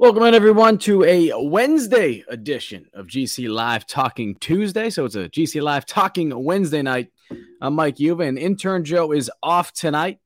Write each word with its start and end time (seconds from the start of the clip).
Welcome 0.00 0.22
in, 0.22 0.32
everyone, 0.32 0.78
to 0.78 1.04
a 1.04 1.30
Wednesday 1.36 2.24
edition 2.26 2.86
of 2.94 3.06
GC 3.06 3.50
Live 3.50 3.86
Talking 3.86 4.34
Tuesday. 4.36 4.88
So 4.88 5.04
it's 5.04 5.14
a 5.14 5.28
GC 5.28 5.60
Live 5.60 5.84
Talking 5.84 6.32
Wednesday 6.42 6.80
night. 6.80 7.12
I'm 7.60 7.74
Mike 7.74 8.00
Uva, 8.00 8.22
and 8.22 8.38
intern 8.38 8.82
Joe 8.82 9.12
is 9.12 9.30
off 9.42 9.74
tonight. 9.74 10.18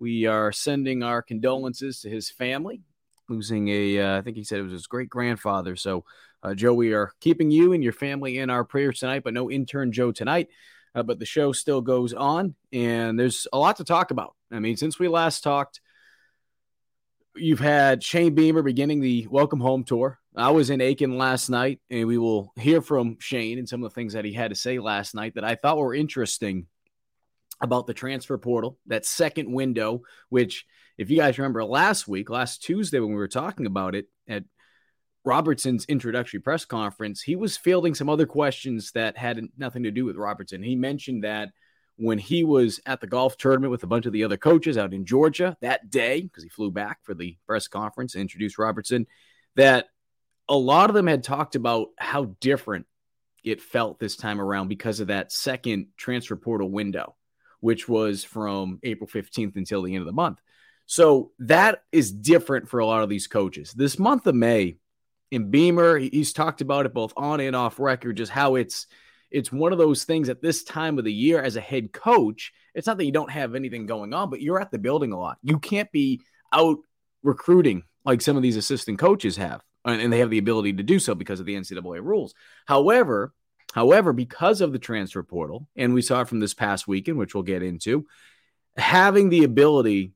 We 0.00 0.26
are 0.26 0.52
sending 0.52 1.02
our 1.02 1.20
condolences 1.20 2.02
to 2.02 2.08
his 2.08 2.30
family, 2.30 2.82
losing 3.28 3.66
a, 3.70 3.98
uh, 3.98 4.18
I 4.18 4.22
think 4.22 4.36
he 4.36 4.44
said 4.44 4.60
it 4.60 4.62
was 4.62 4.70
his 4.72 4.86
great 4.86 5.08
grandfather. 5.08 5.74
So, 5.74 6.04
uh, 6.44 6.54
Joe, 6.54 6.74
we 6.74 6.92
are 6.92 7.10
keeping 7.18 7.50
you 7.50 7.72
and 7.72 7.82
your 7.82 7.94
family 7.94 8.38
in 8.38 8.50
our 8.50 8.62
prayers 8.62 9.00
tonight, 9.00 9.24
but 9.24 9.34
no 9.34 9.50
intern 9.50 9.90
Joe 9.90 10.12
tonight. 10.12 10.46
Uh, 10.94 11.02
but 11.02 11.18
the 11.18 11.26
show 11.26 11.50
still 11.50 11.80
goes 11.80 12.14
on, 12.14 12.54
and 12.72 13.18
there's 13.18 13.48
a 13.52 13.58
lot 13.58 13.78
to 13.78 13.84
talk 13.84 14.12
about. 14.12 14.36
I 14.52 14.60
mean, 14.60 14.76
since 14.76 15.00
we 15.00 15.08
last 15.08 15.42
talked, 15.42 15.80
you've 17.38 17.60
had 17.60 18.02
Shane 18.02 18.34
Beamer 18.34 18.62
beginning 18.62 19.00
the 19.00 19.26
welcome 19.30 19.60
home 19.60 19.84
tour. 19.84 20.18
I 20.36 20.50
was 20.50 20.70
in 20.70 20.80
Aiken 20.80 21.18
last 21.18 21.48
night, 21.48 21.80
and 21.90 22.06
we 22.06 22.18
will 22.18 22.52
hear 22.56 22.80
from 22.80 23.16
Shane 23.20 23.58
and 23.58 23.68
some 23.68 23.82
of 23.82 23.90
the 23.90 23.94
things 23.94 24.12
that 24.12 24.24
he 24.24 24.32
had 24.32 24.50
to 24.50 24.54
say 24.56 24.78
last 24.78 25.14
night 25.14 25.34
that 25.34 25.44
I 25.44 25.54
thought 25.54 25.78
were 25.78 25.94
interesting 25.94 26.66
about 27.60 27.86
the 27.86 27.94
transfer 27.94 28.38
portal, 28.38 28.78
that 28.86 29.04
second 29.04 29.52
window, 29.52 30.02
which, 30.28 30.64
if 30.96 31.10
you 31.10 31.16
guys 31.16 31.38
remember 31.38 31.64
last 31.64 32.06
week, 32.06 32.30
last 32.30 32.62
Tuesday, 32.62 33.00
when 33.00 33.10
we 33.10 33.16
were 33.16 33.28
talking 33.28 33.66
about 33.66 33.94
it 33.94 34.06
at 34.28 34.44
Robertson's 35.24 35.84
introductory 35.86 36.40
press 36.40 36.64
conference, 36.64 37.20
he 37.20 37.36
was 37.36 37.56
fielding 37.56 37.94
some 37.94 38.08
other 38.08 38.26
questions 38.26 38.92
that 38.92 39.16
had 39.16 39.40
nothing 39.56 39.82
to 39.82 39.90
do 39.90 40.04
with 40.04 40.16
Robertson. 40.16 40.62
He 40.62 40.76
mentioned 40.76 41.24
that 41.24 41.50
when 41.98 42.18
he 42.18 42.44
was 42.44 42.80
at 42.86 43.00
the 43.00 43.06
golf 43.06 43.36
tournament 43.36 43.72
with 43.72 43.82
a 43.82 43.88
bunch 43.88 44.06
of 44.06 44.12
the 44.12 44.22
other 44.24 44.36
coaches 44.36 44.78
out 44.78 44.94
in 44.94 45.04
Georgia 45.04 45.56
that 45.60 45.90
day, 45.90 46.22
because 46.22 46.44
he 46.44 46.48
flew 46.48 46.70
back 46.70 47.00
for 47.02 47.12
the 47.12 47.36
press 47.46 47.66
conference 47.66 48.14
and 48.14 48.22
introduced 48.22 48.56
Robertson, 48.56 49.06
that 49.56 49.86
a 50.48 50.56
lot 50.56 50.90
of 50.90 50.94
them 50.94 51.08
had 51.08 51.24
talked 51.24 51.56
about 51.56 51.88
how 51.98 52.36
different 52.40 52.86
it 53.42 53.60
felt 53.60 53.98
this 53.98 54.16
time 54.16 54.40
around 54.40 54.68
because 54.68 55.00
of 55.00 55.08
that 55.08 55.32
second 55.32 55.88
transfer 55.96 56.36
portal 56.36 56.70
window, 56.70 57.16
which 57.60 57.88
was 57.88 58.22
from 58.22 58.78
April 58.84 59.08
15th 59.08 59.56
until 59.56 59.82
the 59.82 59.94
end 59.94 60.02
of 60.02 60.06
the 60.06 60.12
month. 60.12 60.38
So 60.86 61.32
that 61.40 61.82
is 61.90 62.12
different 62.12 62.68
for 62.68 62.78
a 62.78 62.86
lot 62.86 63.02
of 63.02 63.08
these 63.08 63.26
coaches. 63.26 63.72
This 63.72 63.98
month 63.98 64.26
of 64.26 64.36
May, 64.36 64.76
in 65.30 65.50
Beamer, 65.50 65.98
he's 65.98 66.32
talked 66.32 66.60
about 66.60 66.86
it 66.86 66.94
both 66.94 67.12
on 67.16 67.40
and 67.40 67.56
off 67.56 67.78
record, 67.78 68.16
just 68.16 68.32
how 68.32 68.54
it's 68.54 68.86
it's 69.30 69.52
one 69.52 69.72
of 69.72 69.78
those 69.78 70.04
things 70.04 70.28
at 70.28 70.40
this 70.40 70.64
time 70.64 70.98
of 70.98 71.04
the 71.04 71.12
year 71.12 71.42
as 71.42 71.56
a 71.56 71.60
head 71.60 71.92
coach. 71.92 72.52
It's 72.74 72.86
not 72.86 72.96
that 72.98 73.04
you 73.04 73.12
don't 73.12 73.30
have 73.30 73.54
anything 73.54 73.86
going 73.86 74.14
on, 74.14 74.30
but 74.30 74.40
you're 74.40 74.60
at 74.60 74.70
the 74.70 74.78
building 74.78 75.12
a 75.12 75.18
lot. 75.18 75.38
You 75.42 75.58
can't 75.58 75.90
be 75.92 76.22
out 76.52 76.78
recruiting 77.22 77.82
like 78.04 78.20
some 78.20 78.36
of 78.36 78.42
these 78.42 78.56
assistant 78.56 78.98
coaches 78.98 79.36
have, 79.36 79.62
and 79.84 80.12
they 80.12 80.20
have 80.20 80.30
the 80.30 80.38
ability 80.38 80.74
to 80.74 80.82
do 80.82 80.98
so 80.98 81.14
because 81.14 81.40
of 81.40 81.46
the 81.46 81.56
NCAA 81.56 82.02
rules. 82.02 82.34
However, 82.66 83.34
however, 83.74 84.12
because 84.12 84.60
of 84.60 84.72
the 84.72 84.78
transfer 84.78 85.22
portal, 85.22 85.68
and 85.76 85.92
we 85.92 86.02
saw 86.02 86.22
it 86.22 86.28
from 86.28 86.40
this 86.40 86.54
past 86.54 86.88
weekend, 86.88 87.18
which 87.18 87.34
we'll 87.34 87.42
get 87.42 87.62
into, 87.62 88.06
having 88.76 89.28
the 89.28 89.44
ability 89.44 90.12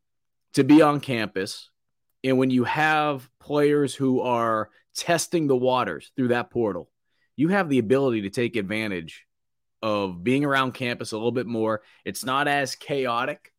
to 0.55 0.65
be 0.65 0.81
on 0.81 1.01
campus, 1.01 1.71
and 2.25 2.39
when 2.39 2.51
you 2.51 2.65
have 2.65 3.29
players 3.41 3.95
who 3.95 4.21
are 4.21 4.71
testing 4.95 5.47
the 5.47 5.57
waters 5.57 6.13
through 6.17 6.29
that 6.29 6.51
portal 6.51 6.92
you 7.37 7.49
have 7.49 7.69
the 7.69 7.79
ability 7.79 8.23
to 8.23 8.31
take 8.31 8.57
advantage 8.57 9.27
of 9.83 10.23
being 10.23 10.45
around 10.45 10.73
campus 10.73 11.13
a 11.13 11.17
little 11.17 11.33
bit 11.33 11.47
more. 11.47 11.83
It's 12.05 12.25
not 12.25 12.47
as 12.47 12.75
chaotic, 12.75 13.53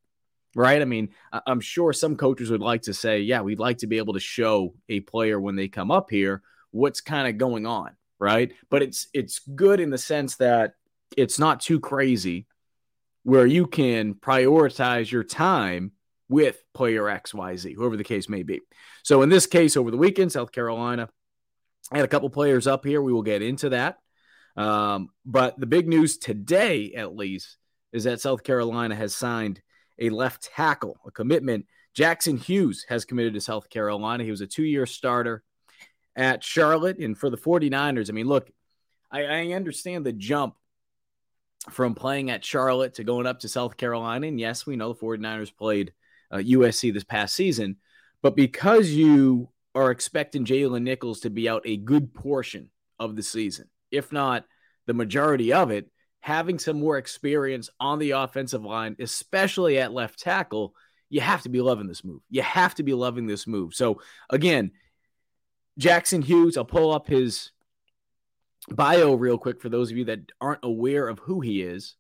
right? 0.56 0.82
I 0.82 0.86
mean, 0.86 1.10
I'm 1.46 1.60
sure 1.60 1.92
some 1.92 2.16
coaches 2.16 2.50
would 2.50 2.62
like 2.62 2.84
to 2.84 2.94
say, 2.94 3.20
yeah, 3.22 3.42
we'd 3.42 3.60
like 3.60 3.80
to 3.80 3.88
be 3.88 3.98
able 3.98 4.14
to 4.14 4.20
show 4.20 4.74
a 4.88 5.02
player 5.02 5.40
when 5.40 5.56
they 5.56 5.68
come 5.68 5.92
up 5.92 6.10
here 6.10 6.42
what's 6.72 7.02
kind 7.02 7.28
of 7.28 7.38
going 7.38 7.66
on, 7.66 7.92
right? 8.20 8.52
But 8.70 8.82
it's 8.82 9.08
it's 9.14 9.40
good 9.40 9.80
in 9.80 9.92
the 9.92 9.98
sense 9.98 10.36
that 10.38 10.74
it's 11.16 11.40
not 11.40 11.62
too 11.62 11.80
crazy 11.80 12.48
where 13.24 13.46
you 13.46 13.68
can 13.68 14.16
prioritize 14.16 15.10
your 15.10 15.24
time 15.24 15.92
with 16.28 16.62
player 16.74 17.04
XYZ, 17.04 17.76
whoever 17.76 17.96
the 17.96 18.04
case 18.04 18.28
may 18.28 18.44
be. 18.44 18.60
So 19.04 19.22
in 19.22 19.30
this 19.30 19.46
case, 19.46 19.78
over 19.78 19.92
the 19.92 19.98
weekend, 19.98 20.32
South 20.32 20.52
Carolina 20.52 21.10
I 21.92 21.98
had 21.98 22.06
a 22.06 22.10
couple 22.10 22.30
players 22.30 22.68
up 22.68 22.86
here. 22.86 23.02
We 23.02 23.14
will 23.14 23.24
get 23.24 23.42
into 23.42 23.70
that. 23.70 23.98
Um, 24.56 25.10
but 25.26 25.60
the 25.60 25.66
big 25.66 25.88
news 25.88 26.18
today, 26.18 26.94
at 26.96 27.16
least, 27.16 27.58
is 27.92 28.06
that 28.06 28.22
South 28.22 28.44
Carolina 28.44 28.96
has 28.96 29.16
signed 29.16 29.62
a 30.00 30.10
left 30.10 30.50
tackle, 30.56 30.98
a 31.06 31.12
commitment 31.12 31.66
Jackson 31.94 32.38
Hughes 32.38 32.86
has 32.90 33.06
committed 33.06 33.34
to 33.36 33.42
South 33.42 33.70
Carolina. 33.70 34.24
He 34.24 34.32
was 34.32 34.42
a 34.42 34.48
two 34.48 34.64
year 34.64 34.86
starter 34.86 35.44
at 36.16 36.44
Charlotte. 36.44 36.98
And 36.98 37.18
for 37.18 37.30
the 37.30 37.38
49ers, 37.38 38.10
I 38.10 38.14
mean, 38.14 38.28
look, 38.28 38.50
I, 39.12 39.24
I 39.24 39.52
understand 39.54 40.06
the 40.06 40.14
jump 40.14 40.56
from 41.70 41.96
playing 41.96 42.30
at 42.30 42.44
Charlotte 42.44 42.96
to 42.96 43.04
going 43.04 43.28
up 43.28 43.40
to 43.40 43.50
South 43.50 43.78
Carolina. 43.78 44.28
And 44.28 44.40
yes, 44.40 44.66
we 44.66 44.76
know 44.76 44.92
the 44.92 45.00
49ers 45.00 45.56
played 45.56 45.94
uh, 46.32 46.38
USC 46.38 46.94
this 46.94 47.04
past 47.04 47.36
season. 47.36 47.78
But 48.22 48.36
because 48.36 48.90
you 48.90 49.50
are 49.76 49.92
expecting 49.92 50.46
Jalen 50.46 50.84
Nichols 50.84 51.22
to 51.22 51.30
be 51.30 51.50
out 51.50 51.64
a 51.66 51.78
good 51.78 52.14
portion 52.14 52.70
of 53.00 53.16
the 53.16 53.24
season, 53.24 53.70
if 53.92 54.12
not 54.12 54.46
the 54.86 54.94
majority 54.94 55.54
of 55.54 55.72
it, 55.72 55.90
having 56.20 56.60
some 56.60 56.80
more 56.80 56.98
experience 56.98 57.70
on 57.80 58.00
the 58.00 58.12
offensive 58.12 58.64
line, 58.64 58.96
especially 59.00 59.80
at 59.80 59.94
left 59.94 60.20
tackle, 60.20 60.74
you 61.10 61.22
have 61.22 61.42
to 61.42 61.50
be 61.50 61.62
loving 61.62 61.88
this 61.88 62.04
move. 62.04 62.22
You 62.30 62.42
have 62.42 62.76
to 62.76 62.84
be 62.84 62.94
loving 62.94 63.28
this 63.28 63.46
move. 63.46 63.74
So, 63.74 64.02
again, 64.30 64.72
Jackson 65.78 66.22
Hughes, 66.22 66.58
I'll 66.58 66.66
pull 66.66 66.94
up 66.94 67.08
his 67.08 67.52
bio 68.70 69.14
real 69.16 69.38
quick 69.38 69.62
for 69.62 69.70
those 69.70 69.92
of 69.92 69.98
you 69.98 70.06
that 70.06 70.32
aren't 70.40 70.64
aware 70.64 71.08
of 71.08 71.20
who 71.20 71.42
he 71.42 71.62
is. 71.62 71.96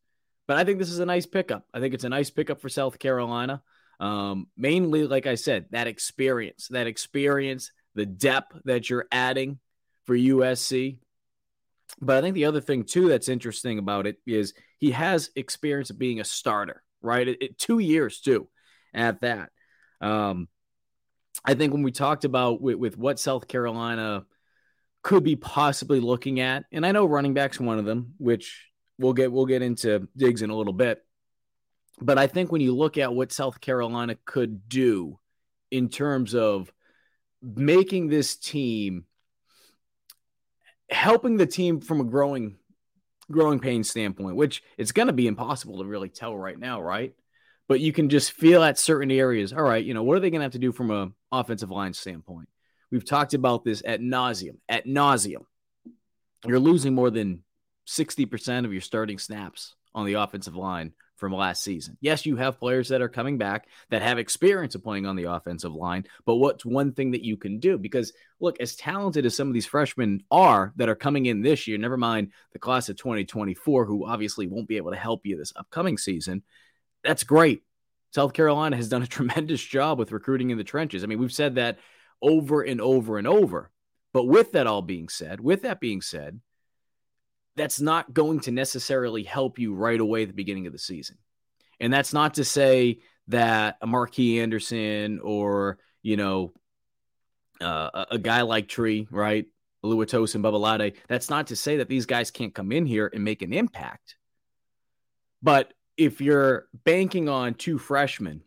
But 0.47 0.57
I 0.57 0.63
think 0.63 0.79
this 0.79 0.89
is 0.89 0.99
a 0.99 1.05
nice 1.05 1.25
pickup. 1.25 1.65
I 1.73 1.79
think 1.79 1.93
it's 1.93 2.03
a 2.03 2.09
nice 2.09 2.29
pickup 2.29 2.61
for 2.61 2.69
South 2.69 2.99
Carolina. 2.99 3.61
Um, 4.03 4.47
mainly, 4.57 5.07
like 5.07 5.27
I 5.27 5.35
said, 5.35 5.67
that 5.71 5.87
experience, 5.87 6.67
that 6.71 6.87
experience, 6.87 7.71
the 7.95 8.05
depth 8.05 8.59
that 8.65 8.89
you're 8.89 9.07
adding 9.13 9.59
for 10.03 10.13
USC. 10.13 10.97
But 12.01 12.17
I 12.17 12.21
think 12.21 12.35
the 12.35 12.43
other 12.43 12.59
thing 12.59 12.83
too 12.83 13.07
that's 13.07 13.29
interesting 13.29 13.79
about 13.79 14.05
it 14.05 14.17
is 14.27 14.55
he 14.77 14.91
has 14.91 15.29
experience 15.37 15.89
of 15.89 15.97
being 15.97 16.19
a 16.19 16.25
starter, 16.25 16.83
right? 17.01 17.25
It, 17.25 17.41
it, 17.41 17.57
two 17.57 17.79
years 17.79 18.19
too, 18.19 18.49
at 18.93 19.21
that. 19.21 19.51
Um, 20.01 20.49
I 21.45 21.53
think 21.53 21.71
when 21.71 21.83
we 21.83 21.93
talked 21.93 22.25
about 22.25 22.61
with, 22.61 22.75
with 22.75 22.97
what 22.97 23.19
South 23.19 23.47
Carolina 23.47 24.25
could 25.01 25.23
be 25.23 25.37
possibly 25.37 26.01
looking 26.01 26.41
at, 26.41 26.65
and 26.73 26.85
I 26.85 26.91
know 26.91 27.05
running 27.05 27.35
back's 27.35 27.57
one 27.57 27.79
of 27.79 27.85
them, 27.85 28.15
which 28.17 28.67
we'll 28.97 29.13
get 29.13 29.31
we'll 29.31 29.45
get 29.45 29.61
into 29.61 30.09
digs 30.17 30.41
in 30.41 30.49
a 30.49 30.57
little 30.57 30.73
bit. 30.73 31.01
But 32.03 32.17
I 32.17 32.27
think 32.27 32.51
when 32.51 32.61
you 32.61 32.75
look 32.75 32.97
at 32.97 33.13
what 33.13 33.31
South 33.31 33.61
Carolina 33.61 34.17
could 34.25 34.67
do 34.67 35.19
in 35.71 35.87
terms 35.87 36.35
of 36.35 36.71
making 37.41 38.09
this 38.09 38.35
team 38.35 39.05
helping 40.89 41.37
the 41.37 41.45
team 41.45 41.79
from 41.79 42.01
a 42.01 42.03
growing 42.03 42.57
growing 43.31 43.59
pain 43.59 43.83
standpoint, 43.83 44.35
which 44.35 44.61
it's 44.77 44.91
going 44.91 45.07
to 45.07 45.13
be 45.13 45.27
impossible 45.27 45.79
to 45.79 45.85
really 45.85 46.09
tell 46.09 46.37
right 46.37 46.59
now, 46.59 46.81
right? 46.81 47.13
But 47.69 47.79
you 47.79 47.93
can 47.93 48.09
just 48.09 48.33
feel 48.33 48.61
at 48.61 48.77
certain 48.77 49.09
areas. 49.09 49.53
All 49.53 49.63
right, 49.63 49.83
you 49.83 49.93
know 49.93 50.03
what 50.03 50.17
are 50.17 50.19
they 50.19 50.29
going 50.29 50.41
to 50.41 50.45
have 50.45 50.51
to 50.51 50.59
do 50.59 50.73
from 50.73 50.91
a 50.91 51.09
offensive 51.31 51.71
line 51.71 51.93
standpoint? 51.93 52.49
We've 52.91 53.05
talked 53.05 53.33
about 53.33 53.63
this 53.63 53.81
at 53.85 54.01
nauseum. 54.01 54.57
At 54.67 54.85
nauseum, 54.85 55.45
you're 56.45 56.59
losing 56.59 56.93
more 56.93 57.09
than 57.09 57.43
sixty 57.85 58.25
percent 58.25 58.65
of 58.65 58.73
your 58.73 58.81
starting 58.81 59.19
snaps 59.19 59.75
on 59.95 60.05
the 60.05 60.15
offensive 60.15 60.55
line 60.55 60.93
from 61.23 61.33
last 61.33 61.63
season. 61.63 61.97
Yes, 62.01 62.25
you 62.25 62.35
have 62.35 62.59
players 62.59 62.89
that 62.89 63.01
are 63.01 63.07
coming 63.07 63.37
back 63.37 63.69
that 63.89 64.01
have 64.01 64.19
experience 64.19 64.75
of 64.75 64.83
playing 64.83 65.05
on 65.05 65.15
the 65.15 65.31
offensive 65.31 65.73
line, 65.73 66.03
but 66.25 66.35
what's 66.35 66.65
one 66.65 66.91
thing 66.91 67.11
that 67.11 67.23
you 67.23 67.37
can 67.37 67.59
do? 67.59 67.77
Because 67.77 68.11
look, 68.41 68.59
as 68.59 68.75
talented 68.75 69.25
as 69.25 69.33
some 69.33 69.47
of 69.47 69.53
these 69.53 69.65
freshmen 69.65 70.21
are 70.29 70.73
that 70.75 70.89
are 70.89 70.95
coming 70.95 71.27
in 71.27 71.41
this 71.41 71.65
year, 71.65 71.77
never 71.77 71.95
mind 71.95 72.33
the 72.51 72.59
class 72.59 72.89
of 72.89 72.97
2024, 72.97 73.85
who 73.85 74.05
obviously 74.05 74.47
won't 74.47 74.67
be 74.67 74.75
able 74.75 74.91
to 74.91 74.97
help 74.97 75.25
you 75.25 75.37
this 75.37 75.53
upcoming 75.55 75.97
season, 75.97 76.43
that's 77.05 77.23
great. 77.23 77.63
South 78.13 78.33
Carolina 78.33 78.75
has 78.75 78.89
done 78.89 79.01
a 79.01 79.07
tremendous 79.17 79.63
job 79.63 79.97
with 79.99 80.11
recruiting 80.11 80.49
in 80.49 80.57
the 80.57 80.65
trenches. 80.65 81.05
I 81.05 81.07
mean, 81.07 81.19
we've 81.19 81.31
said 81.31 81.55
that 81.55 81.79
over 82.21 82.63
and 82.63 82.81
over 82.81 83.17
and 83.17 83.27
over. 83.27 83.71
But 84.11 84.25
with 84.25 84.51
that 84.51 84.67
all 84.67 84.81
being 84.81 85.07
said, 85.07 85.39
with 85.39 85.61
that 85.61 85.79
being 85.79 86.01
said, 86.01 86.41
that's 87.55 87.79
not 87.79 88.13
going 88.13 88.39
to 88.41 88.51
necessarily 88.51 89.23
help 89.23 89.59
you 89.59 89.73
right 89.73 89.99
away 89.99 90.23
at 90.23 90.27
the 90.27 90.33
beginning 90.33 90.67
of 90.67 90.73
the 90.73 90.79
season. 90.79 91.17
And 91.79 91.91
that's 91.91 92.13
not 92.13 92.35
to 92.35 92.43
say 92.43 92.99
that 93.27 93.77
a 93.81 93.87
Marquis 93.87 94.39
Anderson 94.39 95.19
or, 95.19 95.77
you 96.01 96.17
know, 96.17 96.53
uh, 97.61 98.05
a, 98.11 98.17
guy 98.17 98.41
like 98.41 98.67
Tree, 98.67 99.07
right? 99.09 99.45
Luatos 99.83 100.35
and 100.35 100.43
Babalade, 100.43 100.95
that's 101.07 101.29
not 101.29 101.47
to 101.47 101.55
say 101.55 101.77
that 101.77 101.89
these 101.89 102.05
guys 102.05 102.31
can't 102.31 102.53
come 102.53 102.71
in 102.71 102.85
here 102.85 103.09
and 103.13 103.23
make 103.23 103.41
an 103.41 103.53
impact. 103.53 104.15
But 105.41 105.73
if 105.97 106.21
you're 106.21 106.67
banking 106.83 107.29
on 107.29 107.53
two 107.53 107.77
freshmen 107.77 108.41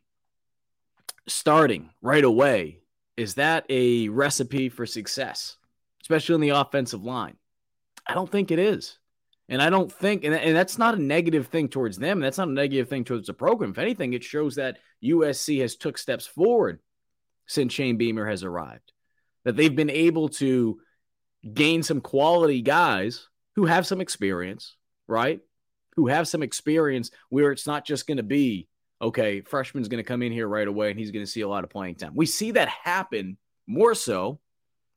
starting 1.29 1.91
right 2.03 2.25
away, 2.25 2.81
is 3.17 3.35
that 3.35 3.65
a 3.69 4.09
recipe 4.09 4.69
for 4.69 4.87
success, 4.87 5.57
especially 6.03 6.35
on 6.35 6.41
the 6.41 6.49
offensive 6.51 7.05
line? 7.05 7.37
I 8.09 8.15
don't 8.15 8.31
think 8.31 8.51
it 8.51 8.59
is. 8.59 8.99
And 9.49 9.63
I 9.63 9.71
don't 9.71 9.93
think, 9.93 10.25
and, 10.25 10.35
and 10.35 10.57
that's 10.57 10.79
not 10.79 10.97
a 10.97 11.03
negative 11.03 11.47
thing 11.47 11.69
towards 11.69 11.99
them. 11.99 12.21
That's 12.21 12.39
not 12.39 12.49
a 12.49 12.53
negative 12.53 12.89
thing 12.89 13.05
towards 13.05 13.29
the 13.29 13.35
program. 13.35 13.71
If 13.71 13.79
anything, 13.79 14.13
it 14.13 14.25
shows 14.25 14.57
that 14.57 14.79
USC 15.05 15.61
has 15.61 15.77
took 15.77 15.99
steps 15.99 16.27
forward 16.27 16.81
since 17.47 17.73
Shane 17.73 17.97
Beamer 17.97 18.27
has 18.27 18.43
arrived. 18.43 18.93
That 19.45 19.57
they've 19.57 19.75
been 19.75 19.91
able 19.91 20.31
to 20.31 20.81
gain 21.55 21.85
some 21.85 22.01
quality 22.01 22.61
guys 22.61 23.29
who 23.55 23.67
have 23.67 23.87
some 23.87 24.01
experience, 24.01 24.75
right? 25.07 25.41
Who 25.95 26.09
have 26.09 26.27
some 26.27 26.43
experience 26.43 27.13
where 27.29 27.53
it's 27.53 27.69
not 27.69 27.87
just 27.87 28.09
going 28.09 28.17
to 28.17 28.25
be, 28.25 28.67
okay, 29.01 29.43
freshman's 29.43 29.87
going 29.87 30.03
to 30.03 30.09
come 30.09 30.23
in 30.23 30.33
here 30.33 30.49
right 30.49 30.67
away 30.67 30.91
and 30.91 30.99
he's 30.99 31.13
going 31.13 31.25
to 31.25 31.31
see 31.31 31.43
a 31.43 31.49
lot 31.49 31.63
of 31.63 31.71
playing 31.71 31.95
time. 31.95 32.13
We 32.17 32.27
see 32.27 32.51
that 32.53 32.69
happen 32.69 33.39
more 33.69 33.95
so 33.95 34.41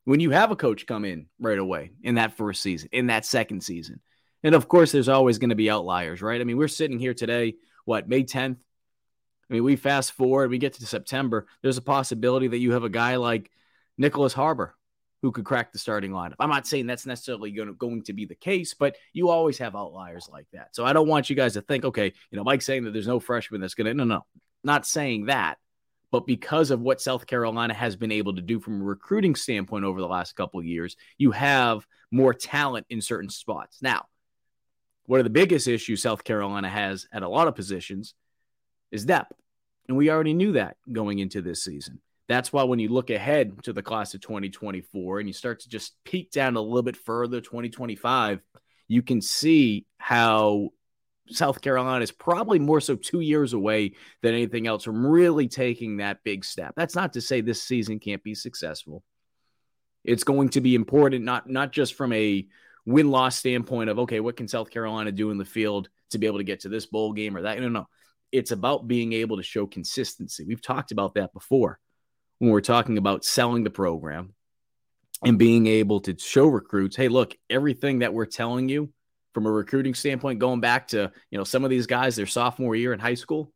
when 0.04 0.20
you 0.20 0.30
have 0.30 0.50
a 0.50 0.56
coach 0.56 0.86
come 0.86 1.04
in 1.04 1.26
right 1.38 1.58
away 1.58 1.92
in 2.02 2.16
that 2.16 2.36
first 2.36 2.62
season, 2.62 2.88
in 2.92 3.08
that 3.08 3.24
second 3.24 3.62
season. 3.62 4.00
And 4.42 4.54
of 4.54 4.68
course, 4.68 4.92
there's 4.92 5.08
always 5.08 5.38
going 5.38 5.50
to 5.50 5.56
be 5.56 5.70
outliers, 5.70 6.22
right? 6.22 6.40
I 6.40 6.44
mean, 6.44 6.56
we're 6.56 6.68
sitting 6.68 6.98
here 6.98 7.14
today, 7.14 7.54
what, 7.84 8.08
May 8.08 8.24
10th? 8.24 8.56
I 8.56 9.52
mean, 9.52 9.64
we 9.64 9.76
fast 9.76 10.12
forward, 10.12 10.50
we 10.50 10.58
get 10.58 10.74
to 10.74 10.86
September. 10.86 11.46
There's 11.62 11.76
a 11.76 11.82
possibility 11.82 12.48
that 12.48 12.58
you 12.58 12.72
have 12.72 12.84
a 12.84 12.88
guy 12.88 13.16
like 13.16 13.50
Nicholas 13.98 14.32
Harbor 14.32 14.74
who 15.22 15.32
could 15.32 15.44
crack 15.44 15.72
the 15.72 15.78
starting 15.78 16.12
lineup. 16.12 16.36
I'm 16.38 16.48
not 16.48 16.66
saying 16.66 16.86
that's 16.86 17.04
necessarily 17.04 17.50
going 17.50 17.68
to, 17.68 17.74
going 17.74 18.02
to 18.04 18.12
be 18.12 18.24
the 18.24 18.34
case, 18.34 18.74
but 18.74 18.96
you 19.12 19.28
always 19.28 19.58
have 19.58 19.76
outliers 19.76 20.28
like 20.32 20.46
that. 20.52 20.74
So 20.74 20.84
I 20.84 20.92
don't 20.92 21.08
want 21.08 21.28
you 21.28 21.36
guys 21.36 21.54
to 21.54 21.62
think, 21.62 21.84
okay, 21.84 22.12
you 22.30 22.36
know, 22.36 22.44
Mike's 22.44 22.64
saying 22.64 22.84
that 22.84 22.92
there's 22.92 23.06
no 23.06 23.20
freshman 23.20 23.60
that's 23.60 23.74
going 23.74 23.86
to, 23.86 23.94
no, 23.94 24.04
no, 24.04 24.24
not 24.64 24.86
saying 24.86 25.26
that. 25.26 25.58
But 26.10 26.26
because 26.26 26.70
of 26.70 26.80
what 26.80 27.00
South 27.00 27.26
Carolina 27.26 27.74
has 27.74 27.96
been 27.96 28.10
able 28.10 28.34
to 28.34 28.42
do 28.42 28.58
from 28.58 28.80
a 28.80 28.84
recruiting 28.84 29.34
standpoint 29.34 29.84
over 29.84 30.00
the 30.00 30.08
last 30.08 30.34
couple 30.34 30.62
years, 30.62 30.96
you 31.18 31.30
have 31.30 31.86
more 32.10 32.34
talent 32.34 32.86
in 32.90 33.00
certain 33.00 33.30
spots. 33.30 33.80
Now, 33.80 34.06
one 35.06 35.20
of 35.20 35.24
the 35.24 35.30
biggest 35.30 35.68
issues 35.68 36.02
South 36.02 36.24
Carolina 36.24 36.68
has 36.68 37.06
at 37.12 37.22
a 37.22 37.28
lot 37.28 37.48
of 37.48 37.54
positions 37.54 38.14
is 38.90 39.04
depth. 39.04 39.32
And 39.88 39.96
we 39.96 40.10
already 40.10 40.34
knew 40.34 40.52
that 40.52 40.76
going 40.90 41.18
into 41.18 41.42
this 41.42 41.64
season. 41.64 42.00
That's 42.28 42.52
why 42.52 42.62
when 42.62 42.78
you 42.78 42.88
look 42.90 43.10
ahead 43.10 43.60
to 43.64 43.72
the 43.72 43.82
class 43.82 44.14
of 44.14 44.20
2024 44.20 45.18
and 45.18 45.28
you 45.28 45.32
start 45.32 45.60
to 45.60 45.68
just 45.68 45.96
peek 46.04 46.30
down 46.30 46.56
a 46.56 46.60
little 46.60 46.82
bit 46.82 46.96
further, 46.96 47.40
2025, 47.40 48.40
you 48.86 49.02
can 49.02 49.20
see 49.20 49.84
how 49.98 50.70
South 51.30 51.60
Carolina 51.60 52.02
is 52.02 52.12
probably 52.12 52.58
more 52.58 52.80
so 52.80 52.96
two 52.96 53.20
years 53.20 53.52
away 53.52 53.92
than 54.22 54.34
anything 54.34 54.66
else 54.66 54.84
from 54.84 55.06
really 55.06 55.48
taking 55.48 55.98
that 55.98 56.22
big 56.24 56.44
step. 56.44 56.74
That's 56.76 56.94
not 56.94 57.12
to 57.14 57.20
say 57.20 57.40
this 57.40 57.62
season 57.62 57.98
can't 57.98 58.22
be 58.22 58.34
successful. 58.34 59.02
It's 60.04 60.24
going 60.24 60.50
to 60.50 60.60
be 60.60 60.74
important, 60.74 61.24
not 61.24 61.48
not 61.48 61.72
just 61.72 61.94
from 61.94 62.12
a 62.12 62.46
win 62.86 63.10
loss 63.10 63.36
standpoint 63.36 63.90
of 63.90 63.98
okay, 64.00 64.20
what 64.20 64.36
can 64.36 64.48
South 64.48 64.70
Carolina 64.70 65.12
do 65.12 65.30
in 65.30 65.38
the 65.38 65.44
field 65.44 65.88
to 66.10 66.18
be 66.18 66.26
able 66.26 66.38
to 66.38 66.44
get 66.44 66.60
to 66.60 66.68
this 66.68 66.86
bowl 66.86 67.12
game 67.12 67.36
or 67.36 67.42
that? 67.42 67.60
No, 67.60 67.68
no. 67.68 67.88
It's 68.32 68.52
about 68.52 68.86
being 68.86 69.12
able 69.12 69.36
to 69.36 69.42
show 69.42 69.66
consistency. 69.66 70.44
We've 70.44 70.62
talked 70.62 70.92
about 70.92 71.14
that 71.14 71.32
before 71.32 71.80
when 72.38 72.50
we're 72.50 72.60
talking 72.60 72.96
about 72.96 73.24
selling 73.24 73.64
the 73.64 73.70
program 73.70 74.34
and 75.24 75.38
being 75.38 75.66
able 75.66 76.00
to 76.00 76.16
show 76.18 76.46
recruits, 76.46 76.96
hey, 76.96 77.08
look, 77.08 77.36
everything 77.50 77.98
that 77.98 78.14
we're 78.14 78.26
telling 78.26 78.68
you 78.68 78.92
from 79.32 79.46
a 79.46 79.50
recruiting 79.50 79.94
standpoint, 79.94 80.38
going 80.38 80.60
back 80.60 80.88
to 80.88 81.12
you 81.30 81.38
know 81.38 81.44
some 81.44 81.64
of 81.64 81.70
these 81.70 81.86
guys, 81.86 82.16
their 82.16 82.26
sophomore 82.26 82.76
year 82.76 82.92
in 82.92 82.98
high 82.98 83.14
school, 83.14 83.52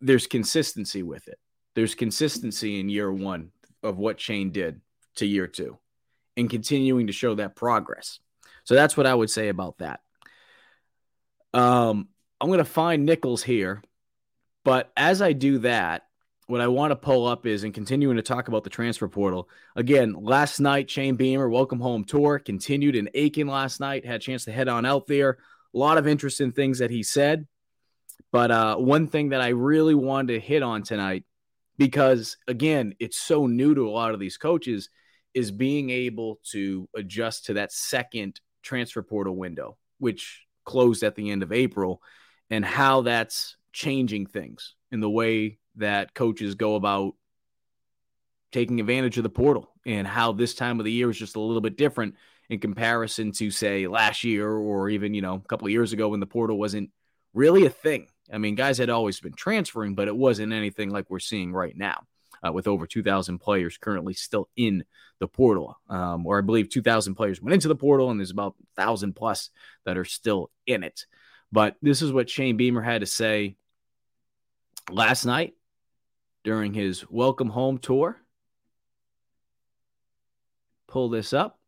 there's 0.00 0.26
consistency 0.26 1.02
with 1.02 1.28
it. 1.28 1.38
There's 1.74 1.94
consistency 1.94 2.80
in 2.80 2.88
year 2.88 3.12
one 3.12 3.50
of 3.82 3.98
what 3.98 4.20
Shane 4.20 4.50
did 4.50 4.80
to 5.16 5.26
year 5.26 5.46
two 5.46 5.78
and 6.36 6.50
continuing 6.50 7.06
to 7.06 7.12
show 7.12 7.34
that 7.34 7.56
progress. 7.56 8.18
So 8.64 8.74
that's 8.74 8.96
what 8.96 9.06
I 9.06 9.14
would 9.14 9.30
say 9.30 9.48
about 9.48 9.78
that. 9.78 10.00
Um, 11.54 12.08
I'm 12.40 12.48
going 12.48 12.58
to 12.58 12.64
find 12.64 13.06
Nichols 13.06 13.42
here, 13.42 13.82
but 14.64 14.90
as 14.96 15.22
I 15.22 15.32
do 15.32 15.58
that, 15.58 16.05
what 16.46 16.60
I 16.60 16.68
want 16.68 16.92
to 16.92 16.96
pull 16.96 17.26
up 17.26 17.44
is 17.44 17.64
and 17.64 17.74
continuing 17.74 18.16
to 18.16 18.22
talk 18.22 18.46
about 18.48 18.62
the 18.62 18.70
transfer 18.70 19.08
portal. 19.08 19.48
Again, 19.74 20.14
last 20.14 20.60
night, 20.60 20.88
Shane 20.88 21.16
Beamer, 21.16 21.48
welcome 21.48 21.80
home 21.80 22.04
tour, 22.04 22.38
continued 22.38 22.94
in 22.94 23.10
Aiken 23.14 23.48
last 23.48 23.80
night, 23.80 24.06
had 24.06 24.16
a 24.16 24.20
chance 24.20 24.44
to 24.44 24.52
head 24.52 24.68
on 24.68 24.86
out 24.86 25.08
there. 25.08 25.38
A 25.74 25.78
lot 25.78 25.98
of 25.98 26.06
interesting 26.06 26.52
things 26.52 26.78
that 26.78 26.90
he 26.90 27.02
said. 27.02 27.46
But 28.30 28.50
uh, 28.50 28.76
one 28.76 29.08
thing 29.08 29.30
that 29.30 29.40
I 29.40 29.48
really 29.48 29.94
wanted 29.94 30.34
to 30.34 30.40
hit 30.40 30.62
on 30.62 30.82
tonight, 30.82 31.24
because 31.78 32.36
again, 32.46 32.94
it's 33.00 33.18
so 33.18 33.46
new 33.46 33.74
to 33.74 33.88
a 33.88 33.90
lot 33.90 34.14
of 34.14 34.20
these 34.20 34.36
coaches, 34.36 34.88
is 35.34 35.50
being 35.50 35.90
able 35.90 36.38
to 36.52 36.88
adjust 36.94 37.46
to 37.46 37.54
that 37.54 37.72
second 37.72 38.40
transfer 38.62 39.02
portal 39.02 39.36
window, 39.36 39.76
which 39.98 40.44
closed 40.64 41.02
at 41.02 41.16
the 41.16 41.30
end 41.30 41.42
of 41.42 41.52
April, 41.52 42.00
and 42.50 42.64
how 42.64 43.02
that's 43.02 43.56
changing 43.72 44.26
things 44.26 44.74
in 44.92 45.00
the 45.00 45.10
way 45.10 45.58
that 45.76 46.14
coaches 46.14 46.54
go 46.54 46.74
about 46.74 47.14
taking 48.52 48.80
advantage 48.80 49.16
of 49.16 49.22
the 49.22 49.28
portal 49.28 49.70
and 49.84 50.06
how 50.06 50.32
this 50.32 50.54
time 50.54 50.78
of 50.78 50.84
the 50.84 50.92
year 50.92 51.10
is 51.10 51.18
just 51.18 51.36
a 51.36 51.40
little 51.40 51.60
bit 51.60 51.76
different 51.76 52.14
in 52.48 52.58
comparison 52.58 53.32
to 53.32 53.50
say 53.50 53.86
last 53.86 54.24
year 54.24 54.50
or 54.50 54.88
even 54.88 55.14
you 55.14 55.22
know 55.22 55.34
a 55.34 55.48
couple 55.48 55.66
of 55.66 55.72
years 55.72 55.92
ago 55.92 56.08
when 56.08 56.20
the 56.20 56.26
portal 56.26 56.58
wasn't 56.58 56.90
really 57.34 57.66
a 57.66 57.70
thing. 57.70 58.06
I 58.32 58.38
mean 58.38 58.54
guys 58.54 58.78
had 58.78 58.90
always 58.90 59.20
been 59.20 59.34
transferring 59.34 59.94
but 59.94 60.08
it 60.08 60.16
wasn't 60.16 60.52
anything 60.52 60.90
like 60.90 61.10
we're 61.10 61.18
seeing 61.18 61.52
right 61.52 61.76
now 61.76 62.04
uh, 62.46 62.52
with 62.52 62.66
over 62.66 62.86
2000 62.86 63.38
players 63.38 63.78
currently 63.78 64.14
still 64.14 64.48
in 64.56 64.84
the 65.18 65.28
portal 65.28 65.78
um, 65.88 66.26
or 66.26 66.38
i 66.38 66.42
believe 66.42 66.68
2000 66.68 67.14
players 67.14 67.40
went 67.40 67.54
into 67.54 67.68
the 67.68 67.74
portal 67.74 68.10
and 68.10 68.20
there's 68.20 68.30
about 68.30 68.54
1000 68.74 69.14
plus 69.14 69.50
that 69.84 69.96
are 69.96 70.04
still 70.04 70.50
in 70.66 70.82
it. 70.82 71.06
But 71.52 71.76
this 71.80 72.02
is 72.02 72.12
what 72.12 72.28
shane 72.28 72.56
beamer 72.56 72.82
had 72.82 73.00
to 73.00 73.06
say 73.06 73.56
last 74.90 75.24
night 75.24 75.54
during 76.46 76.72
his 76.72 77.04
welcome 77.10 77.48
home 77.48 77.76
tour 77.76 78.20
pull 80.86 81.08
this 81.08 81.32
up. 81.32 81.58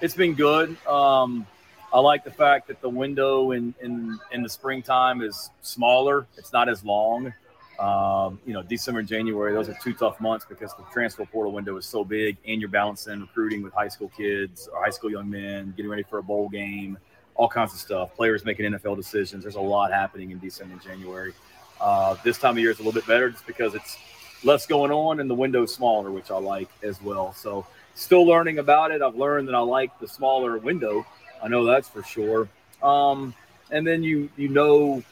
It's 0.00 0.14
been 0.14 0.32
good. 0.32 0.78
Um, 0.86 1.46
I 1.92 2.00
like 2.00 2.24
the 2.24 2.30
fact 2.30 2.68
that 2.68 2.80
the 2.80 2.88
window 2.88 3.50
in, 3.50 3.74
in, 3.82 4.18
in 4.32 4.42
the 4.42 4.48
springtime 4.48 5.20
is 5.20 5.50
smaller. 5.60 6.26
It's 6.38 6.54
not 6.54 6.70
as 6.70 6.82
long. 6.86 7.34
Um, 7.78 8.40
you 8.46 8.54
know, 8.54 8.62
December 8.62 9.00
and 9.00 9.08
January, 9.08 9.52
those 9.52 9.68
are 9.68 9.76
two 9.82 9.92
tough 9.92 10.22
months 10.22 10.46
because 10.48 10.72
the 10.78 10.84
transfer 10.90 11.26
portal 11.26 11.52
window 11.52 11.76
is 11.76 11.84
so 11.84 12.02
big 12.02 12.38
and 12.48 12.62
you're 12.62 12.70
balancing 12.70 13.20
recruiting 13.20 13.62
with 13.62 13.74
high 13.74 13.88
school 13.88 14.10
kids 14.16 14.70
or 14.72 14.82
high 14.82 14.88
school 14.88 15.10
young 15.10 15.28
men, 15.28 15.74
getting 15.76 15.90
ready 15.90 16.02
for 16.02 16.16
a 16.16 16.22
bowl 16.22 16.48
game, 16.48 16.96
all 17.34 17.46
kinds 17.46 17.74
of 17.74 17.78
stuff. 17.78 18.14
Players 18.16 18.42
making 18.42 18.72
NFL 18.72 18.96
decisions. 18.96 19.42
There's 19.44 19.56
a 19.56 19.60
lot 19.60 19.92
happening 19.92 20.30
in 20.30 20.38
December 20.38 20.72
and 20.72 20.82
January. 20.82 21.34
Uh, 21.80 22.16
this 22.24 22.38
time 22.38 22.52
of 22.52 22.58
year 22.58 22.70
is 22.70 22.78
a 22.78 22.82
little 22.82 22.92
bit 22.92 23.06
better 23.06 23.30
just 23.30 23.46
because 23.46 23.74
it's 23.74 23.98
less 24.44 24.66
going 24.66 24.90
on 24.90 25.20
and 25.20 25.28
the 25.28 25.34
window 25.34 25.62
is 25.64 25.74
smaller, 25.74 26.10
which 26.10 26.30
I 26.30 26.38
like 26.38 26.68
as 26.82 27.00
well. 27.02 27.32
So 27.34 27.66
still 27.94 28.24
learning 28.24 28.58
about 28.58 28.90
it. 28.90 29.02
I've 29.02 29.16
learned 29.16 29.48
that 29.48 29.54
I 29.54 29.60
like 29.60 29.98
the 29.98 30.08
smaller 30.08 30.58
window. 30.58 31.06
I 31.42 31.48
know 31.48 31.64
that's 31.64 31.88
for 31.88 32.02
sure. 32.02 32.48
Um, 32.82 33.34
and 33.70 33.86
then 33.86 34.02
you 34.02 34.30
you 34.36 34.48
know 34.48 35.02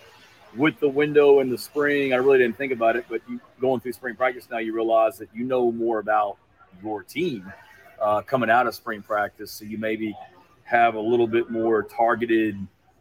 with 0.56 0.78
the 0.80 0.88
window 0.88 1.40
in 1.40 1.50
the 1.50 1.58
spring, 1.58 2.12
I 2.12 2.16
really 2.16 2.38
didn't 2.38 2.56
think 2.56 2.72
about 2.72 2.96
it, 2.96 3.06
but 3.08 3.20
you 3.28 3.40
going 3.60 3.80
through 3.80 3.92
spring 3.92 4.14
practice 4.14 4.48
now, 4.50 4.58
you 4.58 4.72
realize 4.74 5.18
that 5.18 5.28
you 5.34 5.44
know 5.44 5.72
more 5.72 5.98
about 5.98 6.36
your 6.82 7.02
team 7.02 7.52
uh, 8.00 8.22
coming 8.22 8.50
out 8.50 8.66
of 8.66 8.74
spring 8.74 9.02
practice. 9.02 9.50
So 9.50 9.64
you 9.64 9.78
maybe 9.78 10.16
have 10.64 10.94
a 10.94 11.00
little 11.00 11.26
bit 11.26 11.50
more 11.50 11.82
targeted 11.82 12.56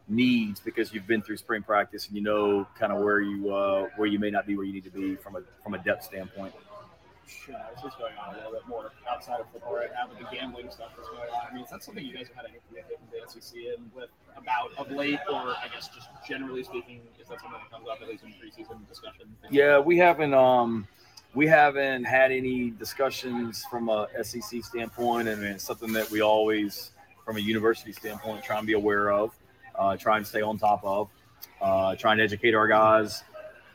needs 0.07 0.59
because 0.59 0.93
you've 0.93 1.07
been 1.07 1.21
through 1.21 1.37
spring 1.37 1.63
practice 1.63 2.07
and 2.07 2.15
you 2.15 2.21
know 2.21 2.67
kind 2.77 2.91
of 2.91 2.99
where 2.99 3.21
you 3.21 3.53
uh, 3.53 3.87
where 3.95 4.07
you 4.07 4.19
may 4.19 4.29
not 4.29 4.45
be 4.45 4.55
where 4.55 4.65
you 4.65 4.73
need 4.73 4.83
to 4.83 4.91
be 4.91 5.15
from 5.15 5.35
a 5.35 5.41
from 5.63 5.73
a 5.73 5.77
depth 5.79 6.03
standpoint 6.03 6.53
uh, 7.49 7.87
is 7.87 7.93
going 7.95 8.13
on 8.17 8.33
a 8.33 8.37
little 8.37 8.51
bit 8.51 8.67
more 8.67 8.91
outside 9.09 9.39
of 9.39 9.49
football 9.51 9.75
right 9.75 9.89
now, 9.93 10.07
but 10.07 10.17
the 10.17 10.35
gambling 10.35 10.69
stuff 10.69 10.89
that's 10.95 11.09
going 11.09 11.21
on. 11.21 11.47
I 11.49 11.53
mean, 11.53 11.63
is 11.63 11.69
that 11.69 11.83
something 11.83 12.05
you 12.05 12.13
guys 12.13 12.27
have 12.27 12.37
had 12.37 12.45
any 12.49 12.59
commitment 12.67 12.99
in 13.01 13.19
the 13.19 13.29
SEC 13.29 13.57
in 13.57 13.91
with 13.95 14.09
about 14.35 14.71
of 14.77 14.91
late, 14.91 15.19
or 15.29 15.35
I 15.35 15.67
guess 15.73 15.89
just 15.89 16.07
generally 16.27 16.63
speaking, 16.63 17.01
is 17.21 17.27
that 17.27 17.41
something 17.41 17.59
that 17.59 17.71
comes 17.71 17.87
up 17.89 18.01
at 18.01 18.07
least 18.07 18.23
in 18.23 18.31
preseason 18.31 18.87
discussion? 18.87 19.35
Yeah, 19.49 19.79
we 19.79 19.97
haven't. 19.97 20.33
Um, 20.33 20.87
we 21.33 21.47
haven't 21.47 22.03
had 22.03 22.31
any 22.31 22.69
discussions 22.69 23.65
from 23.69 23.89
a 23.89 24.07
SEC 24.21 24.63
standpoint, 24.63 25.27
and 25.27 25.43
it's 25.43 25.63
something 25.63 25.91
that 25.93 26.11
we 26.11 26.21
always, 26.21 26.91
from 27.25 27.37
a 27.37 27.39
university 27.39 27.91
standpoint, 27.91 28.43
try 28.43 28.59
and 28.59 28.67
be 28.67 28.73
aware 28.73 29.11
of, 29.11 29.31
uh, 29.75 29.97
and 30.05 30.27
stay 30.27 30.41
on 30.41 30.57
top 30.57 30.83
of, 30.83 31.09
uh, 31.61 31.95
trying 31.95 32.17
to 32.17 32.23
educate 32.23 32.53
our 32.53 32.67
guys 32.67 33.23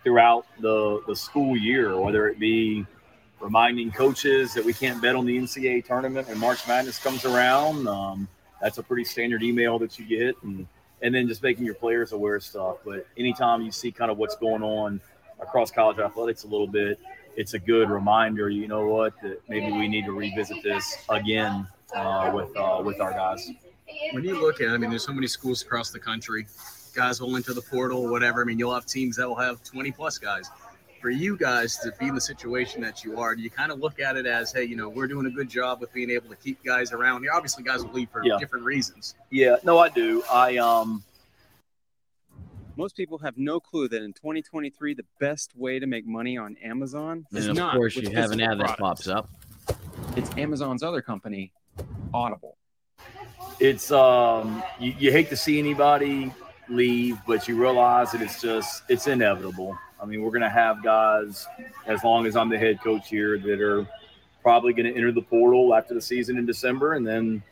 throughout 0.03 0.47
the 0.61 1.03
the 1.07 1.15
school 1.15 1.57
year, 1.57 1.99
whether 1.99 2.29
it 2.29 2.39
be 2.39 2.87
reminding 3.41 3.91
coaches 3.91 4.55
that 4.55 4.65
we 4.65 4.73
can't 4.73 5.01
bet 5.01 5.15
on 5.15 5.25
the 5.27 5.39
NCAA 5.39 5.85
tournament 5.85 6.29
when 6.29 6.39
March 6.39 6.67
Madness 6.67 6.99
comes 6.99 7.25
around. 7.25 7.87
Um, 7.87 8.29
that's 8.61 8.79
a 8.79 8.83
pretty 8.83 9.05
standard 9.05 9.43
email 9.43 9.79
that 9.79 9.99
you 9.99 10.07
get, 10.07 10.37
and 10.43 10.67
and 11.03 11.15
then 11.15 11.29
just 11.29 11.43
making 11.43 11.65
your 11.65 11.75
players 11.75 12.13
aware 12.13 12.37
of 12.37 12.43
stuff. 12.43 12.79
But 12.85 13.07
anytime 13.17 13.63
you 13.63 13.71
see 13.71 13.93
kind 13.93 14.11
of 14.11 14.19
what's 14.19 14.37
going 14.37 14.63
on 14.63 15.01
across 15.41 15.71
college 15.71 15.99
athletics 15.99 16.45
a 16.45 16.49
little 16.49 16.67
bit, 16.67 16.99
it's 17.37 17.55
a 17.55 17.59
good 17.59 17.89
reminder. 17.89 18.49
You 18.49 18.67
know 18.67 18.87
what? 18.87 19.15
That 19.23 19.41
maybe 19.49 19.71
we 19.71 19.89
need 19.89 20.05
to 20.07 20.13
revisit 20.13 20.63
this 20.63 20.97
again 21.09 21.69
uh, 21.95 22.33
with 22.35 22.57
uh, 22.57 22.83
with 22.85 23.01
our 23.01 23.13
guys. 23.13 23.49
When 24.13 24.25
you 24.25 24.41
look 24.41 24.61
at, 24.61 24.69
it, 24.69 24.71
I 24.71 24.77
mean, 24.77 24.91
there's 24.91 25.05
so 25.05 25.13
many 25.13 25.27
schools 25.27 25.63
across 25.63 25.91
the 25.91 25.99
country. 25.99 26.47
Guys 26.95 27.21
will 27.21 27.37
enter 27.37 27.55
the 27.55 27.63
portal, 27.63 28.09
whatever. 28.09 28.43
I 28.43 28.45
mean, 28.45 28.59
you'll 28.59 28.75
have 28.75 28.87
teams 28.87 29.17
that 29.17 29.29
will 29.29 29.37
have 29.37 29.63
20 29.63 29.93
plus 29.93 30.19
guys 30.19 30.51
for 31.01 31.11
you 31.11 31.37
guys 31.37 31.77
to 31.79 31.93
be 31.99 32.07
in 32.09 32.15
the 32.15 32.21
situation 32.21 32.81
that 32.83 33.05
you 33.05 33.19
are, 33.19 33.35
do 33.35 33.43
you 33.43 33.51
kind 33.51 33.73
of 33.73 33.79
look 33.79 34.01
at 34.01 34.17
it 34.17 34.27
as, 34.27 34.53
hey, 34.53 34.65
you 34.65 34.77
know, 34.77 34.89
we're 34.89 35.07
doing 35.07 35.27
a 35.27 35.31
good 35.31 35.49
job 35.49 35.81
with 35.81 35.93
being 35.93 36.11
able 36.11 36.29
to 36.29 36.37
keep 36.37 36.63
guys 36.65 36.93
around 36.93 37.23
here? 37.23 37.33
Obviously, 37.33 37.65
guys 37.65 37.85
will 37.85 37.93
leave 37.93 38.11
for 38.11 38.25
yeah. 38.25 38.39
different 38.39 38.65
reasons. 38.65 39.15
Yeah, 39.31 39.57
no, 39.65 39.79
I 39.79 39.89
do. 39.89 40.23
I 40.31 40.57
um. 40.59 41.05
Most 42.77 42.97
people 42.97 43.19
have 43.19 43.37
no 43.37 43.59
clue 43.59 43.89
that 43.89 44.03
in 44.03 44.13
2023, 44.13 44.95
the 44.95 45.05
best 45.19 45.57
way 45.57 45.81
to 45.81 45.87
make 45.89 46.07
money 46.07 46.39
on 46.39 46.57
Amazon 46.63 47.27
is 47.33 47.47
and 47.47 47.51
of 47.51 47.57
not. 47.57 47.75
Of 47.75 47.79
course, 47.79 47.97
you 47.97 48.09
have 48.11 48.31
an 48.31 48.41
ad 48.41 48.61
that 48.61 48.79
pops 48.79 49.09
up. 49.09 49.29
It's 50.17 50.31
Amazon's 50.37 50.85
other 50.85 51.03
company, 51.03 51.53
Audible. 52.15 52.58
It's 53.61 53.91
um, 53.91 54.63
you, 54.79 54.95
you 54.99 55.13
hate 55.13 55.29
to 55.31 55.37
see 55.37 55.59
anybody 55.59 56.33
leave, 56.69 57.19
but 57.27 57.49
you 57.49 57.61
realize 57.61 58.13
that 58.13 58.23
it's 58.23 58.41
just 58.41 58.83
it's 58.89 59.07
inevitable 59.07 59.79
I 60.01 60.07
mean, 60.07 60.23
we're 60.23 60.31
going 60.31 60.43
to 60.43 60.49
have 60.49 60.83
guys, 60.83 61.47
as 61.87 62.05
long 62.05 62.27
as 62.27 62.37
I'm 62.37 62.49
the 62.49 62.59
head 62.59 62.81
coach 62.83 63.09
here, 63.09 63.39
that 63.39 63.61
are 63.61 63.87
probably 64.43 64.73
going 64.73 64.87
to 64.87 64.95
enter 64.95 65.11
the 65.11 65.23
portal 65.23 65.75
after 65.75 65.95
the 65.95 66.01
season 66.01 66.39
in 66.39 66.47
December 66.47 66.95
and 66.95 67.07
then 67.07 67.43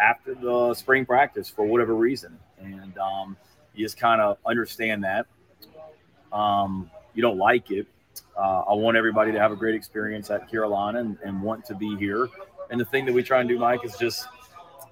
after 0.00 0.34
the 0.34 0.74
spring 0.74 1.06
practice 1.06 1.48
for 1.48 1.64
whatever 1.64 1.94
reason. 1.94 2.36
And 2.58 2.98
um, 2.98 3.36
you 3.74 3.84
just 3.84 3.96
kind 3.96 4.20
of 4.20 4.38
understand 4.44 5.04
that. 5.04 5.26
Um, 6.32 6.90
you 7.14 7.22
don't 7.22 7.38
like 7.38 7.70
it. 7.70 7.86
Uh, 8.36 8.62
I 8.68 8.72
want 8.72 8.96
everybody 8.96 9.30
to 9.30 9.38
have 9.38 9.52
a 9.52 9.56
great 9.56 9.76
experience 9.76 10.30
at 10.30 10.50
Carolina 10.50 10.98
and, 10.98 11.16
and 11.24 11.40
want 11.40 11.64
to 11.66 11.74
be 11.74 11.96
here. 11.96 12.28
And 12.70 12.80
the 12.80 12.84
thing 12.84 13.04
that 13.04 13.12
we 13.12 13.22
try 13.22 13.38
and 13.38 13.48
do, 13.48 13.58
Mike, 13.58 13.84
is 13.84 13.96
just 13.96 14.26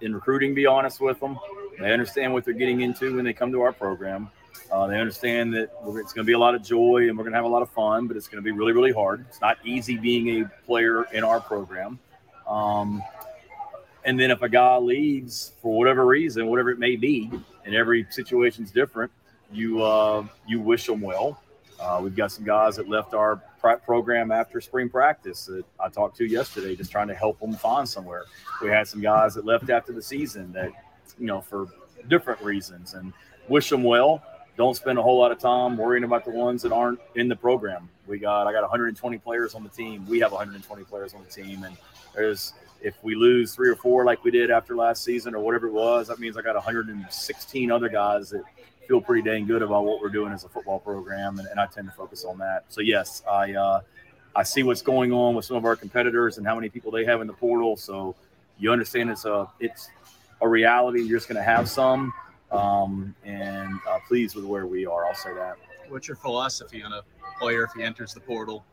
in 0.02 0.14
recruiting, 0.14 0.54
be 0.54 0.66
honest 0.66 1.00
with 1.00 1.18
them. 1.20 1.38
They 1.78 1.92
understand 1.92 2.32
what 2.32 2.44
they're 2.44 2.54
getting 2.54 2.82
into 2.82 3.16
when 3.16 3.24
they 3.24 3.32
come 3.32 3.50
to 3.52 3.62
our 3.62 3.72
program 3.72 4.30
uh, 4.72 4.86
they 4.86 4.98
understand 4.98 5.52
that 5.52 5.70
it's 5.96 6.14
going 6.14 6.24
to 6.24 6.24
be 6.24 6.32
a 6.32 6.38
lot 6.38 6.54
of 6.54 6.62
joy 6.62 7.06
and 7.08 7.16
we're 7.16 7.24
going 7.24 7.32
to 7.32 7.36
have 7.36 7.44
a 7.44 7.48
lot 7.48 7.60
of 7.60 7.68
fun, 7.70 8.06
but 8.06 8.16
it's 8.16 8.26
going 8.26 8.42
to 8.42 8.42
be 8.42 8.52
really, 8.52 8.72
really 8.72 8.90
hard. 8.90 9.22
It's 9.28 9.40
not 9.40 9.58
easy 9.64 9.98
being 9.98 10.42
a 10.42 10.48
player 10.64 11.04
in 11.12 11.22
our 11.24 11.40
program. 11.40 11.98
Um, 12.48 13.02
and 14.06 14.18
then 14.18 14.30
if 14.30 14.40
a 14.40 14.48
guy 14.48 14.78
leaves 14.78 15.52
for 15.60 15.76
whatever 15.76 16.06
reason, 16.06 16.46
whatever 16.46 16.70
it 16.70 16.78
may 16.78 16.96
be, 16.96 17.30
and 17.66 17.74
every 17.74 18.06
situation's 18.08 18.70
different, 18.70 19.12
you 19.52 19.82
uh, 19.82 20.26
you 20.48 20.58
wish 20.58 20.86
them 20.86 21.02
well. 21.02 21.40
Uh, 21.78 22.00
we've 22.02 22.16
got 22.16 22.32
some 22.32 22.44
guys 22.44 22.76
that 22.76 22.88
left 22.88 23.12
our 23.12 23.42
program 23.84 24.30
after 24.30 24.60
spring 24.60 24.88
practice 24.88 25.46
that 25.46 25.64
I 25.80 25.88
talked 25.88 26.16
to 26.18 26.24
yesterday, 26.26 26.76
just 26.76 26.90
trying 26.90 27.08
to 27.08 27.14
help 27.14 27.40
them 27.40 27.54
find 27.54 27.88
somewhere. 27.88 28.24
We 28.60 28.68
had 28.68 28.88
some 28.88 29.00
guys 29.00 29.34
that 29.34 29.44
left 29.44 29.70
after 29.70 29.92
the 29.92 30.02
season 30.02 30.52
that, 30.52 30.70
you 31.18 31.26
know, 31.26 31.40
for 31.40 31.68
different 32.08 32.42
reasons, 32.42 32.94
and 32.94 33.12
wish 33.48 33.70
them 33.70 33.82
well 33.82 34.22
don't 34.56 34.74
spend 34.74 34.98
a 34.98 35.02
whole 35.02 35.18
lot 35.18 35.32
of 35.32 35.38
time 35.38 35.76
worrying 35.76 36.04
about 36.04 36.24
the 36.24 36.30
ones 36.30 36.62
that 36.62 36.72
aren't 36.72 37.00
in 37.14 37.28
the 37.28 37.36
program. 37.36 37.88
We 38.06 38.18
got 38.18 38.46
I 38.46 38.52
got 38.52 38.62
120 38.62 39.18
players 39.18 39.54
on 39.54 39.62
the 39.62 39.68
team. 39.68 40.06
We 40.06 40.20
have 40.20 40.32
120 40.32 40.84
players 40.84 41.14
on 41.14 41.22
the 41.22 41.30
team, 41.30 41.64
and 41.64 41.76
there's 42.14 42.52
if 42.82 43.02
we 43.02 43.14
lose 43.14 43.54
three 43.54 43.68
or 43.68 43.76
four 43.76 44.04
like 44.04 44.24
we 44.24 44.30
did 44.30 44.50
after 44.50 44.74
last 44.74 45.04
season 45.04 45.34
or 45.34 45.40
whatever 45.40 45.68
it 45.68 45.72
was, 45.72 46.08
that 46.08 46.18
means 46.18 46.36
I 46.36 46.42
got 46.42 46.56
116 46.56 47.70
other 47.70 47.88
guys 47.88 48.30
that 48.30 48.42
feel 48.86 49.00
pretty 49.00 49.22
dang 49.22 49.46
good 49.46 49.62
about 49.62 49.84
what 49.84 50.00
we're 50.00 50.08
doing 50.08 50.32
as 50.32 50.44
a 50.44 50.48
football 50.48 50.78
program, 50.78 51.38
and, 51.38 51.48
and 51.48 51.60
I 51.60 51.66
tend 51.66 51.88
to 51.88 51.94
focus 51.94 52.24
on 52.24 52.38
that. 52.38 52.64
So 52.68 52.80
yes, 52.80 53.22
I 53.30 53.52
uh, 53.52 53.80
I 54.34 54.42
see 54.42 54.62
what's 54.62 54.82
going 54.82 55.12
on 55.12 55.34
with 55.34 55.44
some 55.44 55.56
of 55.56 55.64
our 55.64 55.76
competitors 55.76 56.38
and 56.38 56.46
how 56.46 56.54
many 56.54 56.68
people 56.68 56.90
they 56.90 57.04
have 57.04 57.20
in 57.20 57.26
the 57.26 57.32
portal. 57.32 57.76
So 57.76 58.14
you 58.58 58.72
understand 58.72 59.10
it's 59.10 59.24
a 59.24 59.48
it's 59.60 59.90
a 60.40 60.48
reality. 60.48 61.02
You're 61.02 61.18
just 61.18 61.28
going 61.28 61.36
to 61.36 61.42
have 61.42 61.68
some 61.68 62.12
um, 62.50 63.14
and 63.24 63.78
uh, 63.88 63.98
pleased 64.06 64.36
with 64.36 64.44
where 64.44 64.66
we 64.66 64.86
are. 64.86 65.06
I'll 65.06 65.14
say 65.14 65.34
that. 65.34 65.56
What's 65.88 66.08
your 66.08 66.16
philosophy 66.16 66.82
on 66.82 66.92
a 66.92 67.02
player 67.38 67.64
if 67.64 67.72
he 67.72 67.82
enters 67.82 68.14
the 68.14 68.20
portal, 68.20 68.64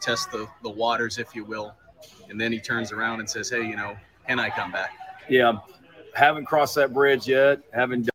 test 0.00 0.30
the, 0.30 0.48
the 0.62 0.70
waters, 0.70 1.18
if 1.18 1.34
you 1.34 1.44
will, 1.44 1.74
and 2.28 2.40
then 2.40 2.52
he 2.52 2.60
turns 2.60 2.92
around 2.92 3.20
and 3.20 3.28
says, 3.28 3.50
"Hey, 3.50 3.66
you 3.66 3.76
know, 3.76 3.96
can 4.26 4.38
I 4.38 4.50
come 4.50 4.72
back?" 4.72 4.92
Yeah, 5.28 5.58
haven't 6.14 6.46
crossed 6.46 6.74
that 6.76 6.92
bridge 6.92 7.26
yet. 7.26 7.60
Haven't. 7.72 8.08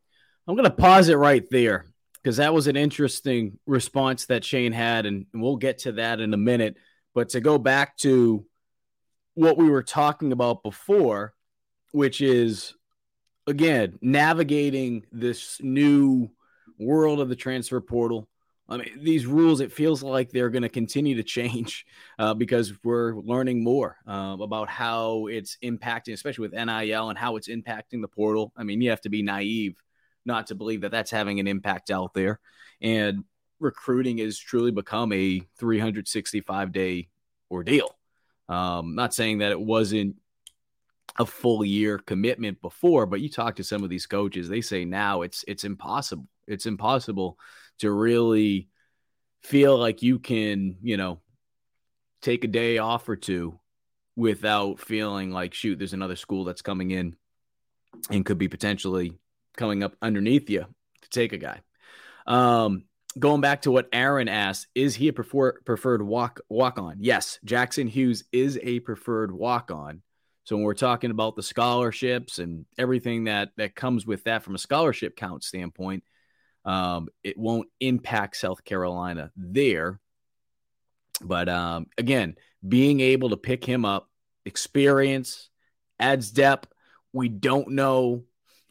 I'm 0.47 0.55
going 0.55 0.63
to 0.63 0.75
pause 0.75 1.09
it 1.09 1.15
right 1.15 1.45
there 1.51 1.85
because 2.13 2.37
that 2.37 2.53
was 2.53 2.67
an 2.67 2.77
interesting 2.77 3.59
response 3.65 4.27
that 4.27 4.45
Shane 4.45 4.71
had, 4.71 5.05
and 5.05 5.25
we'll 5.33 5.57
get 5.57 5.79
to 5.79 5.93
that 5.93 6.21
in 6.21 6.33
a 6.33 6.37
minute. 6.37 6.77
But 7.13 7.29
to 7.29 7.41
go 7.41 7.57
back 7.57 7.97
to 7.97 8.45
what 9.33 9.57
we 9.57 9.69
were 9.69 9.83
talking 9.83 10.31
about 10.31 10.63
before, 10.63 11.33
which 11.91 12.21
is 12.21 12.73
again 13.45 13.97
navigating 14.01 15.05
this 15.11 15.59
new 15.61 16.29
world 16.79 17.19
of 17.19 17.29
the 17.29 17.35
transfer 17.35 17.81
portal. 17.81 18.27
I 18.69 18.77
mean, 18.77 18.99
these 19.01 19.25
rules, 19.25 19.61
it 19.61 19.71
feels 19.71 20.03
like 20.03 20.29
they're 20.29 20.49
going 20.49 20.63
to 20.63 20.69
continue 20.69 21.15
to 21.15 21.23
change 21.23 21.85
uh, 22.19 22.33
because 22.33 22.73
we're 22.83 23.15
learning 23.15 23.63
more 23.63 23.97
uh, 24.07 24.35
about 24.39 24.69
how 24.69 25.27
it's 25.27 25.57
impacting, 25.63 26.13
especially 26.13 26.49
with 26.49 26.53
NIL 26.53 27.09
and 27.09 27.17
how 27.17 27.37
it's 27.37 27.47
impacting 27.47 28.01
the 28.01 28.09
portal. 28.09 28.51
I 28.57 28.63
mean, 28.63 28.81
you 28.81 28.89
have 28.89 29.01
to 29.01 29.09
be 29.09 29.23
naive 29.23 29.75
not 30.27 30.47
to 30.47 30.55
believe 30.55 30.81
that 30.81 30.91
that's 30.91 31.11
having 31.11 31.39
an 31.39 31.47
impact 31.47 31.89
out 31.89 32.13
there. 32.13 32.39
And 32.81 33.23
recruiting 33.59 34.19
has 34.19 34.37
truly 34.37 34.71
become 34.71 35.11
a 35.13 35.41
365 35.57 36.71
day 36.71 37.09
ordeal. 37.49 37.95
Um, 38.49 38.95
not 38.95 39.13
saying 39.13 39.39
that 39.39 39.51
it 39.51 39.59
wasn't 39.59 40.15
a 41.17 41.25
full 41.25 41.65
year 41.65 41.97
commitment 41.97 42.61
before, 42.61 43.05
but 43.05 43.21
you 43.21 43.29
talk 43.29 43.55
to 43.55 43.63
some 43.63 43.83
of 43.83 43.89
these 43.89 44.05
coaches, 44.05 44.47
they 44.47 44.61
say 44.61 44.85
now 44.85 45.23
it's 45.23 45.43
it's 45.47 45.63
impossible. 45.63 46.27
It's 46.47 46.65
impossible 46.65 47.37
to 47.79 47.91
really 47.91 48.69
feel 49.41 49.77
like 49.77 50.01
you 50.01 50.19
can, 50.19 50.77
you 50.81 50.97
know, 50.97 51.19
take 52.21 52.43
a 52.43 52.47
day 52.47 52.77
off 52.77 53.09
or 53.09 53.15
two 53.15 53.59
without 54.15 54.79
feeling 54.79 55.31
like 55.31 55.53
shoot, 55.53 55.77
there's 55.77 55.93
another 55.93 56.15
school 56.15 56.43
that's 56.43 56.61
coming 56.61 56.91
in 56.91 57.15
and 58.09 58.25
could 58.25 58.37
be 58.37 58.47
potentially 58.47 59.13
coming 59.57 59.83
up 59.83 59.95
underneath 60.01 60.49
you 60.49 60.65
to 61.01 61.09
take 61.09 61.33
a 61.33 61.37
guy. 61.37 61.59
Um, 62.25 62.83
going 63.17 63.41
back 63.41 63.63
to 63.63 63.71
what 63.71 63.89
Aaron 63.91 64.27
asked, 64.27 64.67
is 64.75 64.95
he 64.95 65.07
a 65.07 65.13
prefer- 65.13 65.59
preferred 65.65 66.01
walk 66.01 66.39
walk 66.49 66.79
on? 66.79 66.97
Yes, 66.99 67.39
Jackson 67.43 67.87
Hughes 67.87 68.23
is 68.31 68.59
a 68.61 68.79
preferred 68.79 69.31
walk 69.31 69.71
on. 69.71 70.01
So 70.43 70.55
when 70.55 70.63
we're 70.63 70.75
talking 70.75 71.11
about 71.11 71.35
the 71.35 71.43
scholarships 71.43 72.39
and 72.39 72.65
everything 72.77 73.25
that 73.25 73.49
that 73.57 73.75
comes 73.75 74.05
with 74.05 74.23
that 74.23 74.43
from 74.43 74.55
a 74.55 74.59
scholarship 74.59 75.15
count 75.15 75.43
standpoint, 75.43 76.03
um, 76.63 77.07
it 77.23 77.37
won't 77.37 77.67
impact 77.79 78.37
South 78.37 78.63
Carolina 78.63 79.31
there. 79.35 79.99
But 81.21 81.49
um, 81.49 81.87
again, 81.97 82.35
being 82.65 82.99
able 82.99 83.31
to 83.31 83.37
pick 83.37 83.65
him 83.65 83.85
up, 83.85 84.09
experience 84.45 85.49
adds 85.99 86.31
depth. 86.31 86.71
We 87.11 87.29
don't 87.29 87.71
know 87.71 88.23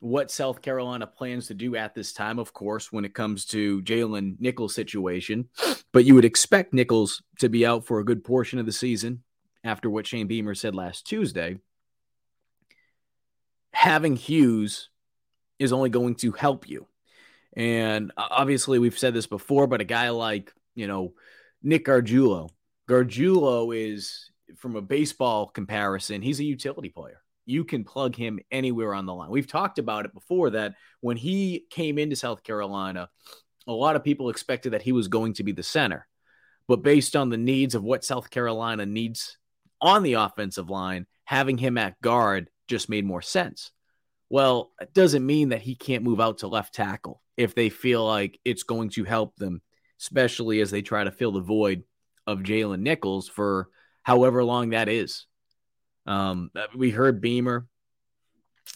what 0.06 0.30
South 0.30 0.62
Carolina 0.62 1.06
plans 1.06 1.48
to 1.48 1.54
do 1.54 1.76
at 1.76 1.94
this 1.94 2.12
time, 2.12 2.38
of 2.38 2.52
course, 2.52 2.92
when 2.92 3.04
it 3.04 3.14
comes 3.14 3.44
to 3.46 3.82
Jalen 3.82 4.36
Nichols' 4.40 4.75
situation. 4.75 5.48
But 5.92 6.04
you 6.04 6.14
would 6.14 6.25
expect 6.25 6.72
Nichols 6.72 7.22
to 7.38 7.48
be 7.48 7.66
out 7.66 7.86
for 7.86 7.98
a 7.98 8.04
good 8.04 8.25
portion 8.25 8.58
of 8.58 8.66
the 8.66 8.72
season 8.72 9.22
after 9.64 9.90
what 9.90 10.06
Shane 10.06 10.26
Beamer 10.26 10.54
said 10.54 10.75
last 10.75 11.06
Tuesday 11.06 11.58
having 13.76 14.16
Hughes 14.16 14.88
is 15.58 15.70
only 15.70 15.90
going 15.90 16.14
to 16.16 16.32
help 16.32 16.66
you. 16.66 16.86
And 17.54 18.10
obviously, 18.16 18.78
we've 18.78 18.98
said 18.98 19.12
this 19.12 19.26
before, 19.26 19.66
but 19.66 19.82
a 19.82 19.84
guy 19.84 20.08
like, 20.08 20.52
you 20.75 20.86
know, 20.86 21.12
Nick 21.62 21.84
Gargiulo, 21.84 22.48
Gargiulo 22.88 23.76
is, 23.76 24.30
from 24.56 24.76
a 24.76 24.82
baseball 24.82 25.46
comparison, 25.46 26.22
he's 26.22 26.40
a 26.40 26.44
utility 26.44 26.88
player. 26.88 27.20
You 27.46 27.64
can 27.64 27.84
plug 27.84 28.14
him 28.14 28.40
anywhere 28.50 28.92
on 28.92 29.06
the 29.06 29.14
line. 29.14 29.30
We've 29.30 29.46
talked 29.46 29.78
about 29.78 30.04
it 30.04 30.12
before 30.12 30.50
that 30.50 30.74
when 31.00 31.16
he 31.16 31.64
came 31.70 31.98
into 31.98 32.16
South 32.16 32.42
Carolina, 32.42 33.08
a 33.66 33.72
lot 33.72 33.96
of 33.96 34.04
people 34.04 34.28
expected 34.28 34.72
that 34.72 34.82
he 34.82 34.92
was 34.92 35.08
going 35.08 35.34
to 35.34 35.44
be 35.44 35.52
the 35.52 35.62
center. 35.62 36.06
But 36.68 36.82
based 36.82 37.14
on 37.14 37.30
the 37.30 37.36
needs 37.36 37.74
of 37.74 37.84
what 37.84 38.04
South 38.04 38.30
Carolina 38.30 38.84
needs 38.84 39.38
on 39.80 40.02
the 40.02 40.14
offensive 40.14 40.68
line, 40.68 41.06
having 41.24 41.58
him 41.58 41.78
at 41.78 42.00
guard 42.00 42.50
just 42.68 42.88
made 42.88 43.04
more 43.04 43.22
sense. 43.22 43.70
Well, 44.28 44.72
it 44.80 44.92
doesn't 44.92 45.24
mean 45.24 45.50
that 45.50 45.62
he 45.62 45.76
can't 45.76 46.02
move 46.02 46.20
out 46.20 46.38
to 46.38 46.48
left 46.48 46.74
tackle 46.74 47.22
if 47.37 47.54
they 47.54 47.68
feel 47.68 48.04
like 48.04 48.40
it's 48.44 48.64
going 48.64 48.90
to 48.90 49.04
help 49.04 49.37
them, 49.37 49.62
especially 50.00 50.61
as 50.61 50.70
they 50.70 50.82
try 50.82 51.04
to 51.04 51.12
fill 51.12 51.32
the 51.32 51.40
void 51.40 51.85
of 52.26 52.40
Jalen 52.40 52.80
Nichols 52.80 53.28
for 53.28 53.68
however 54.02 54.42
long 54.42 54.70
that 54.70 54.88
is. 54.88 55.26
Um, 56.07 56.51
we 56.75 56.90
heard 56.90 57.21
Beamer 57.21 57.66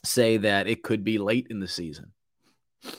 say 0.04 0.38
that 0.38 0.66
it 0.66 0.82
could 0.82 1.04
be 1.04 1.18
late 1.18 1.46
in 1.50 1.60
the 1.60 1.68
season. 1.68 2.12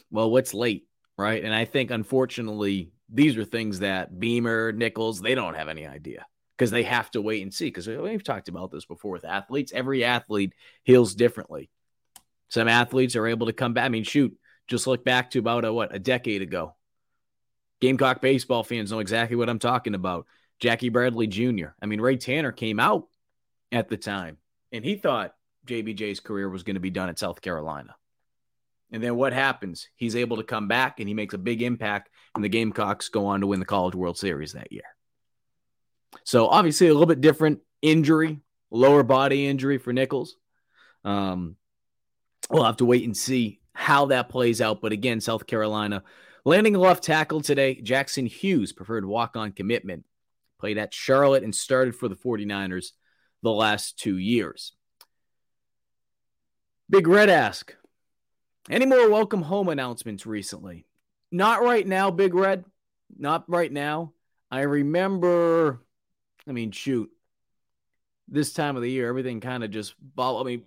Well, 0.10 0.32
what's 0.32 0.54
late, 0.54 0.88
right? 1.18 1.44
And 1.44 1.54
I 1.54 1.66
think, 1.66 1.92
unfortunately, 1.92 2.92
these 3.10 3.38
are 3.38 3.46
things 3.46 3.80
that 3.80 4.20
Beamer, 4.20 4.72
Nichols, 4.72 5.20
they 5.20 5.36
don't 5.36 5.56
have 5.56 5.68
any 5.68 5.86
idea 5.86 6.26
because 6.58 6.72
they 6.72 6.84
have 6.84 7.10
to 7.12 7.22
wait 7.22 7.42
and 7.42 7.54
see. 7.54 7.66
Because 7.66 7.88
we've 7.88 8.24
talked 8.24 8.48
about 8.48 8.72
this 8.72 8.86
before 8.86 9.12
with 9.12 9.26
athletes. 9.26 9.72
Every 9.74 10.04
athlete 10.04 10.54
heals 10.84 11.16
differently. 11.16 11.70
Some 12.50 12.68
athletes 12.68 13.16
are 13.16 13.28
able 13.28 13.48
to 13.48 13.54
come 13.54 13.74
back. 13.74 13.86
I 13.86 13.90
mean, 13.90 14.04
shoot, 14.04 14.38
just 14.68 14.88
look 14.88 15.04
back 15.04 15.32
to 15.32 15.40
about 15.40 15.66
a, 15.66 15.74
what 15.74 15.96
a 15.96 16.00
decade 16.00 16.42
ago. 16.42 16.76
Gamecock 17.82 18.22
baseball 18.22 18.64
fans 18.64 18.92
know 18.92 19.00
exactly 19.00 19.36
what 19.36 19.50
I'm 19.50 19.60
talking 19.60 19.96
about. 19.96 20.28
Jackie 20.60 20.90
Bradley 20.90 21.28
Jr. 21.28 21.70
I 21.82 21.88
mean, 21.88 22.00
Ray 22.00 22.18
Tanner 22.18 22.52
came 22.52 22.80
out 22.80 23.08
at 23.72 23.90
the 23.90 23.98
time 23.98 24.38
and 24.72 24.86
he 24.86 24.96
thought 24.96 25.36
JBJ's 25.68 26.20
career 26.20 26.50
was 26.50 26.64
going 26.64 26.76
to 26.76 26.80
be 26.80 26.90
done 26.90 27.10
at 27.10 27.20
South 27.20 27.42
Carolina. 27.42 27.96
And 28.92 29.02
then 29.02 29.16
what 29.16 29.34
happens? 29.34 29.88
He's 29.96 30.16
able 30.16 30.38
to 30.38 30.44
come 30.44 30.68
back 30.68 31.00
and 31.00 31.08
he 31.08 31.14
makes 31.14 31.34
a 31.34 31.38
big 31.38 31.62
impact, 31.62 32.10
and 32.36 32.44
the 32.44 32.50
Gamecocks 32.50 33.10
go 33.10 33.28
on 33.28 33.42
to 33.42 33.48
win 33.48 33.60
the 33.60 33.66
College 33.66 33.96
World 33.96 34.18
Series 34.18 34.54
that 34.54 34.72
year. 34.72 34.84
So 36.24 36.48
obviously 36.48 36.88
a 36.88 36.94
little 36.94 37.08
bit 37.08 37.22
different 37.22 37.60
injury, 37.82 38.40
lower 38.70 39.04
body 39.04 39.48
injury 39.48 39.78
for 39.78 39.94
Nichols. 39.94 40.36
Um, 41.06 41.56
we'll 42.50 42.66
have 42.66 42.78
to 42.78 42.86
wait 42.86 43.06
and 43.06 43.16
see 43.16 43.62
how 43.74 44.08
that 44.08 44.30
plays 44.30 44.60
out. 44.62 44.82
But 44.82 44.92
again, 44.92 45.22
South 45.22 45.48
Carolina 45.48 46.04
landing 46.44 46.76
a 46.76 46.80
left 46.80 47.04
tackle 47.04 47.42
today. 47.42 47.76
Jackson 47.76 48.26
Hughes 48.26 48.74
preferred 48.74 49.06
walk 49.06 49.38
on 49.38 49.54
commitment. 49.54 50.06
Played 50.60 50.78
at 50.78 50.94
Charlotte 50.94 51.44
and 51.44 51.56
started 51.56 51.96
for 51.96 52.08
the 52.10 52.16
49ers 52.16 52.92
the 53.44 53.52
last 53.52 53.98
two 54.00 54.18
years. 54.18 54.74
Big 56.90 57.08
Red 57.08 57.30
ask 57.30 57.76
Any 58.70 58.86
more 58.86 59.10
welcome 59.10 59.42
home 59.42 59.70
announcements 59.70 60.26
recently? 60.26 60.86
Not 61.32 61.62
right 61.62 61.88
now, 61.88 62.12
Big 62.12 62.34
Red. 62.34 62.66
Not 63.18 63.46
right 63.48 63.72
now. 63.72 64.14
I 64.50 64.62
remember 64.62 65.82
I 66.48 66.52
mean, 66.52 66.72
shoot, 66.72 67.10
this 68.28 68.54
time 68.54 68.76
of 68.76 68.82
the 68.82 68.92
year, 68.92 69.08
everything 69.08 69.40
kind 69.40 69.64
of 69.64 69.72
just. 69.72 69.94
I 70.18 70.44
mean, 70.44 70.64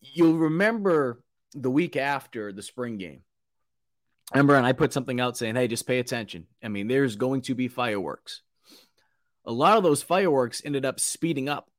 you'll 0.00 0.38
remember 0.38 1.22
the 1.54 1.70
week 1.70 1.96
after 1.96 2.52
the 2.52 2.62
spring 2.62 2.98
game. 2.98 3.22
Remember, 4.32 4.54
and 4.54 4.66
I 4.66 4.72
put 4.72 4.92
something 4.92 5.20
out 5.20 5.36
saying, 5.36 5.56
hey, 5.56 5.66
just 5.66 5.86
pay 5.86 5.98
attention. 5.98 6.46
I 6.62 6.68
mean, 6.68 6.86
there's 6.86 7.16
going 7.16 7.40
to 7.42 7.54
be 7.54 7.68
fireworks. 7.68 8.42
A 9.44 9.52
lot 9.52 9.76
of 9.76 9.82
those 9.82 10.02
fireworks 10.02 10.62
ended 10.64 10.84
up 10.84 11.00
speeding 11.00 11.48
up. 11.48 11.69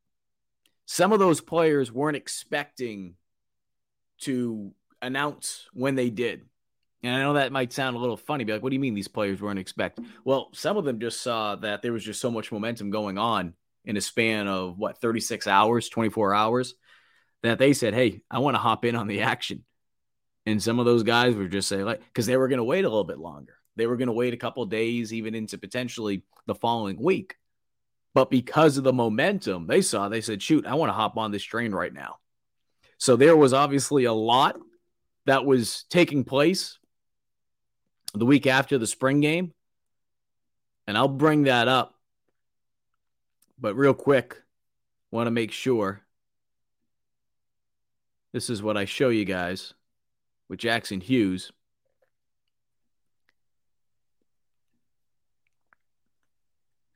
Some 0.85 1.13
of 1.13 1.19
those 1.19 1.41
players 1.41 1.91
weren't 1.91 2.17
expecting 2.17 3.15
to 4.21 4.73
announce 5.01 5.67
when 5.73 5.95
they 5.95 6.09
did. 6.09 6.43
And 7.03 7.15
I 7.15 7.21
know 7.21 7.33
that 7.33 7.51
might 7.51 7.73
sound 7.73 7.95
a 7.95 7.99
little 7.99 8.17
funny, 8.17 8.43
be 8.43 8.53
like, 8.53 8.61
what 8.61 8.69
do 8.69 8.75
you 8.75 8.79
mean 8.79 8.93
these 8.93 9.07
players 9.07 9.41
weren't 9.41 9.57
expecting? 9.57 10.05
Well, 10.23 10.49
some 10.53 10.77
of 10.77 10.85
them 10.85 10.99
just 10.99 11.21
saw 11.21 11.55
that 11.55 11.81
there 11.81 11.93
was 11.93 12.03
just 12.03 12.21
so 12.21 12.29
much 12.29 12.51
momentum 12.51 12.91
going 12.91 13.17
on 13.17 13.53
in 13.85 13.97
a 13.97 14.01
span 14.01 14.47
of 14.47 14.77
what, 14.77 14.99
36 14.99 15.47
hours, 15.47 15.89
24 15.89 16.35
hours, 16.35 16.75
that 17.41 17.57
they 17.57 17.73
said, 17.73 17.95
hey, 17.95 18.21
I 18.29 18.37
want 18.37 18.53
to 18.53 18.59
hop 18.59 18.85
in 18.85 18.95
on 18.95 19.07
the 19.07 19.21
action. 19.21 19.63
And 20.45 20.61
some 20.61 20.79
of 20.79 20.85
those 20.85 21.03
guys 21.03 21.35
were 21.35 21.47
just 21.47 21.67
saying, 21.67 21.85
like, 21.85 22.01
because 22.05 22.27
they 22.27 22.37
were 22.37 22.47
going 22.47 22.57
to 22.57 22.63
wait 22.63 22.85
a 22.85 22.89
little 22.89 23.03
bit 23.03 23.17
longer. 23.17 23.55
They 23.75 23.87
were 23.87 23.97
going 23.97 24.07
to 24.07 24.13
wait 24.13 24.33
a 24.33 24.37
couple 24.37 24.63
days, 24.65 25.13
even 25.13 25.33
into 25.33 25.57
potentially 25.57 26.23
the 26.45 26.55
following 26.55 27.01
week. 27.01 27.35
But 28.13 28.29
because 28.29 28.77
of 28.77 28.83
the 28.83 28.93
momentum 28.93 29.67
they 29.67 29.81
saw, 29.81 30.09
they 30.09 30.21
said, 30.21 30.41
shoot, 30.41 30.65
I 30.65 30.75
want 30.75 30.89
to 30.89 30.93
hop 30.93 31.17
on 31.17 31.31
this 31.31 31.43
train 31.43 31.71
right 31.71 31.93
now. 31.93 32.17
So 32.97 33.15
there 33.15 33.37
was 33.37 33.53
obviously 33.53 34.03
a 34.05 34.13
lot 34.13 34.59
that 35.25 35.45
was 35.45 35.85
taking 35.89 36.23
place 36.23 36.77
the 38.13 38.25
week 38.25 38.47
after 38.47 38.77
the 38.77 38.87
spring 38.87 39.21
game. 39.21 39.53
And 40.87 40.97
I'll 40.97 41.07
bring 41.07 41.43
that 41.43 41.67
up. 41.67 41.95
But 43.59 43.75
real 43.75 43.93
quick, 43.93 44.41
want 45.11 45.27
to 45.27 45.31
make 45.31 45.51
sure 45.51 46.01
this 48.33 48.49
is 48.49 48.63
what 48.63 48.77
I 48.77 48.85
show 48.85 49.09
you 49.09 49.25
guys 49.25 49.73
with 50.49 50.59
Jackson 50.59 50.99
Hughes. 51.01 51.51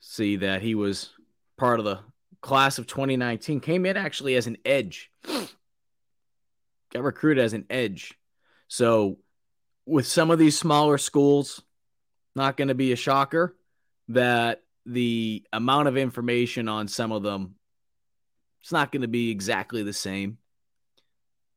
See 0.08 0.36
that 0.38 0.62
he 0.62 0.76
was 0.76 1.10
part 1.58 1.80
of 1.80 1.86
the 1.86 2.00
class 2.42 2.78
of 2.78 2.86
2019, 2.86 3.60
came 3.60 3.88
in 3.88 3.98
actually 3.98 4.36
as 4.36 4.46
an 4.46 4.58
edge, 4.64 5.12
got 6.94 7.04
recruited 7.04 7.44
as 7.44 7.54
an 7.54 7.66
edge. 7.72 8.14
So 8.68 9.18
with 9.86 10.06
some 10.06 10.30
of 10.30 10.38
these 10.38 10.58
smaller 10.58 11.00
schools, 11.00 11.64
not 12.36 12.56
going 12.56 12.68
to 12.68 12.76
be 12.76 12.92
a 12.92 12.96
shocker 12.96 13.56
that 14.10 14.62
the 14.86 15.44
amount 15.52 15.88
of 15.88 15.98
information 15.98 16.70
on 16.70 16.88
some 16.88 17.12
of 17.12 17.24
them 17.24 17.56
it's 18.62 18.72
not 18.72 18.92
going 18.92 19.02
to 19.02 19.08
be 19.08 19.32
exactly 19.32 19.82
the 19.82 19.94
same 19.94 20.38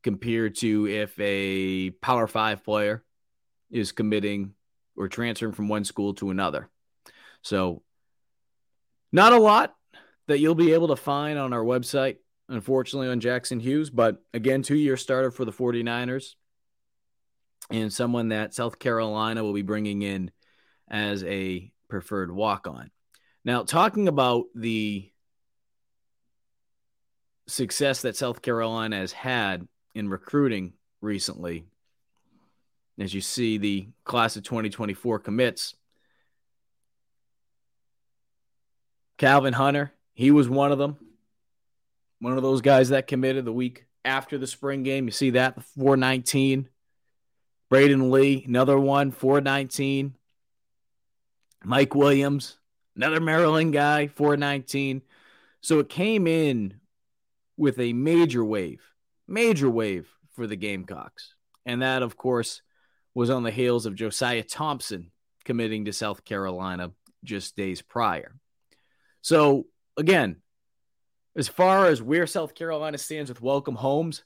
compared 0.03 0.55
to 0.55 0.87
if 0.87 1.19
a 1.19 1.91
power 2.01 2.25
5 2.27 2.63
player 2.63 3.03
is 3.69 3.91
committing 3.91 4.53
or 4.95 5.07
transferring 5.07 5.53
from 5.53 5.69
one 5.69 5.85
school 5.85 6.13
to 6.15 6.31
another. 6.31 6.69
So 7.41 7.83
not 9.11 9.33
a 9.33 9.39
lot 9.39 9.75
that 10.27 10.39
you'll 10.39 10.55
be 10.55 10.73
able 10.73 10.89
to 10.89 10.95
find 10.95 11.39
on 11.39 11.53
our 11.53 11.63
website 11.63 12.17
unfortunately 12.49 13.09
on 13.09 13.19
Jackson 13.19 13.59
Hughes, 13.59 13.89
but 13.89 14.17
again 14.33 14.63
2-year 14.63 14.97
starter 14.97 15.31
for 15.31 15.45
the 15.45 15.51
49ers 15.51 16.33
and 17.69 17.93
someone 17.93 18.29
that 18.29 18.53
South 18.53 18.79
Carolina 18.79 19.43
will 19.43 19.53
be 19.53 19.61
bringing 19.61 20.01
in 20.01 20.31
as 20.89 21.23
a 21.23 21.71
preferred 21.87 22.31
walk-on. 22.31 22.89
Now, 23.45 23.63
talking 23.63 24.07
about 24.07 24.45
the 24.55 25.11
success 27.47 28.01
that 28.01 28.17
South 28.17 28.41
Carolina 28.41 28.97
has 28.97 29.11
had 29.11 29.67
in 29.95 30.09
recruiting 30.09 30.73
recently, 31.01 31.65
as 32.99 33.13
you 33.13 33.21
see 33.21 33.57
the 33.57 33.87
class 34.03 34.35
of 34.35 34.43
2024 34.43 35.19
commits, 35.19 35.75
Calvin 39.19 39.53
Hunter, 39.53 39.91
he 40.13 40.31
was 40.31 40.49
one 40.49 40.71
of 40.71 40.79
them. 40.79 40.97
One 42.19 42.35
of 42.35 42.41
those 42.41 42.61
guys 42.61 42.89
that 42.89 43.05
committed 43.05 43.45
the 43.45 43.53
week 43.53 43.85
after 44.03 44.37
the 44.37 44.47
spring 44.47 44.81
game. 44.83 45.05
You 45.05 45.11
see 45.11 45.31
that, 45.31 45.61
419. 45.61 46.69
Braden 47.69 48.11
Lee, 48.11 48.43
another 48.47 48.79
one, 48.79 49.11
419. 49.11 50.15
Mike 51.63 51.93
Williams, 51.93 52.57
another 52.95 53.19
Maryland 53.19 53.73
guy, 53.73 54.07
419. 54.07 55.01
So 55.61 55.79
it 55.79 55.89
came 55.89 56.25
in 56.25 56.79
with 57.57 57.77
a 57.77 57.91
major 57.91 58.43
wave, 58.43 58.81
major 59.27 59.69
wave 59.69 60.09
for 60.33 60.47
the 60.47 60.55
Gamecocks. 60.55 61.35
And 61.65 61.81
that, 61.81 62.01
of 62.01 62.15
course, 62.15 62.61
was 63.13 63.29
on 63.29 63.43
the 63.43 63.51
heels 63.51 63.85
of 63.85 63.95
Josiah 63.95 64.43
Thompson 64.43 65.11
committing 65.43 65.85
to 65.85 65.93
South 65.93 66.23
Carolina 66.23 66.91
just 67.25 67.57
days 67.57 67.81
prior. 67.81 68.33
So, 69.21 69.67
again, 69.97 70.37
as 71.35 71.47
far 71.47 71.87
as 71.87 72.01
where 72.01 72.27
South 72.27 72.55
Carolina 72.55 72.97
stands 72.97 73.29
with 73.29 73.41
Welcome 73.41 73.75
homes, 73.75 74.23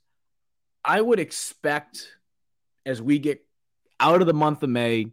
I 0.83 1.01
would 1.01 1.19
expect 1.19 2.07
as 2.85 3.01
we 3.01 3.19
get 3.19 3.45
out 3.99 4.21
of 4.21 4.27
the 4.27 4.33
month 4.33 4.63
of 4.63 4.69
May 4.69 5.07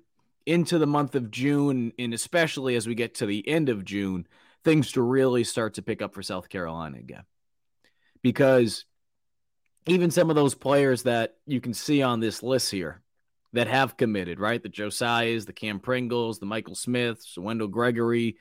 into 0.46 0.78
the 0.78 0.86
month 0.86 1.14
of 1.14 1.30
June, 1.30 1.92
and 1.98 2.14
especially 2.14 2.74
as 2.74 2.86
we 2.86 2.94
get 2.94 3.16
to 3.16 3.26
the 3.26 3.46
end 3.48 3.68
of 3.68 3.84
June, 3.84 4.26
things 4.64 4.92
to 4.92 5.02
really 5.02 5.44
start 5.44 5.74
to 5.74 5.82
pick 5.82 6.02
up 6.02 6.14
for 6.14 6.22
South 6.22 6.48
Carolina 6.48 6.98
again. 6.98 7.24
Because 8.22 8.84
even 9.86 10.10
some 10.10 10.28
of 10.28 10.36
those 10.36 10.54
players 10.54 11.04
that 11.04 11.36
you 11.46 11.60
can 11.60 11.74
see 11.74 12.02
on 12.02 12.20
this 12.20 12.42
list 12.42 12.70
here 12.70 13.02
that 13.52 13.66
have 13.66 13.96
committed, 13.96 14.38
right? 14.38 14.62
The 14.62 14.68
Josiahs, 14.68 15.46
the 15.46 15.52
Cam 15.52 15.80
Pringles, 15.80 16.38
the 16.38 16.46
Michael 16.46 16.74
Smiths, 16.74 17.36
Wendell 17.38 17.68
Gregory, 17.68 18.36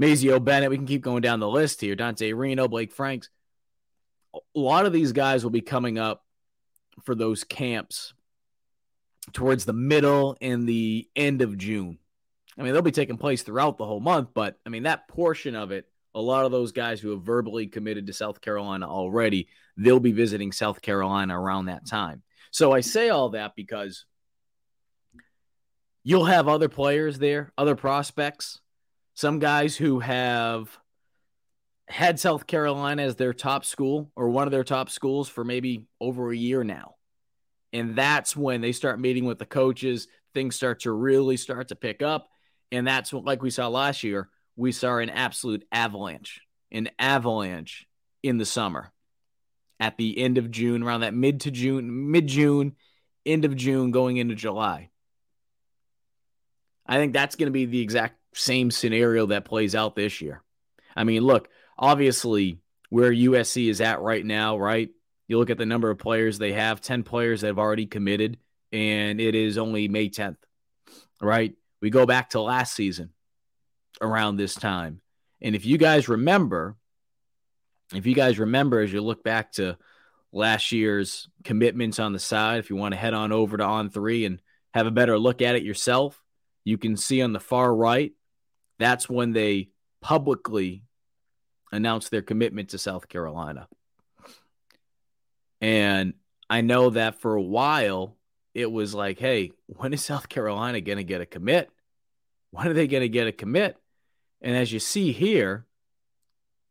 Mazeo 0.00 0.42
Bennett. 0.42 0.70
We 0.70 0.76
can 0.76 0.86
keep 0.86 1.02
going 1.02 1.22
down 1.22 1.40
the 1.40 1.48
list 1.48 1.80
here. 1.80 1.94
Dante 1.94 2.32
Reno, 2.32 2.68
Blake 2.68 2.92
Franks. 2.92 3.28
A 4.34 4.38
lot 4.58 4.86
of 4.86 4.92
these 4.92 5.12
guys 5.12 5.44
will 5.44 5.50
be 5.50 5.60
coming 5.60 5.98
up 5.98 6.24
for 7.04 7.14
those 7.14 7.44
camps 7.44 8.14
towards 9.32 9.64
the 9.64 9.72
middle 9.72 10.36
and 10.40 10.68
the 10.68 11.08
end 11.16 11.42
of 11.42 11.56
June. 11.56 11.98
I 12.58 12.62
mean, 12.62 12.72
they'll 12.72 12.82
be 12.82 12.90
taking 12.90 13.16
place 13.16 13.42
throughout 13.42 13.78
the 13.78 13.86
whole 13.86 14.00
month, 14.00 14.30
but 14.34 14.58
I 14.64 14.68
mean, 14.68 14.84
that 14.84 15.08
portion 15.08 15.56
of 15.56 15.72
it, 15.72 15.86
a 16.14 16.20
lot 16.20 16.44
of 16.44 16.52
those 16.52 16.72
guys 16.72 17.00
who 17.00 17.10
have 17.10 17.22
verbally 17.22 17.66
committed 17.66 18.06
to 18.06 18.12
South 18.12 18.40
Carolina 18.40 18.88
already, 18.88 19.48
they'll 19.76 19.98
be 19.98 20.12
visiting 20.12 20.52
South 20.52 20.80
Carolina 20.80 21.38
around 21.38 21.66
that 21.66 21.86
time. 21.86 22.22
So 22.52 22.70
I 22.70 22.80
say 22.80 23.08
all 23.08 23.30
that 23.30 23.56
because 23.56 24.04
you'll 26.04 26.26
have 26.26 26.46
other 26.46 26.68
players 26.68 27.18
there, 27.18 27.52
other 27.58 27.74
prospects, 27.74 28.60
some 29.14 29.38
guys 29.38 29.76
who 29.76 30.00
have 30.00 30.76
had 31.88 32.18
South 32.18 32.46
Carolina 32.46 33.02
as 33.02 33.16
their 33.16 33.32
top 33.32 33.64
school 33.64 34.10
or 34.16 34.28
one 34.28 34.46
of 34.46 34.50
their 34.52 34.64
top 34.64 34.90
schools 34.90 35.28
for 35.28 35.44
maybe 35.44 35.86
over 36.00 36.30
a 36.30 36.36
year 36.36 36.64
now. 36.64 36.96
And 37.72 37.96
that's 37.96 38.36
when 38.36 38.60
they 38.60 38.72
start 38.72 39.00
meeting 39.00 39.24
with 39.24 39.38
the 39.38 39.46
coaches, 39.46 40.08
things 40.32 40.56
start 40.56 40.80
to 40.80 40.92
really 40.92 41.36
start 41.36 41.68
to 41.68 41.76
pick 41.76 42.02
up. 42.02 42.28
And 42.72 42.86
that's 42.86 43.12
what, 43.12 43.24
like 43.24 43.42
we 43.42 43.50
saw 43.50 43.68
last 43.68 44.02
year, 44.02 44.28
we 44.56 44.72
saw 44.72 44.98
an 44.98 45.10
absolute 45.10 45.64
avalanche, 45.70 46.40
an 46.70 46.90
avalanche 46.98 47.86
in 48.22 48.38
the 48.38 48.46
summer 48.46 48.92
at 49.80 49.96
the 49.96 50.18
end 50.18 50.38
of 50.38 50.50
June, 50.50 50.82
around 50.82 51.00
that 51.00 51.14
mid 51.14 51.40
to 51.42 51.50
June, 51.50 52.10
mid 52.10 52.26
June, 52.26 52.76
end 53.26 53.44
of 53.44 53.56
June, 53.56 53.90
going 53.90 54.16
into 54.16 54.34
July. 54.34 54.90
I 56.86 56.96
think 56.96 57.12
that's 57.12 57.36
going 57.36 57.48
to 57.48 57.52
be 57.52 57.66
the 57.66 57.80
exact 57.80 58.16
same 58.34 58.70
scenario 58.70 59.26
that 59.26 59.44
plays 59.44 59.74
out 59.74 59.94
this 59.94 60.20
year. 60.20 60.42
I 60.96 61.04
mean, 61.04 61.22
look, 61.22 61.48
obviously, 61.78 62.58
where 62.90 63.12
USC 63.12 63.68
is 63.68 63.80
at 63.80 64.00
right 64.00 64.24
now, 64.24 64.58
right? 64.58 64.90
You 65.26 65.38
look 65.38 65.50
at 65.50 65.58
the 65.58 65.66
number 65.66 65.90
of 65.90 65.98
players 65.98 66.38
they 66.38 66.52
have 66.52 66.80
10 66.80 67.02
players 67.02 67.40
that 67.40 67.48
have 67.48 67.58
already 67.58 67.86
committed, 67.86 68.38
and 68.72 69.20
it 69.20 69.34
is 69.34 69.58
only 69.58 69.88
May 69.88 70.10
10th, 70.10 70.36
right? 71.20 71.54
We 71.80 71.90
go 71.90 72.06
back 72.06 72.30
to 72.30 72.40
last 72.40 72.74
season 72.74 73.10
around 74.00 74.36
this 74.36 74.54
time. 74.54 75.00
And 75.40 75.54
if 75.54 75.66
you 75.66 75.78
guys 75.78 76.08
remember, 76.08 76.76
if 77.94 78.06
you 78.06 78.14
guys 78.14 78.38
remember, 78.38 78.80
as 78.80 78.92
you 78.92 79.00
look 79.00 79.22
back 79.22 79.52
to 79.52 79.76
last 80.32 80.72
year's 80.72 81.28
commitments 81.44 81.98
on 81.98 82.12
the 82.12 82.18
side, 82.18 82.58
if 82.58 82.70
you 82.70 82.76
want 82.76 82.92
to 82.92 82.98
head 82.98 83.14
on 83.14 83.32
over 83.32 83.56
to 83.56 83.64
On 83.64 83.90
Three 83.90 84.24
and 84.24 84.40
have 84.72 84.86
a 84.86 84.90
better 84.90 85.18
look 85.18 85.42
at 85.42 85.54
it 85.54 85.62
yourself, 85.62 86.20
you 86.64 86.78
can 86.78 86.96
see 86.96 87.22
on 87.22 87.32
the 87.32 87.40
far 87.40 87.74
right, 87.74 88.12
that's 88.78 89.08
when 89.08 89.32
they 89.32 89.70
publicly 90.00 90.84
announced 91.72 92.10
their 92.10 92.22
commitment 92.22 92.70
to 92.70 92.78
South 92.78 93.08
Carolina. 93.08 93.68
And 95.60 96.14
I 96.50 96.60
know 96.60 96.90
that 96.90 97.20
for 97.20 97.34
a 97.34 97.42
while, 97.42 98.16
it 98.52 98.70
was 98.70 98.94
like, 98.94 99.18
hey, 99.18 99.52
when 99.66 99.92
is 99.92 100.04
South 100.04 100.28
Carolina 100.28 100.80
going 100.80 100.98
to 100.98 101.04
get 101.04 101.20
a 101.20 101.26
commit? 101.26 101.70
When 102.50 102.68
are 102.68 102.74
they 102.74 102.86
going 102.86 103.02
to 103.02 103.08
get 103.08 103.26
a 103.26 103.32
commit? 103.32 103.76
And 104.40 104.56
as 104.56 104.72
you 104.72 104.78
see 104.78 105.12
here, 105.12 105.66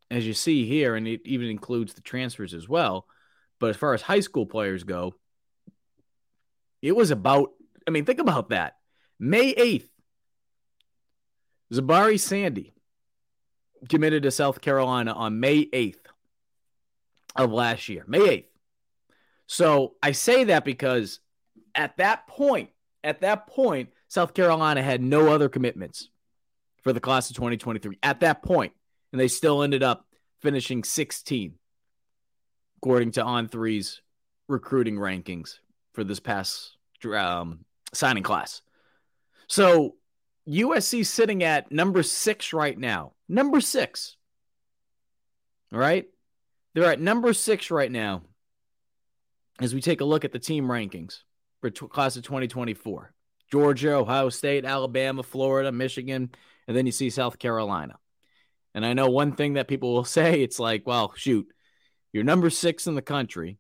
as 0.10 0.26
you 0.28 0.34
see 0.34 0.66
here, 0.68 0.96
and 0.96 1.08
it 1.08 1.22
even 1.26 1.48
includes 1.48 1.96
the 1.96 2.02
transfers 2.02 2.54
as 2.54 2.70
well. 2.70 3.08
But 3.60 3.72
as 3.72 3.78
far 3.78 3.94
as 3.94 4.02
high 4.02 4.20
school 4.20 4.46
players 4.46 4.84
go, 4.84 5.16
it 6.82 6.96
was 6.96 7.12
about, 7.12 7.52
I 7.88 7.92
mean, 7.92 8.06
think 8.06 8.20
about 8.20 8.50
that. 8.50 8.76
May 9.20 9.54
8th, 9.54 9.90
Zabari 11.74 12.20
Sandy 12.20 12.74
committed 13.90 14.24
to 14.24 14.32
South 14.32 14.62
Carolina 14.62 15.12
on 15.12 15.40
May 15.40 15.66
8th 15.66 16.06
of 17.36 17.52
last 17.52 17.90
year. 17.90 18.04
May 18.08 18.20
8th. 18.20 18.46
So 19.48 19.96
I 20.02 20.12
say 20.12 20.46
that 20.46 20.66
because 20.66 21.20
at 21.76 21.98
that 21.98 22.28
point, 22.28 22.70
at 23.04 23.22
that 23.22 23.48
point, 23.48 23.90
South 24.08 24.34
Carolina 24.34 24.84
had 24.84 25.02
no 25.02 25.30
other 25.30 25.50
commitments 25.50 26.10
for 26.84 26.94
the 26.94 27.00
class 27.00 27.30
of 27.30 27.36
2023 27.36 27.98
at 28.04 28.20
that 28.20 28.44
point, 28.44 28.74
and 29.12 29.20
they 29.20 29.28
still 29.28 29.64
ended 29.64 29.82
up 29.84 30.06
finishing 30.42 30.84
16, 30.84 31.56
according 32.78 33.12
to 33.12 33.24
On 33.24 33.48
Three's 33.48 34.02
recruiting 34.48 34.96
rankings 34.96 35.60
for 35.94 36.04
this 36.04 36.20
past 36.20 36.78
um, 37.16 37.66
signing 37.94 38.24
class. 38.24 38.62
So 39.48 39.96
USC 40.48 41.06
sitting 41.06 41.44
at 41.44 41.72
number 41.72 42.04
six 42.04 42.54
right 42.54 42.78
now. 42.78 43.14
Number 43.30 43.62
six. 43.62 44.18
All 45.74 45.80
right. 45.80 46.06
They're 46.74 46.92
at 46.92 47.00
number 47.00 47.34
six 47.34 47.72
right 47.72 47.92
now 47.92 48.24
as 49.60 49.74
we 49.74 49.82
take 49.82 50.02
a 50.02 50.06
look 50.06 50.26
at 50.26 50.32
the 50.32 50.40
team 50.40 50.66
rankings 50.66 51.20
for 51.62 51.70
t- 51.70 51.88
class 51.88 52.16
of 52.16 52.24
2024 52.24 53.14
Georgia, 53.52 53.94
Ohio 53.94 54.30
State, 54.30 54.66
Alabama, 54.66 55.22
Florida, 55.22 55.72
Michigan, 55.72 56.32
and 56.68 56.76
then 56.76 56.88
you 56.88 56.92
see 56.92 57.12
South 57.12 57.38
Carolina. 57.38 57.96
And 58.74 58.84
I 58.84 58.94
know 58.94 59.10
one 59.10 59.34
thing 59.34 59.54
that 59.54 59.68
people 59.68 59.94
will 59.94 60.04
say 60.06 60.42
it's 60.42 60.60
like, 60.60 60.84
well, 60.86 61.14
shoot, 61.16 61.48
you're 62.12 62.24
number 62.24 62.50
six 62.50 62.88
in 62.88 62.96
the 62.96 63.02
country 63.02 63.60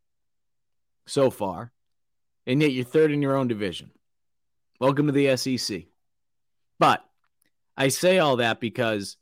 so 1.05 1.29
far, 1.29 1.71
and 2.47 2.61
yet 2.61 2.71
you're 2.71 2.85
third 2.85 3.11
in 3.11 3.21
your 3.21 3.35
own 3.35 3.47
division. 3.47 3.91
Welcome 4.79 5.05
to 5.07 5.13
the 5.13 5.37
SEC. 5.37 5.83
But 6.83 7.01
I 7.77 7.87
say 7.87 8.19
all 8.19 8.35
that 8.35 8.59
because 8.59 9.15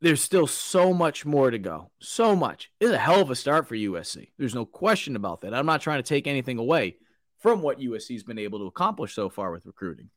there's 0.00 0.22
still 0.22 0.46
so 0.46 0.94
much 0.94 1.26
more 1.26 1.50
to 1.50 1.58
go. 1.58 1.90
So 2.00 2.34
much. 2.34 2.70
It's 2.80 2.92
a 2.92 2.96
hell 2.96 3.20
of 3.20 3.30
a 3.30 3.34
start 3.34 3.68
for 3.68 3.74
USC. 3.74 4.28
There's 4.38 4.54
no 4.54 4.64
question 4.64 5.16
about 5.16 5.42
that. 5.42 5.52
I'm 5.52 5.66
not 5.66 5.82
trying 5.82 5.98
to 5.98 6.08
take 6.08 6.26
anything 6.26 6.56
away 6.56 6.96
from 7.40 7.60
what 7.60 7.78
USC's 7.78 8.22
been 8.22 8.38
able 8.38 8.60
to 8.60 8.64
accomplish 8.68 9.14
so 9.14 9.28
far 9.28 9.52
with 9.52 9.66
recruiting. 9.66 10.08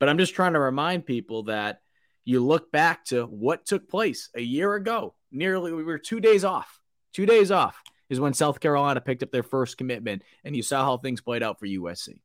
But 0.00 0.08
I'm 0.08 0.18
just 0.18 0.34
trying 0.34 0.54
to 0.54 0.58
remind 0.58 1.06
people 1.06 1.44
that 1.44 1.82
you 2.24 2.44
look 2.44 2.72
back 2.72 3.04
to 3.04 3.26
what 3.26 3.64
took 3.64 3.88
place 3.88 4.28
a 4.34 4.42
year 4.42 4.74
ago. 4.74 5.14
Nearly, 5.30 5.72
we 5.72 5.84
were 5.84 5.98
two 5.98 6.18
days 6.18 6.42
off. 6.42 6.80
Two 7.12 7.26
days 7.26 7.52
off 7.52 7.80
is 8.10 8.18
when 8.18 8.34
South 8.34 8.58
Carolina 8.58 9.00
picked 9.00 9.22
up 9.22 9.30
their 9.30 9.44
first 9.44 9.78
commitment, 9.78 10.22
and 10.42 10.56
you 10.56 10.64
saw 10.64 10.82
how 10.82 10.96
things 10.96 11.20
played 11.20 11.44
out 11.44 11.60
for 11.60 11.66
USC. 11.66 12.18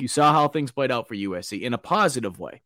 You 0.00 0.08
saw 0.08 0.32
how 0.32 0.48
things 0.48 0.70
played 0.70 0.92
out 0.92 1.08
for 1.08 1.14
USC 1.14 1.60
in 1.60 1.74
a 1.74 1.78
positive 1.78 2.38
way. 2.38 2.62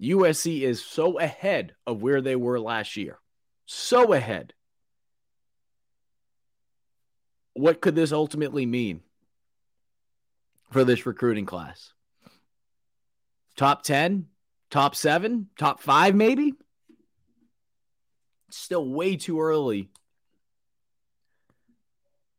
USC 0.00 0.62
is 0.62 0.84
so 0.84 1.18
ahead 1.18 1.74
of 1.86 2.02
where 2.02 2.22
they 2.22 2.34
were 2.36 2.58
last 2.58 2.96
year. 2.96 3.18
So 3.66 4.12
ahead. 4.12 4.54
What 7.52 7.80
could 7.80 7.94
this 7.94 8.12
ultimately 8.12 8.64
mean 8.64 9.02
for 10.70 10.84
this 10.84 11.04
recruiting 11.04 11.44
class? 11.44 11.92
Top 13.56 13.82
10, 13.82 14.26
top 14.70 14.94
seven, 14.96 15.48
top 15.58 15.80
five, 15.80 16.14
maybe? 16.14 16.54
Still 18.48 18.88
way 18.88 19.16
too 19.16 19.40
early 19.40 19.90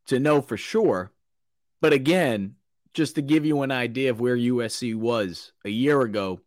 to 0.08 0.20
know 0.20 0.42
for 0.42 0.58
sure. 0.58 1.12
But 1.80 1.94
again, 1.94 2.56
just 2.94 3.16
to 3.16 3.22
give 3.22 3.46
you 3.46 3.62
an 3.62 3.72
idea 3.72 4.12
of 4.12 4.20
where 4.20 4.38
USC 4.38 4.96
was 4.96 5.52
a 5.66 5.70
year 5.70 6.02
ago 6.02 6.40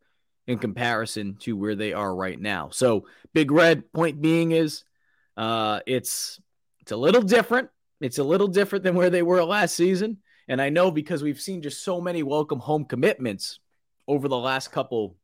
in 0.47 0.59
comparison 0.59 1.37
to 1.41 1.57
where 1.57 1.75
they 1.75 1.93
are 1.93 2.15
right 2.15 2.41
now. 2.41 2.69
So, 2.71 3.07
Big 3.35 3.51
Red 3.51 3.93
point 3.93 4.21
being 4.21 4.53
is 4.53 4.85
uh, 5.37 5.81
it's 5.87 6.41
it's 6.81 6.93
a 6.93 6.97
little 6.97 7.23
different. 7.23 7.69
It's 8.01 8.19
a 8.19 8.25
little 8.25 8.49
different 8.49 8.85
than 8.85 8.95
where 8.95 9.11
they 9.11 9.23
were 9.23 9.43
last 9.43 9.75
season. 9.75 10.19
And 10.49 10.63
I 10.63 10.69
know 10.69 10.91
because 10.91 11.23
we've 11.23 11.41
seen 11.41 11.63
just 11.63 11.83
so 11.83 12.01
many 12.01 12.23
welcome 12.23 12.61
home 12.61 12.85
commitments 12.85 13.59
over 14.07 14.29
the 14.29 14.39
last 14.39 14.71
couple 14.71 15.17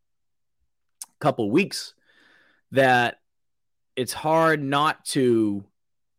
couple 1.20 1.50
weeks 1.50 1.94
that 2.72 3.20
it's 3.94 4.12
hard 4.12 4.60
not 4.60 5.04
to 5.04 5.64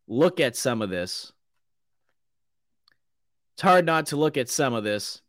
look 0.08 0.40
at 0.40 0.56
some 0.56 0.80
of 0.80 0.88
this. 0.88 1.32
It's 3.54 3.62
hard 3.62 3.86
not 3.86 4.06
to 4.06 4.16
look 4.16 4.36
at 4.36 4.48
some 4.48 4.74
of 4.74 4.84
this 4.84 5.22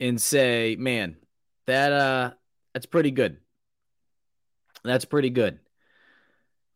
and 0.00 0.20
say, 0.20 0.76
man, 0.78 1.16
that 1.66 1.92
uh 1.92 2.30
that's 2.74 2.86
pretty 2.86 3.10
good. 3.10 3.38
That's 4.84 5.04
pretty 5.04 5.30
good. 5.30 5.60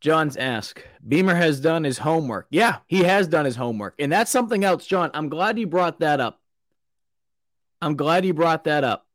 John's 0.00 0.36
ask, 0.36 0.84
Beamer 1.06 1.34
has 1.34 1.58
done 1.58 1.82
his 1.82 1.98
homework. 1.98 2.46
Yeah, 2.50 2.78
he 2.86 3.02
has 3.02 3.26
done 3.26 3.44
his 3.44 3.56
homework. 3.56 3.94
And 3.98 4.12
that's 4.12 4.30
something 4.30 4.62
else, 4.62 4.86
John. 4.86 5.10
I'm 5.14 5.28
glad 5.28 5.58
you 5.58 5.66
brought 5.66 6.00
that 6.00 6.20
up. 6.20 6.40
I'm 7.80 7.96
glad 7.96 8.24
you 8.24 8.34
brought 8.34 8.64
that 8.64 8.84
up. 8.84 9.06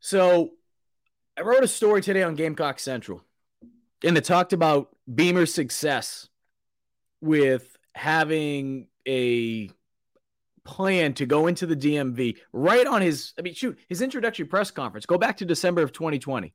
So 0.00 0.50
I 1.36 1.42
wrote 1.42 1.62
a 1.62 1.68
story 1.68 2.02
today 2.02 2.22
on 2.22 2.34
Gamecock 2.34 2.80
Central, 2.80 3.22
and 4.02 4.16
it 4.16 4.24
talked 4.24 4.52
about 4.52 4.88
Beamer's 5.12 5.54
success 5.54 6.28
with 7.20 7.76
having 7.94 8.87
a 9.08 9.70
plan 10.64 11.14
to 11.14 11.26
go 11.26 11.46
into 11.46 11.66
the 11.66 11.74
DMV 11.74 12.36
right 12.52 12.86
on 12.86 13.00
his, 13.00 13.32
I 13.38 13.42
mean, 13.42 13.54
shoot, 13.54 13.78
his 13.88 14.02
introductory 14.02 14.44
press 14.44 14.70
conference. 14.70 15.06
Go 15.06 15.16
back 15.16 15.38
to 15.38 15.46
December 15.46 15.82
of 15.82 15.92
2020. 15.92 16.52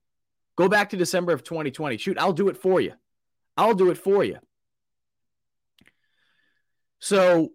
Go 0.55 0.69
back 0.69 0.91
to 0.91 0.97
December 0.97 1.33
of 1.33 1.43
2020. 1.43 1.97
Shoot, 1.97 2.17
I'll 2.19 2.31
do 2.31 2.49
it 2.49 2.57
for 2.57 2.79
you. 2.79 2.93
I'll 3.57 3.73
do 3.73 3.89
it 3.89 3.97
for 3.97 4.23
you. 4.23 4.37
So 6.99 7.49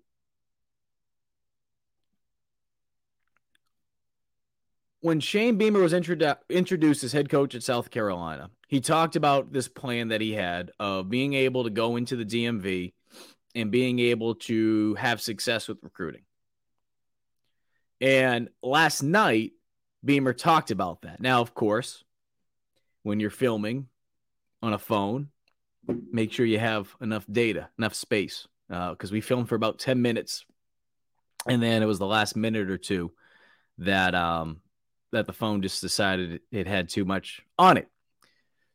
when 5.01 5.21
Shane 5.21 5.57
Beamer 5.57 5.81
was 5.81 5.93
introdu- 5.93 6.39
introduced 6.51 7.05
as 7.05 7.13
head 7.13 7.29
coach 7.29 7.55
at 7.55 7.63
South 7.63 7.91
Carolina, 7.91 8.51
he 8.67 8.81
talked 8.81 9.17
about 9.17 9.53
this 9.53 9.69
plan 9.69 10.09
that 10.09 10.21
he 10.21 10.33
had 10.33 10.73
of 10.79 11.09
being 11.09 11.35
able 11.35 11.65
to 11.65 11.71
go 11.71 11.97
into 11.97 12.17
the 12.17 12.25
DMV 12.25 12.93
and 13.59 13.71
being 13.71 13.99
able 13.99 14.37
to 14.37 14.95
have 14.95 15.21
success 15.21 15.69
with 15.69 15.79
recruiting. 15.83 16.23
And 18.01 18.49
last 18.63 19.03
night, 19.03 19.53
Beamer 20.05 20.33
talked 20.33 20.71
about 20.71 21.03
that. 21.03 21.21
Now, 21.21 21.41
of 21.41 21.55
course, 21.55 22.05
when 23.03 23.19
you're 23.19 23.31
filming 23.31 23.89
on 24.63 24.73
a 24.73 24.79
phone, 24.79 25.29
make 26.13 26.33
sure 26.33 26.47
you 26.47 26.59
have 26.59 26.95
enough 27.01 27.27
data, 27.31 27.69
enough 27.79 27.95
space, 27.95 28.47
because 28.69 29.11
uh, 29.11 29.13
we 29.13 29.21
filmed 29.21 29.49
for 29.49 29.57
about 29.57 29.79
10 29.81 30.01
minutes. 30.01 30.45
And 31.47 31.63
then 31.63 31.83
it 31.83 31.87
was 31.87 31.99
the 31.99 32.07
last 32.07 32.37
minute 32.37 32.71
or 32.71 32.79
two 32.79 33.13
that 33.79 34.15
um, 34.15 34.61
that 35.13 35.27
the 35.27 35.33
phone 35.33 35.63
just 35.63 35.81
decided 35.81 36.41
it 36.53 36.67
had 36.67 36.89
too 36.89 37.05
much 37.05 37.43
on 37.59 37.77
it. 37.77 37.89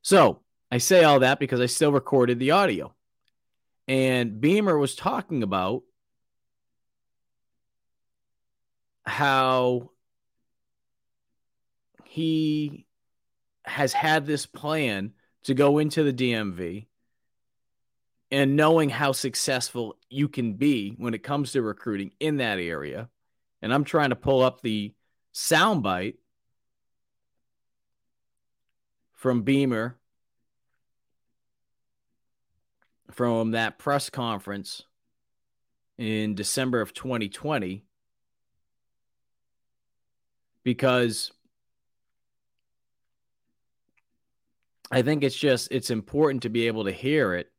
So 0.02 0.42
I 0.72 0.80
say 0.80 1.04
all 1.04 1.20
that 1.20 1.40
because 1.40 1.62
I 1.62 1.68
still 1.68 1.92
recorded 1.92 2.40
the 2.40 2.52
audio. 2.52 2.94
And 3.88 4.40
Beamer 4.40 4.78
was 4.78 4.96
talking 4.96 5.44
about 5.44 5.84
how 9.06 9.92
he 12.06 12.86
has 13.66 13.92
had 13.94 14.26
this 14.26 14.46
plan 14.46 15.14
to 15.44 15.54
go 15.54 15.80
into 15.80 16.04
the 16.04 16.14
DMV 16.14 16.88
and 18.32 18.56
knowing 18.56 18.90
how 18.90 19.12
successful 19.12 19.98
you 20.10 20.28
can 20.28 20.54
be 20.54 20.96
when 20.98 21.14
it 21.14 21.24
comes 21.24 21.52
to 21.52 21.62
recruiting 21.62 22.12
in 22.20 22.38
that 22.38 22.60
area. 22.60 23.10
And 23.62 23.74
I'm 23.74 23.84
trying 23.84 24.10
to 24.10 24.16
pull 24.16 24.42
up 24.42 24.62
the 24.62 24.94
soundbite 25.34 26.16
from 29.14 29.44
Beamer 29.44 29.98
from 33.14 33.52
that 33.52 33.78
press 33.78 34.10
conference 34.10 34.84
in 35.98 36.34
December 36.34 36.82
of 36.82 36.94
2020 36.94 37.84
because 40.64 41.32
I 44.92 45.02
think 45.04 45.24
it's 45.24 45.36
just 45.36 45.72
it's 45.72 45.92
important 45.92 46.44
to 46.44 46.50
be 46.50 46.68
able 46.68 46.86
to 46.86 46.92
hear 46.92 47.36
it. 47.36 47.52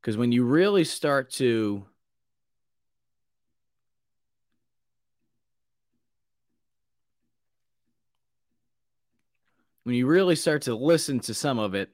Because 0.00 0.16
when 0.16 0.30
you 0.30 0.44
really 0.44 0.84
start 0.84 1.30
to 1.32 1.84
when 9.88 9.94
you 9.94 10.06
really 10.06 10.36
start 10.36 10.60
to 10.60 10.74
listen 10.74 11.18
to 11.18 11.32
some 11.32 11.58
of 11.58 11.74
it, 11.74 11.88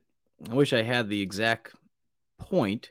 I 0.51 0.53
wish 0.53 0.73
I 0.73 0.83
had 0.83 1.09
the 1.09 1.23
exact 1.23 1.77
point. 2.41 2.91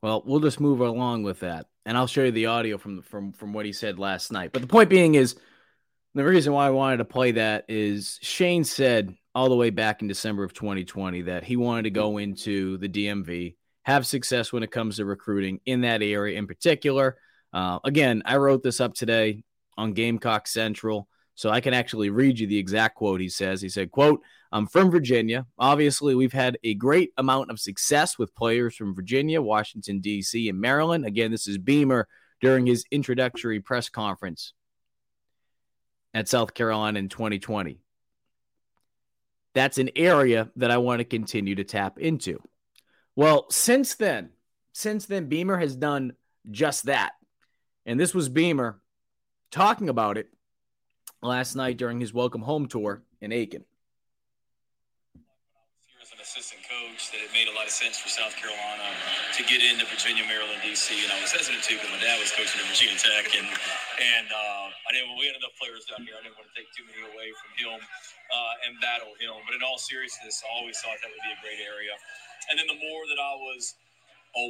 Well, 0.00 0.22
we'll 0.24 0.38
just 0.38 0.60
move 0.60 0.78
along 0.78 1.24
with 1.24 1.40
that, 1.40 1.66
and 1.84 1.98
I'll 1.98 2.06
show 2.06 2.22
you 2.22 2.30
the 2.30 2.46
audio 2.46 2.78
from 2.78 3.02
from 3.02 3.32
from 3.32 3.52
what 3.52 3.66
he 3.66 3.72
said 3.72 3.98
last 3.98 4.30
night. 4.30 4.52
But 4.52 4.62
the 4.62 4.68
point 4.68 4.90
being 4.90 5.16
is, 5.16 5.34
the 6.14 6.24
reason 6.24 6.52
why 6.52 6.68
I 6.68 6.70
wanted 6.70 6.98
to 6.98 7.04
play 7.04 7.32
that 7.32 7.64
is 7.68 8.20
Shane 8.22 8.62
said 8.62 9.16
all 9.34 9.48
the 9.48 9.56
way 9.56 9.70
back 9.70 10.00
in 10.00 10.06
December 10.06 10.44
of 10.44 10.54
2020 10.54 11.22
that 11.22 11.42
he 11.42 11.56
wanted 11.56 11.82
to 11.82 11.90
go 11.90 12.18
into 12.18 12.78
the 12.78 12.88
DMV, 12.88 13.56
have 13.82 14.06
success 14.06 14.52
when 14.52 14.62
it 14.62 14.70
comes 14.70 14.98
to 14.98 15.04
recruiting 15.04 15.58
in 15.66 15.80
that 15.80 16.02
area 16.02 16.38
in 16.38 16.46
particular. 16.46 17.16
Uh, 17.52 17.80
again, 17.82 18.22
I 18.24 18.36
wrote 18.36 18.62
this 18.62 18.80
up 18.80 18.94
today 18.94 19.42
on 19.76 19.94
Gamecock 19.94 20.46
Central. 20.46 21.08
So 21.38 21.50
I 21.50 21.60
can 21.60 21.72
actually 21.72 22.10
read 22.10 22.40
you 22.40 22.48
the 22.48 22.58
exact 22.58 22.96
quote 22.96 23.20
he 23.20 23.28
says. 23.28 23.62
He 23.62 23.68
said, 23.68 23.92
quote, 23.92 24.22
I'm 24.50 24.66
from 24.66 24.90
Virginia. 24.90 25.46
Obviously, 25.56 26.16
we've 26.16 26.32
had 26.32 26.58
a 26.64 26.74
great 26.74 27.12
amount 27.16 27.52
of 27.52 27.60
success 27.60 28.18
with 28.18 28.34
players 28.34 28.74
from 28.74 28.92
Virginia, 28.92 29.40
Washington, 29.40 30.00
D.C., 30.00 30.48
and 30.48 30.60
Maryland. 30.60 31.06
Again, 31.06 31.30
this 31.30 31.46
is 31.46 31.56
Beamer 31.56 32.08
during 32.40 32.66
his 32.66 32.84
introductory 32.90 33.60
press 33.60 33.88
conference 33.88 34.52
at 36.12 36.26
South 36.26 36.54
Carolina 36.54 36.98
in 36.98 37.08
2020. 37.08 37.78
That's 39.54 39.78
an 39.78 39.90
area 39.94 40.50
that 40.56 40.72
I 40.72 40.78
want 40.78 40.98
to 40.98 41.04
continue 41.04 41.54
to 41.54 41.62
tap 41.62 42.00
into. 42.00 42.42
Well, 43.14 43.46
since 43.48 43.94
then, 43.94 44.30
since 44.72 45.06
then, 45.06 45.26
Beamer 45.26 45.58
has 45.58 45.76
done 45.76 46.14
just 46.50 46.86
that. 46.86 47.12
And 47.86 48.00
this 48.00 48.12
was 48.12 48.28
Beamer 48.28 48.80
talking 49.52 49.88
about 49.88 50.18
it 50.18 50.30
last 51.22 51.56
night 51.56 51.76
during 51.76 52.00
his 52.00 52.14
welcome 52.14 52.42
home 52.42 52.66
tour 52.66 53.02
in 53.20 53.32
Aiken. 53.32 53.64
As 55.98 56.14
an 56.14 56.18
an 56.18 56.22
assistant 56.22 56.62
coach 56.62 57.10
that 57.10 57.18
it 57.18 57.30
made 57.34 57.50
a 57.50 57.54
lot 57.58 57.66
of 57.66 57.74
sense 57.74 57.98
for 57.98 58.06
South 58.06 58.34
Carolina 58.38 58.86
to 59.34 59.42
get 59.50 59.62
into 59.62 59.82
Virginia, 59.90 60.22
Maryland, 60.26 60.62
D.C. 60.62 60.94
And 61.02 61.10
I 61.10 61.18
was 61.18 61.34
hesitant 61.34 61.62
to 61.66 61.74
because 61.74 61.90
my 61.90 61.98
dad 61.98 62.22
was 62.22 62.30
coaching 62.30 62.62
at 62.62 62.66
Virginia 62.70 62.94
Tech, 62.94 63.34
and 63.34 63.46
and 63.46 64.28
uh, 64.30 64.66
I 64.70 64.90
didn't. 64.94 65.18
We 65.18 65.26
had 65.26 65.38
enough 65.38 65.58
players 65.58 65.86
down 65.90 66.06
here. 66.06 66.14
I 66.14 66.22
didn't 66.22 66.38
want 66.38 66.46
to 66.50 66.54
take 66.54 66.70
too 66.70 66.86
many 66.86 67.02
away 67.02 67.34
from 67.34 67.50
him 67.58 67.78
uh, 68.30 68.64
and 68.66 68.78
battle 68.78 69.10
him. 69.18 69.34
But 69.42 69.58
in 69.58 69.62
all 69.66 69.78
seriousness, 69.78 70.42
I 70.46 70.48
always 70.54 70.78
thought 70.78 70.98
that 71.02 71.10
would 71.10 71.24
be 71.26 71.34
a 71.34 71.40
great 71.42 71.62
area. 71.62 71.94
And 72.50 72.58
then 72.58 72.70
the 72.70 72.78
more 72.78 73.02
that 73.10 73.18
I 73.18 73.34
was 73.34 73.74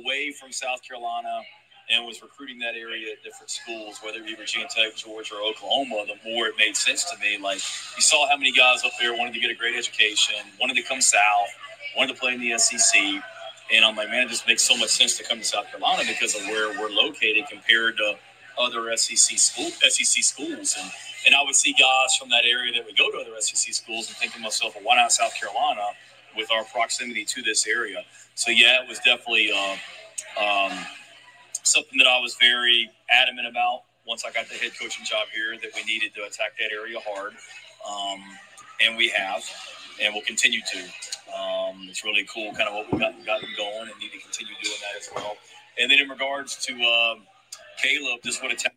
away 0.00 0.32
from 0.36 0.52
South 0.52 0.84
Carolina 0.84 1.42
and 1.90 2.06
was 2.06 2.20
recruiting 2.22 2.58
that 2.58 2.74
area 2.74 3.12
at 3.12 3.22
different 3.22 3.50
schools, 3.50 4.00
whether 4.04 4.18
it 4.18 4.26
be 4.26 4.34
Virginia 4.34 4.68
Tech, 4.68 4.94
Georgia, 4.94 5.34
or 5.34 5.50
Oklahoma, 5.50 6.04
the 6.06 6.30
more 6.30 6.46
it 6.46 6.54
made 6.58 6.76
sense 6.76 7.04
to 7.10 7.18
me. 7.18 7.38
Like 7.42 7.56
you 7.96 8.02
saw 8.02 8.28
how 8.28 8.36
many 8.36 8.52
guys 8.52 8.84
up 8.84 8.92
there 9.00 9.12
wanted 9.16 9.32
to 9.34 9.40
get 9.40 9.50
a 9.50 9.54
great 9.54 9.74
education, 9.74 10.36
wanted 10.60 10.76
to 10.76 10.82
come 10.82 11.00
south, 11.00 11.48
wanted 11.96 12.14
to 12.14 12.20
play 12.20 12.34
in 12.34 12.40
the 12.40 12.58
SEC. 12.58 13.00
And 13.72 13.84
I'm 13.84 13.96
like, 13.96 14.08
man, 14.08 14.26
it 14.26 14.28
just 14.28 14.46
makes 14.46 14.62
so 14.62 14.76
much 14.76 14.90
sense 14.90 15.16
to 15.18 15.24
come 15.24 15.38
to 15.38 15.44
South 15.44 15.66
Carolina 15.70 16.02
because 16.06 16.34
of 16.34 16.42
where 16.42 16.78
we're 16.78 16.90
located 16.90 17.44
compared 17.50 17.96
to 17.98 18.14
other 18.58 18.94
SEC 18.96 19.38
school 19.38 19.70
SEC 19.88 20.24
schools. 20.24 20.76
And 20.80 20.90
and 21.26 21.34
I 21.34 21.42
would 21.44 21.54
see 21.54 21.72
guys 21.72 22.16
from 22.16 22.28
that 22.30 22.44
area 22.44 22.72
that 22.74 22.84
would 22.84 22.96
go 22.96 23.10
to 23.10 23.18
other 23.18 23.40
SEC 23.40 23.74
schools 23.74 24.08
and 24.08 24.16
think 24.16 24.32
to 24.34 24.40
myself, 24.40 24.74
well, 24.74 24.84
why 24.84 24.96
not 24.96 25.12
South 25.12 25.32
Carolina 25.34 25.82
with 26.36 26.50
our 26.52 26.64
proximity 26.64 27.24
to 27.24 27.42
this 27.42 27.66
area? 27.66 28.04
So 28.34 28.50
yeah, 28.50 28.82
it 28.82 28.88
was 28.88 28.98
definitely 29.00 29.50
uh, 29.52 29.76
um, 30.40 30.72
something 31.70 31.98
that 31.98 32.06
I 32.06 32.18
was 32.20 32.36
very 32.40 32.90
adamant 33.10 33.46
about 33.46 33.82
once 34.06 34.24
I 34.24 34.30
got 34.32 34.48
the 34.48 34.54
head 34.54 34.72
coaching 34.80 35.04
job 35.04 35.28
here 35.34 35.56
that 35.60 35.70
we 35.74 35.84
needed 35.84 36.14
to 36.14 36.22
attack 36.24 36.52
that 36.58 36.72
area 36.72 36.98
hard, 37.00 37.34
um, 37.88 38.22
and 38.80 38.96
we 38.96 39.08
have, 39.08 39.42
and 40.02 40.14
we'll 40.14 40.24
continue 40.24 40.60
to. 40.72 40.78
Um, 41.38 41.86
it's 41.88 42.04
really 42.04 42.26
cool, 42.32 42.52
kind 42.54 42.68
of 42.68 42.74
what 42.74 42.90
we've 42.90 43.00
gotten, 43.00 43.22
gotten 43.24 43.48
going, 43.56 43.88
and 43.90 44.00
need 44.00 44.12
to 44.12 44.18
continue 44.18 44.54
doing 44.62 44.76
that 44.80 44.98
as 44.98 45.10
well. 45.14 45.36
And 45.78 45.90
then 45.90 45.98
in 45.98 46.08
regards 46.08 46.56
to 46.66 46.72
um, 46.72 47.26
Caleb, 47.82 48.20
just 48.24 48.42
what 48.42 48.50
attack. 48.52 48.74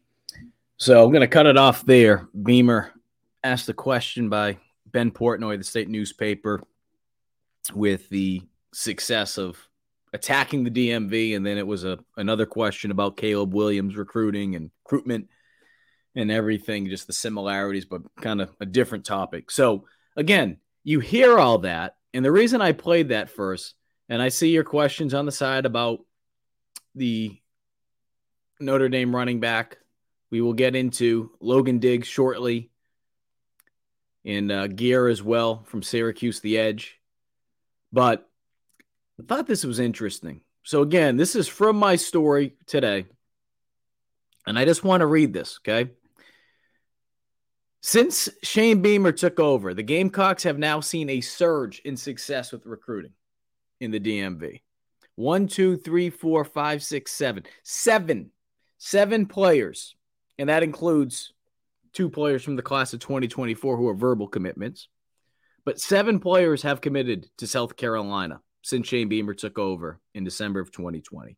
So 0.78 1.04
I'm 1.04 1.12
going 1.12 1.22
to 1.22 1.28
cut 1.28 1.46
it 1.46 1.58
off 1.58 1.86
there. 1.86 2.28
Beamer 2.44 2.92
asked 3.44 3.68
the 3.68 3.74
question 3.74 4.30
by 4.30 4.58
Ben 4.88 5.12
Portnoy, 5.12 5.58
the 5.58 5.64
state 5.64 5.88
newspaper, 5.88 6.62
with 7.74 8.10
the 8.10 8.42
success 8.74 9.38
of 9.38 9.58
attacking 10.14 10.64
the 10.64 10.72
DMV, 10.72 11.36
and 11.36 11.46
then 11.46 11.58
it 11.58 11.68
was 11.68 11.84
a 11.84 12.00
another 12.18 12.46
question 12.46 12.92
about 12.92 13.18
Caleb 13.18 13.54
Williams 13.54 13.96
recruiting 13.96 14.56
and 14.56 14.72
recruitment 14.84 15.28
and 16.16 16.30
everything, 16.30 16.90
just 16.90 17.08
the 17.08 17.14
similarities, 17.14 17.86
but 17.86 18.02
kind 18.18 18.42
of 18.42 18.54
a 18.60 18.66
different 18.66 19.06
topic. 19.06 19.50
So 19.50 19.86
again, 20.18 20.58
you 20.84 21.00
hear 21.00 21.40
all 21.40 21.60
that, 21.60 21.96
and 22.14 22.26
the 22.26 22.32
reason 22.32 22.62
I 22.62 22.74
played 22.74 23.10
that 23.10 23.30
first, 23.30 23.76
and 24.10 24.22
I 24.22 24.30
see 24.30 24.50
your 24.50 24.66
questions 24.66 25.14
on 25.14 25.26
the 25.26 25.32
side 25.32 25.66
about 25.66 26.00
the 26.96 27.38
Notre 28.60 28.90
Dame 28.90 29.16
running 29.16 29.40
back. 29.40 29.78
We 30.30 30.42
will 30.42 30.54
get 30.54 30.76
into 30.76 31.32
Logan 31.40 31.80
Diggs 31.80 32.08
shortly, 32.08 32.72
and 34.26 34.52
uh, 34.52 34.68
Geer 34.68 35.08
as 35.08 35.24
well 35.24 35.64
from 35.64 35.84
Syracuse, 35.84 36.42
the 36.42 36.58
Edge. 36.58 37.00
But 37.94 38.30
I 39.22 39.24
thought 39.36 39.46
this 39.46 39.64
was 39.64 39.80
interesting. 39.80 40.42
So, 40.64 40.82
again, 40.82 41.16
this 41.16 41.36
is 41.36 41.48
from 41.48 41.76
my 41.76 41.96
story 41.96 42.56
today. 42.66 43.06
And 44.48 44.58
I 44.58 44.66
just 44.66 44.84
want 44.84 45.02
to 45.02 45.06
read 45.06 45.32
this, 45.32 45.60
okay? 45.60 45.92
Since 47.82 48.30
Shane 48.42 48.82
Beamer 48.82 49.12
took 49.12 49.40
over, 49.40 49.74
the 49.76 49.84
Gamecocks 49.84 50.44
have 50.44 50.58
now 50.58 50.80
seen 50.80 51.10
a 51.10 51.22
surge 51.22 51.80
in 51.86 51.98
success 51.98 52.52
with 52.52 52.66
recruiting 52.66 53.12
in 53.80 53.92
the 53.92 54.00
DMV. 54.00 54.62
One, 55.16 55.48
two, 55.48 55.78
three, 55.78 56.10
four, 56.10 56.44
five, 56.44 56.82
six, 56.82 57.12
seven. 57.12 57.44
Seven. 57.64 58.32
Seven 58.80 59.28
players. 59.28 59.96
And 60.40 60.50
that 60.50 60.64
includes 60.64 61.34
two 61.94 62.10
players 62.10 62.44
from 62.44 62.56
the 62.56 62.64
class 62.64 62.94
of 62.94 63.00
2024 63.02 63.78
who 63.78 63.88
are 63.88 63.94
verbal 63.94 64.28
commitments. 64.28 64.88
But 65.64 65.80
seven 65.80 66.20
players 66.20 66.64
have 66.64 66.82
committed 66.82 67.28
to 67.38 67.46
South 67.46 67.76
Carolina 67.76 68.42
since 68.62 68.88
Shane 68.88 69.10
Beamer 69.10 69.34
took 69.34 69.58
over 69.58 70.00
in 70.14 70.24
December 70.24 70.60
of 70.60 70.72
2020. 70.72 71.38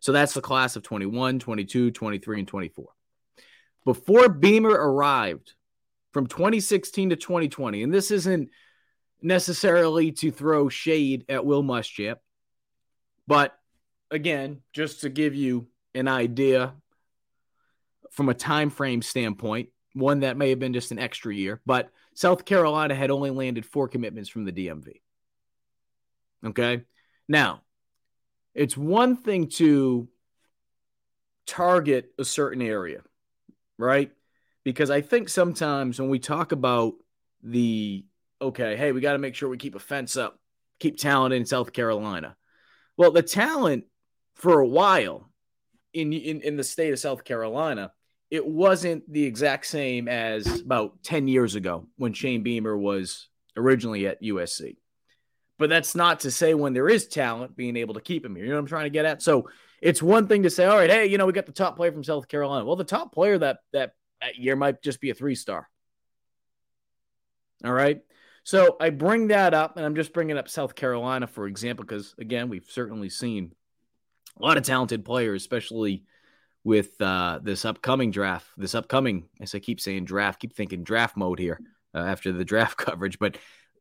So 0.00 0.12
that's 0.12 0.34
the 0.34 0.40
class 0.40 0.76
of 0.76 0.82
21, 0.82 1.38
22, 1.38 1.90
23, 1.90 2.38
and 2.38 2.48
24. 2.48 2.86
Before 3.84 4.28
Beamer 4.28 4.70
arrived 4.70 5.54
from 6.12 6.26
2016 6.26 7.10
to 7.10 7.16
2020, 7.16 7.82
and 7.82 7.92
this 7.92 8.10
isn't 8.10 8.50
necessarily 9.22 10.12
to 10.12 10.30
throw 10.30 10.68
shade 10.68 11.24
at 11.28 11.44
Will 11.44 11.62
Muschamp, 11.62 12.16
but 13.26 13.56
again, 14.10 14.60
just 14.72 15.02
to 15.02 15.08
give 15.08 15.34
you 15.34 15.68
an 15.94 16.08
idea 16.08 16.74
from 18.10 18.28
a 18.28 18.34
time 18.34 18.70
frame 18.70 19.02
standpoint, 19.02 19.68
one 19.94 20.20
that 20.20 20.36
may 20.36 20.50
have 20.50 20.58
been 20.58 20.72
just 20.72 20.92
an 20.92 20.98
extra 20.98 21.34
year, 21.34 21.60
but 21.66 21.90
South 22.14 22.44
Carolina 22.44 22.94
had 22.94 23.10
only 23.10 23.30
landed 23.30 23.66
four 23.66 23.88
commitments 23.88 24.28
from 24.28 24.44
the 24.44 24.52
DMV. 24.52 25.00
Okay. 26.44 26.82
Now, 27.28 27.62
it's 28.54 28.76
one 28.76 29.16
thing 29.16 29.48
to 29.48 30.08
target 31.46 32.12
a 32.18 32.24
certain 32.24 32.62
area, 32.62 33.02
right? 33.78 34.10
Because 34.64 34.90
I 34.90 35.00
think 35.00 35.28
sometimes 35.28 36.00
when 36.00 36.10
we 36.10 36.18
talk 36.18 36.52
about 36.52 36.94
the, 37.42 38.04
okay, 38.40 38.76
hey, 38.76 38.92
we 38.92 39.00
got 39.00 39.12
to 39.12 39.18
make 39.18 39.34
sure 39.34 39.48
we 39.48 39.56
keep 39.58 39.74
a 39.74 39.80
fence 39.80 40.16
up, 40.16 40.38
keep 40.78 40.98
talent 40.98 41.34
in 41.34 41.46
South 41.46 41.72
Carolina. 41.72 42.36
Well, 42.96 43.12
the 43.12 43.22
talent 43.22 43.84
for 44.34 44.60
a 44.60 44.66
while 44.66 45.30
in, 45.92 46.12
in, 46.12 46.40
in 46.40 46.56
the 46.56 46.64
state 46.64 46.92
of 46.92 46.98
South 46.98 47.24
Carolina, 47.24 47.92
it 48.30 48.46
wasn't 48.46 49.10
the 49.10 49.24
exact 49.24 49.66
same 49.66 50.08
as 50.08 50.60
about 50.60 51.02
10 51.02 51.26
years 51.26 51.54
ago 51.54 51.86
when 51.96 52.12
Shane 52.12 52.42
Beamer 52.42 52.76
was 52.76 53.28
originally 53.56 54.06
at 54.06 54.22
USC. 54.22 54.76
But 55.60 55.68
that's 55.68 55.94
not 55.94 56.20
to 56.20 56.30
say 56.30 56.54
when 56.54 56.72
there 56.72 56.88
is 56.88 57.06
talent, 57.06 57.54
being 57.54 57.76
able 57.76 57.92
to 57.92 58.00
keep 58.00 58.24
him 58.24 58.34
here. 58.34 58.46
You 58.46 58.50
know 58.50 58.56
what 58.56 58.62
I'm 58.62 58.66
trying 58.66 58.84
to 58.84 58.90
get 58.90 59.04
at? 59.04 59.20
So 59.20 59.50
it's 59.82 60.02
one 60.02 60.26
thing 60.26 60.44
to 60.44 60.50
say, 60.50 60.64
all 60.64 60.78
right, 60.78 60.88
hey, 60.88 61.06
you 61.06 61.18
know, 61.18 61.26
we 61.26 61.34
got 61.34 61.44
the 61.44 61.52
top 61.52 61.76
player 61.76 61.92
from 61.92 62.02
South 62.02 62.28
Carolina. 62.28 62.64
Well, 62.64 62.76
the 62.76 62.84
top 62.84 63.12
player 63.12 63.36
that 63.36 63.58
that, 63.74 63.92
that 64.22 64.36
year 64.36 64.56
might 64.56 64.82
just 64.82 65.02
be 65.02 65.10
a 65.10 65.14
three 65.14 65.34
star. 65.34 65.68
All 67.62 67.74
right. 67.74 68.00
So 68.42 68.78
I 68.80 68.88
bring 68.88 69.28
that 69.28 69.52
up, 69.52 69.76
and 69.76 69.84
I'm 69.84 69.94
just 69.94 70.14
bringing 70.14 70.38
up 70.38 70.48
South 70.48 70.74
Carolina, 70.74 71.26
for 71.26 71.46
example, 71.46 71.84
because 71.84 72.14
again, 72.16 72.48
we've 72.48 72.66
certainly 72.66 73.10
seen 73.10 73.52
a 74.40 74.42
lot 74.42 74.56
of 74.56 74.62
talented 74.62 75.04
players, 75.04 75.42
especially 75.42 76.04
with 76.64 76.98
uh, 77.02 77.38
this 77.42 77.66
upcoming 77.66 78.12
draft. 78.12 78.46
This 78.56 78.74
upcoming, 78.74 79.28
as 79.42 79.54
I 79.54 79.58
keep 79.58 79.78
saying, 79.78 80.06
draft, 80.06 80.40
keep 80.40 80.54
thinking 80.56 80.84
draft 80.84 81.18
mode 81.18 81.38
here 81.38 81.60
uh, 81.94 81.98
after 81.98 82.32
the 82.32 82.46
draft 82.46 82.76
coverage, 82.78 83.18
but 83.18 83.36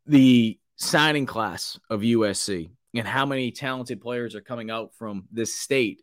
the 0.06 0.60
signing 0.80 1.26
class 1.26 1.80
of 1.90 2.02
USC 2.02 2.72
and 2.96 3.08
how 3.08 3.26
many 3.26 3.52
talented 3.52 4.02
players 4.02 4.34
are 4.34 4.42
coming 4.42 4.72
out 4.72 4.94
from 4.96 5.26
this 5.32 5.54
state. 5.54 6.02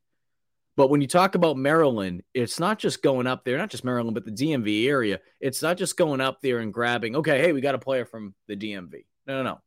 But 0.76 0.90
when 0.90 1.00
you 1.00 1.06
talk 1.06 1.34
about 1.34 1.56
Maryland, 1.56 2.22
it's 2.34 2.60
not 2.60 2.78
just 2.78 3.02
going 3.02 3.26
up 3.26 3.44
there, 3.44 3.56
not 3.56 3.70
just 3.70 3.84
Maryland, 3.84 4.14
but 4.14 4.26
the 4.26 4.30
DMV 4.30 4.86
area. 4.86 5.20
It's 5.40 5.62
not 5.62 5.78
just 5.78 5.96
going 5.96 6.20
up 6.20 6.42
there 6.42 6.58
and 6.58 6.72
grabbing, 6.72 7.16
okay, 7.16 7.40
hey, 7.40 7.52
we 7.52 7.62
got 7.62 7.74
a 7.74 7.78
player 7.78 8.04
from 8.04 8.34
the 8.46 8.56
DMV. 8.56 9.06
No, 9.26 9.38
no, 9.38 9.42
no. 9.42 9.60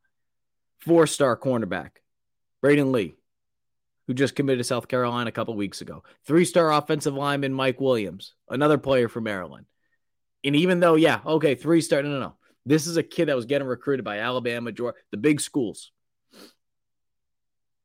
Four 0.81 1.07
star 1.07 1.35
cornerback, 1.35 1.89
Braden 2.61 2.91
Lee, 2.91 3.15
who 4.05 4.13
just 4.13 4.35
committed 4.35 4.59
to 4.59 4.63
South 4.63 4.87
Carolina 4.87 5.29
a 5.29 5.33
couple 5.33 5.55
weeks 5.55 5.81
ago. 5.81 6.03
Three 6.25 6.45
star 6.45 6.71
offensive 6.71 7.15
lineman, 7.15 7.53
Mike 7.53 7.81
Williams, 7.81 8.35
another 8.47 8.77
player 8.77 9.09
from 9.09 9.23
Maryland. 9.23 9.65
And 10.43 10.55
even 10.55 10.79
though, 10.79 10.95
yeah, 10.95 11.19
okay, 11.25 11.55
three 11.55 11.81
star, 11.81 12.03
no, 12.03 12.09
no, 12.09 12.19
no. 12.19 12.35
This 12.65 12.87
is 12.87 12.97
a 12.97 13.03
kid 13.03 13.29
that 13.29 13.35
was 13.35 13.45
getting 13.45 13.67
recruited 13.67 14.05
by 14.05 14.19
Alabama, 14.19 14.71
Georgia, 14.71 14.97
the 15.11 15.17
big 15.17 15.41
schools. 15.41 15.91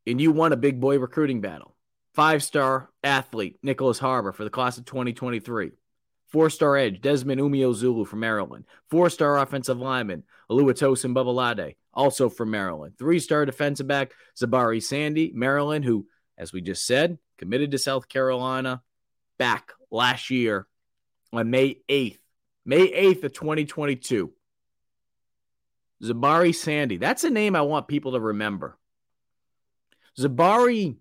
And 0.06 0.20
you 0.20 0.32
won 0.32 0.52
a 0.52 0.56
big 0.56 0.80
boy 0.80 0.98
recruiting 0.98 1.40
battle. 1.40 1.74
Five 2.14 2.42
star 2.42 2.90
athlete, 3.02 3.58
Nicholas 3.62 3.98
Harbor 3.98 4.32
for 4.32 4.44
the 4.44 4.50
class 4.50 4.78
of 4.78 4.84
2023. 4.84 5.72
Four 6.28 6.50
star 6.50 6.76
edge, 6.76 7.00
Desmond 7.00 7.40
Umeozulu 7.40 8.06
from 8.06 8.20
Maryland. 8.20 8.64
Four 8.90 9.08
star 9.08 9.38
offensive 9.38 9.78
lineman, 9.78 10.24
Oluwatosin 10.50 11.14
Babalade, 11.14 11.76
also 11.92 12.28
from 12.28 12.50
Maryland. 12.50 12.94
Three 12.98 13.20
star 13.20 13.46
defensive 13.46 13.86
back, 13.86 14.12
Zahbari 14.36 14.82
Sandy, 14.82 15.32
Maryland, 15.34 15.84
who, 15.84 16.06
as 16.36 16.52
we 16.52 16.60
just 16.60 16.86
said, 16.86 17.18
committed 17.38 17.70
to 17.70 17.78
South 17.78 18.08
Carolina 18.08 18.82
back 19.38 19.72
last 19.90 20.30
year 20.30 20.66
on 21.32 21.50
May 21.50 21.78
8th. 21.88 22.18
May 22.66 22.90
8th 22.90 23.24
of 23.24 23.32
2022. 23.32 24.32
Zahbari 26.04 26.54
Sandy. 26.54 26.96
That's 26.96 27.24
a 27.24 27.30
name 27.30 27.56
I 27.56 27.62
want 27.62 27.88
people 27.88 28.12
to 28.12 28.20
remember. 28.20 28.78
Zahbari 30.18 30.96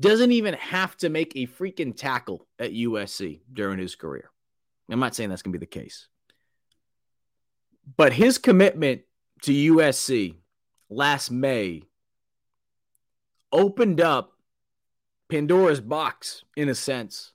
doesn't 0.00 0.32
even 0.32 0.54
have 0.54 0.96
to 0.98 1.08
make 1.08 1.32
a 1.34 1.46
freaking 1.46 1.96
tackle 1.96 2.46
at 2.58 2.72
USC 2.72 3.40
during 3.52 3.78
his 3.78 3.94
career. 3.94 4.30
I'm 4.90 5.00
not 5.00 5.14
saying 5.14 5.30
that's 5.30 5.42
going 5.42 5.52
to 5.52 5.58
be 5.58 5.64
the 5.64 5.66
case. 5.66 6.08
But 7.96 8.12
his 8.12 8.38
commitment 8.38 9.02
to 9.42 9.52
USC 9.52 10.36
last 10.90 11.30
May 11.30 11.82
opened 13.52 14.00
up 14.00 14.32
Pandora's 15.28 15.80
box 15.80 16.44
in 16.56 16.68
a 16.68 16.74
sense 16.74 17.32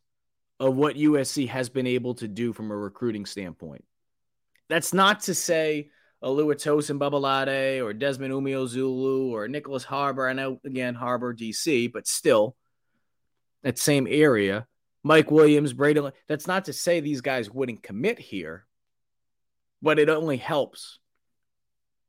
of 0.59 0.75
what 0.75 0.95
USC 0.95 1.47
has 1.49 1.69
been 1.69 1.87
able 1.87 2.13
to 2.15 2.27
do 2.27 2.53
from 2.53 2.71
a 2.71 2.75
recruiting 2.75 3.25
standpoint. 3.25 3.83
That's 4.73 4.91
not 4.91 5.19
to 5.25 5.35
say 5.35 5.91
Oluwatosin 6.23 6.97
Babalade 6.97 7.83
or 7.83 7.93
Desmond 7.93 8.33
Umeozulu 8.33 9.29
or 9.29 9.47
Nicholas 9.47 9.83
Harbor. 9.83 10.27
I 10.27 10.33
know 10.33 10.59
again 10.65 10.95
Harbor 10.95 11.31
DC, 11.31 11.93
but 11.93 12.07
still 12.07 12.55
that 13.61 13.77
same 13.77 14.07
area. 14.09 14.65
Mike 15.03 15.29
Williams, 15.29 15.73
Brady. 15.73 16.01
That's 16.27 16.47
not 16.47 16.65
to 16.65 16.73
say 16.73 17.01
these 17.01 17.21
guys 17.21 17.51
wouldn't 17.51 17.83
commit 17.83 18.17
here, 18.17 18.65
but 19.83 19.99
it 19.99 20.09
only 20.09 20.37
helps. 20.37 20.97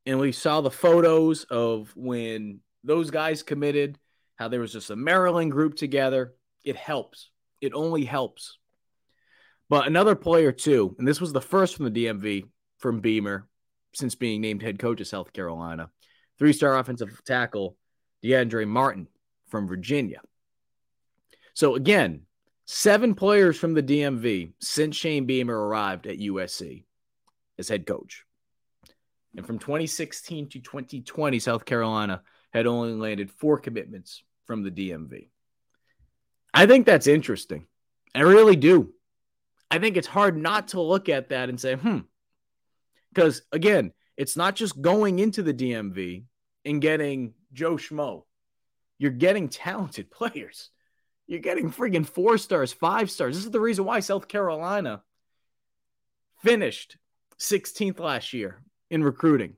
And 0.06 0.18
we 0.18 0.32
saw 0.32 0.62
the 0.62 0.70
photos 0.70 1.44
of 1.44 1.92
when 1.94 2.60
those 2.82 3.10
guys 3.10 3.42
committed, 3.42 3.98
how 4.36 4.48
there 4.48 4.60
was 4.60 4.72
just 4.72 4.88
a 4.88 4.96
Maryland 4.96 5.52
group 5.52 5.74
together. 5.74 6.32
It 6.64 6.76
helps. 6.76 7.28
It 7.60 7.74
only 7.74 8.06
helps. 8.06 8.56
But 9.68 9.86
another 9.86 10.14
player, 10.14 10.50
too, 10.50 10.96
and 10.98 11.06
this 11.06 11.20
was 11.20 11.34
the 11.34 11.42
first 11.42 11.76
from 11.76 11.92
the 11.92 12.06
DMV 12.06 12.44
from 12.84 13.00
Beamer 13.00 13.48
since 13.94 14.14
being 14.14 14.42
named 14.42 14.62
head 14.62 14.78
coach 14.78 15.00
of 15.00 15.06
South 15.06 15.32
Carolina, 15.32 15.88
three 16.38 16.52
star 16.52 16.78
offensive 16.78 17.18
tackle, 17.24 17.78
DeAndre 18.22 18.68
Martin 18.68 19.08
from 19.48 19.66
Virginia. 19.66 20.20
So, 21.54 21.76
again, 21.76 22.26
seven 22.66 23.14
players 23.14 23.56
from 23.56 23.72
the 23.72 23.82
DMV 23.82 24.52
since 24.60 24.96
Shane 24.96 25.24
Beamer 25.24 25.58
arrived 25.58 26.06
at 26.06 26.18
USC 26.18 26.84
as 27.58 27.70
head 27.70 27.86
coach. 27.86 28.26
And 29.34 29.46
from 29.46 29.58
2016 29.58 30.50
to 30.50 30.58
2020, 30.58 31.38
South 31.38 31.64
Carolina 31.64 32.20
had 32.52 32.66
only 32.66 32.92
landed 32.92 33.30
four 33.30 33.58
commitments 33.60 34.22
from 34.44 34.62
the 34.62 34.70
DMV. 34.70 35.30
I 36.52 36.66
think 36.66 36.84
that's 36.84 37.06
interesting. 37.06 37.64
I 38.14 38.20
really 38.20 38.56
do. 38.56 38.92
I 39.70 39.78
think 39.78 39.96
it's 39.96 40.06
hard 40.06 40.36
not 40.36 40.68
to 40.68 40.82
look 40.82 41.08
at 41.08 41.30
that 41.30 41.48
and 41.48 41.58
say, 41.58 41.76
hmm. 41.76 42.00
Because 43.14 43.42
again, 43.52 43.92
it's 44.16 44.36
not 44.36 44.56
just 44.56 44.80
going 44.80 45.18
into 45.18 45.42
the 45.42 45.54
DMV 45.54 46.24
and 46.64 46.80
getting 46.80 47.34
Joe 47.52 47.76
Schmo. 47.76 48.24
You're 48.98 49.10
getting 49.10 49.48
talented 49.48 50.10
players. 50.10 50.70
You're 51.26 51.40
getting 51.40 51.70
friggin' 51.70 52.06
four 52.06 52.36
stars, 52.36 52.72
five 52.72 53.10
stars. 53.10 53.36
This 53.36 53.46
is 53.46 53.50
the 53.50 53.60
reason 53.60 53.84
why 53.86 54.00
South 54.00 54.28
Carolina 54.28 55.02
finished 56.42 56.98
16th 57.38 57.98
last 57.98 58.34
year 58.34 58.62
in 58.90 59.02
recruiting. 59.02 59.54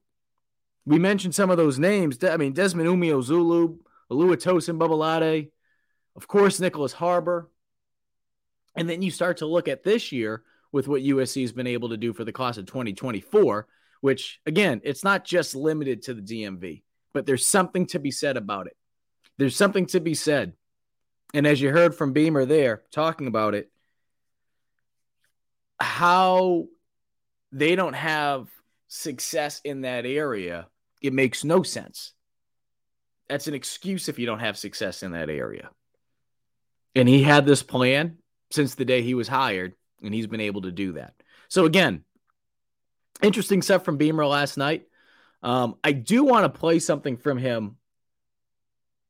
We 0.85 1.01
mentioned 1.01 1.35
some 1.35 1.51
of 1.51 1.57
those 1.57 1.81
names. 1.81 2.23
I 2.23 2.37
mean, 2.37 2.53
Desmond 2.53 2.89
Umeozulu, 2.89 3.79
Oluwatosin 4.13 4.79
Babalade, 4.79 5.51
of 6.15 6.29
course, 6.29 6.61
Nicholas 6.61 6.93
Harbor. 6.93 7.51
And 8.77 8.89
then 8.89 9.03
you 9.03 9.11
start 9.11 9.39
to 9.39 9.47
look 9.47 9.67
at 9.67 9.83
this 9.83 10.13
year 10.13 10.45
with 10.77 10.89
what 10.89 11.01
USC 11.01 11.41
has 11.41 11.53
been 11.53 11.66
able 11.66 11.89
to 11.89 11.97
do 11.97 12.12
for 12.12 12.22
the 12.22 12.33
class 12.33 12.59
of 12.59 12.66
2024, 12.66 13.66
which, 14.03 14.41
again, 14.45 14.83
it's 14.85 15.03
not 15.03 15.24
just 15.24 15.55
limited 15.55 16.03
to 16.03 16.12
the 16.12 16.20
DMV, 16.20 16.83
but 17.14 17.24
there's 17.24 17.47
something 17.47 17.87
to 17.87 17.99
be 17.99 18.11
said 18.11 18.37
about 18.37 18.66
it. 18.66 18.77
There's 19.39 19.57
something 19.57 19.87
to 19.87 20.01
be 20.01 20.12
said. 20.12 20.53
And 21.33 21.47
as 21.47 21.62
you 21.62 21.70
heard 21.70 21.95
from 21.95 22.12
Beamer 22.12 22.45
there 22.45 22.83
talking 22.93 23.27
about 23.27 23.55
it, 23.55 23.70
how 25.81 26.66
they 27.53 27.74
don't 27.74 27.95
have 27.95 28.47
success 28.87 29.62
in 29.64 29.81
that 29.81 30.05
area, 30.05 30.66
it 31.01 31.14
makes 31.14 31.43
no 31.43 31.62
sense. 31.62 32.12
That's 33.31 33.49
an 33.49 33.55
excuse 33.55 34.11
if 34.11 34.18
you 34.18 34.27
don't 34.27 34.41
have 34.41 34.59
success 34.59 35.03
in 35.03 35.12
that 35.12 35.31
area. 35.31 35.70
And 36.95 37.09
he 37.09 37.22
had 37.22 37.47
this 37.47 37.62
plan 37.62 38.18
since 38.51 38.74
the 38.74 38.85
day 38.85 39.01
he 39.01 39.14
was 39.14 39.27
hired, 39.27 39.72
and 40.03 40.14
he's 40.14 40.26
been 40.26 40.40
able 40.40 40.62
to 40.62 40.72
do 40.72 40.92
that. 40.92 41.14
So, 41.49 41.64
again, 41.64 42.05
interesting 43.22 43.62
stuff 43.62 43.84
from 43.84 43.97
Beamer 43.97 44.26
last 44.26 44.57
night. 44.57 44.86
Um, 45.42 45.76
I 45.84 45.92
do 45.92 46.24
want 46.24 46.53
to 46.53 46.59
play 46.59 46.78
something 46.78 47.16
from 47.16 47.38
him 47.38 47.76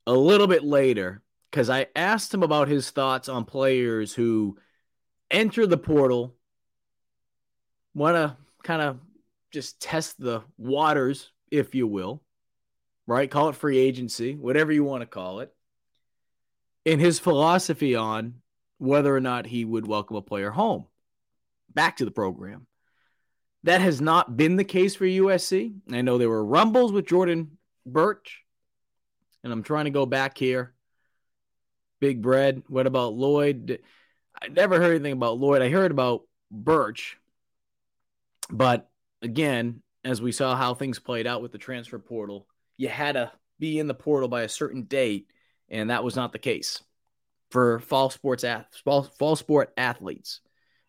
a 0.07 0.12
little 0.12 0.47
bit 0.47 0.64
later 0.64 1.22
because 1.51 1.70
I 1.70 1.87
asked 1.97 2.32
him 2.32 2.43
about 2.43 2.68
his 2.68 2.91
thoughts 2.91 3.28
on 3.28 3.45
players 3.45 4.12
who 4.12 4.59
enter 5.30 5.66
the 5.66 5.78
portal, 5.78 6.34
want 7.95 8.16
to 8.16 8.37
kind 8.62 8.82
of 8.82 8.99
just 9.53 9.80
test 9.80 10.20
the 10.20 10.43
waters, 10.59 11.30
if 11.51 11.74
you 11.74 11.87
will, 11.87 12.22
right? 13.07 13.30
Call 13.30 13.49
it 13.49 13.57
free 13.57 13.78
agency, 13.78 14.34
whatever 14.34 14.72
you 14.72 14.84
want 14.84 15.03
to 15.03 15.07
call 15.07 15.41
it. 15.41 15.53
And 16.84 17.01
his 17.01 17.18
philosophy 17.18 17.97
on 17.97 18.34
whether 18.79 19.14
or 19.14 19.20
not 19.20 19.47
he 19.47 19.64
would 19.64 19.87
welcome 19.87 20.16
a 20.16 20.22
player 20.22 20.51
home 20.51 20.87
back 21.77 21.99
to 21.99 22.05
the 22.05 22.11
program. 22.11 22.66
That 23.62 23.81
has 23.81 24.01
not 24.01 24.37
been 24.37 24.57
the 24.57 24.64
case 24.64 24.95
for 24.95 25.05
USC. 25.05 25.74
I 25.93 26.01
know 26.03 26.18
there 26.18 26.29
were 26.29 26.45
rumbles 26.45 26.93
with 26.93 27.07
Jordan 27.07 27.59
Burch, 27.85 28.43
and 29.43 29.53
I'm 29.53 29.62
trying 29.62 29.87
to 29.87 29.91
go 29.91 30.07
back 30.07 30.39
here. 30.39 30.74
Big 32.01 32.22
Bread. 32.22 32.62
What 32.68 32.87
about 32.87 33.14
Lloyd? 33.14 33.81
I 34.41 34.49
never 34.49 34.79
heard 34.79 34.95
anything 34.95 35.12
about 35.12 35.39
Lloyd. 35.39 35.62
I 35.62 35.70
heard 35.70 35.91
about 35.91 36.22
Burch, 36.51 37.16
but 38.51 38.89
again, 39.22 39.83
as 40.05 40.22
we 40.22 40.31
saw 40.31 40.55
how 40.55 40.74
things 40.74 40.99
played 40.99 41.27
out 41.27 41.43
with 41.43 41.53
the 41.53 41.59
transfer 41.59 41.99
portal, 41.99 42.47
you 42.77 42.89
had 42.89 43.12
to 43.12 43.33
be 43.59 43.79
in 43.79 43.89
the 43.89 43.95
portal 43.95 44.29
by 44.29 44.43
a 44.43 44.49
certain 44.49 44.85
date, 44.85 45.29
and 45.68 45.91
that 45.91 46.05
was 46.05 46.14
not 46.14 46.33
the 46.33 46.39
case 46.39 46.83
for 47.57 47.79
fall 47.79 48.11
sports 48.11 48.45
fall, 48.85 49.05
fall 49.19 49.35
sport 49.35 49.73
athletes. 49.79 50.43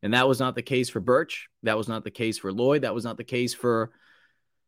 And 0.04 0.14
that 0.14 0.28
was 0.28 0.42
not 0.42 0.54
the 0.54 0.62
case 0.62 0.90
for 0.90 1.00
Burch. 1.00 1.48
That 1.64 1.78
was 1.78 1.88
not 1.88 2.04
the 2.04 2.12
case 2.12 2.38
for 2.38 2.52
Lloyd. 2.52 2.82
That 2.82 2.94
was 2.94 3.06
not 3.06 3.16
the 3.16 3.24
case 3.24 3.54
for 3.54 3.94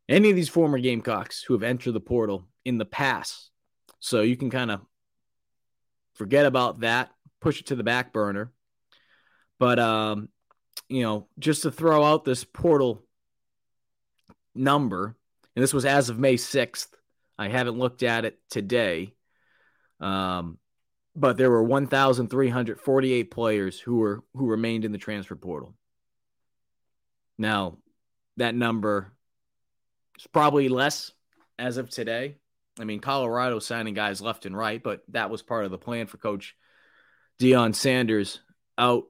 any 0.08 0.30
of 0.30 0.34
these 0.34 0.48
former 0.48 0.78
Gamecocks 0.78 1.42
who 1.42 1.52
have 1.52 1.62
entered 1.62 1.92
the 1.92 2.00
portal 2.00 2.48
in 2.64 2.78
the 2.78 2.86
past. 2.86 3.50
So 3.98 4.22
you 4.22 4.34
can 4.34 4.48
kind 4.48 4.70
of 4.70 4.80
forget 6.14 6.46
about 6.46 6.80
that, 6.80 7.10
push 7.38 7.60
it 7.60 7.66
to 7.66 7.76
the 7.76 7.84
back 7.84 8.14
burner. 8.14 8.50
But 9.58 9.78
um, 9.78 10.30
you 10.88 11.02
know, 11.02 11.28
just 11.38 11.64
to 11.64 11.70
throw 11.70 12.02
out 12.02 12.24
this 12.24 12.44
portal 12.44 13.04
number, 14.54 15.16
and 15.54 15.62
this 15.62 15.74
was 15.74 15.84
as 15.84 16.08
of 16.08 16.18
May 16.18 16.36
6th. 16.36 16.88
I 17.38 17.48
haven't 17.48 17.76
looked 17.78 18.02
at 18.02 18.24
it 18.24 18.38
today. 18.48 19.12
Um, 20.00 20.56
but 21.14 21.36
there 21.36 21.50
were 21.50 21.62
1,348 21.62 23.30
players 23.30 23.80
who 23.80 23.96
were 23.96 24.22
who 24.34 24.46
remained 24.46 24.84
in 24.84 24.92
the 24.92 24.98
transfer 24.98 25.36
portal. 25.36 25.74
Now, 27.38 27.78
that 28.36 28.54
number 28.54 29.12
is 30.18 30.26
probably 30.26 30.68
less 30.68 31.12
as 31.58 31.76
of 31.76 31.90
today. 31.90 32.36
I 32.78 32.84
mean, 32.84 33.00
Colorado 33.00 33.58
signing 33.58 33.94
guys 33.94 34.20
left 34.20 34.46
and 34.46 34.56
right, 34.56 34.82
but 34.82 35.02
that 35.08 35.30
was 35.30 35.42
part 35.42 35.64
of 35.64 35.70
the 35.70 35.78
plan 35.78 36.06
for 36.06 36.16
Coach 36.16 36.54
Deion 37.38 37.74
Sanders 37.74 38.40
out 38.78 39.04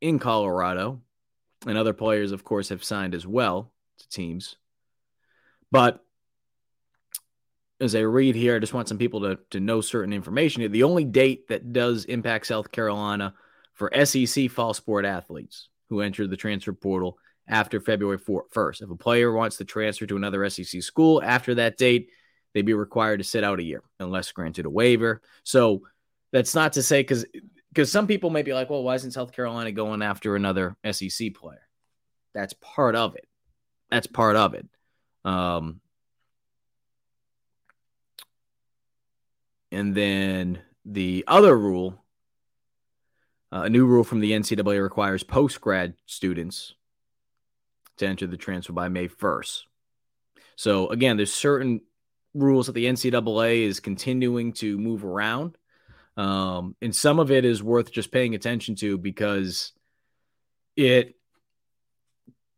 in 0.00 0.18
Colorado. 0.18 1.00
And 1.66 1.76
other 1.76 1.92
players, 1.92 2.30
of 2.30 2.44
course, 2.44 2.68
have 2.68 2.84
signed 2.84 3.14
as 3.14 3.26
well 3.26 3.72
to 3.98 4.08
teams. 4.08 4.56
But 5.72 6.04
as 7.80 7.94
I 7.94 8.00
read 8.00 8.34
here, 8.34 8.56
I 8.56 8.58
just 8.58 8.74
want 8.74 8.88
some 8.88 8.98
people 8.98 9.20
to, 9.20 9.38
to 9.50 9.60
know 9.60 9.80
certain 9.80 10.12
information. 10.12 10.70
The 10.70 10.82
only 10.82 11.04
date 11.04 11.48
that 11.48 11.72
does 11.72 12.04
impact 12.06 12.46
South 12.46 12.72
Carolina 12.72 13.34
for 13.74 13.92
SEC 14.04 14.50
fall 14.50 14.74
sport 14.74 15.04
athletes 15.04 15.68
who 15.88 16.00
enter 16.00 16.26
the 16.26 16.36
transfer 16.36 16.72
portal 16.72 17.18
after 17.46 17.80
February 17.80 18.18
1st. 18.18 18.82
If 18.82 18.90
a 18.90 18.96
player 18.96 19.32
wants 19.32 19.56
to 19.58 19.64
transfer 19.64 20.06
to 20.06 20.16
another 20.16 20.48
SEC 20.50 20.82
school 20.82 21.22
after 21.22 21.54
that 21.54 21.78
date, 21.78 22.10
they'd 22.52 22.66
be 22.66 22.74
required 22.74 23.18
to 23.18 23.24
sit 23.24 23.44
out 23.44 23.60
a 23.60 23.64
year 23.64 23.82
unless 24.00 24.32
granted 24.32 24.66
a 24.66 24.70
waiver. 24.70 25.22
So 25.44 25.82
that's 26.32 26.54
not 26.54 26.74
to 26.74 26.82
say 26.82 27.00
because 27.00 27.24
because 27.72 27.92
some 27.92 28.06
people 28.06 28.30
may 28.30 28.42
be 28.42 28.54
like, 28.54 28.70
well, 28.70 28.82
why 28.82 28.96
isn't 28.96 29.12
South 29.12 29.32
Carolina 29.32 29.70
going 29.72 30.02
after 30.02 30.34
another 30.34 30.76
SEC 30.90 31.34
player? 31.34 31.68
That's 32.34 32.54
part 32.54 32.96
of 32.96 33.14
it. 33.14 33.26
That's 33.90 34.06
part 34.06 34.36
of 34.36 34.54
it. 34.54 34.66
Um, 35.24 35.80
and 39.70 39.94
then 39.94 40.60
the 40.84 41.24
other 41.26 41.56
rule, 41.56 42.02
uh, 43.52 43.62
a 43.62 43.70
new 43.70 43.86
rule 43.86 44.04
from 44.04 44.20
the 44.20 44.32
NCAA 44.32 44.82
requires 44.82 45.22
post 45.22 45.60
grad 45.60 45.94
students 46.06 46.74
to 47.98 48.06
enter 48.06 48.26
the 48.26 48.36
transfer 48.36 48.72
by 48.72 48.88
May 48.88 49.08
1st. 49.08 49.62
So 50.56 50.88
again, 50.88 51.16
there's 51.16 51.32
certain 51.32 51.82
rules 52.34 52.66
that 52.66 52.72
the 52.72 52.86
NCAA 52.86 53.62
is 53.62 53.80
continuing 53.80 54.52
to 54.54 54.78
move 54.78 55.04
around. 55.04 55.56
Um, 56.16 56.74
and 56.82 56.94
some 56.94 57.18
of 57.18 57.30
it 57.30 57.44
is 57.44 57.62
worth 57.62 57.92
just 57.92 58.10
paying 58.10 58.34
attention 58.34 58.74
to 58.76 58.98
because 58.98 59.72
it 60.76 61.14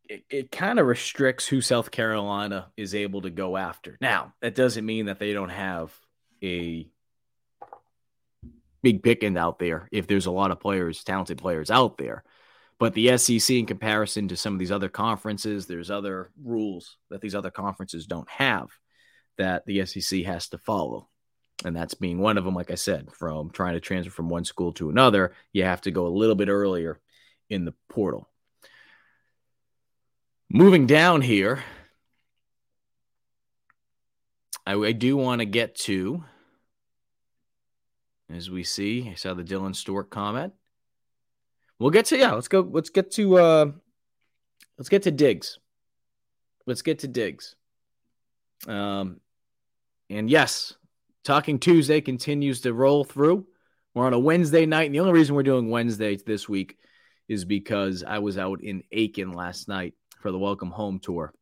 it, 0.09 0.25
it 0.29 0.51
kind 0.51 0.77
of 0.77 0.87
restricts 0.87 1.47
who 1.47 1.61
South 1.61 1.89
Carolina 1.89 2.67
is 2.75 2.93
able 2.93 3.21
to 3.21 3.29
go 3.29 3.55
after. 3.55 3.97
Now, 4.01 4.33
that 4.41 4.55
doesn't 4.55 4.85
mean 4.85 5.05
that 5.05 5.19
they 5.19 5.31
don't 5.31 5.49
have 5.49 5.93
a 6.43 6.89
big 8.81 9.03
picking 9.03 9.37
out 9.37 9.59
there 9.59 9.87
if 9.91 10.07
there's 10.07 10.25
a 10.25 10.31
lot 10.31 10.51
of 10.51 10.59
players, 10.59 11.03
talented 11.03 11.37
players 11.37 11.71
out 11.71 11.97
there. 11.97 12.23
But 12.79 12.95
the 12.95 13.15
SEC, 13.17 13.55
in 13.55 13.67
comparison 13.67 14.27
to 14.29 14.35
some 14.35 14.53
of 14.53 14.59
these 14.59 14.71
other 14.71 14.89
conferences, 14.89 15.67
there's 15.67 15.91
other 15.91 16.31
rules 16.43 16.97
that 17.09 17.21
these 17.21 17.35
other 17.35 17.51
conferences 17.51 18.07
don't 18.07 18.29
have 18.29 18.69
that 19.37 19.65
the 19.65 19.85
SEC 19.85 20.23
has 20.23 20.49
to 20.49 20.57
follow. 20.57 21.07
And 21.63 21.75
that's 21.75 21.93
being 21.93 22.17
one 22.17 22.39
of 22.39 22.43
them, 22.43 22.55
like 22.55 22.71
I 22.71 22.75
said, 22.75 23.11
from 23.11 23.51
trying 23.51 23.75
to 23.75 23.79
transfer 23.79 24.11
from 24.11 24.29
one 24.29 24.45
school 24.45 24.73
to 24.73 24.89
another, 24.89 25.33
you 25.53 25.63
have 25.63 25.81
to 25.81 25.91
go 25.91 26.07
a 26.07 26.09
little 26.09 26.35
bit 26.35 26.49
earlier 26.49 26.99
in 27.49 27.65
the 27.65 27.75
portal. 27.87 28.27
Moving 30.49 30.87
down 30.87 31.21
here, 31.21 31.63
I, 34.65 34.73
I 34.73 34.91
do 34.91 35.17
want 35.17 35.39
to 35.39 35.45
get 35.45 35.75
to, 35.81 36.23
as 38.35 38.49
we 38.49 38.63
see, 38.63 39.09
I 39.09 39.15
saw 39.15 39.33
the 39.33 39.43
Dylan 39.43 39.75
Stewart 39.75 40.09
comment. 40.09 40.53
We'll 41.79 41.89
get 41.89 42.05
to 42.07 42.17
yeah. 42.17 42.33
Let's 42.33 42.47
go. 42.47 42.61
Let's 42.61 42.89
get 42.89 43.11
to 43.11 43.37
uh, 43.37 43.71
let's 44.77 44.89
get 44.89 45.03
to 45.03 45.11
Diggs. 45.11 45.57
Let's 46.67 46.83
get 46.83 46.99
to 46.99 47.07
Diggs. 47.07 47.55
Um, 48.67 49.19
and 50.09 50.29
yes, 50.29 50.75
Talking 51.23 51.59
Tuesday 51.59 52.01
continues 52.01 52.61
to 52.61 52.73
roll 52.73 53.03
through. 53.03 53.45
We're 53.93 54.05
on 54.05 54.13
a 54.13 54.19
Wednesday 54.19 54.65
night, 54.65 54.85
and 54.85 54.95
the 54.95 54.99
only 54.99 55.13
reason 55.13 55.35
we're 55.35 55.43
doing 55.43 55.69
Wednesday 55.69 56.15
this 56.15 56.47
week 56.47 56.77
is 57.27 57.45
because 57.45 58.03
I 58.03 58.19
was 58.19 58.37
out 58.37 58.63
in 58.63 58.83
Aiken 58.91 59.31
last 59.31 59.67
night 59.67 59.93
for 60.21 60.31
the 60.31 60.39
Welcome 60.39 60.71
Home 60.71 60.99
tour, 60.99 61.33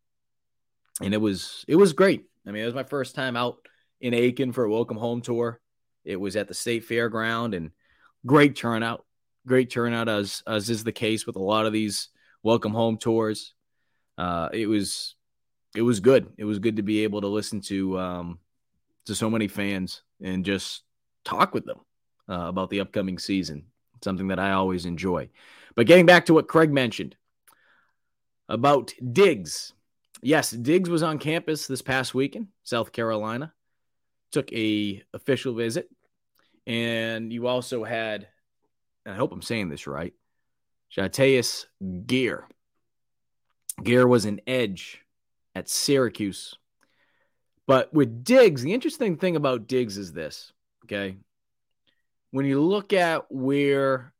and 1.01 1.13
it 1.13 1.21
was 1.21 1.63
it 1.67 1.75
was 1.75 1.93
great. 1.93 2.25
I 2.45 2.51
mean, 2.51 2.63
it 2.63 2.65
was 2.65 2.75
my 2.75 2.83
first 2.83 3.15
time 3.15 3.35
out 3.35 3.57
in 4.01 4.13
Aiken 4.13 4.51
for 4.51 4.65
a 4.65 4.71
Welcome 4.71 4.97
Home 4.97 5.21
tour. 5.21 5.59
It 6.03 6.15
was 6.15 6.35
at 6.35 6.47
the 6.47 6.53
State 6.53 6.87
Fairground, 6.87 7.55
and 7.55 7.71
great 8.25 8.55
turnout 8.55 9.05
great 9.49 9.69
turnout 9.69 10.07
as 10.07 10.43
as 10.45 10.69
is 10.69 10.83
the 10.83 10.91
case 10.91 11.25
with 11.25 11.35
a 11.35 11.41
lot 11.41 11.65
of 11.65 11.73
these 11.73 12.09
welcome 12.43 12.73
home 12.73 12.97
tours. 12.97 13.53
Uh, 14.17 14.49
it 14.53 14.67
was 14.67 15.15
it 15.75 15.81
was 15.81 15.99
good. 15.99 16.27
It 16.37 16.45
was 16.45 16.59
good 16.59 16.77
to 16.77 16.83
be 16.83 17.03
able 17.03 17.21
to 17.21 17.27
listen 17.27 17.61
to 17.61 17.99
um, 17.99 18.39
to 19.05 19.15
so 19.15 19.29
many 19.29 19.47
fans 19.47 20.03
and 20.21 20.45
just 20.45 20.83
talk 21.25 21.53
with 21.53 21.65
them 21.65 21.79
uh, 22.29 22.47
about 22.47 22.69
the 22.69 22.81
upcoming 22.81 23.17
season. 23.17 23.65
Something 24.03 24.27
that 24.29 24.39
I 24.39 24.51
always 24.51 24.85
enjoy. 24.85 25.29
But 25.75 25.87
getting 25.87 26.05
back 26.05 26.25
to 26.27 26.33
what 26.33 26.47
Craig 26.47 26.71
mentioned 26.71 27.15
about 28.47 28.93
Diggs. 29.11 29.73
Yes, 30.21 30.51
Diggs 30.51 30.89
was 30.89 31.03
on 31.03 31.17
campus 31.17 31.67
this 31.67 31.81
past 31.81 32.13
weekend, 32.13 32.47
South 32.63 32.91
Carolina. 32.91 33.53
Took 34.31 34.51
a 34.53 35.03
official 35.13 35.53
visit, 35.55 35.89
and 36.67 37.33
you 37.33 37.47
also 37.47 37.83
had 37.83 38.27
I 39.05 39.15
hope 39.15 39.31
I'm 39.31 39.41
saying 39.41 39.69
this 39.69 39.87
right, 39.87 40.13
Jatius 40.95 41.65
Geer. 42.05 42.47
Geer 43.83 44.07
was 44.07 44.25
an 44.25 44.41
edge 44.45 45.01
at 45.55 45.69
Syracuse. 45.69 46.55
But 47.65 47.93
with 47.93 48.23
Diggs, 48.23 48.61
the 48.61 48.73
interesting 48.73 49.17
thing 49.17 49.35
about 49.35 49.67
Diggs 49.67 49.97
is 49.97 50.11
this, 50.11 50.51
okay? 50.85 51.17
When 52.31 52.45
you 52.45 52.61
look 52.61 52.93
at 52.93 53.31
where 53.31 54.13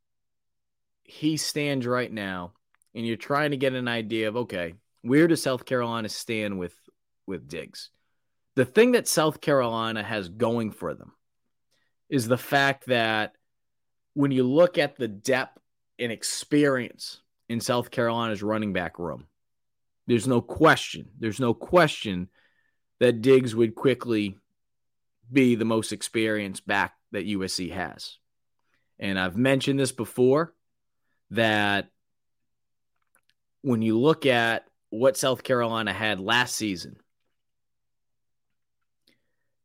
he 1.03 1.37
stands 1.37 1.85
right 1.85 2.11
now, 2.11 2.53
and 2.95 3.05
you're 3.05 3.17
trying 3.17 3.51
to 3.51 3.57
get 3.57 3.73
an 3.73 3.87
idea 3.87 4.27
of, 4.27 4.37
okay, 4.37 4.75
where 5.01 5.27
does 5.27 5.41
South 5.41 5.65
Carolina 5.65 6.09
stand 6.09 6.57
with 6.57 6.73
with 7.25 7.47
Diggs? 7.47 7.89
The 8.55 8.65
thing 8.65 8.93
that 8.93 9.07
South 9.07 9.41
Carolina 9.41 10.03
has 10.03 10.29
going 10.29 10.71
for 10.71 10.93
them 10.93 11.13
is 12.09 12.27
the 12.27 12.37
fact 12.37 12.87
that 12.87 13.33
when 14.13 14.31
you 14.31 14.43
look 14.43 14.77
at 14.77 14.97
the 14.97 15.07
depth 15.07 15.57
and 15.97 16.11
experience 16.11 17.21
in 17.47 17.61
South 17.61 17.91
Carolina's 17.91 18.43
running 18.43 18.73
back 18.73 18.99
room, 18.99 19.27
there's 20.07 20.27
no 20.27 20.41
question. 20.41 21.09
There's 21.19 21.39
no 21.39 21.53
question 21.53 22.29
that 22.99 23.21
Diggs 23.21 23.55
would 23.55 23.75
quickly 23.75 24.37
be 25.31 25.55
the 25.55 25.65
most 25.65 25.91
experienced 25.91 26.65
back 26.65 26.95
that 27.11 27.27
USC 27.27 27.71
has. 27.71 28.17
And 28.97 29.19
I've 29.19 29.37
mentioned 29.37 29.79
this 29.79 29.91
before 29.91 30.53
that 31.31 31.89
when 33.61 33.81
you 33.81 33.97
look 33.97 34.25
at 34.25 34.65
what 34.89 35.17
South 35.17 35.43
Carolina 35.43 35.93
had 35.93 36.19
last 36.19 36.55
season 36.55 36.97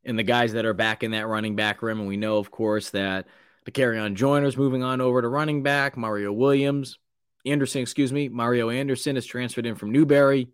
and 0.06 0.18
the 0.18 0.22
guys 0.22 0.52
that 0.52 0.64
are 0.64 0.74
back 0.74 1.02
in 1.02 1.12
that 1.12 1.26
running 1.26 1.56
back 1.56 1.82
room, 1.82 2.00
and 2.00 2.08
we 2.08 2.16
know, 2.16 2.38
of 2.38 2.50
course, 2.50 2.90
that 2.90 3.26
Dakereon 3.66 4.14
Joyner's 4.14 4.56
moving 4.56 4.82
on 4.82 5.00
over 5.00 5.22
to 5.22 5.28
running 5.28 5.62
back. 5.62 5.96
Mario 5.96 6.32
Williams, 6.32 6.98
Anderson, 7.46 7.82
excuse 7.82 8.12
me, 8.12 8.28
Mario 8.28 8.70
Anderson 8.70 9.16
is 9.16 9.26
transferred 9.26 9.66
in 9.66 9.74
from 9.74 9.92
Newberry. 9.92 10.48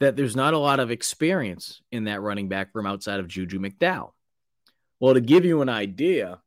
That 0.00 0.16
there's 0.16 0.36
not 0.36 0.54
a 0.54 0.58
lot 0.58 0.80
of 0.80 0.90
experience 0.90 1.82
in 1.92 2.04
that 2.04 2.22
running 2.22 2.48
back 2.48 2.70
room 2.72 2.86
outside 2.86 3.20
of 3.20 3.28
Juju 3.28 3.58
McDowell. 3.58 4.12
Well, 4.98 5.14
to 5.14 5.20
give 5.20 5.44
you 5.44 5.60
an 5.62 5.68
idea 5.68 6.40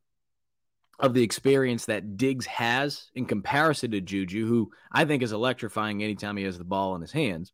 of 0.98 1.14
the 1.14 1.22
experience 1.22 1.86
that 1.86 2.16
Diggs 2.16 2.46
has 2.46 3.10
in 3.14 3.26
comparison 3.26 3.92
to 3.92 4.00
Juju, 4.00 4.46
who 4.46 4.70
I 4.90 5.04
think 5.04 5.22
is 5.22 5.32
electrifying 5.32 6.02
anytime 6.02 6.36
he 6.36 6.44
has 6.44 6.58
the 6.58 6.64
ball 6.64 6.94
in 6.94 7.00
his 7.00 7.12
hands. 7.12 7.52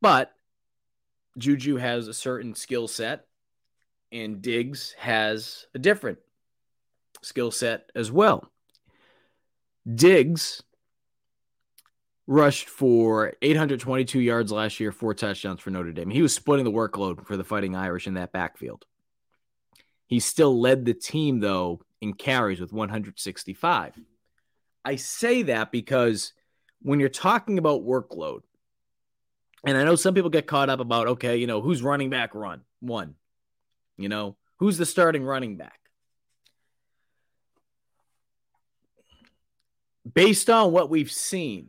But 0.00 0.33
Juju 1.38 1.76
has 1.76 2.08
a 2.08 2.14
certain 2.14 2.54
skill 2.54 2.88
set, 2.88 3.26
and 4.12 4.40
Diggs 4.40 4.94
has 4.98 5.66
a 5.74 5.78
different 5.78 6.18
skill 7.22 7.50
set 7.50 7.90
as 7.94 8.12
well. 8.12 8.50
Diggs 9.92 10.62
rushed 12.26 12.68
for 12.68 13.34
822 13.42 14.20
yards 14.20 14.50
last 14.50 14.80
year, 14.80 14.92
four 14.92 15.14
touchdowns 15.14 15.60
for 15.60 15.70
Notre 15.70 15.92
Dame. 15.92 16.10
He 16.10 16.22
was 16.22 16.34
splitting 16.34 16.64
the 16.64 16.70
workload 16.70 17.26
for 17.26 17.36
the 17.36 17.44
Fighting 17.44 17.76
Irish 17.76 18.06
in 18.06 18.14
that 18.14 18.32
backfield. 18.32 18.84
He 20.06 20.20
still 20.20 20.58
led 20.58 20.84
the 20.84 20.94
team, 20.94 21.40
though, 21.40 21.80
in 22.00 22.14
carries 22.14 22.60
with 22.60 22.72
165. 22.72 23.98
I 24.84 24.96
say 24.96 25.42
that 25.42 25.72
because 25.72 26.32
when 26.82 27.00
you're 27.00 27.08
talking 27.08 27.58
about 27.58 27.86
workload, 27.86 28.40
and 29.66 29.76
I 29.76 29.84
know 29.84 29.96
some 29.96 30.14
people 30.14 30.30
get 30.30 30.46
caught 30.46 30.70
up 30.70 30.80
about, 30.80 31.06
okay, 31.08 31.36
you 31.36 31.46
know, 31.46 31.60
who's 31.60 31.82
running 31.82 32.10
back 32.10 32.34
run? 32.34 32.62
One. 32.80 33.14
You 33.96 34.08
know, 34.08 34.36
who's 34.58 34.76
the 34.76 34.86
starting 34.86 35.24
running 35.24 35.56
back? 35.56 35.78
based 40.12 40.50
on 40.50 40.72
what 40.72 40.90
we've 40.90 41.10
seen, 41.10 41.68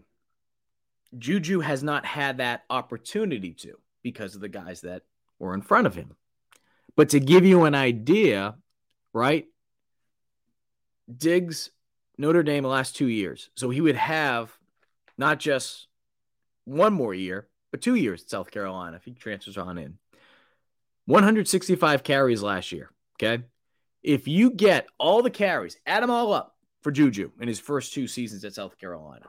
Juju 1.17 1.61
has 1.61 1.83
not 1.83 2.05
had 2.05 2.37
that 2.37 2.63
opportunity 2.69 3.53
to 3.53 3.75
because 4.03 4.35
of 4.35 4.41
the 4.41 4.49
guys 4.49 4.81
that 4.81 5.03
were 5.39 5.53
in 5.53 5.61
front 5.61 5.87
of 5.87 5.95
him. 5.95 6.15
But 6.95 7.09
to 7.09 7.19
give 7.19 7.45
you 7.45 7.65
an 7.65 7.75
idea, 7.75 8.55
right? 9.13 9.45
Diggs, 11.15 11.71
Notre 12.17 12.43
Dame 12.43 12.63
the 12.63 12.69
last 12.69 12.95
two 12.95 13.07
years. 13.07 13.49
So 13.55 13.69
he 13.69 13.81
would 13.81 13.95
have 13.95 14.55
not 15.17 15.39
just 15.39 15.87
one 16.65 16.93
more 16.93 17.13
year, 17.13 17.47
but 17.76 17.82
two 17.82 17.95
years 17.95 18.21
at 18.23 18.30
South 18.30 18.51
Carolina 18.51 18.95
if 18.95 19.03
he 19.03 19.11
transfers 19.11 19.57
on 19.57 19.78
in. 19.78 19.97
165 21.07 22.03
carries 22.03 22.41
last 22.41 22.71
year. 22.71 22.89
Okay. 23.15 23.43
If 24.01 24.30
you 24.30 24.49
get 24.49 24.88
all 24.97 25.21
the 25.21 25.30
carries, 25.30 25.76
add 25.86 26.01
them 26.01 26.09
all 26.09 26.32
up, 26.32 26.55
for 26.84 26.91
Juju 26.91 27.32
in 27.38 27.49
his 27.49 27.59
first 27.59 27.93
two 27.93 28.07
seasons 28.07 28.45
at 28.45 28.53
South 28.53 28.78
Carolina. 28.78 29.26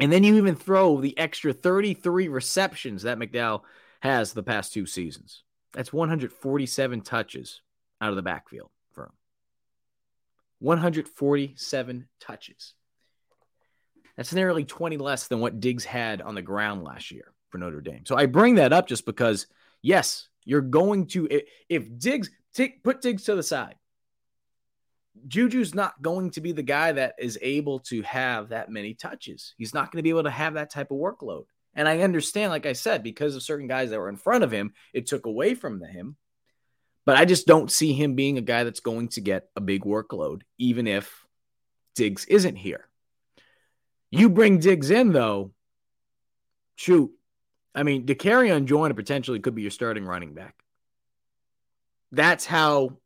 And 0.00 0.12
then 0.12 0.22
you 0.22 0.36
even 0.36 0.54
throw 0.54 1.00
the 1.00 1.18
extra 1.18 1.52
33 1.52 2.28
receptions 2.28 3.02
that 3.02 3.18
McDowell 3.18 3.62
has 3.98 4.32
the 4.32 4.44
past 4.44 4.72
two 4.72 4.86
seasons. 4.86 5.42
That's 5.72 5.92
147 5.92 7.00
touches 7.00 7.60
out 8.00 8.10
of 8.10 8.16
the 8.16 8.22
backfield 8.22 8.70
for 8.92 9.06
him. 9.06 9.12
147 10.60 12.08
touches. 12.20 12.74
That's 14.20 14.34
nearly 14.34 14.66
20 14.66 14.98
less 14.98 15.28
than 15.28 15.40
what 15.40 15.60
Diggs 15.60 15.86
had 15.86 16.20
on 16.20 16.34
the 16.34 16.42
ground 16.42 16.84
last 16.84 17.10
year 17.10 17.32
for 17.48 17.56
Notre 17.56 17.80
Dame. 17.80 18.04
So 18.04 18.18
I 18.18 18.26
bring 18.26 18.56
that 18.56 18.70
up 18.70 18.86
just 18.86 19.06
because, 19.06 19.46
yes, 19.80 20.28
you're 20.44 20.60
going 20.60 21.06
to, 21.06 21.40
if 21.70 21.98
Diggs, 21.98 22.28
put 22.84 23.00
Diggs 23.00 23.24
to 23.24 23.34
the 23.34 23.42
side, 23.42 23.76
Juju's 25.26 25.74
not 25.74 26.02
going 26.02 26.32
to 26.32 26.42
be 26.42 26.52
the 26.52 26.62
guy 26.62 26.92
that 26.92 27.14
is 27.18 27.38
able 27.40 27.78
to 27.78 28.02
have 28.02 28.50
that 28.50 28.70
many 28.70 28.92
touches. 28.92 29.54
He's 29.56 29.72
not 29.72 29.90
going 29.90 30.00
to 30.00 30.02
be 30.02 30.10
able 30.10 30.24
to 30.24 30.30
have 30.30 30.52
that 30.52 30.68
type 30.68 30.90
of 30.90 30.98
workload. 30.98 31.44
And 31.72 31.88
I 31.88 32.00
understand, 32.00 32.50
like 32.50 32.66
I 32.66 32.74
said, 32.74 33.02
because 33.02 33.34
of 33.34 33.42
certain 33.42 33.68
guys 33.68 33.88
that 33.88 33.98
were 33.98 34.10
in 34.10 34.18
front 34.18 34.44
of 34.44 34.50
him, 34.50 34.74
it 34.92 35.06
took 35.06 35.24
away 35.24 35.54
from 35.54 35.82
him. 35.82 36.16
But 37.06 37.16
I 37.16 37.24
just 37.24 37.46
don't 37.46 37.72
see 37.72 37.94
him 37.94 38.16
being 38.16 38.36
a 38.36 38.42
guy 38.42 38.64
that's 38.64 38.80
going 38.80 39.08
to 39.08 39.22
get 39.22 39.48
a 39.56 39.62
big 39.62 39.84
workload, 39.84 40.42
even 40.58 40.86
if 40.86 41.24
Diggs 41.94 42.26
isn't 42.26 42.56
here. 42.56 42.86
You 44.10 44.28
bring 44.28 44.58
Diggs 44.58 44.90
in, 44.90 45.12
though, 45.12 45.52
shoot. 46.74 47.12
I 47.74 47.84
mean, 47.84 48.06
Dakereon 48.06 48.64
Joyner 48.64 48.94
potentially 48.94 49.38
could 49.38 49.54
be 49.54 49.62
your 49.62 49.70
starting 49.70 50.04
running 50.04 50.34
back. 50.34 50.54
That's 52.10 52.44
how 52.44 52.98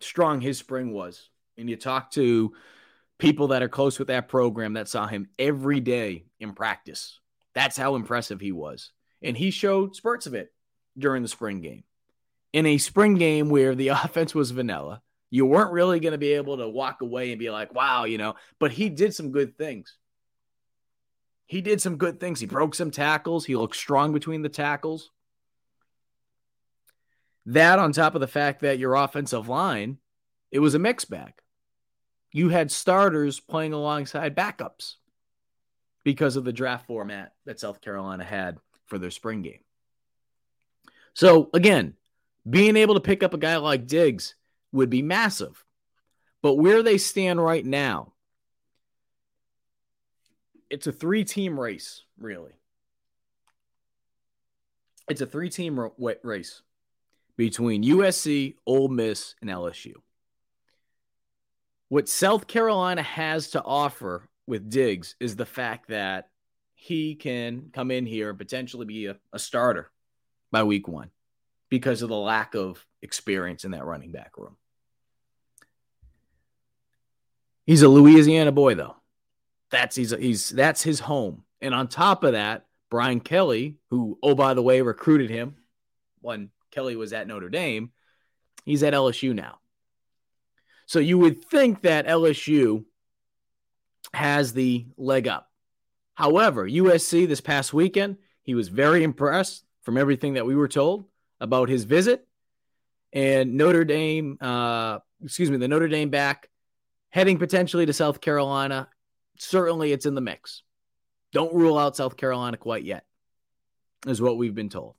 strong 0.00 0.40
his 0.40 0.58
spring 0.58 0.92
was. 0.92 1.28
And 1.58 1.68
you 1.68 1.76
talk 1.76 2.10
to 2.12 2.54
people 3.18 3.48
that 3.48 3.62
are 3.62 3.68
close 3.68 3.98
with 3.98 4.08
that 4.08 4.28
program 4.28 4.72
that 4.72 4.88
saw 4.88 5.06
him 5.06 5.28
every 5.38 5.80
day 5.80 6.24
in 6.40 6.54
practice. 6.54 7.20
That's 7.54 7.76
how 7.76 7.94
impressive 7.94 8.40
he 8.40 8.52
was. 8.52 8.90
And 9.20 9.36
he 9.36 9.50
showed 9.50 9.94
spurts 9.94 10.26
of 10.26 10.34
it 10.34 10.52
during 10.98 11.22
the 11.22 11.28
spring 11.28 11.60
game. 11.60 11.84
In 12.52 12.66
a 12.66 12.78
spring 12.78 13.14
game 13.14 13.48
where 13.48 13.74
the 13.74 13.88
offense 13.88 14.34
was 14.34 14.50
vanilla, 14.50 15.02
you 15.32 15.46
weren't 15.46 15.72
really 15.72 15.98
going 15.98 16.12
to 16.12 16.18
be 16.18 16.34
able 16.34 16.58
to 16.58 16.68
walk 16.68 17.00
away 17.00 17.32
and 17.32 17.38
be 17.38 17.48
like, 17.48 17.74
wow, 17.74 18.04
you 18.04 18.18
know, 18.18 18.34
but 18.58 18.70
he 18.70 18.90
did 18.90 19.14
some 19.14 19.32
good 19.32 19.56
things. 19.56 19.96
He 21.46 21.62
did 21.62 21.80
some 21.80 21.96
good 21.96 22.20
things. 22.20 22.38
He 22.38 22.44
broke 22.44 22.74
some 22.74 22.90
tackles. 22.90 23.46
He 23.46 23.56
looked 23.56 23.76
strong 23.76 24.12
between 24.12 24.42
the 24.42 24.50
tackles. 24.50 25.10
That, 27.46 27.78
on 27.78 27.92
top 27.92 28.14
of 28.14 28.20
the 28.20 28.26
fact 28.26 28.60
that 28.60 28.78
your 28.78 28.94
offensive 28.94 29.48
line, 29.48 29.96
it 30.50 30.58
was 30.58 30.74
a 30.74 30.78
mixed 30.78 31.08
bag. 31.08 31.32
You 32.30 32.50
had 32.50 32.70
starters 32.70 33.40
playing 33.40 33.72
alongside 33.72 34.36
backups 34.36 34.96
because 36.04 36.36
of 36.36 36.44
the 36.44 36.52
draft 36.52 36.86
format 36.86 37.32
that 37.46 37.58
South 37.58 37.80
Carolina 37.80 38.22
had 38.22 38.58
for 38.84 38.98
their 38.98 39.10
spring 39.10 39.40
game. 39.40 39.60
So, 41.14 41.48
again, 41.54 41.94
being 42.48 42.76
able 42.76 42.94
to 42.94 43.00
pick 43.00 43.22
up 43.22 43.32
a 43.32 43.38
guy 43.38 43.56
like 43.56 43.86
Diggs 43.86 44.34
would 44.72 44.90
be 44.90 45.02
massive. 45.02 45.64
But 46.42 46.54
where 46.54 46.82
they 46.82 46.98
stand 46.98 47.42
right 47.42 47.64
now, 47.64 48.12
it's 50.70 50.86
a 50.86 50.92
three 50.92 51.24
team 51.24 51.58
race, 51.58 52.02
really. 52.18 52.52
It's 55.08 55.20
a 55.20 55.26
three 55.26 55.50
team 55.50 55.90
race 56.22 56.62
between 57.36 57.84
USC, 57.84 58.56
Ole 58.66 58.88
Miss, 58.88 59.34
and 59.40 59.50
LSU. 59.50 59.94
What 61.88 62.08
South 62.08 62.46
Carolina 62.46 63.02
has 63.02 63.50
to 63.50 63.62
offer 63.62 64.28
with 64.46 64.70
Diggs 64.70 65.14
is 65.20 65.36
the 65.36 65.46
fact 65.46 65.88
that 65.88 66.30
he 66.74 67.14
can 67.14 67.70
come 67.72 67.90
in 67.90 68.06
here 68.06 68.30
and 68.30 68.38
potentially 68.38 68.86
be 68.86 69.06
a, 69.06 69.16
a 69.32 69.38
starter 69.38 69.90
by 70.50 70.62
week 70.62 70.88
one 70.88 71.10
because 71.68 72.02
of 72.02 72.08
the 72.08 72.16
lack 72.16 72.54
of 72.54 72.84
experience 73.02 73.64
in 73.64 73.72
that 73.72 73.84
running 73.84 74.10
back 74.10 74.32
room. 74.36 74.56
He's 77.66 77.82
a 77.82 77.88
Louisiana 77.88 78.52
boy, 78.52 78.74
though. 78.74 78.96
That's 79.70 79.96
he's 79.96 80.10
he's 80.10 80.50
that's 80.50 80.82
his 80.82 81.00
home. 81.00 81.44
And 81.60 81.74
on 81.74 81.88
top 81.88 82.24
of 82.24 82.32
that, 82.32 82.66
Brian 82.90 83.20
Kelly, 83.20 83.78
who 83.90 84.18
oh 84.22 84.34
by 84.34 84.54
the 84.54 84.62
way 84.62 84.82
recruited 84.82 85.30
him 85.30 85.56
when 86.20 86.50
Kelly 86.70 86.94
was 86.96 87.12
at 87.12 87.26
Notre 87.26 87.48
Dame, 87.48 87.90
he's 88.64 88.82
at 88.82 88.92
LSU 88.92 89.34
now. 89.34 89.58
So 90.86 90.98
you 90.98 91.18
would 91.18 91.44
think 91.44 91.82
that 91.82 92.06
LSU 92.06 92.84
has 94.12 94.52
the 94.52 94.86
leg 94.98 95.26
up. 95.26 95.50
However, 96.14 96.68
USC 96.68 97.26
this 97.26 97.40
past 97.40 97.72
weekend, 97.72 98.18
he 98.42 98.54
was 98.54 98.68
very 98.68 99.02
impressed 99.02 99.64
from 99.82 99.96
everything 99.96 100.34
that 100.34 100.44
we 100.46 100.54
were 100.54 100.68
told 100.68 101.06
about 101.40 101.68
his 101.68 101.84
visit. 101.84 102.26
And 103.12 103.54
Notre 103.54 103.84
Dame, 103.84 104.36
uh, 104.40 104.98
excuse 105.24 105.50
me, 105.50 105.56
the 105.56 105.68
Notre 105.68 105.88
Dame 105.88 106.10
back 106.10 106.48
heading 107.12 107.38
potentially 107.38 107.86
to 107.86 107.92
South 107.92 108.20
Carolina. 108.20 108.88
Certainly 109.38 109.92
it's 109.92 110.06
in 110.06 110.14
the 110.14 110.20
mix. 110.20 110.62
Don't 111.32 111.54
rule 111.54 111.78
out 111.78 111.96
South 111.96 112.16
Carolina 112.16 112.56
quite 112.56 112.84
yet, 112.84 113.04
is 114.06 114.20
what 114.20 114.36
we've 114.36 114.54
been 114.54 114.68
told. 114.68 114.96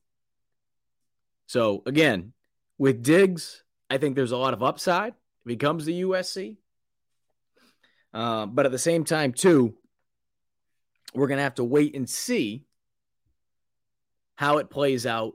So 1.47 1.83
again, 1.85 2.33
with 2.77 3.03
Diggs, 3.03 3.63
I 3.89 3.97
think 3.97 4.15
there's 4.15 4.31
a 4.31 4.37
lot 4.37 4.53
of 4.53 4.63
upside 4.63 5.13
if 5.45 5.49
he 5.49 5.57
comes 5.57 5.85
to 5.85 5.91
USC. 5.91 6.57
Uh, 8.13 8.45
but 8.45 8.65
at 8.65 8.71
the 8.71 8.79
same 8.79 9.03
time, 9.03 9.33
too, 9.33 9.75
we're 11.13 11.27
going 11.27 11.37
to 11.37 11.43
have 11.43 11.55
to 11.55 11.63
wait 11.63 11.95
and 11.95 12.09
see 12.09 12.65
how 14.35 14.57
it 14.57 14.69
plays 14.69 15.05
out 15.05 15.33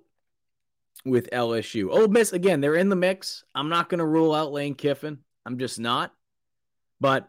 with 1.04 1.30
LSU. 1.30 1.90
Ole 1.90 2.08
Miss, 2.08 2.32
again, 2.32 2.60
they're 2.60 2.74
in 2.74 2.88
the 2.88 2.96
mix. 2.96 3.44
I'm 3.54 3.68
not 3.68 3.88
going 3.88 3.98
to 3.98 4.06
rule 4.06 4.34
out 4.34 4.52
Lane 4.52 4.74
Kiffin. 4.74 5.18
I'm 5.44 5.58
just 5.58 5.78
not. 5.78 6.12
But 7.00 7.28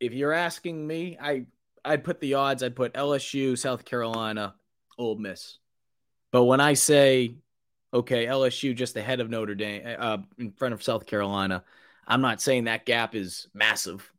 if 0.00 0.12
you're 0.12 0.32
asking 0.32 0.86
me, 0.86 1.18
I 1.20 1.46
I'd 1.84 2.04
put 2.04 2.20
the 2.20 2.34
odds. 2.34 2.62
I'd 2.62 2.76
put 2.76 2.94
LSU, 2.94 3.56
South 3.56 3.84
Carolina, 3.84 4.54
Ole 4.98 5.16
Miss. 5.16 5.58
But 6.32 6.44
when 6.44 6.60
I 6.60 6.74
say 6.74 7.36
okay, 7.92 8.26
LSU 8.26 8.74
just 8.74 8.96
ahead 8.96 9.20
of 9.20 9.30
Notre 9.30 9.54
Dame, 9.54 9.96
uh, 9.98 10.18
in 10.38 10.52
front 10.52 10.74
of 10.74 10.82
South 10.82 11.06
Carolina, 11.06 11.64
I'm 12.06 12.20
not 12.20 12.42
saying 12.42 12.64
that 12.64 12.84
gap 12.84 13.14
is 13.14 13.48
massive. 13.54 14.10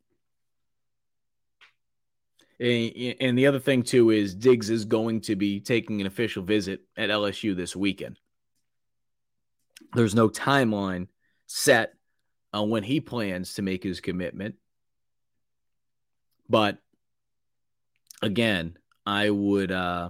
And 2.59 3.38
the 3.38 3.45
other 3.45 3.59
thing 3.59 3.84
too 3.84 4.09
is 4.09 4.34
Diggs 4.34 4.71
is 4.71 4.86
going 4.86 5.21
to 5.21 5.36
be 5.36 5.59
taking 5.59 6.01
an 6.01 6.07
official 6.07 6.41
visit 6.41 6.82
at 6.97 7.09
LSU 7.09 7.55
this 7.55 7.75
weekend. 7.75 8.19
There's 9.93 10.15
no 10.15 10.28
timeline 10.28 11.07
set 11.45 11.93
on 12.53 12.69
when 12.69 12.83
he 12.83 12.99
plans 12.99 13.55
to 13.55 13.61
make 13.61 13.83
his 13.83 13.99
commitment. 13.99 14.55
But 16.49 16.77
again, 18.21 18.77
I 19.05 19.29
would 19.29 19.71
uh 19.71 20.09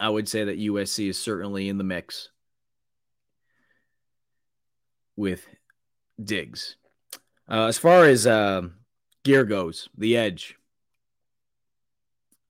I 0.00 0.08
would 0.08 0.28
say 0.28 0.44
that 0.44 0.58
USC 0.58 1.08
is 1.08 1.18
certainly 1.18 1.68
in 1.68 1.78
the 1.78 1.84
mix 1.84 2.28
with 5.16 5.46
Diggs. 6.22 6.76
Uh, 7.50 7.66
as 7.66 7.78
far 7.78 8.04
as 8.04 8.26
uh, 8.26 8.62
Geer 9.24 9.44
goes, 9.44 9.88
the 9.96 10.16
edge 10.16 10.56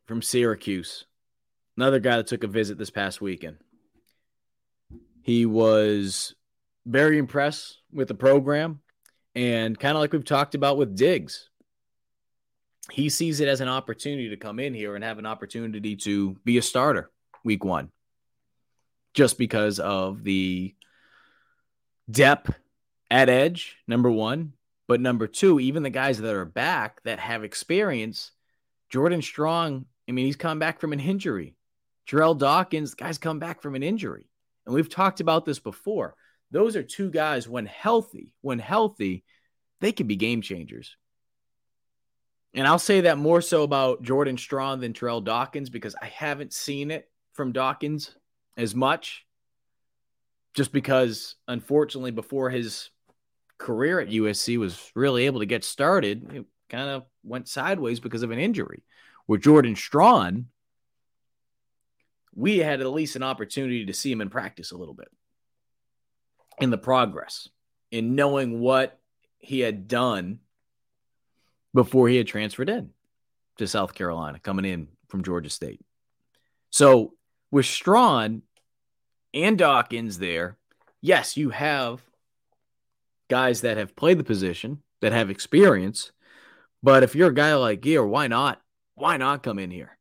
from 0.07 0.21
Syracuse, 0.21 1.07
another 1.77 2.01
guy 2.01 2.17
that 2.17 2.27
took 2.27 2.45
a 2.45 2.49
visit 2.49 2.77
this 2.77 2.91
past 2.91 3.21
weekend. 3.21 3.57
He 5.23 5.47
was 5.47 6.35
very 6.85 7.19
impressed 7.19 7.78
with 7.93 8.09
the 8.09 8.15
program 8.15 8.81
and 9.35 9.79
kind 9.79 9.97
of 9.97 10.01
like 10.01 10.13
we've 10.13 10.25
talked 10.25 10.55
about 10.55 10.77
with 10.77 10.97
Diggs. 10.97 11.49
He 12.91 13.09
sees 13.09 13.41
it 13.41 13.49
as 13.49 13.61
an 13.61 13.69
opportunity 13.69 14.31
to 14.31 14.37
come 14.37 14.59
in 14.59 14.73
here 14.75 14.95
and 14.95 15.05
have 15.05 15.19
an 15.19 15.27
opportunity 15.27 15.97
to 15.97 16.35
be 16.45 16.59
a 16.59 16.63
starter 16.63 17.11
week 17.45 17.65
one 17.65 17.91
just 19.15 19.39
because 19.39 19.79
of 19.79 20.25
the 20.25 20.75
depth 22.11 22.59
at 23.11 23.29
edge, 23.29 23.77
number 23.87 24.11
one. 24.11 24.55
But 24.87 25.03
number 25.03 25.27
two, 25.27 25.61
even 25.61 25.83
the 25.83 25.91
guys 25.91 26.19
that 26.19 26.35
are 26.35 26.47
back 26.47 27.03
that 27.05 27.19
have 27.19 27.45
experience, 27.45 28.33
Jordan 28.89 29.21
Strong 29.21 29.85
I 30.09 30.13
mean, 30.13 30.25
he's 30.25 30.37
come 30.37 30.59
back 30.59 30.81
from 30.81 30.93
an 30.93 31.01
injury. 31.01 31.55
Darrell 32.09 32.35
Dawkins, 32.35 32.95
guys 32.95 33.19
come 33.19 33.39
back 33.39 33.61
from 33.61 33.75
an 33.75 33.83
injury. 33.83 34.27
And 34.65 34.75
we've 34.75 34.89
talked 34.89 35.21
about 35.21 35.45
this 35.45 35.59
before. 35.59 36.15
Those 36.51 36.77
are 36.77 36.83
two 36.83 37.11
guys, 37.11 37.49
when 37.49 37.67
healthy, 37.67 38.33
when 38.41 38.59
healthy, 38.59 39.25
they 39.81 39.93
can 39.93 40.07
be 40.07 40.17
game 40.17 40.41
changers. 40.41 40.97
And 42.55 42.67
I'll 42.67 42.79
say 42.79 43.03
that 43.03 43.19
more 43.19 43.43
so 43.43 43.63
about 43.63 44.03
Jordan 44.03 44.39
Strong 44.39 44.81
than 44.81 44.95
Terrell 44.95 45.21
Dawkins 45.21 45.69
because 45.69 45.95
I 46.01 46.07
haven't 46.07 46.53
seen 46.53 46.91
it 46.91 47.09
from 47.35 47.53
Dawkins 47.53 48.15
as 48.57 48.75
much. 48.75 49.27
Just 50.55 50.73
because, 50.73 51.37
unfortunately, 51.47 52.11
before 52.11 52.51
his 52.51 52.91
career 53.59 54.01
at 54.01 54.09
USC 54.09 54.57
was 54.59 54.91
really 54.95 55.27
able 55.27 55.41
to 55.41 55.47
get 55.47 55.63
started, 55.63 56.33
it 56.33 56.47
kind 56.71 56.89
of 56.89 57.05
went 57.23 57.49
sideways 57.49 58.01
because 58.01 58.23
of 58.23 58.31
an 58.31 58.39
injury. 58.39 58.83
With 59.27 59.43
Jordan 59.43 59.77
Strong, 59.77 60.47
we 62.35 62.59
had 62.59 62.81
at 62.81 62.87
least 62.87 63.15
an 63.15 63.23
opportunity 63.23 63.85
to 63.87 63.93
see 63.93 64.11
him 64.11 64.23
in 64.23 64.31
practice 64.31 64.73
a 64.73 64.77
little 64.77 64.95
bit 64.95 65.09
in 66.61 66.71
the 66.71 66.79
progress, 66.79 67.49
in 67.91 68.15
knowing 68.15 68.61
what 68.61 68.99
he 69.39 69.61
had 69.61 69.89
done 69.89 70.41
before 71.75 72.09
he 72.09 72.17
had 72.17 72.27
transferred 72.27 72.69
in 72.69 72.91
to 73.59 73.67
South 73.67 73.95
Carolina, 73.95 74.39
coming 74.39 74.65
in 74.65 74.89
from 75.09 75.23
Georgia 75.23 75.51
State. 75.51 75.81
So 76.71 77.15
with 77.51 77.67
Strong 77.67 78.43
and 79.33 79.59
Dawkins 79.59 80.19
there, 80.19 80.57
yes, 81.01 81.37
you 81.37 81.51
have 81.51 82.03
guys 83.29 83.61
that 83.63 83.77
have 83.77 83.97
played 83.97 84.19
the 84.19 84.25
position, 84.25 84.83
that 85.01 85.13
have 85.13 85.31
experience. 85.31 86.13
But 86.83 87.03
if 87.03 87.15
you're 87.15 87.31
a 87.31 87.35
guy 87.35 87.55
like 87.55 87.81
Geer, 87.81 88.07
why 88.07 88.27
not 88.27 88.61
why 88.95 89.17
not 89.17 89.43
come 89.43 89.59
in 89.59 89.71
here? 89.71 89.97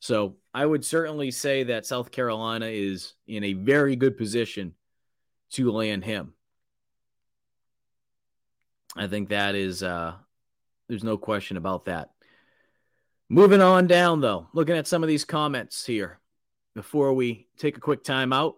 So 0.00 0.36
I 0.54 0.64
would 0.64 0.84
certainly 0.84 1.30
say 1.30 1.64
that 1.64 1.84
South 1.84 2.10
Carolina 2.10 2.66
is 2.66 3.14
in 3.26 3.44
a 3.44 3.52
very 3.52 3.96
good 3.96 4.16
position 4.16 4.74
to 5.50 5.70
land 5.70 6.04
him. 6.04 6.34
I 8.96 9.06
think 9.06 9.28
that 9.28 9.54
is 9.54 9.82
uh, 9.82 10.14
There's 10.88 11.04
no 11.04 11.16
question 11.16 11.56
about 11.56 11.84
that. 11.84 12.10
Moving 13.28 13.62
on 13.62 13.86
down, 13.86 14.20
though, 14.20 14.48
looking 14.52 14.76
at 14.76 14.88
some 14.88 15.04
of 15.04 15.08
these 15.08 15.24
comments 15.24 15.86
here 15.86 16.18
before 16.74 17.12
we 17.12 17.46
take 17.58 17.76
a 17.76 17.80
quick 17.80 18.02
time 18.02 18.32
out, 18.32 18.56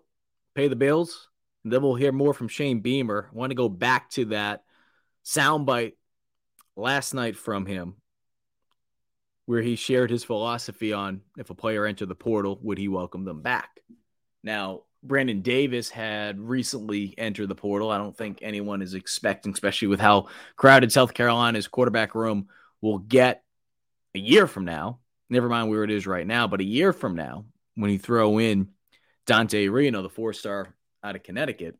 pay 0.54 0.68
the 0.68 0.76
bills, 0.76 1.28
then 1.64 1.82
we'll 1.82 1.94
hear 1.94 2.12
more 2.12 2.32
from 2.32 2.48
Shane 2.48 2.80
Beamer. 2.80 3.28
I 3.30 3.36
want 3.36 3.50
to 3.50 3.54
go 3.54 3.68
back 3.68 4.10
to 4.10 4.26
that 4.26 4.64
soundbite 5.24 5.92
last 6.76 7.14
night 7.14 7.36
from 7.36 7.66
him 7.66 7.96
where 9.46 9.60
he 9.60 9.76
shared 9.76 10.10
his 10.10 10.24
philosophy 10.24 10.92
on 10.92 11.20
if 11.36 11.50
a 11.50 11.54
player 11.54 11.84
entered 11.84 12.08
the 12.08 12.14
portal, 12.14 12.58
would 12.62 12.78
he 12.78 12.88
welcome 12.88 13.24
them 13.24 13.42
back? 13.42 13.80
Now, 14.42 14.82
Brandon 15.02 15.40
Davis 15.40 15.90
had 15.90 16.38
recently 16.38 17.14
entered 17.18 17.48
the 17.48 17.54
portal. 17.54 17.90
I 17.90 17.98
don't 17.98 18.16
think 18.16 18.38
anyone 18.40 18.82
is 18.82 18.94
expecting, 18.94 19.52
especially 19.52 19.88
with 19.88 20.00
how 20.00 20.28
crowded 20.56 20.92
South 20.92 21.12
Carolina's 21.12 21.66
quarterback 21.66 22.14
room 22.14 22.48
will 22.80 22.98
get 22.98 23.42
a 24.14 24.18
year 24.18 24.46
from 24.46 24.64
now. 24.64 25.00
Never 25.28 25.48
mind 25.48 25.70
where 25.70 25.82
it 25.82 25.90
is 25.90 26.06
right 26.06 26.26
now, 26.26 26.46
but 26.46 26.60
a 26.60 26.64
year 26.64 26.92
from 26.92 27.16
now, 27.16 27.46
when 27.74 27.90
you 27.90 27.98
throw 27.98 28.38
in 28.38 28.68
Dante 29.26 29.66
Reno, 29.68 30.02
the 30.02 30.08
four 30.08 30.32
star 30.32 30.74
out 31.02 31.16
of 31.16 31.22
Connecticut, 31.22 31.76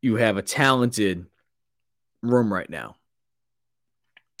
you 0.00 0.16
have 0.16 0.36
a 0.36 0.42
talented 0.42 1.26
room 2.22 2.52
right 2.52 2.70
now. 2.70 2.96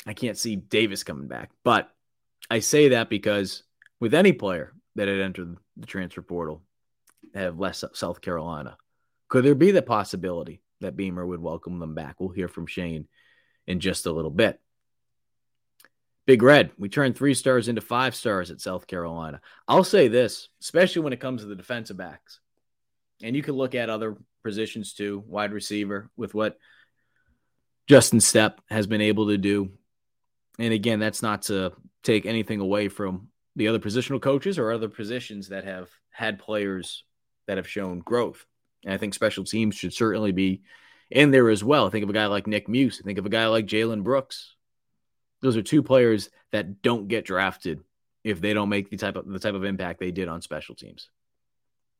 I 0.06 0.14
can't 0.14 0.38
see 0.38 0.56
Davis 0.56 1.04
coming 1.04 1.28
back, 1.28 1.50
but 1.64 1.90
I 2.50 2.60
say 2.60 2.90
that 2.90 3.10
because 3.10 3.62
with 4.00 4.14
any 4.14 4.32
player 4.32 4.72
that 4.96 5.08
had 5.08 5.20
entered 5.20 5.56
the 5.82 5.86
transfer 5.86 6.22
portal, 6.22 6.62
have 7.34 7.58
less 7.58 7.84
South 7.92 8.22
Carolina, 8.22 8.78
could 9.28 9.44
there 9.44 9.54
be 9.54 9.70
the 9.70 9.82
possibility 9.82 10.62
that 10.80 10.96
Beamer 10.96 11.26
would 11.26 11.40
welcome 11.40 11.78
them 11.78 11.94
back? 11.94 12.16
We'll 12.18 12.30
hear 12.30 12.48
from 12.48 12.66
Shane 12.66 13.08
in 13.66 13.80
just 13.80 14.06
a 14.06 14.12
little 14.12 14.30
bit. 14.30 14.60
Big 16.24 16.42
Red, 16.42 16.70
we 16.78 16.88
turned 16.88 17.16
three 17.16 17.34
stars 17.34 17.66
into 17.66 17.80
five 17.80 18.14
stars 18.14 18.50
at 18.50 18.60
South 18.60 18.86
Carolina. 18.86 19.40
I'll 19.66 19.84
say 19.84 20.08
this, 20.08 20.48
especially 20.60 21.02
when 21.02 21.12
it 21.12 21.20
comes 21.20 21.42
to 21.42 21.48
the 21.48 21.56
defensive 21.56 21.96
backs. 21.96 22.38
And 23.22 23.34
you 23.34 23.42
can 23.42 23.54
look 23.54 23.74
at 23.74 23.90
other 23.90 24.16
positions 24.44 24.94
too, 24.94 25.24
wide 25.26 25.52
receiver, 25.52 26.10
with 26.16 26.32
what 26.32 26.58
Justin 27.88 28.20
Stepp 28.20 28.58
has 28.68 28.86
been 28.86 29.00
able 29.00 29.28
to 29.28 29.38
do. 29.38 29.70
And 30.58 30.72
again, 30.72 31.00
that's 31.00 31.22
not 31.22 31.42
to 31.42 31.72
take 32.04 32.24
anything 32.24 32.60
away 32.60 32.88
from 32.88 33.28
the 33.56 33.68
other 33.68 33.78
positional 33.78 34.20
coaches 34.20 34.58
or 34.58 34.72
other 34.72 34.88
positions 34.88 35.48
that 35.48 35.64
have 35.64 35.90
had 36.10 36.38
players 36.38 37.04
that 37.46 37.56
have 37.56 37.68
shown 37.68 37.98
growth. 38.00 38.46
And 38.84 38.92
I 38.92 38.96
think 38.96 39.14
special 39.14 39.44
teams 39.44 39.74
should 39.74 39.92
certainly 39.92 40.32
be 40.32 40.62
in 41.10 41.30
there 41.30 41.50
as 41.50 41.62
well. 41.62 41.90
Think 41.90 42.04
of 42.04 42.10
a 42.10 42.14
guy 42.14 42.26
like 42.26 42.46
Nick 42.46 42.68
Muse. 42.68 43.00
Think 43.04 43.18
of 43.18 43.26
a 43.26 43.30
guy 43.30 43.46
like 43.46 43.66
Jalen 43.66 44.02
Brooks. 44.02 44.54
Those 45.40 45.56
are 45.56 45.62
two 45.62 45.82
players 45.82 46.30
that 46.52 46.82
don't 46.82 47.08
get 47.08 47.24
drafted 47.24 47.80
if 48.24 48.40
they 48.40 48.54
don't 48.54 48.68
make 48.68 48.90
the 48.90 48.96
type 48.96 49.16
of 49.16 49.26
the 49.26 49.38
type 49.38 49.54
of 49.54 49.64
impact 49.64 50.00
they 50.00 50.12
did 50.12 50.28
on 50.28 50.40
special 50.40 50.74
teams. 50.74 51.10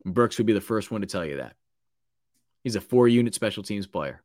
Brooks 0.05 0.39
would 0.39 0.47
be 0.47 0.53
the 0.53 0.61
first 0.61 0.91
one 0.91 1.01
to 1.01 1.07
tell 1.07 1.25
you 1.25 1.39
that. 1.39 1.55
He's 2.63 2.77
a 2.77 2.81
four 2.81 3.09
unit 3.09 3.35
special 3.35 3.63
teams 3.63 3.87
player. 3.87 4.23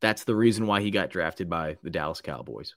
That's 0.00 0.24
the 0.24 0.34
reason 0.34 0.66
why 0.66 0.80
he 0.80 0.90
got 0.90 1.10
drafted 1.10 1.48
by 1.48 1.76
the 1.82 1.90
Dallas 1.90 2.20
Cowboys. 2.20 2.74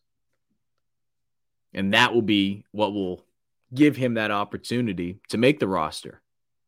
And 1.74 1.94
that 1.94 2.14
will 2.14 2.22
be 2.22 2.66
what 2.72 2.94
will 2.94 3.26
give 3.74 3.96
him 3.96 4.16
that 4.16 4.32
opportunity 4.32 5.20
to 5.30 5.38
make 5.38 5.60
the 5.60 5.68
roster. 5.68 6.22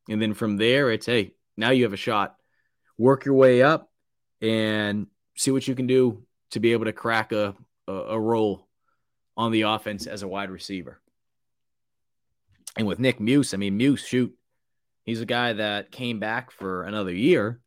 And 0.09 0.21
then 0.21 0.33
from 0.33 0.57
there, 0.57 0.91
it's 0.91 1.05
hey, 1.05 1.33
now 1.55 1.71
you 1.71 1.83
have 1.83 1.93
a 1.93 1.97
shot. 1.97 2.35
Work 2.97 3.25
your 3.25 3.35
way 3.35 3.61
up 3.61 3.89
and 4.41 5.07
see 5.35 5.51
what 5.51 5.67
you 5.67 5.75
can 5.75 5.87
do 5.87 6.23
to 6.51 6.59
be 6.59 6.73
able 6.73 6.85
to 6.85 6.93
crack 6.93 7.31
a, 7.31 7.55
a, 7.87 7.91
a 7.91 8.19
role 8.19 8.67
on 9.35 9.51
the 9.51 9.63
offense 9.63 10.07
as 10.07 10.23
a 10.23 10.27
wide 10.27 10.49
receiver. 10.49 10.99
And 12.77 12.87
with 12.87 12.99
Nick 12.99 13.19
Muse, 13.19 13.53
I 13.53 13.57
mean, 13.57 13.77
Muse, 13.77 14.05
shoot, 14.05 14.35
he's 15.03 15.21
a 15.21 15.25
guy 15.25 15.53
that 15.53 15.91
came 15.91 16.19
back 16.19 16.51
for 16.51 16.83
another 16.83 17.13
year 17.13 17.59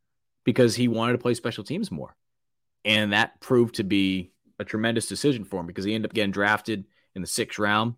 because 0.45 0.75
he 0.75 0.89
wanted 0.89 1.13
to 1.13 1.19
play 1.19 1.35
special 1.35 1.65
teams 1.65 1.91
more. 1.91 2.17
And 2.85 3.13
that 3.13 3.41
proved 3.41 3.77
to 3.77 3.85
be 3.85 4.33
a 4.59 4.65
tremendous 4.65 5.07
decision 5.07 5.45
for 5.45 5.61
him 5.61 5.67
because 5.67 5.85
he 5.85 5.95
ended 5.95 6.11
up 6.11 6.15
getting 6.15 6.33
drafted 6.33 6.85
in 7.15 7.23
the 7.23 7.29
sixth 7.29 7.59
round 7.59 7.95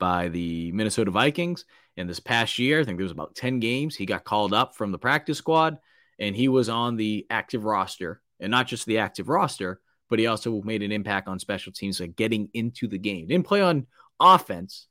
by 0.00 0.28
the 0.28 0.72
Minnesota 0.72 1.12
Vikings. 1.12 1.64
And 1.96 2.10
this 2.10 2.18
past 2.18 2.58
year, 2.58 2.80
I 2.80 2.84
think 2.84 2.98
there 2.98 3.04
was 3.04 3.12
about 3.12 3.36
10 3.36 3.60
games, 3.60 3.94
he 3.94 4.06
got 4.06 4.24
called 4.24 4.52
up 4.52 4.74
from 4.74 4.90
the 4.90 4.98
practice 4.98 5.38
squad 5.38 5.78
and 6.18 6.34
he 6.34 6.48
was 6.48 6.68
on 6.68 6.96
the 6.96 7.26
active 7.30 7.64
roster. 7.64 8.20
And 8.40 8.50
not 8.50 8.66
just 8.66 8.86
the 8.86 8.98
active 8.98 9.28
roster, 9.28 9.80
but 10.08 10.18
he 10.18 10.26
also 10.26 10.60
made 10.62 10.82
an 10.82 10.92
impact 10.92 11.28
on 11.28 11.38
special 11.38 11.72
teams, 11.72 12.00
like 12.00 12.16
getting 12.16 12.48
into 12.54 12.88
the 12.88 12.98
game. 12.98 13.28
Didn't 13.28 13.46
play 13.46 13.60
on 13.60 13.86
offense, 14.18 14.86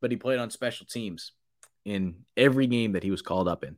but 0.00 0.10
he 0.10 0.16
played 0.16 0.38
on 0.38 0.50
special 0.50 0.86
teams 0.86 1.32
in 1.84 2.16
every 2.36 2.66
game 2.66 2.92
that 2.92 3.02
he 3.02 3.10
was 3.10 3.22
called 3.22 3.48
up 3.48 3.64
in. 3.64 3.76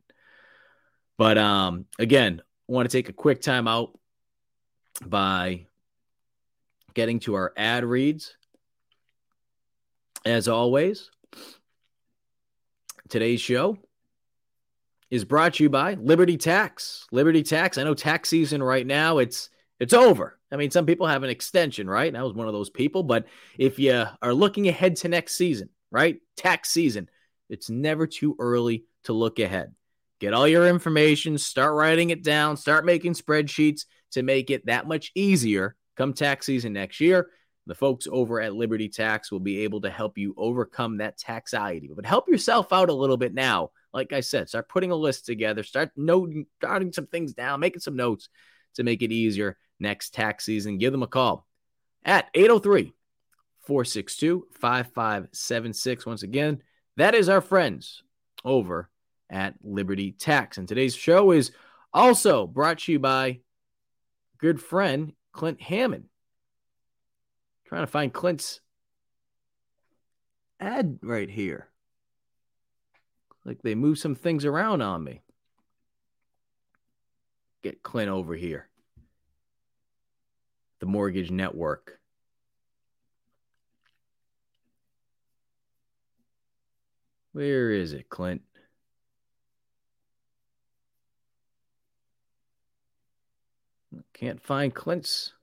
But 1.17 1.37
um, 1.37 1.85
again, 1.97 2.41
want 2.67 2.89
to 2.89 2.95
take 2.95 3.09
a 3.09 3.13
quick 3.13 3.41
time 3.41 3.67
out 3.67 3.97
by 5.05 5.67
getting 6.93 7.19
to 7.21 7.35
our 7.35 7.53
ad 7.55 7.85
reads. 7.85 8.35
As 10.27 10.49
always, 10.49 11.09
today's 13.07 13.39
show 13.39 13.77
is 15.09 15.23
brought 15.23 15.53
to 15.53 15.63
you 15.63 15.69
by 15.69 15.93
Liberty 15.93 16.35
Tax. 16.35 17.07
Liberty 17.13 17.43
Tax. 17.43 17.77
I 17.77 17.85
know 17.85 17.93
tax 17.93 18.27
season 18.27 18.61
right 18.61 18.85
now, 18.85 19.19
it's 19.19 19.49
it's 19.79 19.93
over. 19.93 20.37
I 20.51 20.57
mean, 20.57 20.69
some 20.69 20.85
people 20.85 21.07
have 21.07 21.23
an 21.23 21.29
extension, 21.29 21.89
right? 21.89 22.09
And 22.09 22.17
I 22.17 22.23
was 22.23 22.33
one 22.33 22.45
of 22.45 22.51
those 22.51 22.69
people, 22.69 23.03
but 23.03 23.25
if 23.57 23.79
you 23.79 24.03
are 24.21 24.33
looking 24.33 24.67
ahead 24.67 24.97
to 24.97 25.07
next 25.07 25.35
season, 25.35 25.69
right? 25.91 26.19
Tax 26.35 26.71
season, 26.71 27.07
it's 27.49 27.69
never 27.69 28.05
too 28.05 28.35
early 28.37 28.83
to 29.05 29.13
look 29.13 29.39
ahead. 29.39 29.73
Get 30.19 30.33
all 30.33 30.45
your 30.45 30.67
information, 30.67 31.37
start 31.37 31.73
writing 31.73 32.09
it 32.09 32.21
down, 32.21 32.57
start 32.57 32.83
making 32.85 33.13
spreadsheets 33.13 33.85
to 34.11 34.23
make 34.23 34.49
it 34.49 34.65
that 34.65 34.89
much 34.89 35.09
easier 35.15 35.77
come 35.95 36.11
tax 36.11 36.47
season 36.47 36.73
next 36.73 36.99
year. 36.99 37.29
The 37.67 37.75
folks 37.75 38.07
over 38.09 38.39
at 38.39 38.55
Liberty 38.55 38.87
Tax 38.87 39.31
will 39.31 39.41
be 39.41 39.59
able 39.59 39.81
to 39.81 39.89
help 39.89 40.17
you 40.17 40.33
overcome 40.37 40.97
that 40.97 41.17
taxiety. 41.17 41.91
But 41.93 42.05
help 42.05 42.29
yourself 42.29 42.71
out 42.71 42.89
a 42.89 42.93
little 42.93 43.17
bit 43.17 43.33
now. 43.33 43.71
Like 43.93 44.13
I 44.13 44.21
said, 44.21 44.47
start 44.47 44.69
putting 44.69 44.91
a 44.91 44.95
list 44.95 45.25
together, 45.25 45.63
start 45.63 45.91
noting, 45.97 46.45
jotting 46.61 46.93
some 46.93 47.07
things 47.07 47.33
down, 47.33 47.59
making 47.59 47.81
some 47.81 47.97
notes 47.97 48.29
to 48.75 48.83
make 48.83 49.01
it 49.01 49.11
easier 49.11 49.57
next 49.79 50.13
tax 50.13 50.45
season. 50.45 50.77
Give 50.77 50.93
them 50.93 51.03
a 51.03 51.07
call 51.07 51.45
at 52.05 52.29
803 52.33 52.93
462 53.61 54.47
5576. 54.53 56.05
Once 56.05 56.23
again, 56.23 56.61
that 56.95 57.15
is 57.15 57.27
our 57.27 57.41
friends 57.41 58.01
over 58.45 58.89
at 59.29 59.55
Liberty 59.61 60.13
Tax. 60.13 60.57
And 60.57 60.67
today's 60.67 60.95
show 60.95 61.31
is 61.31 61.51
also 61.93 62.47
brought 62.47 62.79
to 62.79 62.93
you 62.93 62.99
by 62.99 63.41
good 64.37 64.61
friend 64.61 65.11
Clint 65.33 65.61
Hammond. 65.61 66.05
Trying 67.67 67.83
to 67.83 67.87
find 67.87 68.13
Clint's 68.13 68.61
ad 70.59 70.99
right 71.03 71.29
here. 71.29 71.67
Like 73.43 73.61
they 73.61 73.75
moved 73.75 73.99
some 73.99 74.15
things 74.15 74.45
around 74.45 74.81
on 74.81 75.03
me. 75.03 75.21
Get 77.63 77.83
Clint 77.83 78.09
over 78.09 78.35
here. 78.35 78.69
The 80.79 80.85
Mortgage 80.85 81.29
Network. 81.29 81.99
Where 87.33 87.71
is 87.71 87.91
it, 87.91 88.07
Clint? 88.09 88.43
Can't 94.13 94.41
find 94.41 94.73
Clint's 94.73 95.33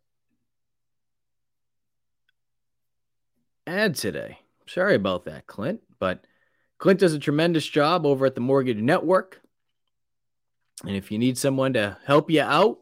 ad 3.66 3.94
today. 3.94 4.38
Sorry 4.66 4.94
about 4.94 5.24
that, 5.24 5.46
Clint. 5.46 5.80
But 5.98 6.26
Clint 6.78 7.00
does 7.00 7.14
a 7.14 7.18
tremendous 7.18 7.66
job 7.66 8.06
over 8.06 8.26
at 8.26 8.34
the 8.34 8.40
Mortgage 8.40 8.78
Network. 8.78 9.40
And 10.84 10.96
if 10.96 11.10
you 11.10 11.18
need 11.18 11.38
someone 11.38 11.72
to 11.74 11.96
help 12.04 12.30
you 12.30 12.42
out 12.42 12.78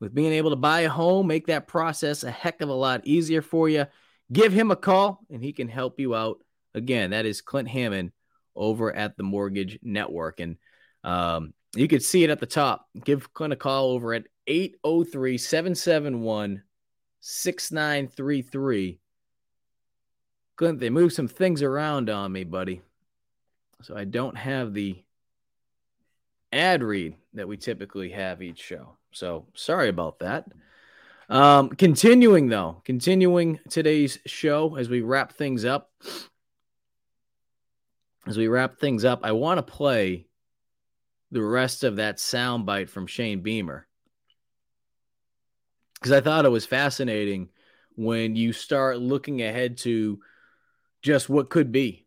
with 0.00 0.14
being 0.14 0.32
able 0.32 0.50
to 0.50 0.56
buy 0.56 0.80
a 0.80 0.88
home, 0.88 1.26
make 1.26 1.46
that 1.46 1.68
process 1.68 2.24
a 2.24 2.30
heck 2.30 2.62
of 2.62 2.68
a 2.68 2.74
lot 2.74 3.06
easier 3.06 3.42
for 3.42 3.68
you, 3.68 3.86
give 4.32 4.52
him 4.52 4.70
a 4.70 4.76
call 4.76 5.20
and 5.30 5.42
he 5.42 5.52
can 5.52 5.68
help 5.68 6.00
you 6.00 6.14
out. 6.14 6.38
Again, 6.74 7.10
that 7.10 7.26
is 7.26 7.42
Clint 7.42 7.68
Hammond 7.68 8.12
over 8.56 8.94
at 8.94 9.16
the 9.16 9.22
Mortgage 9.22 9.78
Network. 9.82 10.40
And 10.40 10.56
um, 11.04 11.52
you 11.74 11.88
can 11.88 12.00
see 12.00 12.24
it 12.24 12.30
at 12.30 12.40
the 12.40 12.46
top. 12.46 12.86
Give 13.04 13.32
Clint 13.32 13.52
a 13.52 13.56
call 13.56 13.90
over 13.90 14.14
at 14.14 14.26
803 14.46 15.38
771 15.38 16.62
6933 17.20 19.00
They 20.60 20.90
moved 20.90 21.14
some 21.14 21.28
things 21.28 21.62
around 21.62 22.10
on 22.10 22.32
me, 22.32 22.44
buddy. 22.44 22.82
So 23.82 23.96
I 23.96 24.04
don't 24.04 24.36
have 24.36 24.74
the 24.74 25.02
ad 26.52 26.82
read 26.82 27.16
that 27.34 27.48
we 27.48 27.56
typically 27.56 28.10
have 28.10 28.42
each 28.42 28.60
show. 28.60 28.96
So 29.12 29.46
sorry 29.54 29.88
about 29.88 30.18
that. 30.20 30.46
Um, 31.28 31.70
continuing 31.70 32.48
though, 32.48 32.82
continuing 32.84 33.60
today's 33.68 34.18
show 34.26 34.76
as 34.76 34.88
we 34.88 35.00
wrap 35.00 35.32
things 35.32 35.64
up. 35.64 35.90
As 38.26 38.36
we 38.36 38.48
wrap 38.48 38.78
things 38.78 39.04
up, 39.04 39.20
I 39.22 39.32
want 39.32 39.58
to 39.58 39.62
play 39.62 40.26
the 41.30 41.42
rest 41.42 41.84
of 41.84 41.96
that 41.96 42.18
soundbite 42.18 42.90
from 42.90 43.06
Shane 43.06 43.40
Beamer 43.40 43.86
because 46.00 46.12
I 46.12 46.20
thought 46.20 46.44
it 46.44 46.50
was 46.50 46.66
fascinating 46.66 47.48
when 47.96 48.34
you 48.34 48.52
start 48.52 48.98
looking 48.98 49.42
ahead 49.42 49.76
to 49.78 50.18
just 51.02 51.28
what 51.28 51.50
could 51.50 51.72
be. 51.72 52.06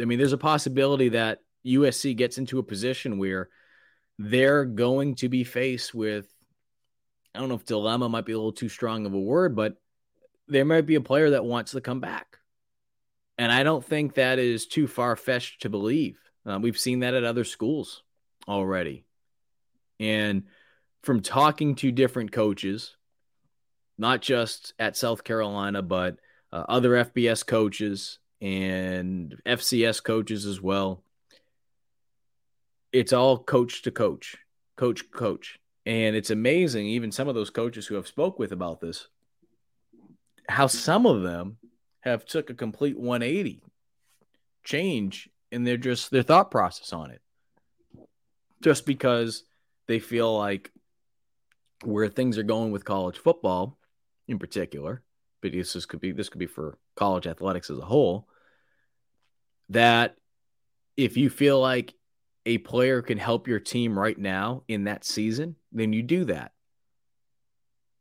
I 0.00 0.04
mean, 0.04 0.18
there's 0.18 0.32
a 0.32 0.38
possibility 0.38 1.10
that 1.10 1.40
USC 1.66 2.16
gets 2.16 2.38
into 2.38 2.58
a 2.58 2.62
position 2.62 3.18
where 3.18 3.48
they're 4.18 4.64
going 4.64 5.14
to 5.16 5.28
be 5.28 5.44
faced 5.44 5.94
with 5.94 6.32
I 7.34 7.40
don't 7.40 7.48
know 7.48 7.54
if 7.54 7.64
dilemma 7.64 8.08
might 8.08 8.26
be 8.26 8.32
a 8.32 8.36
little 8.36 8.52
too 8.52 8.68
strong 8.68 9.06
of 9.06 9.14
a 9.14 9.18
word, 9.18 9.56
but 9.56 9.76
there 10.48 10.64
might 10.64 10.86
be 10.86 10.96
a 10.96 11.00
player 11.00 11.30
that 11.30 11.44
wants 11.44 11.72
to 11.72 11.80
come 11.80 12.00
back. 12.00 12.38
And 13.38 13.50
I 13.50 13.62
don't 13.62 13.84
think 13.84 14.14
that 14.14 14.38
is 14.38 14.66
too 14.66 14.86
far 14.86 15.16
fetched 15.16 15.62
to 15.62 15.70
believe. 15.70 16.18
Uh, 16.44 16.58
we've 16.60 16.78
seen 16.78 17.00
that 17.00 17.14
at 17.14 17.24
other 17.24 17.44
schools 17.44 18.02
already. 18.46 19.04
And 19.98 20.44
from 21.02 21.20
talking 21.20 21.74
to 21.76 21.90
different 21.90 22.32
coaches, 22.32 22.96
not 23.96 24.20
just 24.20 24.74
at 24.78 24.96
South 24.96 25.24
Carolina, 25.24 25.80
but 25.80 26.16
uh, 26.52 26.64
other 26.68 26.90
FBS 26.90 27.46
coaches 27.46 28.18
and 28.40 29.40
FCS 29.46 30.02
coaches 30.02 30.46
as 30.46 30.60
well, 30.60 31.02
it's 32.92 33.12
all 33.12 33.38
coach 33.38 33.82
to 33.82 33.90
coach, 33.90 34.36
coach, 34.76 35.10
coach. 35.10 35.58
And 35.86 36.14
it's 36.14 36.30
amazing, 36.30 36.86
even 36.86 37.10
some 37.10 37.28
of 37.28 37.34
those 37.34 37.50
coaches 37.50 37.86
who 37.86 37.96
have 37.96 38.06
spoke 38.06 38.38
with 38.38 38.52
about 38.52 38.80
this, 38.80 39.08
how 40.48 40.66
some 40.66 41.06
of 41.06 41.22
them 41.22 41.56
have 42.00 42.24
took 42.24 42.50
a 42.50 42.54
complete 42.54 42.98
180 42.98 43.62
change 44.64 45.28
in 45.50 45.64
their 45.64 45.76
just 45.76 46.10
their 46.10 46.22
thought 46.22 46.50
process 46.50 46.92
on 46.92 47.10
it. 47.10 47.20
Just 48.62 48.86
because 48.86 49.44
they 49.88 49.98
feel 49.98 50.36
like 50.36 50.70
where 51.84 52.08
things 52.08 52.38
are 52.38 52.44
going 52.44 52.70
with 52.70 52.84
college 52.84 53.18
football 53.18 53.76
in 54.28 54.38
particular, 54.38 55.02
but 55.42 55.52
this 55.52 55.84
could 55.84 56.00
be 56.00 56.12
this 56.12 56.28
could 56.28 56.38
be 56.38 56.46
for 56.46 56.78
college 56.94 57.26
athletics 57.26 57.68
as 57.68 57.78
a 57.78 57.84
whole, 57.84 58.28
that 59.68 60.16
if 60.96 61.16
you 61.16 61.28
feel 61.28 61.60
like 61.60 61.94
a 62.46 62.58
player 62.58 63.02
can 63.02 63.18
help 63.18 63.48
your 63.48 63.60
team 63.60 63.98
right 63.98 64.18
now 64.18 64.62
in 64.68 64.84
that 64.84 65.04
season, 65.04 65.56
then 65.72 65.92
you 65.92 66.02
do 66.02 66.24
that. 66.26 66.52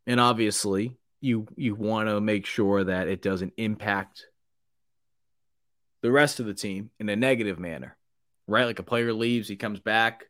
And 0.07 0.19
obviously, 0.19 0.95
you 1.19 1.47
you 1.55 1.75
want 1.75 2.07
to 2.09 2.21
make 2.21 2.45
sure 2.45 2.83
that 2.83 3.07
it 3.07 3.21
doesn't 3.21 3.53
impact 3.57 4.25
the 6.01 6.11
rest 6.11 6.39
of 6.39 6.45
the 6.45 6.53
team 6.53 6.91
in 6.99 7.09
a 7.09 7.15
negative 7.15 7.59
manner. 7.59 7.97
Right? 8.47 8.65
Like 8.65 8.79
a 8.79 8.83
player 8.83 9.13
leaves, 9.13 9.47
he 9.47 9.55
comes 9.55 9.79
back. 9.79 10.25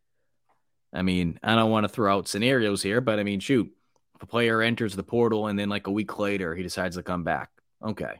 I 0.93 1.01
mean, 1.01 1.39
I 1.41 1.55
don't 1.55 1.71
want 1.71 1.85
to 1.85 1.89
throw 1.89 2.13
out 2.13 2.27
scenarios 2.27 2.83
here, 2.83 2.99
but 2.99 3.17
I 3.17 3.23
mean, 3.23 3.39
shoot, 3.39 3.71
a 4.21 4.25
player 4.25 4.61
enters 4.61 4.95
the 4.95 5.03
portal 5.03 5.47
and 5.47 5.57
then 5.57 5.69
like 5.69 5.87
a 5.87 5.91
week 5.91 6.17
later 6.19 6.55
he 6.55 6.63
decides 6.63 6.95
to 6.95 7.03
come 7.03 7.23
back. 7.23 7.49
Okay. 7.83 8.19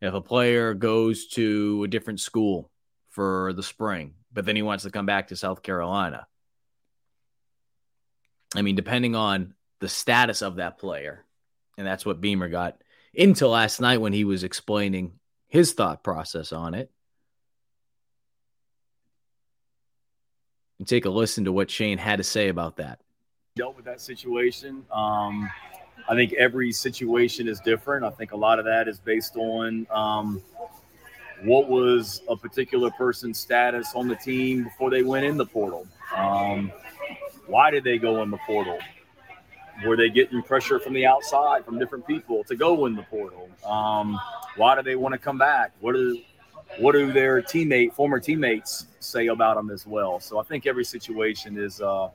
If 0.00 0.14
a 0.14 0.20
player 0.20 0.74
goes 0.74 1.26
to 1.28 1.84
a 1.84 1.88
different 1.88 2.20
school 2.20 2.70
for 3.10 3.52
the 3.52 3.62
spring 3.62 4.14
but 4.32 4.44
then 4.44 4.56
he 4.56 4.62
wants 4.62 4.84
to 4.84 4.90
come 4.90 5.06
back 5.06 5.28
to 5.28 5.36
South 5.36 5.62
Carolina. 5.62 6.26
I 8.54 8.62
mean, 8.62 8.76
depending 8.76 9.14
on 9.14 9.54
the 9.80 9.88
status 9.88 10.42
of 10.42 10.56
that 10.56 10.78
player, 10.78 11.24
and 11.78 11.86
that's 11.86 12.04
what 12.04 12.20
Beamer 12.20 12.48
got 12.48 12.82
into 13.14 13.48
last 13.48 13.80
night 13.80 14.00
when 14.00 14.12
he 14.12 14.24
was 14.24 14.44
explaining 14.44 15.12
his 15.48 15.72
thought 15.72 16.04
process 16.04 16.52
on 16.52 16.74
it. 16.74 16.90
And 20.78 20.88
take 20.88 21.04
a 21.04 21.10
listen 21.10 21.44
to 21.44 21.52
what 21.52 21.70
Shane 21.70 21.98
had 21.98 22.16
to 22.16 22.24
say 22.24 22.48
about 22.48 22.76
that. 22.76 23.00
That 23.90 24.00
situation. 24.00 24.84
Um, 24.92 25.50
I 26.08 26.14
think 26.14 26.32
every 26.34 26.70
situation 26.70 27.48
is 27.48 27.58
different. 27.58 28.04
I 28.04 28.10
think 28.10 28.30
a 28.30 28.36
lot 28.36 28.60
of 28.60 28.64
that 28.66 28.86
is 28.86 29.00
based 29.00 29.34
on 29.34 29.84
um, 29.90 30.40
what 31.42 31.68
was 31.68 32.22
a 32.28 32.36
particular 32.36 32.92
person's 32.92 33.40
status 33.40 33.90
on 33.96 34.06
the 34.06 34.14
team 34.14 34.62
before 34.62 34.90
they 34.90 35.02
went 35.02 35.26
in 35.26 35.36
the 35.36 35.44
portal? 35.44 35.88
Um, 36.16 36.70
why 37.48 37.72
did 37.72 37.82
they 37.82 37.98
go 37.98 38.22
in 38.22 38.30
the 38.30 38.38
portal? 38.46 38.78
Were 39.84 39.96
they 39.96 40.08
getting 40.08 40.40
pressure 40.40 40.78
from 40.78 40.92
the 40.92 41.04
outside 41.04 41.64
from 41.64 41.76
different 41.80 42.06
people 42.06 42.44
to 42.44 42.54
go 42.54 42.86
in 42.86 42.94
the 42.94 43.02
portal? 43.02 43.48
Um, 43.66 44.20
why 44.54 44.76
do 44.76 44.82
they 44.82 44.94
want 44.94 45.14
to 45.14 45.18
come 45.18 45.36
back? 45.36 45.72
What 45.80 45.96
do 45.96 46.16
what 46.78 46.92
do 46.92 47.10
their 47.10 47.42
teammate, 47.42 47.94
former 47.94 48.20
teammates, 48.20 48.86
say 49.00 49.26
about 49.26 49.56
them 49.56 49.68
as 49.68 49.84
well? 49.84 50.20
So 50.20 50.38
I 50.38 50.44
think 50.44 50.68
every 50.68 50.84
situation 50.84 51.58
is 51.58 51.80
uh, 51.80 52.10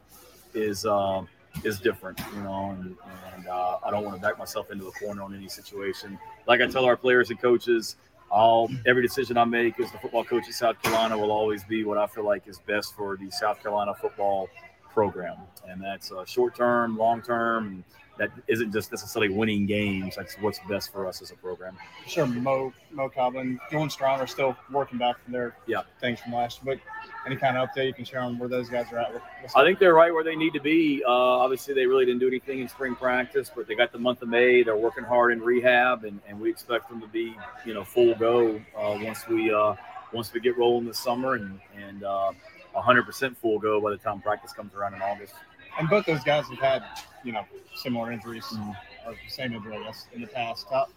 is 0.53 0.85
uh, 0.85 1.25
is 1.63 1.79
different, 1.79 2.19
you 2.35 2.41
know, 2.41 2.75
and, 2.79 2.95
and 3.35 3.47
uh, 3.47 3.77
I 3.85 3.91
don't 3.91 4.03
want 4.03 4.15
to 4.15 4.21
back 4.21 4.37
myself 4.37 4.71
into 4.71 4.87
a 4.87 4.91
corner 4.91 5.23
on 5.23 5.33
any 5.35 5.47
situation. 5.47 6.19
Like 6.47 6.61
I 6.61 6.67
tell 6.67 6.85
our 6.85 6.97
players 6.97 7.29
and 7.29 7.39
coaches, 7.39 7.95
all 8.29 8.69
every 8.85 9.01
decision 9.01 9.37
I 9.37 9.45
make 9.45 9.79
as 9.79 9.91
the 9.91 9.97
football 9.97 10.23
coach 10.23 10.43
at 10.47 10.53
South 10.53 10.81
Carolina 10.81 11.17
will 11.17 11.31
always 11.31 11.63
be 11.63 11.83
what 11.83 11.97
I 11.97 12.07
feel 12.07 12.25
like 12.25 12.47
is 12.47 12.59
best 12.59 12.95
for 12.95 13.17
the 13.17 13.29
South 13.31 13.61
Carolina 13.61 13.93
football 13.93 14.49
program, 14.93 15.37
and 15.67 15.81
that's 15.81 16.11
uh, 16.11 16.25
short 16.25 16.55
term, 16.55 16.97
long 16.97 17.21
term. 17.21 17.83
That 18.17 18.31
isn't 18.47 18.71
just 18.71 18.93
necessarily 18.93 19.27
winning 19.27 19.65
games. 19.65 20.15
That's 20.15 20.35
what's 20.35 20.59
best 20.69 20.93
for 20.93 21.05
us 21.05 21.21
as 21.21 21.31
a 21.31 21.35
program. 21.35 21.77
Sure, 22.07 22.25
Mo 22.25 22.71
Mo 22.91 23.09
Coblin, 23.09 23.57
going 23.69 23.89
strong. 23.89 24.21
Are 24.21 24.27
still 24.27 24.55
working 24.71 24.97
back 24.97 25.21
from 25.21 25.33
their 25.33 25.57
yeah 25.67 25.81
things 25.99 26.21
from 26.21 26.33
last. 26.33 26.63
But 26.63 26.79
any 27.25 27.35
kind 27.35 27.57
of 27.57 27.69
update 27.69 27.87
you 27.87 27.93
can 27.93 28.05
share 28.05 28.21
on 28.21 28.37
where 28.37 28.49
those 28.49 28.69
guys 28.69 28.85
are 28.91 28.99
at? 28.99 29.13
With, 29.13 29.21
I 29.55 29.63
think 29.63 29.79
they're 29.79 29.93
right 29.93 30.13
where 30.13 30.23
they 30.23 30.35
need 30.35 30.53
to 30.53 30.59
be. 30.59 31.03
Uh, 31.05 31.11
obviously, 31.11 31.73
they 31.73 31.85
really 31.85 32.05
didn't 32.05 32.19
do 32.19 32.27
anything 32.27 32.59
in 32.59 32.67
spring 32.67 32.95
practice, 32.95 33.51
but 33.55 33.67
they 33.67 33.75
got 33.75 33.91
the 33.91 33.99
month 33.99 34.21
of 34.21 34.29
May. 34.29 34.63
They're 34.63 34.77
working 34.77 35.03
hard 35.03 35.33
in 35.33 35.41
rehab, 35.41 36.03
and, 36.03 36.19
and 36.27 36.39
we 36.39 36.49
expect 36.49 36.89
them 36.89 37.01
to 37.01 37.07
be, 37.07 37.35
you 37.65 37.73
know, 37.73 37.83
full 37.83 38.15
go 38.15 38.61
uh, 38.77 38.97
once 39.01 39.27
we 39.27 39.53
uh, 39.53 39.75
once 40.13 40.33
we 40.33 40.39
get 40.39 40.57
rolling 40.57 40.85
this 40.85 40.99
summer, 40.99 41.35
and 41.35 41.59
and 41.75 42.01
100% 42.01 43.31
uh, 43.31 43.35
full 43.35 43.59
go 43.59 43.81
by 43.81 43.91
the 43.91 43.97
time 43.97 44.21
practice 44.21 44.53
comes 44.53 44.73
around 44.73 44.93
in 44.93 45.01
August. 45.01 45.33
And 45.77 45.89
both 45.89 46.05
those 46.05 46.23
guys 46.23 46.47
have 46.47 46.59
had, 46.59 46.83
you 47.23 47.33
know, 47.33 47.43
similar 47.75 48.11
injuries 48.11 48.45
mm-hmm. 48.45 49.09
or 49.09 49.15
same 49.27 49.53
injury, 49.53 49.75
I 49.75 49.83
guess, 49.83 50.07
in 50.13 50.21
the 50.21 50.27
past. 50.27 50.67
How, 50.69 50.87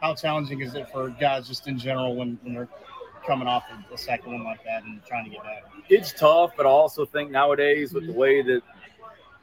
how 0.00 0.14
challenging 0.14 0.60
is 0.60 0.74
it 0.74 0.88
for 0.90 1.10
guys 1.10 1.46
just 1.46 1.68
in 1.68 1.78
general 1.78 2.16
when, 2.16 2.38
when 2.42 2.54
they're 2.54 2.68
coming 3.24 3.48
off 3.48 3.64
of 3.72 3.92
a 3.92 3.98
second 3.98 4.32
one 4.32 4.44
like 4.44 4.64
that 4.64 4.84
and 4.84 5.04
trying 5.04 5.24
to 5.24 5.30
get 5.30 5.42
back? 5.42 5.64
It's 5.88 6.12
tough, 6.12 6.52
but 6.56 6.66
I 6.66 6.68
also 6.68 7.04
think 7.04 7.30
nowadays 7.30 7.92
with 7.92 8.06
the 8.06 8.12
way 8.12 8.42
that 8.42 8.62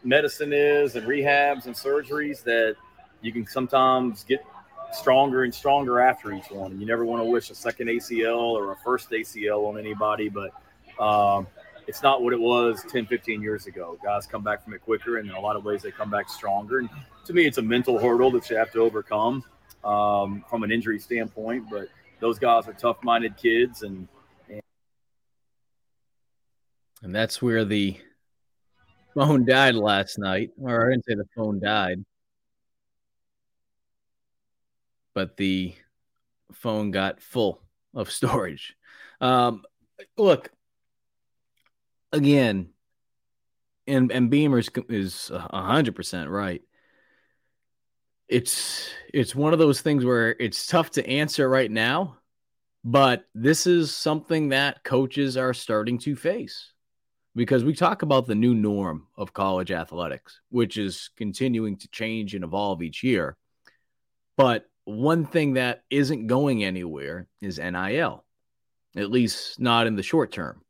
medicine 0.03 0.53
is 0.53 0.95
and 0.95 1.07
rehabs 1.07 1.65
and 1.65 1.75
surgeries 1.75 2.43
that 2.43 2.75
you 3.21 3.31
can 3.31 3.45
sometimes 3.47 4.23
get 4.23 4.45
stronger 4.91 5.43
and 5.43 5.53
stronger 5.53 5.99
after 5.99 6.31
each 6.31 6.49
one. 6.51 6.79
You 6.79 6.85
never 6.85 7.05
want 7.05 7.21
to 7.21 7.25
wish 7.25 7.49
a 7.49 7.55
second 7.55 7.87
ACL 7.87 8.37
or 8.37 8.71
a 8.71 8.77
first 8.77 9.09
ACL 9.09 9.67
on 9.67 9.77
anybody, 9.77 10.29
but 10.29 10.51
um, 10.99 11.47
it's 11.87 12.01
not 12.01 12.21
what 12.23 12.33
it 12.33 12.39
was 12.39 12.83
10, 12.89 13.05
15 13.05 13.41
years 13.41 13.67
ago. 13.67 13.97
Guys 14.03 14.25
come 14.25 14.43
back 14.43 14.63
from 14.63 14.73
it 14.73 14.81
quicker, 14.81 15.17
and 15.17 15.29
in 15.29 15.35
a 15.35 15.39
lot 15.39 15.55
of 15.55 15.65
ways, 15.65 15.81
they 15.81 15.91
come 15.91 16.09
back 16.09 16.29
stronger. 16.29 16.79
And 16.79 16.89
to 17.25 17.33
me, 17.33 17.45
it's 17.45 17.57
a 17.57 17.61
mental 17.61 17.99
hurdle 17.99 18.31
that 18.31 18.49
you 18.49 18.55
have 18.55 18.71
to 18.71 18.79
overcome 18.79 19.43
um, 19.83 20.43
from 20.49 20.63
an 20.63 20.71
injury 20.71 20.99
standpoint. 20.99 21.65
But 21.69 21.89
those 22.19 22.39
guys 22.39 22.67
are 22.67 22.73
tough 22.73 22.97
minded 23.03 23.37
kids 23.37 23.83
and, 23.83 24.07
and 24.49 24.61
and 27.03 27.13
that's 27.13 27.41
where 27.41 27.65
the 27.65 27.97
phone 29.15 29.45
died 29.45 29.75
last 29.75 30.19
night. 30.19 30.51
Or 30.61 30.87
I 30.87 30.91
didn't 30.91 31.05
say 31.05 31.15
the 31.15 31.27
phone 31.35 31.59
died. 31.59 32.03
But 35.13 35.37
the 35.37 35.73
phone 36.53 36.91
got 36.91 37.21
full 37.21 37.61
of 37.93 38.11
storage. 38.11 38.75
Um, 39.21 39.63
look, 40.17 40.51
again, 42.11 42.69
and 43.87 44.11
and 44.11 44.29
Beamer's 44.29 44.69
is 44.89 45.31
hundred 45.33 45.95
percent 45.95 46.29
right 46.29 46.61
it's 48.27 48.89
it's 49.13 49.35
one 49.35 49.53
of 49.53 49.59
those 49.59 49.81
things 49.81 50.03
where 50.03 50.31
it's 50.39 50.67
tough 50.67 50.91
to 50.91 51.07
answer 51.07 51.47
right 51.47 51.69
now, 51.69 52.17
but 52.83 53.25
this 53.33 53.67
is 53.67 53.95
something 53.95 54.49
that 54.49 54.83
coaches 54.83 55.37
are 55.37 55.53
starting 55.53 55.97
to 55.99 56.15
face 56.15 56.71
because 57.35 57.63
we 57.63 57.73
talk 57.73 58.01
about 58.01 58.25
the 58.25 58.35
new 58.35 58.55
norm 58.55 59.07
of 59.17 59.33
college 59.33 59.71
athletics, 59.71 60.39
which 60.49 60.77
is 60.77 61.09
continuing 61.17 61.77
to 61.77 61.87
change 61.89 62.33
and 62.33 62.43
evolve 62.43 62.81
each 62.81 63.03
year. 63.03 63.37
But 64.37 64.65
one 64.85 65.25
thing 65.25 65.53
that 65.53 65.83
isn't 65.89 66.27
going 66.27 66.63
anywhere 66.63 67.27
is 67.41 67.59
NIL, 67.59 68.23
at 68.95 69.11
least 69.11 69.59
not 69.59 69.87
in 69.87 69.95
the 69.95 70.03
short 70.03 70.31
term. 70.31 70.61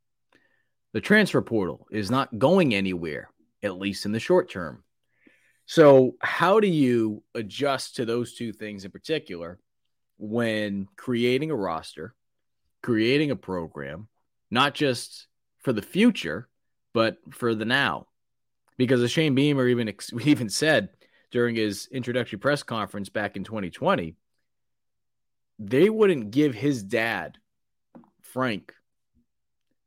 The 0.94 1.02
transfer 1.02 1.42
portal 1.42 1.88
is 1.92 2.10
not 2.10 2.38
going 2.40 2.74
anywhere, 2.74 3.30
at 3.62 3.78
least 3.78 4.06
in 4.06 4.14
the 4.14 4.20
short 4.20 4.50
term. 4.50 4.85
So, 5.66 6.16
how 6.22 6.60
do 6.60 6.68
you 6.68 7.24
adjust 7.34 7.96
to 7.96 8.06
those 8.06 8.36
two 8.36 8.54
things 8.54 8.86
in 8.86 8.92
particular 8.92 9.60
when 10.18 10.88
creating 10.96 11.50
a 11.50 11.56
roster, 11.56 12.14
creating 12.84 13.32
a 13.32 13.36
program, 13.36 14.08
not 14.52 14.76
just 14.76 15.28
for 15.60 15.74
the 15.74 15.82
future, 15.82 16.48
but 16.94 17.18
for 17.32 17.56
the 17.56 17.66
now? 17.66 18.08
Because 18.78 19.02
as 19.02 19.12
Shane 19.12 19.34
Beamer 19.34 19.68
even 19.68 19.92
even 20.22 20.50
said 20.50 20.90
during 21.32 21.56
his 21.56 21.88
introductory 21.92 22.38
press 22.38 22.62
conference 22.62 23.10
back 23.10 23.36
in 23.36 23.44
2020, 23.44 24.16
they 25.58 25.90
wouldn't 25.90 26.32
give 26.32 26.54
his 26.54 26.84
dad, 26.84 27.38
Frank, 28.22 28.74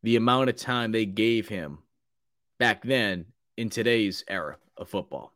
the 0.03 0.17
amount 0.17 0.49
of 0.49 0.57
time 0.57 0.91
they 0.91 1.07
gave 1.07 1.49
him 1.49 1.79
back 2.59 2.83
then 2.83 3.27
in 3.57 3.71
today's 3.71 4.25
era 4.29 4.57
of 4.77 4.89
football. 4.89 5.33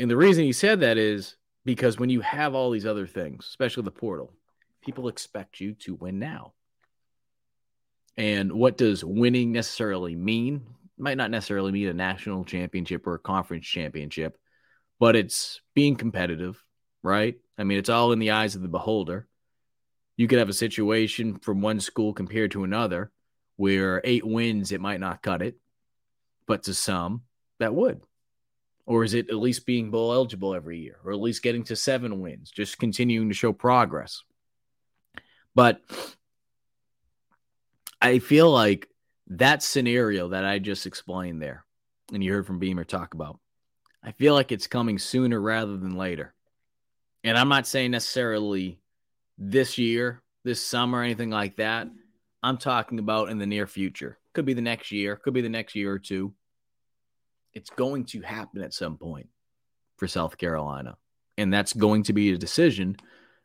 And 0.00 0.10
the 0.10 0.16
reason 0.16 0.44
he 0.44 0.52
said 0.52 0.80
that 0.80 0.96
is 0.96 1.36
because 1.66 1.98
when 1.98 2.08
you 2.08 2.22
have 2.22 2.54
all 2.54 2.70
these 2.70 2.86
other 2.86 3.06
things, 3.06 3.46
especially 3.46 3.82
the 3.82 3.90
portal, 3.90 4.32
people 4.80 5.08
expect 5.08 5.60
you 5.60 5.74
to 5.74 5.94
win 5.94 6.18
now. 6.18 6.54
And 8.16 8.50
what 8.50 8.78
does 8.78 9.04
winning 9.04 9.52
necessarily 9.52 10.16
mean? 10.16 10.64
Might 10.96 11.18
not 11.18 11.30
necessarily 11.30 11.70
mean 11.70 11.88
a 11.88 11.92
national 11.92 12.44
championship 12.44 13.06
or 13.06 13.14
a 13.14 13.18
conference 13.18 13.66
championship, 13.66 14.38
but 14.98 15.16
it's 15.16 15.60
being 15.74 15.96
competitive, 15.96 16.64
right? 17.02 17.36
I 17.58 17.64
mean, 17.64 17.76
it's 17.76 17.90
all 17.90 18.12
in 18.12 18.20
the 18.20 18.30
eyes 18.30 18.54
of 18.54 18.62
the 18.62 18.68
beholder. 18.68 19.28
You 20.16 20.28
could 20.28 20.38
have 20.38 20.48
a 20.48 20.54
situation 20.54 21.38
from 21.40 21.60
one 21.60 21.78
school 21.78 22.14
compared 22.14 22.52
to 22.52 22.64
another 22.64 23.12
where 23.56 24.00
eight 24.04 24.26
wins, 24.26 24.72
it 24.72 24.80
might 24.80 25.00
not 25.00 25.22
cut 25.22 25.42
it, 25.42 25.56
but 26.46 26.62
to 26.62 26.74
some, 26.74 27.22
that 27.58 27.74
would. 27.74 28.00
Or 28.90 29.04
is 29.04 29.14
it 29.14 29.30
at 29.30 29.36
least 29.36 29.66
being 29.66 29.92
bowl 29.92 30.12
eligible 30.12 30.52
every 30.52 30.80
year, 30.80 30.96
or 31.04 31.12
at 31.12 31.20
least 31.20 31.44
getting 31.44 31.62
to 31.66 31.76
seven 31.76 32.18
wins, 32.18 32.50
just 32.50 32.76
continuing 32.76 33.28
to 33.28 33.34
show 33.36 33.52
progress? 33.52 34.24
But 35.54 35.80
I 38.02 38.18
feel 38.18 38.50
like 38.50 38.88
that 39.28 39.62
scenario 39.62 40.30
that 40.30 40.44
I 40.44 40.58
just 40.58 40.86
explained 40.86 41.40
there, 41.40 41.64
and 42.12 42.24
you 42.24 42.32
heard 42.32 42.48
from 42.48 42.58
Beamer 42.58 42.82
talk 42.82 43.14
about, 43.14 43.38
I 44.02 44.10
feel 44.10 44.34
like 44.34 44.50
it's 44.50 44.66
coming 44.66 44.98
sooner 44.98 45.40
rather 45.40 45.76
than 45.76 45.94
later. 45.94 46.34
And 47.22 47.38
I'm 47.38 47.48
not 47.48 47.68
saying 47.68 47.92
necessarily 47.92 48.80
this 49.38 49.78
year, 49.78 50.20
this 50.42 50.66
summer, 50.66 51.00
anything 51.00 51.30
like 51.30 51.58
that. 51.58 51.86
I'm 52.42 52.58
talking 52.58 52.98
about 52.98 53.30
in 53.30 53.38
the 53.38 53.46
near 53.46 53.68
future. 53.68 54.18
Could 54.32 54.46
be 54.46 54.54
the 54.54 54.62
next 54.62 54.90
year, 54.90 55.14
could 55.14 55.34
be 55.34 55.42
the 55.42 55.48
next 55.48 55.76
year 55.76 55.92
or 55.92 56.00
two. 56.00 56.34
It's 57.54 57.70
going 57.70 58.04
to 58.06 58.20
happen 58.22 58.62
at 58.62 58.74
some 58.74 58.96
point 58.96 59.28
for 59.96 60.08
South 60.08 60.38
Carolina. 60.38 60.96
And 61.36 61.52
that's 61.52 61.72
going 61.72 62.04
to 62.04 62.12
be 62.12 62.32
a 62.32 62.38
decision 62.38 62.96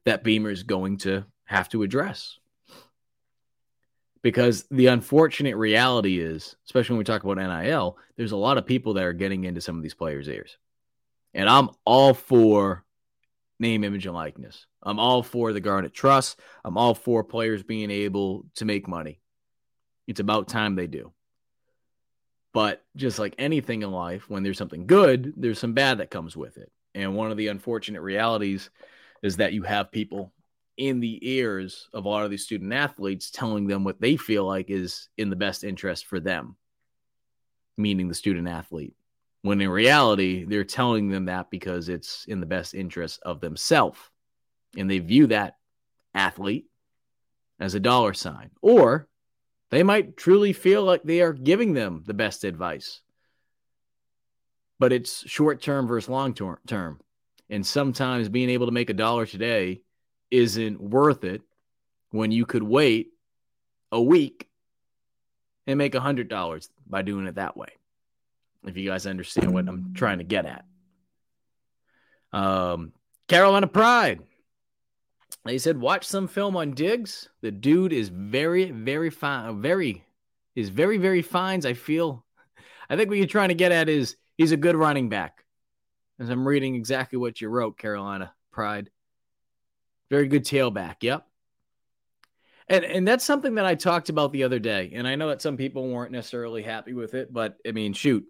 that 0.06 0.24
Beamer 0.24 0.52
is 0.52 0.64
going 0.64 0.98
to 1.00 1.26
have 1.46 1.70
to 1.70 1.84
address. 1.84 2.38
Because 4.22 4.66
the 4.72 4.88
unfortunate 4.88 5.56
reality 5.56 6.20
is, 6.20 6.56
especially 6.66 6.94
when 6.94 7.00
we 7.00 7.04
talk 7.04 7.24
about 7.24 7.38
NIL, 7.38 7.98
there's 8.16 8.32
a 8.32 8.38
lot 8.38 8.58
of 8.58 8.66
people 8.66 8.96
that 8.96 9.04
are 9.04 9.14
getting 9.14 9.44
into 9.44 9.62
some 9.62 9.78
of 9.78 9.84
these 9.84 9.94
players' 9.94 10.28
ears. 10.28 10.58
And 11.34 11.48
I'm 11.50 11.70
all 11.86 12.14
for 12.14 12.84
name, 13.60 13.84
image, 13.84 14.06
and 14.06 14.16
likeness. 14.16 14.66
I'm 14.82 15.00
all 15.00 15.22
for 15.22 15.54
the 15.54 15.60
Garnet 15.60 15.94
Trust. 15.94 16.40
I'm 16.64 16.78
all 16.78 16.96
for 16.96 17.24
players 17.24 17.64
being 17.64 17.92
able 17.92 18.46
to 18.56 18.66
make 18.66 18.88
money. 18.88 19.20
It's 20.08 20.20
about 20.20 20.48
time 20.48 20.76
they 20.76 20.88
do. 20.88 21.12
But 22.56 22.84
just 22.96 23.20
like 23.20 23.36
anything 23.38 23.84
in 23.84 23.92
life, 23.92 24.30
when 24.30 24.42
there's 24.42 24.58
something 24.58 24.88
good, 24.88 25.34
there's 25.36 25.60
some 25.60 25.74
bad 25.74 26.00
that 26.00 26.10
comes 26.10 26.36
with 26.36 26.58
it. 26.58 26.72
And 26.96 27.14
one 27.14 27.30
of 27.30 27.38
the 27.38 27.50
unfortunate 27.50 28.02
realities 28.02 28.70
is 29.22 29.38
that 29.38 29.54
you 29.54 29.64
have 29.64 29.92
people 29.92 30.32
in 30.78 31.00
the 31.02 31.20
ears 31.22 31.90
of 31.94 32.06
a 32.06 32.10
lot 32.10 32.24
of 32.24 32.32
these 32.32 32.44
student 32.44 32.74
athletes 32.74 33.30
telling 33.30 33.68
them 33.68 33.84
what 33.84 34.02
they 34.02 34.16
feel 34.16 34.46
like 34.46 34.70
is 34.70 35.10
in 35.18 35.30
the 35.30 35.36
best 35.36 35.64
interest 35.64 36.06
for 36.06 36.20
them, 36.20 36.56
meaning 37.78 38.08
the 38.08 38.16
student 38.16 38.48
athlete 38.48 38.96
when 39.46 39.62
in 39.62 39.70
reality, 39.70 40.44
they're 40.44 40.64
telling 40.64 41.08
them 41.08 41.26
that 41.26 41.52
because 41.52 41.88
it's 41.88 42.26
in 42.26 42.40
the 42.40 42.48
best 42.48 42.74
interest 42.74 43.20
of 43.22 43.42
themselves. 43.42 44.00
And 44.76 44.90
they 44.90 44.98
view 44.98 45.28
that 45.28 45.58
athlete 46.16 46.66
as 47.60 47.76
a 47.76 47.80
dollar 47.80 48.16
sign. 48.16 48.50
Or 48.64 49.08
they 49.76 49.84
might 49.84 50.16
truly 50.16 50.54
feel 50.54 50.84
like 50.84 51.04
they 51.04 51.22
are 51.22 51.34
giving 51.34 51.74
them 51.74 52.04
the 52.06 52.14
best 52.14 52.44
advice. 52.44 53.02
But 54.80 54.94
it's 54.94 55.28
short 55.28 55.62
term 55.62 55.88
versus 55.88 56.10
long 56.10 56.34
term. 56.34 57.00
And 57.50 57.66
sometimes 57.66 58.30
being 58.30 58.50
able 58.50 58.68
to 58.68 58.72
make 58.72 58.90
a 58.90 58.94
dollar 58.94 59.26
today 59.26 59.82
isn't 60.32 60.80
worth 60.82 61.24
it 61.24 61.42
when 62.12 62.32
you 62.32 62.46
could 62.46 62.64
wait 62.64 63.12
a 63.92 64.02
week 64.02 64.48
and 65.68 65.78
make 65.78 65.96
a 65.96 66.00
$100 66.00 66.70
by 66.88 67.02
doing 67.02 67.28
it 67.28 67.36
that 67.36 67.58
way 67.58 67.70
if 68.66 68.78
you 68.78 68.90
guys 68.90 69.06
understand 69.06 69.54
what 69.54 69.68
I'm 69.68 69.94
trying 69.94 70.18
to 70.20 70.24
get 70.24 70.46
at. 70.46 70.66
Um, 72.32 72.94
Carolina 73.28 73.68
Pride. 73.68 74.22
They 75.46 75.60
said 75.60 75.80
watch 75.80 76.06
some 76.06 76.28
film 76.28 76.58
on 76.58 76.72
Diggs. 76.72 77.30
The 77.42 77.52
dude 77.52 77.94
is 77.94 78.10
very, 78.10 78.72
very 78.72 79.12
fine. 79.12 79.62
Very 79.62 80.04
is 80.56 80.70
very, 80.70 80.98
very 80.98 81.22
fines. 81.22 81.66
I 81.66 81.74
feel. 81.74 82.26
I 82.90 82.96
think 82.96 83.10
what 83.10 83.18
you're 83.18 83.28
trying 83.28 83.50
to 83.50 83.56
get 83.56 83.72
at 83.72 83.88
is 83.88 84.16
he's 84.38 84.52
a 84.52 84.58
good 84.58 84.76
running 84.76 85.10
back. 85.10 85.44
As 86.20 86.30
I'm 86.30 86.48
reading 86.48 86.76
exactly 86.76 87.20
what 87.20 87.42
you 87.42 87.50
wrote, 87.50 87.78
Carolina 87.78 88.34
Pride. 88.52 88.90
Very 90.10 90.28
good 90.28 90.46
tailback. 90.46 90.96
Yep. 91.02 91.28
And 92.68 92.84
and 92.84 93.08
that's 93.08 93.24
something 93.24 93.56
that 93.56 93.66
I 93.66 93.76
talked 93.76 94.10
about 94.10 94.32
the 94.32 94.44
other 94.44 94.60
day. 94.60 94.94
And 94.96 95.08
I 95.08 95.16
know 95.16 95.30
that 95.30 95.42
some 95.42 95.58
people 95.58 95.88
weren't 95.88 96.12
necessarily 96.12 96.64
happy 96.64 96.94
with 96.94 97.14
it, 97.14 97.32
but 97.32 97.58
I 97.68 97.72
mean, 97.72 97.94
shoot, 97.94 98.26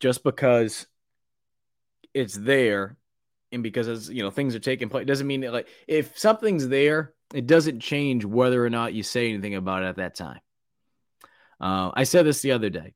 just 0.00 0.24
because 0.24 0.86
it's 2.14 2.34
there 2.34 2.96
and 3.52 3.62
because 3.62 3.88
as 3.88 4.08
you 4.08 4.22
know 4.22 4.30
things 4.30 4.54
are 4.54 4.60
taking 4.60 4.88
place 4.88 5.06
doesn't 5.06 5.26
mean 5.26 5.40
that 5.40 5.52
like 5.52 5.68
if 5.86 6.18
something's 6.18 6.68
there 6.68 7.12
it 7.34 7.46
doesn't 7.46 7.80
change 7.80 8.24
whether 8.24 8.64
or 8.64 8.70
not 8.70 8.94
you 8.94 9.02
say 9.02 9.28
anything 9.28 9.54
about 9.54 9.82
it 9.82 9.86
at 9.86 9.96
that 9.96 10.14
time. 10.14 10.40
Uh, 11.60 11.90
i 11.94 12.04
said 12.04 12.26
this 12.26 12.42
the 12.42 12.52
other 12.52 12.70
day. 12.70 12.94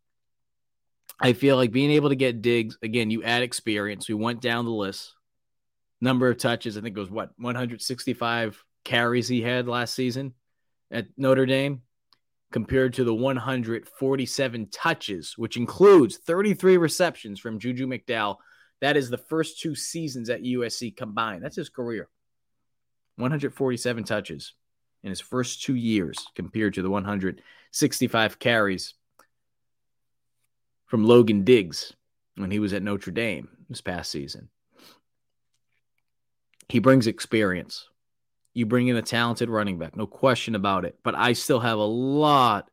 I 1.22 1.34
feel 1.34 1.56
like 1.56 1.70
being 1.72 1.90
able 1.90 2.08
to 2.08 2.16
get 2.16 2.42
Diggs 2.42 2.78
again 2.82 3.10
you 3.10 3.22
add 3.22 3.42
experience. 3.42 4.08
We 4.08 4.14
went 4.14 4.40
down 4.40 4.64
the 4.64 4.70
list. 4.70 5.14
Number 6.00 6.28
of 6.28 6.38
touches 6.38 6.76
i 6.76 6.80
think 6.80 6.96
it 6.96 7.00
was 7.00 7.10
what 7.10 7.30
165 7.36 8.64
carries 8.84 9.28
he 9.28 9.42
had 9.42 9.68
last 9.68 9.94
season 9.94 10.32
at 10.90 11.06
notre 11.16 11.46
dame 11.46 11.82
compared 12.52 12.94
to 12.94 13.04
the 13.04 13.14
147 13.14 14.68
touches, 14.70 15.38
which 15.38 15.56
includes 15.56 16.16
33 16.18 16.76
receptions 16.76 17.38
from 17.38 17.58
Juju 17.58 17.86
McDowell. 17.86 18.36
That 18.80 18.96
is 18.96 19.10
the 19.10 19.18
first 19.18 19.60
two 19.60 19.74
seasons 19.74 20.30
at 20.30 20.42
USC 20.42 20.96
combined. 20.96 21.44
That's 21.44 21.56
his 21.56 21.68
career. 21.68 22.08
147 23.16 24.04
touches 24.04 24.54
in 25.02 25.10
his 25.10 25.20
first 25.20 25.62
two 25.62 25.74
years 25.74 26.16
compared 26.34 26.74
to 26.74 26.82
the 26.82 26.90
165 26.90 28.38
carries 28.38 28.94
from 30.86 31.04
Logan 31.04 31.44
Diggs 31.44 31.92
when 32.36 32.50
he 32.50 32.58
was 32.58 32.72
at 32.72 32.82
Notre 32.82 33.12
Dame 33.12 33.48
this 33.68 33.80
past 33.80 34.10
season. 34.10 34.48
He 36.68 36.78
brings 36.78 37.06
experience. 37.06 37.88
You 38.54 38.66
bring 38.66 38.88
in 38.88 38.96
a 38.96 39.02
talented 39.02 39.48
running 39.48 39.78
back, 39.78 39.96
no 39.96 40.06
question 40.06 40.54
about 40.54 40.84
it. 40.84 40.98
But 41.04 41.14
I 41.14 41.34
still 41.34 41.60
have 41.60 41.78
a 41.78 41.84
lot, 41.84 42.70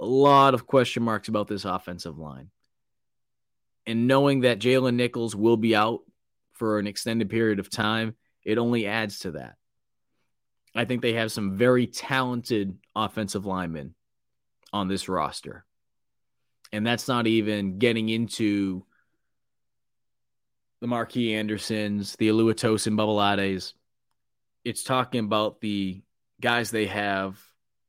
a 0.00 0.06
lot 0.06 0.54
of 0.54 0.66
question 0.66 1.02
marks 1.02 1.28
about 1.28 1.48
this 1.48 1.64
offensive 1.64 2.18
line. 2.18 2.50
And 3.86 4.06
knowing 4.06 4.40
that 4.40 4.58
Jalen 4.58 4.94
Nichols 4.94 5.36
will 5.36 5.56
be 5.56 5.74
out 5.74 6.00
for 6.52 6.78
an 6.78 6.86
extended 6.86 7.28
period 7.28 7.58
of 7.58 7.70
time, 7.70 8.14
it 8.42 8.58
only 8.58 8.86
adds 8.86 9.20
to 9.20 9.32
that. 9.32 9.56
I 10.74 10.84
think 10.84 11.02
they 11.02 11.14
have 11.14 11.30
some 11.30 11.56
very 11.56 11.86
talented 11.86 12.78
offensive 12.96 13.46
linemen 13.46 13.94
on 14.72 14.88
this 14.88 15.08
roster. 15.08 15.64
And 16.72 16.86
that's 16.86 17.06
not 17.06 17.26
even 17.26 17.78
getting 17.78 18.08
into 18.08 18.84
the 20.80 20.86
Marquis 20.86 21.34
Andersons, 21.34 22.16
the 22.16 22.28
Oluwatosin 22.28 22.96
Babalades 22.96 23.74
it's 24.64 24.82
talking 24.82 25.20
about 25.20 25.60
the 25.60 26.02
guys 26.40 26.70
they 26.70 26.86
have 26.86 27.38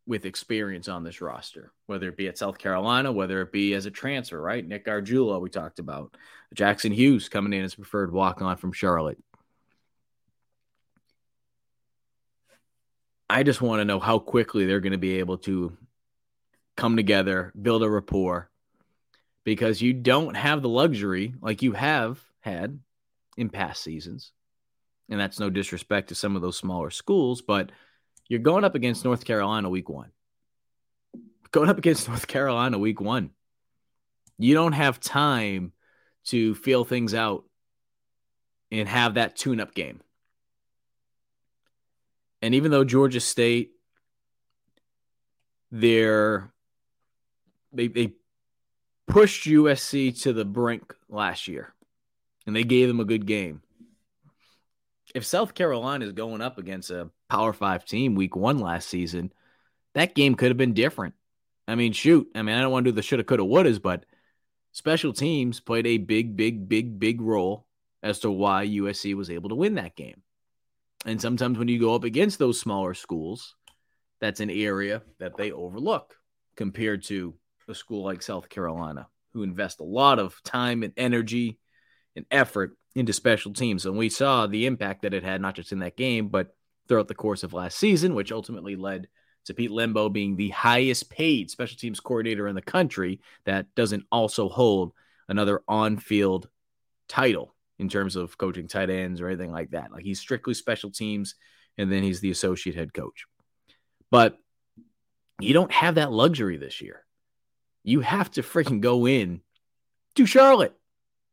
with 0.07 0.25
experience 0.25 0.87
on 0.87 1.03
this 1.03 1.21
roster, 1.21 1.71
whether 1.87 2.09
it 2.09 2.17
be 2.17 2.27
at 2.27 2.37
South 2.37 2.57
Carolina, 2.57 3.11
whether 3.11 3.41
it 3.41 3.51
be 3.51 3.73
as 3.73 3.85
a 3.85 3.91
transfer, 3.91 4.39
right? 4.39 4.65
Nick 4.65 4.85
Gargiulo, 4.85 5.41
we 5.41 5.49
talked 5.49 5.79
about. 5.79 6.15
Jackson 6.53 6.91
Hughes 6.91 7.27
coming 7.27 7.53
in 7.53 7.63
as 7.63 7.75
preferred 7.75 8.11
walk 8.11 8.41
on 8.41 8.57
from 8.57 8.71
Charlotte. 8.71 9.17
I 13.27 13.41
just 13.41 13.61
want 13.61 13.79
to 13.79 13.85
know 13.85 13.99
how 13.99 14.19
quickly 14.19 14.65
they're 14.65 14.79
going 14.79 14.91
to 14.91 14.99
be 14.99 15.17
able 15.17 15.39
to 15.39 15.75
come 16.77 16.95
together, 16.95 17.51
build 17.59 17.81
a 17.81 17.89
rapport, 17.89 18.49
because 19.43 19.81
you 19.81 19.93
don't 19.93 20.35
have 20.35 20.61
the 20.61 20.69
luxury 20.69 21.33
like 21.41 21.63
you 21.63 21.71
have 21.71 22.19
had 22.41 22.79
in 23.37 23.49
past 23.49 23.81
seasons. 23.81 24.31
And 25.09 25.19
that's 25.19 25.39
no 25.39 25.49
disrespect 25.49 26.09
to 26.09 26.15
some 26.15 26.35
of 26.35 26.43
those 26.43 26.57
smaller 26.57 26.91
schools, 26.91 27.41
but 27.41 27.71
you're 28.27 28.39
going 28.39 28.63
up 28.63 28.75
against 28.75 29.05
North 29.05 29.25
Carolina 29.25 29.69
week 29.69 29.89
one. 29.89 30.11
Going 31.51 31.69
up 31.69 31.77
against 31.77 32.07
North 32.07 32.27
Carolina 32.27 32.77
week 32.77 32.99
one. 32.99 33.31
You 34.37 34.53
don't 34.53 34.73
have 34.73 34.99
time 34.99 35.71
to 36.25 36.55
feel 36.55 36.83
things 36.83 37.13
out 37.13 37.45
and 38.71 38.89
have 38.89 39.13
that 39.13 39.35
tune 39.35 39.61
up 39.61 39.73
game. 39.73 40.01
And 42.41 42.53
even 42.53 42.71
though 42.71 42.83
Georgia 42.83 43.19
State, 43.19 43.71
they're 45.71 46.51
they 47.71 47.87
they 47.87 48.13
pushed 49.07 49.45
USC 49.45 50.21
to 50.23 50.33
the 50.33 50.45
brink 50.45 50.93
last 51.09 51.47
year, 51.47 51.73
and 52.45 52.55
they 52.55 52.63
gave 52.63 52.87
them 52.87 52.99
a 52.99 53.05
good 53.05 53.25
game. 53.25 53.61
If 55.15 55.25
South 55.25 55.53
Carolina 55.53 56.05
is 56.05 56.11
going 56.11 56.41
up 56.41 56.57
against 56.57 56.91
a 56.91 57.09
Power 57.29 57.53
Five 57.53 57.85
team 57.85 58.15
week 58.15 58.35
one 58.35 58.59
last 58.59 58.89
season, 58.89 59.31
that 59.93 60.13
game 60.13 60.35
could 60.35 60.49
have 60.49 60.57
been 60.57 60.73
different. 60.73 61.13
I 61.69 61.75
mean, 61.75 61.93
shoot. 61.93 62.27
I 62.35 62.41
mean, 62.41 62.53
I 62.53 62.59
don't 62.59 62.71
want 62.73 62.83
to 62.83 62.91
do 62.91 62.95
the 62.97 63.01
shoulda, 63.01 63.23
coulda, 63.23 63.43
wouldas, 63.43 63.81
but 63.81 64.05
special 64.73 65.13
teams 65.13 65.61
played 65.61 65.87
a 65.87 65.97
big, 65.97 66.35
big, 66.35 66.67
big, 66.67 66.99
big 66.99 67.21
role 67.21 67.65
as 68.03 68.19
to 68.19 68.29
why 68.29 68.67
USC 68.67 69.15
was 69.15 69.29
able 69.29 69.47
to 69.49 69.55
win 69.55 69.75
that 69.75 69.95
game. 69.95 70.21
And 71.05 71.21
sometimes 71.21 71.57
when 71.57 71.69
you 71.69 71.79
go 71.79 71.95
up 71.95 72.03
against 72.03 72.37
those 72.37 72.59
smaller 72.59 72.93
schools, 72.93 73.55
that's 74.19 74.41
an 74.41 74.49
area 74.49 75.01
that 75.19 75.37
they 75.37 75.53
overlook 75.53 76.13
compared 76.57 77.05
to 77.05 77.35
a 77.69 77.73
school 77.73 78.03
like 78.03 78.21
South 78.21 78.49
Carolina, 78.49 79.07
who 79.31 79.43
invest 79.43 79.79
a 79.79 79.85
lot 79.85 80.19
of 80.19 80.43
time 80.43 80.83
and 80.83 80.91
energy 80.97 81.57
and 82.17 82.25
effort 82.29 82.75
into 82.95 83.13
special 83.13 83.53
teams. 83.53 83.85
And 83.85 83.97
we 83.97 84.09
saw 84.09 84.47
the 84.47 84.65
impact 84.65 85.01
that 85.01 85.13
it 85.13 85.23
had, 85.23 85.41
not 85.41 85.55
just 85.55 85.71
in 85.71 85.79
that 85.79 85.97
game, 85.97 86.29
but 86.29 86.55
throughout 86.87 87.07
the 87.07 87.15
course 87.15 87.43
of 87.43 87.53
last 87.53 87.77
season, 87.77 88.15
which 88.15 88.31
ultimately 88.31 88.75
led 88.75 89.07
to 89.45 89.53
Pete 89.53 89.71
Lembo 89.71 90.11
being 90.11 90.35
the 90.35 90.49
highest 90.49 91.09
paid 91.09 91.51
special 91.51 91.77
teams 91.77 91.99
coordinator 91.99 92.47
in 92.47 92.55
the 92.55 92.61
country 92.61 93.19
that 93.45 93.67
doesn't 93.75 94.05
also 94.11 94.49
hold 94.49 94.93
another 95.27 95.61
on 95.67 95.97
field 95.97 96.47
title 97.07 97.53
in 97.77 97.89
terms 97.89 98.15
of 98.15 98.37
coaching 98.37 98.67
tight 98.67 98.89
ends 98.89 99.21
or 99.21 99.27
anything 99.27 99.51
like 99.51 99.71
that. 99.71 99.91
Like 99.91 100.03
he's 100.03 100.19
strictly 100.19 100.53
special 100.53 100.89
teams 100.89 101.35
and 101.77 101.91
then 101.91 102.03
he's 102.03 102.21
the 102.21 102.31
associate 102.31 102.75
head 102.75 102.93
coach. 102.93 103.25
But 104.09 104.37
you 105.39 105.53
don't 105.53 105.71
have 105.71 105.95
that 105.95 106.11
luxury 106.11 106.57
this 106.57 106.81
year. 106.81 107.03
You 107.83 107.99
have 107.99 108.31
to 108.31 108.41
freaking 108.41 108.81
go 108.81 109.07
in 109.07 109.41
to 110.15 110.25
Charlotte. 110.25 110.73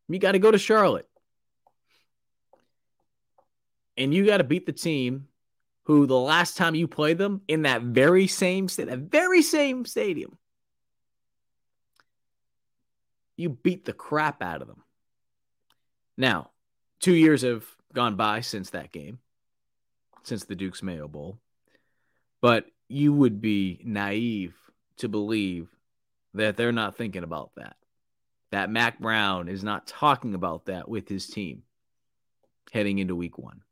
You 0.08 0.18
got 0.18 0.32
to 0.32 0.38
go 0.38 0.50
to 0.50 0.58
Charlotte. 0.58 1.08
And 3.96 4.12
you 4.14 4.24
got 4.24 4.38
to 4.38 4.44
beat 4.44 4.66
the 4.66 4.72
team 4.72 5.28
who 5.84 6.06
the 6.06 6.18
last 6.18 6.56
time 6.56 6.74
you 6.74 6.86
played 6.86 7.18
them 7.18 7.42
in 7.48 7.62
that 7.62 7.82
very 7.82 8.26
same 8.26 8.66
that 8.68 8.98
very 8.98 9.42
same 9.42 9.84
stadium, 9.84 10.38
you 13.36 13.50
beat 13.50 13.84
the 13.84 13.92
crap 13.92 14.42
out 14.42 14.62
of 14.62 14.68
them. 14.68 14.82
Now, 16.16 16.50
two 17.00 17.14
years 17.14 17.42
have 17.42 17.66
gone 17.92 18.16
by 18.16 18.40
since 18.40 18.70
that 18.70 18.92
game, 18.92 19.18
since 20.22 20.44
the 20.44 20.54
Duke's 20.54 20.82
Mayo 20.82 21.08
Bowl. 21.08 21.38
But 22.40 22.66
you 22.88 23.12
would 23.12 23.40
be 23.40 23.80
naive 23.84 24.54
to 24.98 25.08
believe 25.08 25.68
that 26.34 26.56
they're 26.56 26.72
not 26.72 26.96
thinking 26.96 27.24
about 27.24 27.50
that. 27.56 27.76
That 28.50 28.70
Mack 28.70 28.98
Brown 28.98 29.48
is 29.48 29.64
not 29.64 29.86
talking 29.86 30.34
about 30.34 30.66
that 30.66 30.88
with 30.88 31.08
his 31.08 31.26
team 31.26 31.62
heading 32.70 32.98
into 32.98 33.16
week 33.16 33.38
one. 33.38 33.62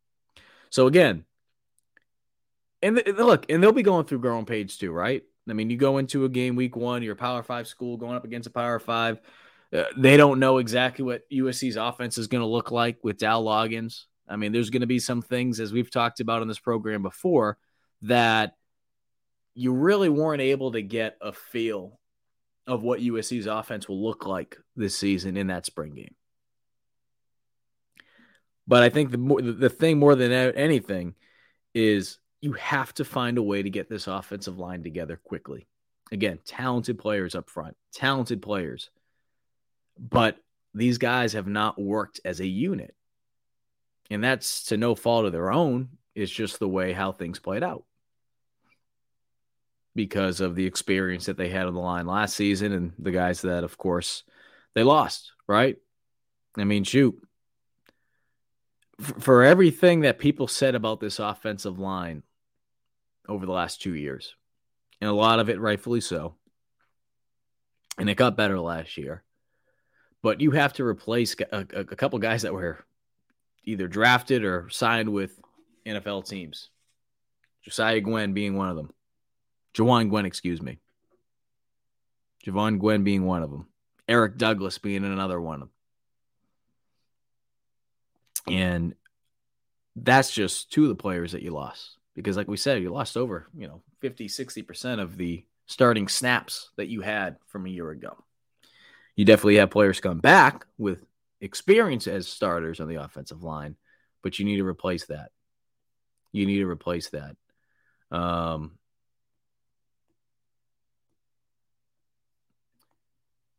So 0.70 0.86
again, 0.86 1.24
and 2.82 3.02
look, 3.18 3.46
and 3.50 3.62
they'll 3.62 3.72
be 3.72 3.82
going 3.82 4.06
through 4.06 4.20
growing 4.20 4.46
pains 4.46 4.76
too, 4.76 4.92
right? 4.92 5.22
I 5.48 5.52
mean, 5.52 5.68
you 5.68 5.76
go 5.76 5.98
into 5.98 6.24
a 6.24 6.28
game 6.28 6.56
week 6.56 6.76
one, 6.76 7.02
you're 7.02 7.14
a 7.14 7.16
Power 7.16 7.42
Five 7.42 7.66
school 7.66 7.96
going 7.96 8.16
up 8.16 8.24
against 8.24 8.46
a 8.46 8.52
Power 8.52 8.78
Five. 8.78 9.20
Uh, 9.72 9.84
they 9.96 10.16
don't 10.16 10.40
know 10.40 10.58
exactly 10.58 11.04
what 11.04 11.28
USC's 11.30 11.76
offense 11.76 12.18
is 12.18 12.26
going 12.26 12.42
to 12.42 12.46
look 12.46 12.70
like 12.70 12.98
with 13.02 13.18
Dow 13.18 13.40
Loggains. 13.42 14.04
I 14.28 14.36
mean, 14.36 14.52
there's 14.52 14.70
going 14.70 14.80
to 14.80 14.86
be 14.86 14.98
some 14.98 15.22
things, 15.22 15.60
as 15.60 15.72
we've 15.72 15.90
talked 15.90 16.20
about 16.20 16.42
on 16.42 16.48
this 16.48 16.58
program 16.58 17.02
before, 17.02 17.58
that 18.02 18.54
you 19.54 19.72
really 19.72 20.08
weren't 20.08 20.42
able 20.42 20.72
to 20.72 20.82
get 20.82 21.16
a 21.20 21.32
feel 21.32 21.98
of 22.66 22.82
what 22.82 23.00
USC's 23.00 23.46
offense 23.46 23.88
will 23.88 24.02
look 24.02 24.26
like 24.26 24.56
this 24.76 24.96
season 24.96 25.36
in 25.36 25.48
that 25.48 25.66
spring 25.66 25.94
game. 25.94 26.14
But 28.70 28.84
I 28.84 28.88
think 28.88 29.10
the 29.10 29.56
the 29.58 29.68
thing 29.68 29.98
more 29.98 30.14
than 30.14 30.30
anything 30.30 31.16
is 31.74 32.20
you 32.40 32.52
have 32.52 32.94
to 32.94 33.04
find 33.04 33.36
a 33.36 33.42
way 33.42 33.64
to 33.64 33.68
get 33.68 33.90
this 33.90 34.06
offensive 34.06 34.60
line 34.60 34.84
together 34.84 35.16
quickly. 35.16 35.66
Again, 36.12 36.38
talented 36.44 36.96
players 36.96 37.34
up 37.34 37.50
front, 37.50 37.76
talented 37.92 38.40
players. 38.40 38.90
But 39.98 40.36
these 40.72 40.98
guys 40.98 41.32
have 41.32 41.48
not 41.48 41.80
worked 41.80 42.20
as 42.24 42.38
a 42.38 42.46
unit. 42.46 42.94
And 44.08 44.22
that's 44.22 44.66
to 44.66 44.76
no 44.76 44.94
fault 44.94 45.26
of 45.26 45.32
their 45.32 45.50
own. 45.50 45.88
It's 46.14 46.30
just 46.30 46.60
the 46.60 46.68
way 46.68 46.92
how 46.92 47.10
things 47.10 47.40
played 47.40 47.64
out 47.64 47.82
because 49.96 50.40
of 50.40 50.54
the 50.54 50.66
experience 50.66 51.26
that 51.26 51.36
they 51.36 51.48
had 51.48 51.66
on 51.66 51.74
the 51.74 51.80
line 51.80 52.06
last 52.06 52.36
season 52.36 52.70
and 52.70 52.92
the 53.00 53.10
guys 53.10 53.42
that, 53.42 53.64
of 53.64 53.76
course, 53.76 54.22
they 54.76 54.84
lost, 54.84 55.32
right? 55.48 55.76
I 56.56 56.62
mean, 56.62 56.84
shoot. 56.84 57.20
For 59.00 59.42
everything 59.42 60.00
that 60.00 60.18
people 60.18 60.46
said 60.46 60.74
about 60.74 61.00
this 61.00 61.18
offensive 61.18 61.78
line 61.78 62.22
over 63.28 63.46
the 63.46 63.52
last 63.52 63.80
two 63.80 63.94
years, 63.94 64.34
and 65.00 65.08
a 65.08 65.14
lot 65.14 65.40
of 65.40 65.48
it 65.48 65.60
rightfully 65.60 66.00
so, 66.00 66.34
and 67.98 68.10
it 68.10 68.16
got 68.16 68.36
better 68.36 68.60
last 68.60 68.96
year, 68.98 69.22
but 70.22 70.40
you 70.40 70.50
have 70.50 70.74
to 70.74 70.84
replace 70.84 71.34
a, 71.52 71.66
a, 71.74 71.80
a 71.80 71.84
couple 71.84 72.18
guys 72.18 72.42
that 72.42 72.52
were 72.52 72.84
either 73.64 73.88
drafted 73.88 74.44
or 74.44 74.68
signed 74.70 75.08
with 75.08 75.40
NFL 75.86 76.28
teams. 76.28 76.70
Josiah 77.62 78.00
Gwyn 78.00 78.32
being 78.32 78.56
one 78.56 78.68
of 78.68 78.76
them. 78.76 78.90
Jovaughn 79.74 80.08
Gwyn, 80.08 80.26
excuse 80.26 80.60
me. 80.60 80.78
Jovaughn 82.44 82.78
Gwyn 82.78 83.04
being 83.04 83.24
one 83.24 83.42
of 83.42 83.50
them. 83.50 83.66
Eric 84.08 84.36
Douglas 84.36 84.78
being 84.78 85.04
another 85.04 85.40
one. 85.40 85.68
And 88.50 88.94
that's 89.96 90.30
just 90.30 90.72
two 90.72 90.84
of 90.84 90.88
the 90.88 90.94
players 90.94 91.32
that 91.32 91.42
you 91.42 91.52
lost. 91.52 91.96
Because, 92.14 92.36
like 92.36 92.48
we 92.48 92.56
said, 92.56 92.82
you 92.82 92.90
lost 92.90 93.16
over, 93.16 93.48
you 93.56 93.66
know, 93.66 93.82
50, 94.00 94.28
60% 94.28 95.00
of 95.00 95.16
the 95.16 95.44
starting 95.66 96.08
snaps 96.08 96.70
that 96.76 96.88
you 96.88 97.00
had 97.00 97.36
from 97.46 97.66
a 97.66 97.70
year 97.70 97.90
ago. 97.90 98.16
You 99.16 99.24
definitely 99.24 99.56
have 99.56 99.70
players 99.70 100.00
come 100.00 100.18
back 100.18 100.66
with 100.78 101.04
experience 101.40 102.06
as 102.06 102.28
starters 102.28 102.80
on 102.80 102.88
the 102.88 103.02
offensive 103.02 103.42
line, 103.42 103.76
but 104.22 104.38
you 104.38 104.44
need 104.44 104.56
to 104.56 104.66
replace 104.66 105.06
that. 105.06 105.30
You 106.32 106.46
need 106.46 106.58
to 106.58 106.66
replace 106.66 107.10
that. 107.10 107.36
Um, 108.10 108.72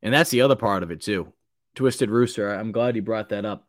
And 0.02 0.14
that's 0.14 0.30
the 0.30 0.42
other 0.42 0.56
part 0.56 0.84
of 0.84 0.92
it 0.92 1.02
too. 1.02 1.32
Twisted 1.76 2.10
Rooster, 2.10 2.54
I'm 2.54 2.72
glad 2.72 2.96
you 2.96 3.02
brought 3.02 3.30
that 3.30 3.46
up. 3.46 3.68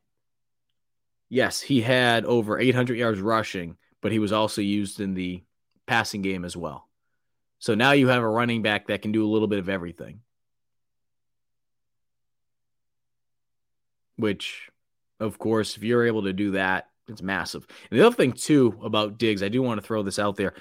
Yes, 1.33 1.63
he 1.63 1.81
had 1.81 2.27
over 2.27 2.59
800 2.59 2.99
yards 2.99 3.19
rushing, 3.19 3.79
but 4.03 4.13
he 4.13 4.19
was 4.19 4.33
also 4.33 4.61
used 4.61 5.01
in 5.01 5.15
the 5.15 5.43
passing 5.87 6.21
game 6.21 6.45
as 6.45 6.59
well. 6.59 6.87
So 7.59 7.75
now 7.75 7.93
you 7.93 8.09
have 8.09 8.23
a 8.23 8.29
running 8.29 8.61
back 8.61 8.89
that 8.89 9.01
can 9.01 9.13
do 9.13 9.25
a 9.25 9.33
little 9.33 9.49
bit 9.49 9.59
of 9.59 9.71
everything. 9.71 10.21
Which, 14.17 14.69
of 15.21 15.39
course, 15.39 15.79
if 15.79 15.83
you're 15.83 16.07
able 16.07 16.25
to 16.25 16.35
do 16.35 16.51
that, 16.51 16.91
it's 17.09 17.23
massive. 17.23 17.67
And 17.91 17.99
the 17.99 18.07
other 18.07 18.15
thing, 18.15 18.33
too, 18.33 18.79
about 18.83 19.17
Diggs, 19.17 19.43
I 19.43 19.49
do 19.49 19.63
want 19.63 19.81
to 19.81 19.87
throw 19.87 20.03
this 20.03 20.19
out 20.19 20.37
there. 20.37 20.53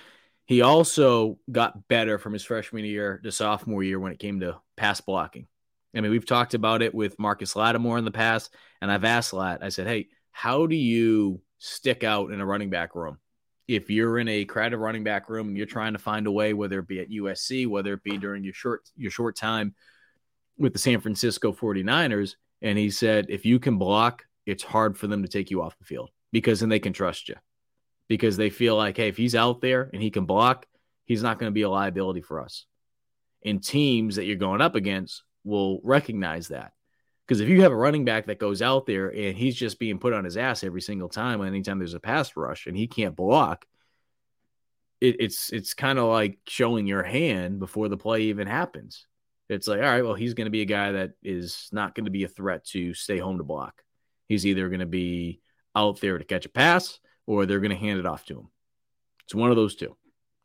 He 0.46 0.62
also 0.62 1.38
got 1.52 1.90
better 1.90 2.18
from 2.18 2.32
his 2.32 2.46
freshman 2.46 2.86
year 2.86 3.20
to 3.26 3.32
sophomore 3.34 3.84
year 3.84 4.00
when 4.00 4.14
it 4.14 4.20
came 4.20 4.40
to 4.40 4.62
pass 4.78 5.02
blocking. 5.02 5.48
I 5.94 6.00
mean, 6.00 6.12
we've 6.12 6.26
talked 6.26 6.54
about 6.54 6.82
it 6.82 6.96
with 6.96 7.20
Marcus 7.20 7.58
Lattimore 7.58 7.98
in 7.98 8.06
the 8.06 8.12
past, 8.12 8.56
and 8.82 8.90
I've 8.90 9.04
asked 9.04 9.34
Lat, 9.34 9.62
I 9.62 9.68
said, 9.68 9.88
hey, 9.88 10.08
how 10.32 10.66
do 10.66 10.76
you 10.76 11.42
stick 11.60 12.04
out 12.04 12.32
in 12.32 12.42
a 12.42 12.46
running 12.46 12.70
back 12.70 12.96
room? 12.96 13.18
If 13.68 13.90
you're 13.90 14.20
in 14.20 14.28
a 14.28 14.46
crowded 14.46 14.78
running 14.78 15.04
back 15.04 15.30
room 15.30 15.48
and 15.48 15.58
you're 15.58 15.66
trying 15.66 15.94
to 15.94 16.00
find 16.00 16.28
a 16.28 16.32
way, 16.32 16.54
whether 16.54 16.80
it 16.80 16.88
be 16.88 17.00
at 17.00 17.10
USC, 17.10 17.68
whether 17.68 17.94
it 17.94 18.04
be 18.04 18.18
during 18.18 18.44
your 18.44 18.54
short 18.54 18.90
your 18.96 19.12
short 19.12 19.36
time 19.36 19.76
with 20.58 20.74
the 20.74 20.80
San 20.80 21.00
Francisco 21.00 21.54
49ers, 21.54 22.36
and 22.62 22.78
he 22.78 22.90
said, 22.90 23.28
if 23.30 23.46
you 23.46 23.60
can 23.60 23.78
block, 23.78 24.26
it's 24.46 24.64
hard 24.64 24.98
for 24.98 25.08
them 25.08 25.24
to 25.24 25.28
take 25.28 25.52
you 25.52 25.62
off 25.62 25.78
the 25.78 25.86
field 25.86 26.10
because 26.32 26.60
then 26.60 26.70
they 26.70 26.80
can 26.80 26.94
trust 26.94 27.30
you. 27.30 27.36
Because 28.08 28.36
they 28.36 28.50
feel 28.50 28.76
like, 28.76 28.98
hey, 28.98 29.08
if 29.08 29.18
he's 29.18 29.36
out 29.36 29.62
there 29.62 29.90
and 29.94 30.02
he 30.02 30.12
can 30.12 30.26
block, 30.26 30.66
he's 31.06 31.24
not 31.24 31.40
going 31.40 31.50
to 31.50 31.54
be 31.54 31.62
a 31.62 31.70
liability 31.70 32.22
for 32.22 32.42
us. 32.42 32.66
In 33.42 33.60
teams 33.60 34.18
that 34.18 34.26
you're 34.26 34.36
going 34.36 34.62
up 34.62 34.76
against 34.76 35.24
will 35.44 35.80
recognize 35.84 36.50
that. 36.50 36.74
Because 37.32 37.40
if 37.40 37.48
you 37.48 37.62
have 37.62 37.72
a 37.72 37.78
running 37.78 38.04
back 38.04 38.26
that 38.26 38.40
goes 38.40 38.62
out 38.62 38.86
there 38.86 39.08
and 39.08 39.38
he's 39.38 39.56
just 39.56 39.80
being 39.80 40.00
put 40.00 40.12
on 40.12 40.26
his 40.26 40.36
ass 40.36 40.66
every 40.66 40.82
single 40.82 41.08
time, 41.08 41.42
anytime 41.42 41.80
there's 41.80 41.94
a 41.94 42.00
pass 42.02 42.36
rush 42.36 42.68
and 42.68 42.76
he 42.76 42.88
can't 42.88 43.16
block, 43.16 43.66
it, 45.00 45.16
it's 45.18 45.50
it's 45.54 45.74
kind 45.74 45.98
of 45.98 46.10
like 46.10 46.40
showing 46.46 46.88
your 46.88 47.04
hand 47.04 47.60
before 47.60 47.88
the 47.88 47.96
play 47.96 48.24
even 48.24 48.48
happens. 48.48 49.08
It's 49.48 49.66
like, 49.66 49.80
all 49.80 49.86
right, 49.86 50.04
well, 50.04 50.14
he's 50.14 50.34
going 50.34 50.48
to 50.48 50.52
be 50.52 50.64
a 50.64 50.66
guy 50.66 50.92
that 50.92 51.12
is 51.24 51.70
not 51.72 51.96
going 51.96 52.04
to 52.04 52.12
be 52.12 52.26
a 52.26 52.28
threat 52.28 52.66
to 52.72 52.94
stay 52.94 53.18
home 53.18 53.38
to 53.38 53.46
block. 53.46 53.82
He's 54.28 54.46
either 54.46 54.68
going 54.68 54.82
to 54.82 54.86
be 54.86 55.40
out 55.74 56.02
there 56.02 56.18
to 56.18 56.26
catch 56.26 56.46
a 56.46 56.50
pass 56.50 57.00
or 57.28 57.46
they're 57.46 57.62
going 57.62 57.72
to 57.72 57.78
hand 57.78 57.98
it 57.98 58.06
off 58.06 58.26
to 58.26 58.40
him. 58.40 58.50
It's 59.24 59.34
one 59.34 59.52
of 59.52 59.56
those 59.56 59.78
two. 59.78 59.96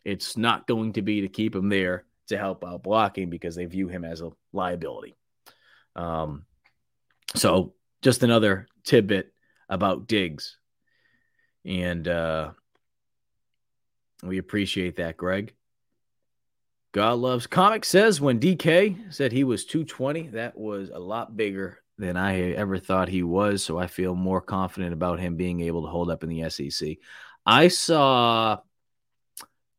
It's 0.04 0.36
not 0.36 0.68
going 0.68 0.92
to 0.92 1.02
be 1.02 1.22
to 1.22 1.28
keep 1.28 1.52
him 1.52 1.68
there 1.68 2.04
to 2.28 2.38
help 2.38 2.64
out 2.64 2.84
blocking 2.84 3.28
because 3.28 3.56
they 3.56 3.64
view 3.64 3.88
him 3.88 4.04
as 4.04 4.20
a 4.20 4.30
liability. 4.52 5.16
Um, 5.96 6.44
so 7.34 7.74
just 8.02 8.22
another 8.22 8.68
tidbit 8.84 9.32
about 9.68 10.06
Diggs. 10.06 10.58
And 11.64 12.06
uh, 12.06 12.52
we 14.22 14.38
appreciate 14.38 14.96
that, 14.96 15.16
Greg. 15.16 15.52
God 16.92 17.18
loves 17.18 17.46
comics 17.46 17.88
says 17.88 18.20
when 18.20 18.40
DK 18.40 19.12
said 19.12 19.32
he 19.32 19.44
was 19.44 19.66
220, 19.66 20.28
that 20.28 20.56
was 20.56 20.88
a 20.88 20.98
lot 20.98 21.36
bigger 21.36 21.78
than 21.98 22.16
I 22.16 22.52
ever 22.52 22.78
thought 22.78 23.08
he 23.08 23.22
was. 23.22 23.62
So 23.62 23.78
I 23.78 23.86
feel 23.86 24.14
more 24.14 24.40
confident 24.40 24.92
about 24.92 25.18
him 25.18 25.36
being 25.36 25.60
able 25.60 25.82
to 25.82 25.90
hold 25.90 26.10
up 26.10 26.22
in 26.22 26.30
the 26.30 26.48
SEC. 26.48 26.96
I 27.44 27.68
saw 27.68 28.58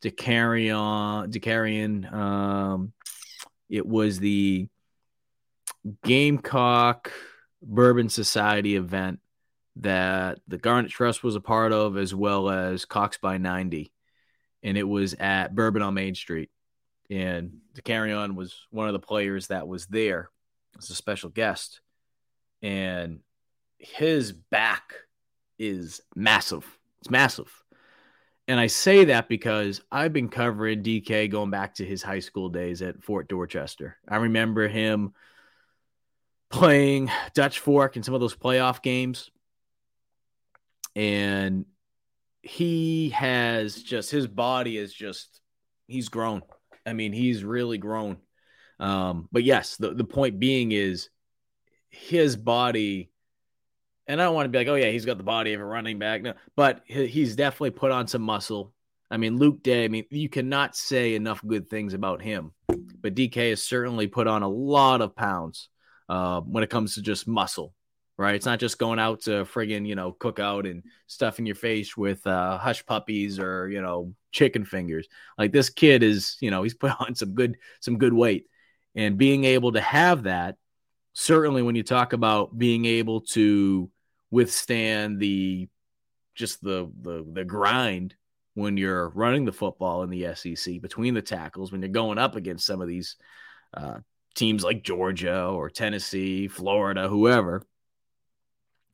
Dakereon, 0.03 1.31
Dakereon. 1.31 2.13
Um, 2.13 2.93
it 3.69 3.85
was 3.85 4.19
the 4.19 4.67
Gamecock 6.03 7.11
Bourbon 7.67 8.09
Society 8.09 8.75
event 8.75 9.19
that 9.75 10.39
the 10.47 10.57
Garnet 10.57 10.89
Trust 10.89 11.23
was 11.23 11.35
a 11.35 11.41
part 11.41 11.71
of, 11.73 11.97
as 11.97 12.15
well 12.15 12.49
as 12.49 12.85
Cox 12.85 13.17
by 13.17 13.37
90. 13.37 13.91
And 14.63 14.77
it 14.77 14.83
was 14.83 15.13
at 15.15 15.53
Bourbon 15.53 15.81
on 15.81 15.93
Main 15.93 16.15
Street. 16.15 16.49
And 17.09 17.57
Dakereon 17.75 18.35
was 18.35 18.55
one 18.71 18.87
of 18.87 18.93
the 18.93 18.99
players 18.99 19.47
that 19.47 19.67
was 19.67 19.85
there 19.85 20.29
as 20.77 20.89
a 20.89 20.95
special 20.95 21.29
guest. 21.29 21.81
And 22.61 23.19
his 23.77 24.31
back 24.31 24.93
is 25.59 26.01
massive. 26.15 26.65
It's 26.99 27.11
massive. 27.11 27.51
And 28.47 28.59
I 28.59 28.67
say 28.67 29.05
that 29.05 29.27
because 29.27 29.81
I've 29.91 30.13
been 30.13 30.29
covering 30.29 30.81
DK 30.81 31.29
going 31.29 31.51
back 31.51 31.75
to 31.75 31.85
his 31.85 32.01
high 32.01 32.21
school 32.21 32.49
days 32.49 32.81
at 32.81 33.03
Fort 33.03 33.27
Dorchester. 33.27 33.97
I 34.07 34.17
remember 34.17 34.67
him 34.67 35.13
playing 36.49 37.11
Dutch 37.33 37.59
Fork 37.59 37.97
in 37.97 38.03
some 38.03 38.13
of 38.13 38.21
those 38.21 38.35
playoff 38.35 38.81
games. 38.81 39.29
And 40.95 41.65
he 42.41 43.09
has 43.09 43.75
just 43.75 44.09
his 44.09 44.27
body 44.27 44.77
is 44.77 44.93
just 44.93 45.41
he's 45.87 46.09
grown. 46.09 46.41
I 46.85 46.93
mean, 46.93 47.13
he's 47.13 47.43
really 47.43 47.77
grown. 47.77 48.17
Um, 48.79 49.27
but 49.31 49.43
yes, 49.43 49.75
the, 49.77 49.93
the 49.93 50.03
point 50.03 50.39
being 50.39 50.71
is 50.71 51.09
his 51.89 52.35
body 52.35 53.11
and 54.07 54.21
I 54.21 54.25
don't 54.25 54.35
want 54.35 54.45
to 54.45 54.49
be 54.49 54.57
like, 54.57 54.67
oh 54.69 54.75
yeah, 54.75 54.89
he's 54.89 55.05
got 55.05 55.17
the 55.17 55.23
body 55.23 55.53
of 55.53 55.61
a 55.61 55.65
running 55.65 55.99
back. 55.99 56.21
No, 56.21 56.33
but 56.55 56.81
he's 56.85 57.35
definitely 57.35 57.71
put 57.71 57.91
on 57.91 58.07
some 58.07 58.21
muscle. 58.21 58.73
I 59.11 59.17
mean, 59.17 59.37
Luke 59.37 59.63
Day. 59.63 59.85
I 59.85 59.87
mean, 59.89 60.05
you 60.09 60.29
cannot 60.29 60.75
say 60.75 61.15
enough 61.15 61.41
good 61.45 61.69
things 61.69 61.93
about 61.93 62.21
him. 62.21 62.51
But 62.67 63.15
DK 63.15 63.49
has 63.49 63.61
certainly 63.61 64.07
put 64.07 64.27
on 64.27 64.43
a 64.43 64.47
lot 64.47 65.01
of 65.01 65.15
pounds 65.15 65.69
uh, 66.09 66.41
when 66.41 66.63
it 66.63 66.69
comes 66.69 66.95
to 66.95 67.01
just 67.01 67.27
muscle. 67.27 67.73
Right? 68.19 68.33
It's 68.33 68.47
not 68.47 68.59
just 68.59 68.79
going 68.79 68.97
out 68.97 69.21
to 69.21 69.45
friggin' 69.45 69.87
you 69.87 69.93
know 69.95 70.11
cook 70.11 70.39
out 70.39 70.65
and 70.65 70.83
stuffing 71.05 71.45
your 71.45 71.55
face 71.55 71.95
with 71.95 72.25
uh, 72.25 72.57
hush 72.57 72.83
puppies 72.85 73.37
or 73.37 73.69
you 73.69 73.81
know 73.81 74.13
chicken 74.31 74.65
fingers. 74.65 75.07
Like 75.37 75.51
this 75.51 75.69
kid 75.69 76.01
is, 76.01 76.35
you 76.39 76.49
know, 76.49 76.63
he's 76.63 76.73
put 76.73 76.93
on 76.99 77.13
some 77.13 77.35
good 77.35 77.57
some 77.79 77.99
good 77.99 78.13
weight, 78.13 78.47
and 78.95 79.17
being 79.17 79.43
able 79.43 79.73
to 79.73 79.81
have 79.81 80.23
that 80.23 80.55
certainly 81.17 81.63
when 81.63 81.75
you 81.75 81.81
talk 81.81 82.13
about 82.13 82.55
being 82.55 82.85
able 82.85 83.21
to 83.21 83.89
withstand 84.29 85.19
the 85.19 85.67
just 86.35 86.61
the 86.61 86.91
the 87.01 87.25
the 87.33 87.43
grind 87.43 88.13
when 88.53 88.77
you're 88.77 89.09
running 89.09 89.43
the 89.43 89.51
football 89.51 90.03
in 90.03 90.11
the 90.11 90.35
SEC 90.35 90.79
between 90.79 91.15
the 91.15 91.21
tackles 91.21 91.71
when 91.71 91.81
you're 91.81 91.89
going 91.89 92.19
up 92.19 92.35
against 92.35 92.67
some 92.67 92.81
of 92.81 92.87
these 92.87 93.15
uh, 93.73 93.97
teams 94.37 94.63
like 94.63 94.83
Georgia 94.83 95.45
or 95.45 95.69
Tennessee, 95.69 96.47
Florida, 96.47 97.09
whoever. 97.09 97.63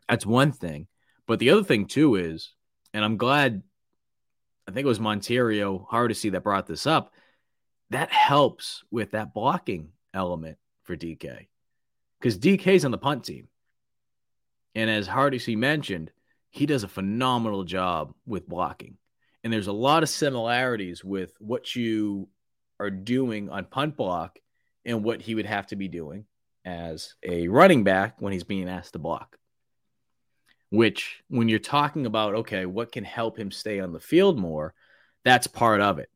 That's 0.10 0.26
one 0.26 0.52
thing, 0.52 0.88
but 1.28 1.40
the 1.40 1.52
other 1.52 1.64
thing 1.64 1.86
too 1.86 2.15
is, 2.15 2.53
and 2.94 3.03
I'm 3.03 3.18
glad. 3.18 3.61
I 4.68 4.72
think 4.72 4.86
it 4.86 4.88
was 4.88 4.99
Montario 4.99 5.86
Hardesty 5.88 6.30
that 6.30 6.44
brought 6.44 6.68
this 6.68 6.88
up. 6.88 7.14
That 7.90 8.11
helps 8.11 8.84
with 8.90 9.11
that 9.11 9.34
blocking 9.34 9.90
element 10.14 10.57
for 10.84 10.95
DK 10.95 11.48
because 12.20 12.38
DK's 12.38 12.86
on 12.86 12.91
the 12.91 12.98
punt 12.98 13.26
team. 13.26 13.49
And 14.76 14.90
as 14.90 15.07
Hardesty 15.07 15.56
mentioned, 15.56 16.11
he 16.49 16.65
does 16.65 16.84
a 16.84 16.88
phenomenal 16.88 17.64
job 17.64 18.14
with 18.26 18.48
blocking. 18.48 18.98
And 19.44 19.52
there's 19.52 19.68
a 19.68 19.74
lot 19.74 20.03
of 20.03 20.10
similarities 20.10 21.03
with 21.03 21.34
what 21.40 21.76
you 21.76 22.30
are 22.80 22.90
doing 22.90 23.49
on 23.49 23.65
punt 23.65 23.98
block 23.98 24.40
and 24.85 25.03
what 25.03 25.22
he 25.22 25.35
would 25.35 25.45
have 25.45 25.68
to 25.68 25.76
be 25.76 25.88
doing 25.88 26.26
as 26.65 27.15
a 27.23 27.47
running 27.47 27.84
back 27.84 28.15
when 28.19 28.34
he's 28.34 28.43
being 28.43 28.69
asked 28.69 28.93
to 28.93 28.99
block. 28.99 29.38
Which, 30.69 31.22
when 31.27 31.49
you're 31.49 31.60
talking 31.60 32.05
about, 32.05 32.35
okay, 32.35 32.65
what 32.65 32.91
can 32.91 33.03
help 33.03 33.38
him 33.38 33.51
stay 33.51 33.80
on 33.80 33.93
the 33.93 33.99
field 33.99 34.39
more, 34.39 34.73
that's 35.23 35.45
part 35.45 35.81
of 35.81 35.99
it. 35.99 36.10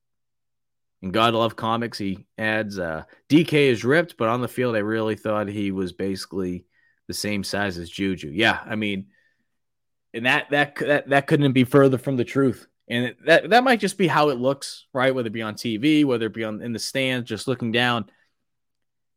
And 1.02 1.14
God 1.14 1.36
Love 1.36 1.56
Comics, 1.56 2.00
he 2.00 2.26
adds 2.40 2.80
uh, 2.80 3.04
DK 3.30 3.54
is 3.54 3.84
ripped, 3.86 4.18
but 4.18 4.30
on 4.30 4.42
the 4.42 4.48
field, 4.48 4.76
I 4.76 4.80
really 4.80 5.16
thought 5.16 5.48
he 5.48 5.72
was 5.72 5.94
basically 5.94 6.66
the 7.08 7.14
same 7.14 7.44
size 7.44 7.78
as 7.78 7.90
Juju. 7.90 8.30
Yeah, 8.30 8.60
I 8.66 8.76
mean, 8.76 9.08
and 10.14 10.26
that 10.26 10.50
that 10.50 10.76
that 10.78 11.10
that 11.10 11.28
couldn't 11.28 11.52
be 11.52 11.64
further 11.64 11.98
from 11.98 12.18
the 12.18 12.26
truth. 12.26 12.68
And 12.90 13.16
that 13.26 13.50
that 13.52 13.64
might 13.64 13.80
just 13.80 13.98
be 13.98 14.08
how 14.08 14.30
it 14.30 14.40
looks, 14.40 14.86
right? 14.94 15.14
Whether 15.14 15.28
it 15.28 15.34
be 15.34 15.42
on 15.42 15.56
TV, 15.56 16.04
whether 16.04 16.28
it 16.28 16.34
be 16.34 16.44
on 16.44 16.62
in 16.62 16.74
the 16.74 16.80
stands, 16.80 17.30
just 17.30 17.48
looking 17.48 17.72
down. 17.72 18.10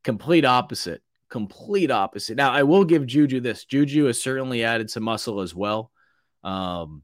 Complete 0.04 0.44
opposite. 0.44 1.02
Complete 1.28 1.90
opposite. 1.90 2.36
Now, 2.36 2.50
I 2.50 2.62
will 2.62 2.84
give 2.84 3.06
Juju 3.06 3.40
this. 3.40 3.64
Juju 3.64 4.06
has 4.06 4.20
certainly 4.20 4.64
added 4.64 4.90
some 4.90 5.04
muscle 5.04 5.40
as 5.40 5.54
well. 5.54 5.90
Um, 6.42 7.02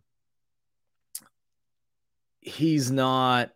he's 2.41 2.91
not. 2.91 3.51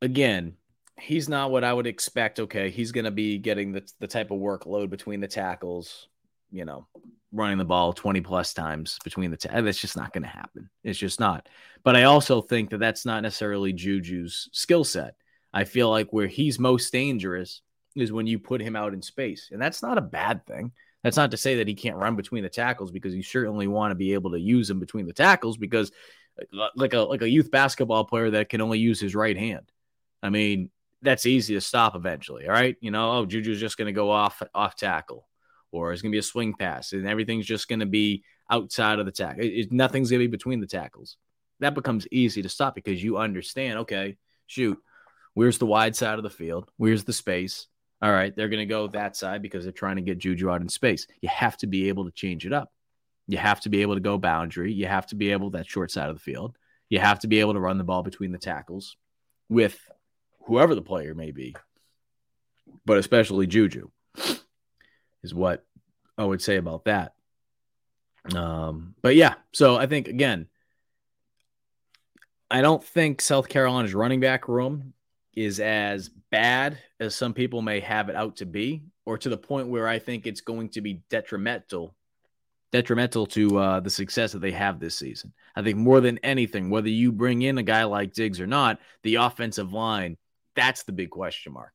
Again, 0.00 0.56
he's 0.98 1.28
not 1.28 1.50
what 1.50 1.64
I 1.64 1.72
would 1.72 1.86
expect. 1.86 2.40
Okay, 2.40 2.70
he's 2.70 2.92
going 2.92 3.04
to 3.04 3.10
be 3.10 3.38
getting 3.38 3.72
the, 3.72 3.86
the 4.00 4.06
type 4.06 4.30
of 4.30 4.38
workload 4.38 4.90
between 4.90 5.20
the 5.20 5.28
tackles, 5.28 6.08
you 6.50 6.64
know, 6.64 6.86
running 7.32 7.58
the 7.58 7.64
ball 7.64 7.92
20 7.92 8.20
plus 8.20 8.54
times 8.54 8.98
between 9.04 9.30
the 9.30 9.36
tackles. 9.36 9.64
That's 9.64 9.80
just 9.80 9.96
not 9.96 10.12
going 10.12 10.22
to 10.22 10.28
happen. 10.28 10.70
It's 10.82 10.98
just 10.98 11.20
not. 11.20 11.48
But 11.82 11.96
I 11.96 12.04
also 12.04 12.40
think 12.40 12.70
that 12.70 12.78
that's 12.78 13.04
not 13.04 13.22
necessarily 13.22 13.72
Juju's 13.72 14.48
skill 14.52 14.84
set. 14.84 15.16
I 15.52 15.64
feel 15.64 15.90
like 15.90 16.12
where 16.12 16.26
he's 16.26 16.58
most 16.58 16.92
dangerous 16.92 17.62
is 17.94 18.12
when 18.12 18.26
you 18.26 18.38
put 18.38 18.60
him 18.60 18.76
out 18.76 18.94
in 18.94 19.02
space. 19.02 19.50
And 19.52 19.60
that's 19.60 19.82
not 19.82 19.98
a 19.98 20.02
bad 20.02 20.46
thing. 20.46 20.72
That's 21.02 21.16
not 21.16 21.30
to 21.32 21.36
say 21.36 21.56
that 21.56 21.68
he 21.68 21.74
can't 21.74 21.96
run 21.96 22.16
between 22.16 22.42
the 22.42 22.48
tackles 22.48 22.90
because 22.90 23.14
you 23.14 23.22
certainly 23.22 23.66
want 23.66 23.90
to 23.90 23.94
be 23.94 24.14
able 24.14 24.32
to 24.32 24.40
use 24.40 24.70
him 24.70 24.80
between 24.80 25.06
the 25.06 25.12
tackles 25.12 25.56
because 25.56 25.92
uh, 26.40 26.68
like 26.74 26.94
a 26.94 27.00
like 27.00 27.22
a 27.22 27.28
youth 27.28 27.50
basketball 27.50 28.04
player 28.04 28.30
that 28.30 28.48
can 28.48 28.60
only 28.60 28.78
use 28.78 29.00
his 29.00 29.14
right 29.14 29.36
hand. 29.36 29.70
I 30.22 30.30
mean, 30.30 30.70
that's 31.02 31.26
easy 31.26 31.54
to 31.54 31.60
stop 31.60 31.94
eventually. 31.94 32.46
All 32.46 32.54
right. 32.54 32.76
You 32.80 32.90
know, 32.90 33.18
oh, 33.18 33.26
Juju's 33.26 33.60
just 33.60 33.76
going 33.76 33.86
to 33.86 33.92
go 33.92 34.10
off 34.10 34.42
off 34.54 34.76
tackle 34.76 35.28
or 35.70 35.92
it's 35.92 36.00
going 36.00 36.10
to 36.10 36.14
be 36.14 36.20
a 36.20 36.22
swing 36.22 36.54
pass 36.54 36.92
and 36.92 37.06
everything's 37.06 37.46
just 37.46 37.68
going 37.68 37.80
to 37.80 37.86
be 37.86 38.24
outside 38.50 38.98
of 38.98 39.06
the 39.06 39.12
tackle. 39.12 39.44
It, 39.44 39.48
it, 39.48 39.72
nothing's 39.72 40.10
going 40.10 40.22
to 40.22 40.28
be 40.28 40.30
between 40.30 40.60
the 40.60 40.66
tackles. 40.66 41.16
That 41.60 41.74
becomes 41.74 42.08
easy 42.10 42.42
to 42.42 42.48
stop 42.48 42.74
because 42.74 43.02
you 43.02 43.18
understand, 43.18 43.80
okay, 43.80 44.16
shoot, 44.46 44.78
where's 45.34 45.58
the 45.58 45.66
wide 45.66 45.94
side 45.94 46.18
of 46.18 46.22
the 46.22 46.30
field? 46.30 46.70
Where's 46.76 47.04
the 47.04 47.12
space? 47.12 47.66
All 48.02 48.12
right, 48.12 48.34
they're 48.34 48.48
going 48.48 48.66
to 48.66 48.66
go 48.66 48.86
that 48.88 49.16
side 49.16 49.40
because 49.40 49.64
they're 49.64 49.72
trying 49.72 49.96
to 49.96 50.02
get 50.02 50.18
Juju 50.18 50.50
out 50.50 50.60
in 50.60 50.68
space. 50.68 51.06
You 51.20 51.28
have 51.30 51.56
to 51.58 51.66
be 51.66 51.88
able 51.88 52.04
to 52.04 52.10
change 52.10 52.44
it 52.44 52.52
up. 52.52 52.70
You 53.26 53.38
have 53.38 53.60
to 53.60 53.70
be 53.70 53.82
able 53.82 53.94
to 53.94 54.00
go 54.00 54.18
boundary. 54.18 54.72
You 54.72 54.86
have 54.86 55.06
to 55.06 55.14
be 55.14 55.32
able 55.32 55.50
that 55.50 55.66
short 55.66 55.90
side 55.90 56.10
of 56.10 56.16
the 56.16 56.20
field. 56.20 56.56
You 56.90 56.98
have 56.98 57.20
to 57.20 57.28
be 57.28 57.40
able 57.40 57.54
to 57.54 57.60
run 57.60 57.78
the 57.78 57.84
ball 57.84 58.02
between 58.02 58.32
the 58.32 58.38
tackles 58.38 58.96
with 59.48 59.80
whoever 60.42 60.74
the 60.74 60.82
player 60.82 61.14
may 61.14 61.30
be, 61.30 61.56
but 62.84 62.98
especially 62.98 63.46
Juju 63.46 63.88
is 65.22 65.34
what 65.34 65.64
I 66.18 66.24
would 66.24 66.42
say 66.42 66.56
about 66.56 66.84
that. 66.84 67.14
Um, 68.34 68.94
but 69.02 69.16
yeah, 69.16 69.34
so 69.52 69.76
I 69.76 69.86
think 69.86 70.08
again, 70.08 70.46
I 72.50 72.60
don't 72.60 72.84
think 72.84 73.20
South 73.20 73.48
Carolina's 73.48 73.94
running 73.94 74.20
back 74.20 74.48
room 74.48 74.92
is 75.36 75.60
as 75.60 76.10
bad 76.30 76.78
as 77.00 77.14
some 77.14 77.34
people 77.34 77.62
may 77.62 77.80
have 77.80 78.08
it 78.08 78.16
out 78.16 78.36
to 78.36 78.46
be. 78.46 78.82
or 79.06 79.18
to 79.18 79.28
the 79.28 79.36
point 79.36 79.68
where 79.68 79.86
I 79.86 79.98
think 79.98 80.26
it's 80.26 80.40
going 80.40 80.70
to 80.70 80.80
be 80.80 81.02
detrimental 81.10 81.94
detrimental 82.74 83.24
to 83.24 83.56
uh, 83.56 83.78
the 83.78 83.88
success 83.88 84.32
that 84.32 84.40
they 84.40 84.50
have 84.50 84.80
this 84.80 84.98
season. 84.98 85.32
I 85.54 85.62
think 85.62 85.78
more 85.78 86.00
than 86.00 86.18
anything, 86.24 86.70
whether 86.70 86.88
you 86.88 87.12
bring 87.12 87.42
in 87.42 87.56
a 87.56 87.62
guy 87.62 87.84
like 87.84 88.14
Diggs 88.14 88.40
or 88.40 88.48
not, 88.48 88.80
the 89.04 89.14
offensive 89.14 89.72
line, 89.72 90.16
that's 90.56 90.82
the 90.82 90.90
big 90.90 91.10
question 91.10 91.52
mark. 91.52 91.72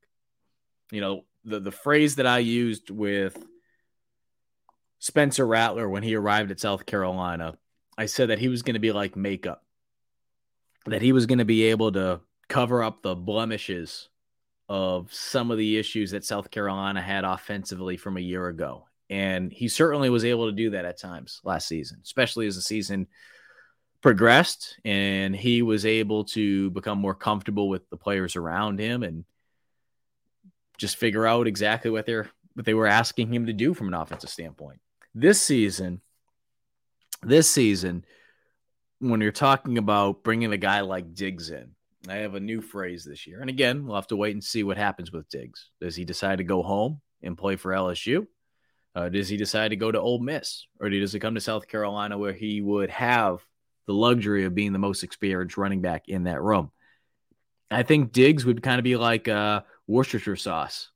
You 0.92 1.00
know, 1.00 1.22
the, 1.46 1.62
the 1.62 1.72
phrase 1.72 2.18
that 2.18 2.28
I 2.28 2.40
used 2.40 2.90
with 2.90 3.42
Spencer 4.98 5.48
Rattler 5.48 5.88
when 5.88 6.04
he 6.04 6.16
arrived 6.16 6.52
at 6.52 6.60
South 6.60 6.86
Carolina, 6.86 7.58
I 7.98 8.08
said 8.08 8.30
that 8.30 8.40
he 8.40 8.50
was 8.50 8.62
going 8.62 8.74
to 8.74 8.82
be 8.82 8.92
like 8.92 9.16
makeup, 9.16 9.64
that 10.86 11.02
he 11.02 11.14
was 11.14 11.28
going 11.28 11.40
to 11.40 11.46
be 11.46 11.64
able 11.64 11.94
to 11.94 12.20
cover 12.50 12.84
up 12.84 13.02
the 13.02 13.16
blemishes 13.16 14.10
of 14.68 15.14
some 15.14 15.52
of 15.52 15.58
the 15.58 15.78
issues 15.78 16.12
that 16.12 16.26
South 16.26 16.52
Carolina 16.52 17.02
had 17.02 17.24
offensively 17.24 17.98
from 17.98 18.18
a 18.18 18.22
year 18.22 18.48
ago. 18.48 18.86
And 19.10 19.52
he 19.52 19.68
certainly 19.68 20.10
was 20.10 20.26
able 20.26 20.48
to 20.48 20.52
do 20.56 20.72
that 20.72 20.86
at 20.86 21.00
times 21.00 21.42
last 21.44 21.68
season, 21.68 22.00
especially 22.04 22.46
as 22.46 22.56
the 22.56 22.62
season 22.62 23.08
progressed 24.02 24.80
and 24.86 25.36
he 25.36 25.62
was 25.62 25.86
able 25.86 26.24
to 26.24 26.70
become 26.72 26.98
more 26.98 27.16
comfortable 27.16 27.68
with 27.68 27.90
the 27.90 27.98
players 27.98 28.36
around 28.36 28.80
him 28.80 29.04
and 29.04 29.26
just 30.78 30.96
figure 30.96 31.28
out 31.28 31.48
exactly 31.48 31.92
what 31.92 32.06
they're 32.06 32.30
what 32.54 32.66
they 32.66 32.74
were 32.74 32.88
asking 32.88 33.34
him 33.34 33.46
to 33.46 33.54
do 33.54 33.74
from 33.74 33.88
an 33.88 33.94
offensive 33.94 34.30
standpoint. 34.30 34.80
This 35.14 35.42
season, 35.42 36.02
this 37.22 37.50
season, 37.50 38.06
when 39.00 39.22
you're 39.22 39.32
talking 39.32 39.78
about 39.78 40.24
bringing 40.24 40.52
a 40.52 40.58
guy 40.58 40.82
like 40.82 41.14
Diggs 41.14 41.50
in, 41.50 41.72
I 42.08 42.18
have 42.18 42.36
a 42.36 42.40
new 42.40 42.62
phrase 42.62 43.04
this 43.04 43.28
year. 43.28 43.42
And 43.42 43.50
again, 43.50 43.86
we'll 43.86 43.96
have 43.96 44.08
to 44.08 44.16
wait 44.16 44.34
and 44.34 44.44
see 44.44 44.64
what 44.64 44.78
happens 44.78 45.12
with 45.12 45.30
Diggs. 45.30 45.70
Does 45.82 45.96
he 45.96 46.06
decide 46.06 46.38
to 46.38 46.44
go 46.44 46.64
home 46.64 47.02
and 47.22 47.38
play 47.38 47.56
for 47.56 47.72
LSU? 47.72 48.26
Uh, 48.96 49.10
does 49.10 49.30
he 49.30 49.38
decide 49.38 49.70
to 49.70 49.76
go 49.76 49.92
to 49.92 50.00
Ole 50.00 50.20
Miss? 50.20 50.66
Or 50.80 50.90
does 50.90 51.14
he 51.14 51.20
come 51.20 51.36
to 51.36 51.42
South 51.42 51.68
Carolina 51.68 52.18
where 52.18 52.34
he 52.34 52.62
would 52.62 52.90
have 52.90 53.44
the 53.86 53.94
luxury 53.94 54.46
of 54.46 54.56
being 54.56 54.74
the 54.74 54.80
most 54.80 55.04
experienced 55.04 55.58
running 55.58 55.82
back 55.82 56.08
in 56.08 56.24
that 56.24 56.42
room? 56.42 56.72
I 57.70 57.84
think 57.84 58.12
Diggs 58.12 58.46
would 58.46 58.64
kind 58.64 58.80
of 58.80 58.84
be 58.84 58.96
like 58.96 59.28
uh, 59.28 59.62
Worcestershire 59.88 60.38
sauce. 60.38 60.90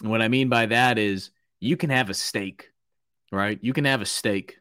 And 0.00 0.10
what 0.10 0.22
I 0.22 0.28
mean 0.28 0.48
by 0.48 0.66
that 0.66 0.98
is 0.98 1.30
you 1.60 1.76
can 1.76 1.90
have 1.90 2.10
a 2.10 2.14
steak, 2.14 2.70
right? 3.32 3.58
You 3.60 3.72
can 3.72 3.84
have 3.84 4.00
a 4.00 4.06
steak. 4.06 4.58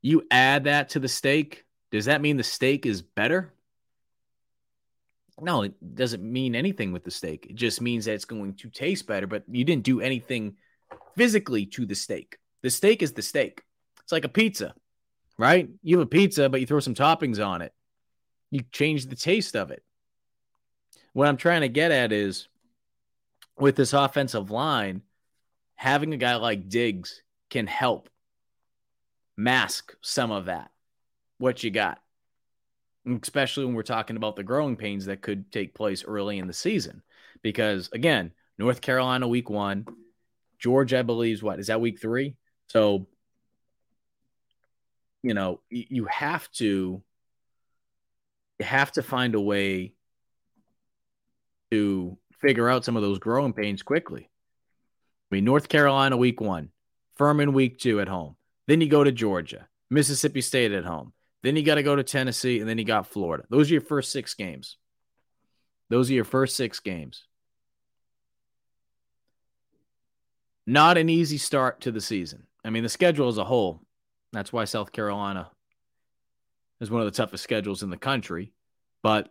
You 0.00 0.22
add 0.30 0.64
that 0.64 0.90
to 0.90 1.00
the 1.00 1.08
steak, 1.08 1.64
does 1.90 2.04
that 2.04 2.20
mean 2.20 2.36
the 2.36 2.42
steak 2.42 2.86
is 2.86 3.02
better? 3.02 3.52
No, 5.40 5.62
it 5.62 5.94
doesn't 5.94 6.22
mean 6.22 6.54
anything 6.54 6.92
with 6.92 7.04
the 7.04 7.10
steak. 7.10 7.46
It 7.48 7.54
just 7.54 7.80
means 7.80 8.04
that 8.04 8.14
it's 8.14 8.24
going 8.24 8.54
to 8.54 8.68
taste 8.68 9.06
better, 9.06 9.26
but 9.26 9.44
you 9.48 9.64
didn't 9.64 9.84
do 9.84 10.00
anything 10.00 10.56
physically 11.16 11.64
to 11.66 11.86
the 11.86 11.94
steak. 11.94 12.38
The 12.62 12.70
steak 12.70 13.02
is 13.02 13.12
the 13.12 13.22
steak. 13.22 13.62
It's 14.02 14.12
like 14.12 14.24
a 14.24 14.28
pizza, 14.28 14.74
right? 15.38 15.68
You 15.82 15.98
have 15.98 16.06
a 16.06 16.10
pizza, 16.10 16.48
but 16.48 16.60
you 16.60 16.66
throw 16.66 16.80
some 16.80 16.94
toppings 16.94 17.44
on 17.44 17.62
it. 17.62 17.72
You 18.50 18.62
change 18.72 19.06
the 19.06 19.16
taste 19.16 19.54
of 19.54 19.70
it. 19.70 19.82
What 21.12 21.28
I'm 21.28 21.36
trying 21.36 21.60
to 21.60 21.68
get 21.68 21.92
at 21.92 22.12
is 22.12 22.48
with 23.58 23.76
this 23.76 23.92
offensive 23.92 24.50
line, 24.50 25.02
having 25.76 26.12
a 26.12 26.16
guy 26.16 26.36
like 26.36 26.68
Diggs 26.68 27.22
can 27.50 27.66
help 27.66 28.08
mask 29.36 29.94
some 30.00 30.32
of 30.32 30.46
that 30.46 30.70
what 31.38 31.62
you 31.62 31.70
got, 31.70 32.00
especially 33.22 33.64
when 33.64 33.74
we're 33.74 33.82
talking 33.82 34.16
about 34.16 34.36
the 34.36 34.42
growing 34.42 34.76
pains 34.76 35.06
that 35.06 35.22
could 35.22 35.50
take 35.50 35.74
place 35.74 36.04
early 36.04 36.38
in 36.38 36.46
the 36.46 36.52
season. 36.52 37.02
Because 37.42 37.88
again, 37.92 38.32
North 38.58 38.80
Carolina 38.80 39.26
week 39.28 39.48
one, 39.48 39.86
Georgia, 40.58 40.98
I 40.98 41.02
believe, 41.02 41.34
is 41.34 41.42
what 41.42 41.60
is 41.60 41.68
that 41.68 41.80
week 41.80 42.00
three? 42.00 42.34
So, 42.68 43.06
you 45.22 45.34
know, 45.34 45.60
you 45.70 46.06
have 46.06 46.50
to 46.52 47.02
you 48.58 48.64
have 48.64 48.92
to 48.92 49.02
find 49.02 49.34
a 49.34 49.40
way 49.40 49.94
to 51.70 52.18
figure 52.40 52.68
out 52.68 52.84
some 52.84 52.96
of 52.96 53.02
those 53.02 53.18
growing 53.18 53.52
pains 53.52 53.82
quickly. 53.82 54.28
I 55.30 55.34
mean, 55.34 55.44
North 55.44 55.68
Carolina 55.68 56.16
week 56.16 56.40
one, 56.40 56.70
Furman 57.16 57.52
week 57.52 57.78
two 57.78 58.00
at 58.00 58.08
home. 58.08 58.36
Then 58.66 58.80
you 58.80 58.88
go 58.88 59.04
to 59.04 59.12
Georgia, 59.12 59.68
Mississippi 59.90 60.40
State 60.40 60.72
at 60.72 60.84
home, 60.84 61.12
then 61.42 61.56
you 61.56 61.62
got 61.62 61.76
to 61.76 61.82
go 61.82 61.96
to 61.96 62.02
Tennessee, 62.02 62.60
and 62.60 62.68
then 62.68 62.78
you 62.78 62.84
got 62.84 63.06
Florida. 63.06 63.44
Those 63.48 63.70
are 63.70 63.74
your 63.74 63.80
first 63.80 64.12
six 64.12 64.34
games. 64.34 64.76
Those 65.88 66.10
are 66.10 66.14
your 66.14 66.24
first 66.24 66.56
six 66.56 66.80
games. 66.80 67.24
Not 70.66 70.98
an 70.98 71.08
easy 71.08 71.38
start 71.38 71.82
to 71.82 71.90
the 71.90 72.00
season. 72.00 72.46
I 72.64 72.70
mean, 72.70 72.82
the 72.82 72.88
schedule 72.88 73.28
as 73.28 73.38
a 73.38 73.44
whole, 73.44 73.80
that's 74.32 74.52
why 74.52 74.64
South 74.64 74.92
Carolina 74.92 75.50
is 76.80 76.90
one 76.90 77.00
of 77.00 77.06
the 77.06 77.16
toughest 77.16 77.44
schedules 77.44 77.82
in 77.82 77.90
the 77.90 77.96
country. 77.96 78.52
But 79.02 79.30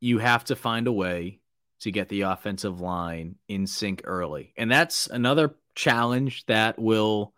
you 0.00 0.18
have 0.18 0.44
to 0.46 0.56
find 0.56 0.86
a 0.86 0.92
way 0.92 1.40
to 1.80 1.90
get 1.90 2.08
the 2.08 2.22
offensive 2.22 2.80
line 2.80 3.36
in 3.48 3.66
sync 3.66 4.02
early. 4.04 4.52
And 4.58 4.70
that's 4.70 5.06
another 5.06 5.54
challenge 5.74 6.44
that 6.46 6.78
will 6.78 7.32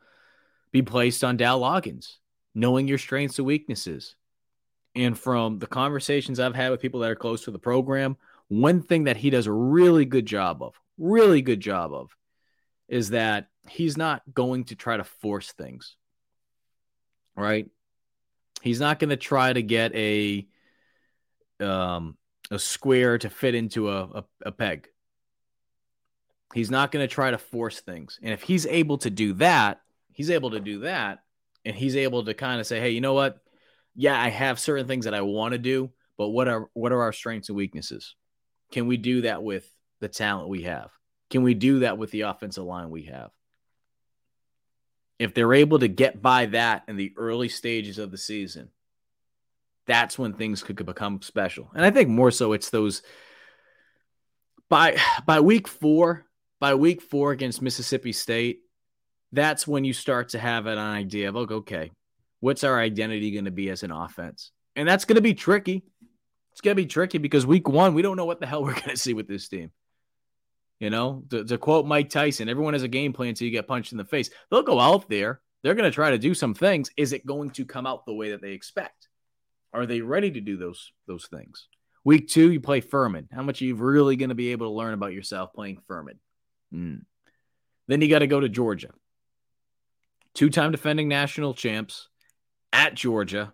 be 0.73 0.83
placed 0.83 1.23
on 1.23 1.37
Dowell 1.37 1.61
Loggains 1.61 2.17
knowing 2.55 2.89
your 2.89 2.99
strengths 2.99 3.39
and 3.39 3.47
weaknesses. 3.47 4.15
And 4.95 5.19
from 5.19 5.59
the 5.59 5.67
conversations 5.67 6.39
I've 6.39 6.55
had 6.55 6.71
with 6.71 6.81
people 6.81 7.01
that 7.01 7.11
are 7.11 7.17
close 7.17 7.45
to 7.45 7.51
the 7.51 7.59
program, 7.59 8.17
one 8.49 8.83
thing 8.83 9.05
that 9.05 9.17
he 9.17 9.31
does 9.31 9.47
a 9.47 9.53
really 9.53 10.05
good 10.05 10.27
job 10.27 10.63
of, 10.63 10.79
really 10.99 11.41
good 11.41 11.61
job 11.61 11.95
of, 11.95 12.15
is 12.89 13.11
that 13.11 13.49
he's 13.69 13.97
not 13.97 14.23
going 14.35 14.65
to 14.65 14.77
try 14.77 14.97
to 14.97 15.05
force 15.05 15.53
things. 15.53 15.97
Right? 17.35 17.71
He's 18.61 18.81
not 18.81 18.99
going 18.99 19.11
to 19.11 19.17
try 19.17 19.53
to 19.53 19.63
get 19.63 19.95
a 19.95 20.47
um 21.61 22.17
a 22.51 22.59
square 22.59 23.17
to 23.17 23.31
fit 23.31 23.55
into 23.55 23.89
a, 23.89 24.03
a, 24.03 24.25
a 24.47 24.53
peg. 24.53 24.89
He's 26.53 26.71
not 26.71 26.93
going 26.93 27.03
to 27.03 27.13
try 27.13 27.31
to 27.31 27.39
force 27.39 27.81
things. 27.81 28.19
And 28.23 28.35
if 28.35 28.43
he's 28.43 28.67
able 28.67 28.99
to 28.99 29.11
do 29.11 29.33
that, 29.35 29.81
he's 30.13 30.29
able 30.29 30.51
to 30.51 30.61
do 30.61 30.81
that 30.81 31.23
and 31.65 31.77
he's 31.77 31.97
able 31.97 32.25
to 32.25 32.35
kind 32.35 32.61
of 32.61 32.67
say, 32.67 32.81
"Hey, 32.81 32.91
you 32.91 33.01
know 33.01 33.15
what? 33.15 33.39
Yeah, 33.95 34.21
I 34.21 34.29
have 34.29 34.59
certain 34.59 34.87
things 34.87 35.05
that 35.05 35.15
I 35.15 35.23
want 35.23 35.53
to 35.53 35.59
do, 35.59 35.91
but 36.17 36.29
what 36.29 36.49
are 36.49 36.69
what 36.75 36.93
are 36.93 37.03
our 37.03 37.13
strengths 37.13 37.49
and 37.49 37.57
weaknesses? 37.57 38.15
Can 38.71 38.87
we 38.87 38.97
do 38.97 39.23
that 39.23 39.43
with 39.43 39.69
the 40.01 40.09
talent 40.09 40.49
we 40.49 40.63
have? 40.63 40.91
Can 41.31 41.43
we 41.43 41.55
do 41.55 41.81
that 41.81 41.99
with 41.99 42.11
the 42.11 42.23
offensive 42.23 42.65
line 42.65 42.91
we 42.91 43.05
have?" 43.05 43.31
If 45.19 45.35
they're 45.35 45.55
able 45.55 45.79
to 45.79 45.89
get 45.89 46.21
by 46.21 46.47
that 46.47 46.85
in 46.89 46.97
the 46.97 47.13
early 47.17 47.49
stages 47.49 47.99
of 47.99 48.11
the 48.11 48.19
season, 48.19 48.71
that's 49.87 50.19
when 50.19 50.33
things 50.33 50.63
could 50.63 50.85
become 50.85 51.23
special. 51.23 51.71
And 51.75 51.85
I 51.85 51.91
think 51.91 52.09
more 52.09 52.31
so 52.31 52.53
it's 52.53 52.71
those 52.71 53.03
by 54.69 54.97
by 55.27 55.41
week 55.41 55.69
4, 55.69 56.25
by 56.61 56.75
week 56.75 57.03
4 57.03 57.33
against 57.33 57.63
Mississippi 57.63 58.13
State, 58.13 58.61
that's 59.33 59.67
when 59.67 59.85
you 59.85 59.93
start 59.93 60.31
to 60.31 60.39
have 60.39 60.67
an 60.67 60.79
idea 60.79 61.29
of, 61.29 61.35
like, 61.35 61.51
okay, 61.51 61.91
what's 62.41 62.65
our 62.65 62.79
identity 62.79 63.31
going 63.31 63.47
to 63.47 63.51
be 63.51 63.71
as 63.71 63.83
an 63.83 63.91
offense? 63.91 64.53
And 64.77 64.87
that's 64.87 65.05
going 65.05 65.17
to 65.17 65.23
be 65.23 65.35
tricky. 65.35 65.85
It's 66.53 66.61
going 66.61 66.77
to 66.77 66.83
be 66.83 66.87
tricky 66.87 67.19
because 67.19 67.47
week 67.47 67.69
one, 67.69 67.95
we 67.95 68.03
don't 68.03 68.17
know 68.17 68.27
what 68.27 68.41
the 68.41 68.47
hell 68.47 68.63
we're 68.63 68.75
going 68.75 68.91
to 68.91 68.97
see 68.97 69.15
with 69.15 69.29
this 69.29 69.49
team. 69.49 69.71
You 70.81 70.91
know, 70.91 71.23
to, 71.31 71.45
to, 71.45 71.59
quote 71.59 71.87
Mike 71.87 72.11
Tyson, 72.11 72.49
everyone 72.49 72.73
has 72.73 72.83
a 72.83 72.89
game 72.89 73.13
plan 73.13 73.31
until 73.31 73.47
you 73.47 73.53
get 73.53 73.69
punched 73.69 73.93
in 73.93 73.99
the 73.99 74.05
face. 74.05 74.31
They'll 74.51 74.63
go 74.63 74.81
out 74.81 75.09
there. 75.09 75.41
They're 75.63 75.75
going 75.75 75.89
to 75.89 75.95
try 75.95 76.11
to 76.11 76.19
do 76.19 76.35
some 76.35 76.55
things. 76.55 76.91
Is 76.97 77.13
it 77.13 77.25
going 77.25 77.51
to 77.51 77.65
come 77.65 77.87
out 77.87 78.05
the 78.05 78.15
way 78.15 78.33
that 78.33 78.43
they 78.43 78.51
expect? 78.51 79.09
Are 79.73 79.87
they 79.87 80.01
ready 80.01 80.33
to 80.33 80.41
do 80.41 80.57
those 80.57 80.91
those 81.07 81.27
things? 81.27 81.69
Week 82.05 82.29
two, 82.29 82.51
you 82.51 82.61
play 82.61 82.81
Furman. 82.81 83.29
How 83.33 83.43
much 83.43 83.63
are 83.63 83.65
you 83.65 83.77
really 83.77 84.17
going 84.17 84.31
to 84.31 84.35
be 84.35 84.51
able 84.51 84.67
to 84.67 84.73
learn 84.73 84.93
about 84.93 85.13
yourself 85.13 85.53
playing 85.55 85.79
Furman? 85.87 86.19
Mm. 86.75 87.03
Then 87.87 88.01
you 88.01 88.09
got 88.09 88.19
to 88.19 88.27
go 88.27 88.41
to 88.41 88.49
Georgia 88.49 88.91
two 90.35 90.51
time 90.51 90.73
defending 90.73 91.09
national 91.09 91.55
champs 91.55 92.09
at 92.73 92.95
Georgia. 92.95 93.53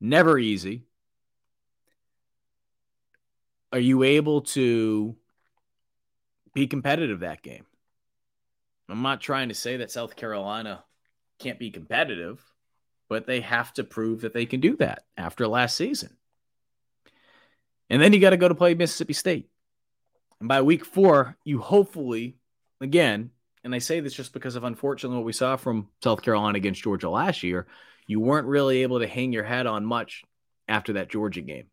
Never 0.00 0.38
easy. 0.38 0.84
Are 3.72 3.78
you 3.78 4.02
able 4.02 4.42
to 4.42 5.16
be 6.54 6.66
competitive 6.66 7.20
that 7.20 7.42
game? 7.42 7.66
I'm 8.88 9.02
not 9.02 9.20
trying 9.20 9.48
to 9.48 9.54
say 9.54 9.78
that 9.78 9.90
South 9.90 10.14
Carolina 10.14 10.84
can't 11.38 11.58
be 11.58 11.70
competitive, 11.70 12.40
but 13.08 13.26
they 13.26 13.40
have 13.40 13.72
to 13.74 13.84
prove 13.84 14.20
that 14.20 14.32
they 14.32 14.46
can 14.46 14.60
do 14.60 14.76
that 14.76 15.04
after 15.16 15.48
last 15.48 15.76
season. 15.76 16.16
And 17.90 18.00
then 18.00 18.12
you 18.12 18.20
got 18.20 18.30
to 18.30 18.36
go 18.36 18.48
to 18.48 18.54
play 18.54 18.74
Mississippi 18.74 19.12
State. 19.12 19.48
And 20.40 20.48
by 20.48 20.62
week 20.62 20.84
four, 20.84 21.36
you 21.44 21.60
hopefully, 21.60 22.36
again, 22.80 23.30
and 23.64 23.74
I 23.74 23.78
say 23.78 24.00
this 24.00 24.14
just 24.14 24.34
because 24.34 24.56
of 24.56 24.64
unfortunately 24.64 25.16
what 25.16 25.24
we 25.26 25.32
saw 25.32 25.56
from 25.56 25.88
South 26.02 26.22
Carolina 26.22 26.56
against 26.56 26.82
Georgia 26.82 27.08
last 27.08 27.42
year, 27.42 27.66
you 28.06 28.20
weren't 28.20 28.46
really 28.46 28.82
able 28.82 29.00
to 29.00 29.06
hang 29.06 29.32
your 29.32 29.42
head 29.42 29.66
on 29.66 29.86
much 29.86 30.22
after 30.68 30.92
that 30.94 31.10
Georgia 31.10 31.40
game. 31.40 31.66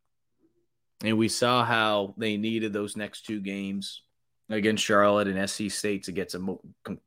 And 1.03 1.17
we 1.17 1.27
saw 1.27 1.65
how 1.65 2.13
they 2.17 2.37
needed 2.37 2.71
those 2.71 2.95
next 2.95 3.25
two 3.25 3.41
games 3.41 4.03
against 4.49 4.83
Charlotte 4.83 5.27
and 5.27 5.49
SC 5.49 5.69
State 5.69 6.03
to 6.03 6.11
get 6.11 6.31
some 6.31 6.59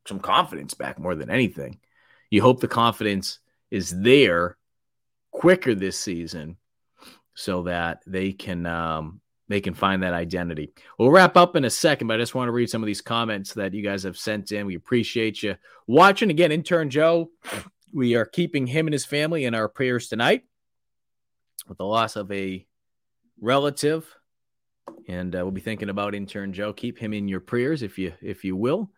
some 0.07 0.19
confidence 0.19 0.75
back 0.75 0.99
more 0.99 1.15
than 1.15 1.31
anything. 1.31 1.79
You 2.29 2.41
hope 2.41 2.59
the 2.59 2.67
confidence 2.67 3.39
is 3.71 3.89
there 4.01 4.57
quicker 5.31 5.73
this 5.73 5.97
season 5.97 6.57
so 7.33 7.63
that 7.63 8.01
they 8.05 8.33
can 8.33 8.65
um, 8.65 9.21
they 9.47 9.61
can 9.61 9.73
find 9.73 10.01
that 10.03 10.13
identity. 10.13 10.73
We'll 10.97 11.11
wrap 11.11 11.37
up 11.37 11.55
in 11.55 11.65
a 11.65 11.69
second, 11.69 12.07
but 12.07 12.15
I 12.15 12.17
just 12.23 12.35
want 12.35 12.47
to 12.47 12.53
read 12.53 12.69
some 12.69 12.81
of 12.81 12.87
these 12.87 13.01
comments 13.01 13.53
that 13.53 13.73
you 13.73 13.83
guys 13.83 14.03
have 14.03 14.17
sent 14.17 14.51
in. 14.51 14.65
We 14.65 14.75
appreciate 14.75 15.43
you 15.43 15.55
watching. 15.87 16.29
Again, 16.31 16.51
intern 16.51 16.89
Joe, 16.89 17.29
we 17.93 18.15
are 18.15 18.25
keeping 18.25 18.65
him 18.67 18.87
and 18.87 18.93
his 18.93 19.05
family 19.05 19.45
in 19.45 19.53
our 19.53 19.69
prayers 19.69 20.07
tonight 20.07 20.43
with 21.67 21.77
the 21.77 21.85
loss 21.85 22.15
of 22.15 22.31
a 22.31 22.65
relative. 23.39 24.07
And 25.07 25.35
uh, 25.35 25.39
we'll 25.39 25.51
be 25.51 25.61
thinking 25.61 25.89
about 25.89 26.15
intern 26.15 26.53
Joe. 26.53 26.73
Keep 26.73 26.97
him 26.97 27.13
in 27.13 27.27
your 27.27 27.39
prayers 27.39 27.83
if 27.83 27.97
you 27.97 28.13
if 28.21 28.43
you 28.43 28.55
will. 28.55 28.89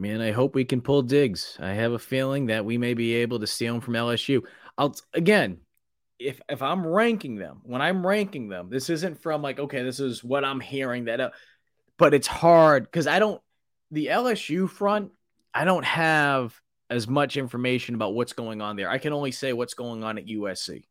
Man, 0.00 0.20
I 0.20 0.30
hope 0.30 0.54
we 0.54 0.64
can 0.64 0.80
pull 0.80 1.02
Diggs. 1.02 1.56
I 1.58 1.72
have 1.72 1.90
a 1.90 1.98
feeling 1.98 2.46
that 2.46 2.64
we 2.64 2.78
may 2.78 2.94
be 2.94 3.14
able 3.14 3.40
to 3.40 3.48
steal 3.48 3.74
him 3.74 3.80
from 3.80 3.94
LSU. 3.94 4.42
I'll 4.78 4.96
again, 5.12 5.58
if 6.18 6.40
if 6.48 6.62
I'm 6.62 6.86
ranking 6.86 7.36
them, 7.36 7.60
when 7.64 7.82
I'm 7.82 8.06
ranking 8.06 8.48
them, 8.48 8.70
this 8.70 8.88
isn't 8.88 9.20
from 9.20 9.42
like, 9.42 9.58
okay, 9.58 9.82
this 9.82 10.00
is 10.00 10.24
what 10.24 10.44
I'm 10.44 10.60
hearing 10.60 11.06
that, 11.06 11.20
uh, 11.20 11.30
but 11.98 12.14
it's 12.14 12.28
hard 12.28 12.84
because 12.84 13.06
I 13.06 13.18
don't 13.18 13.40
the 13.90 14.06
LSU 14.06 14.70
front. 14.70 15.10
I 15.52 15.64
don't 15.64 15.84
have 15.84 16.58
as 16.90 17.08
much 17.08 17.36
information 17.36 17.94
about 17.94 18.14
what's 18.14 18.32
going 18.32 18.62
on 18.62 18.76
there. 18.76 18.88
I 18.88 18.98
can 18.98 19.12
only 19.12 19.32
say 19.32 19.52
what's 19.52 19.74
going 19.74 20.04
on 20.04 20.16
at 20.16 20.26
USC. 20.26 20.84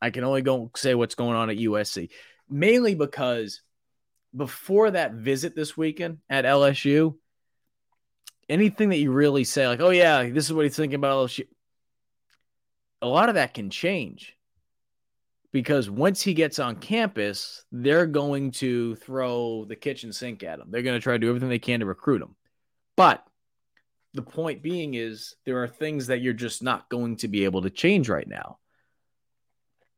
I 0.00 0.10
can 0.10 0.24
only 0.24 0.42
go 0.42 0.70
say 0.76 0.94
what's 0.94 1.14
going 1.14 1.36
on 1.36 1.50
at 1.50 1.56
USC, 1.56 2.10
mainly 2.48 2.94
because 2.94 3.62
before 4.36 4.90
that 4.90 5.14
visit 5.14 5.54
this 5.54 5.76
weekend 5.76 6.18
at 6.28 6.44
LSU, 6.44 7.16
anything 8.48 8.90
that 8.90 8.98
you 8.98 9.12
really 9.12 9.44
say, 9.44 9.66
like, 9.66 9.80
oh, 9.80 9.90
yeah, 9.90 10.28
this 10.28 10.44
is 10.44 10.52
what 10.52 10.64
he's 10.64 10.76
thinking 10.76 10.96
about 10.96 11.28
LSU, 11.28 11.46
a 13.04 13.08
lot 13.08 13.28
of 13.28 13.34
that 13.34 13.52
can 13.52 13.68
change 13.68 14.34
because 15.52 15.90
once 15.90 16.22
he 16.22 16.32
gets 16.32 16.58
on 16.58 16.76
campus, 16.76 17.62
they're 17.70 18.06
going 18.06 18.50
to 18.52 18.96
throw 18.96 19.66
the 19.66 19.76
kitchen 19.76 20.10
sink 20.10 20.42
at 20.42 20.58
him. 20.58 20.68
They're 20.70 20.80
going 20.80 20.98
to 20.98 21.02
try 21.02 21.12
to 21.12 21.18
do 21.18 21.28
everything 21.28 21.50
they 21.50 21.58
can 21.58 21.80
to 21.80 21.86
recruit 21.86 22.22
him. 22.22 22.34
But 22.96 23.22
the 24.14 24.22
point 24.22 24.62
being 24.62 24.94
is 24.94 25.34
there 25.44 25.62
are 25.62 25.68
things 25.68 26.06
that 26.06 26.22
you're 26.22 26.32
just 26.32 26.62
not 26.62 26.88
going 26.88 27.16
to 27.16 27.28
be 27.28 27.44
able 27.44 27.60
to 27.62 27.70
change 27.70 28.08
right 28.08 28.26
now. 28.26 28.56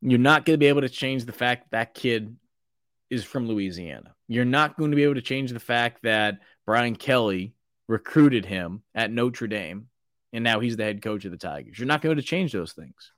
You're 0.01 0.19
not 0.19 0.45
going 0.45 0.55
to 0.55 0.59
be 0.59 0.67
able 0.67 0.81
to 0.81 0.89
change 0.89 1.27
the 1.27 1.33
fact 1.33 1.71
that, 1.71 1.79
that 1.79 1.95
kid 1.95 2.37
is 3.09 3.23
from 3.23 3.47
Louisiana. 3.47 4.17
You're 4.27 4.45
not 4.45 4.77
going 4.77 4.91
to 4.91 4.97
be 4.97 5.05
able 5.05 5.15
to 5.15 5.23
change 5.23 5.53
the 5.53 5.61
fact 5.61 6.03
that 6.03 6.41
Brian 6.67 6.97
Kelly 6.97 7.55
recruited 7.87 8.45
him 8.45 8.83
at 8.97 9.13
Notre 9.13 9.47
Dame 9.47 9.87
and 10.33 10.45
now 10.45 10.61
he's 10.61 10.77
the 10.77 10.85
head 10.85 11.03
coach 11.03 11.25
of 11.25 11.31
the 11.31 11.37
Tigers. 11.37 11.79
You're 11.79 11.87
not 11.87 12.03
going 12.03 12.17
to 12.17 12.23
change 12.23 12.53
those 12.53 12.73
things. 12.73 13.13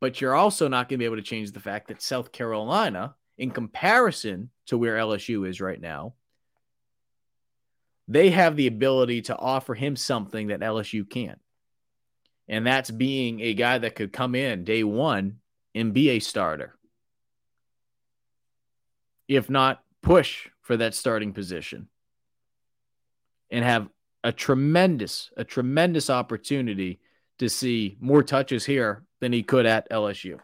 But 0.00 0.20
you're 0.20 0.34
also 0.34 0.68
not 0.68 0.88
going 0.88 0.98
to 0.98 1.02
be 1.02 1.04
able 1.04 1.16
to 1.16 1.22
change 1.22 1.52
the 1.52 1.60
fact 1.60 1.88
that 1.88 2.02
South 2.02 2.32
Carolina, 2.32 3.14
in 3.36 3.50
comparison 3.50 4.50
to 4.66 4.78
where 4.78 4.96
LSU 4.96 5.48
is 5.48 5.60
right 5.60 5.80
now, 5.80 6.14
they 8.08 8.30
have 8.30 8.56
the 8.56 8.66
ability 8.66 9.22
to 9.22 9.36
offer 9.36 9.74
him 9.74 9.94
something 9.96 10.48
that 10.48 10.60
LSU 10.60 11.08
can't. 11.08 11.38
And 12.48 12.66
that's 12.66 12.90
being 12.90 13.40
a 13.40 13.54
guy 13.54 13.78
that 13.78 13.94
could 13.94 14.12
come 14.12 14.34
in 14.34 14.64
day 14.64 14.82
one 14.82 15.38
and 15.74 15.94
be 15.94 16.10
a 16.10 16.18
starter. 16.18 16.74
If 19.28 19.48
not, 19.48 19.82
push 20.02 20.48
for 20.60 20.76
that 20.78 20.94
starting 20.94 21.32
position 21.32 21.88
and 23.50 23.64
have 23.64 23.88
a 24.22 24.32
tremendous, 24.32 25.30
a 25.36 25.44
tremendous 25.44 26.10
opportunity 26.10 27.00
to 27.38 27.48
see 27.48 27.96
more 28.00 28.22
touches 28.22 28.64
here 28.64 29.04
than 29.20 29.32
he 29.32 29.42
could 29.42 29.66
at 29.66 29.90
LSU. 29.90 30.38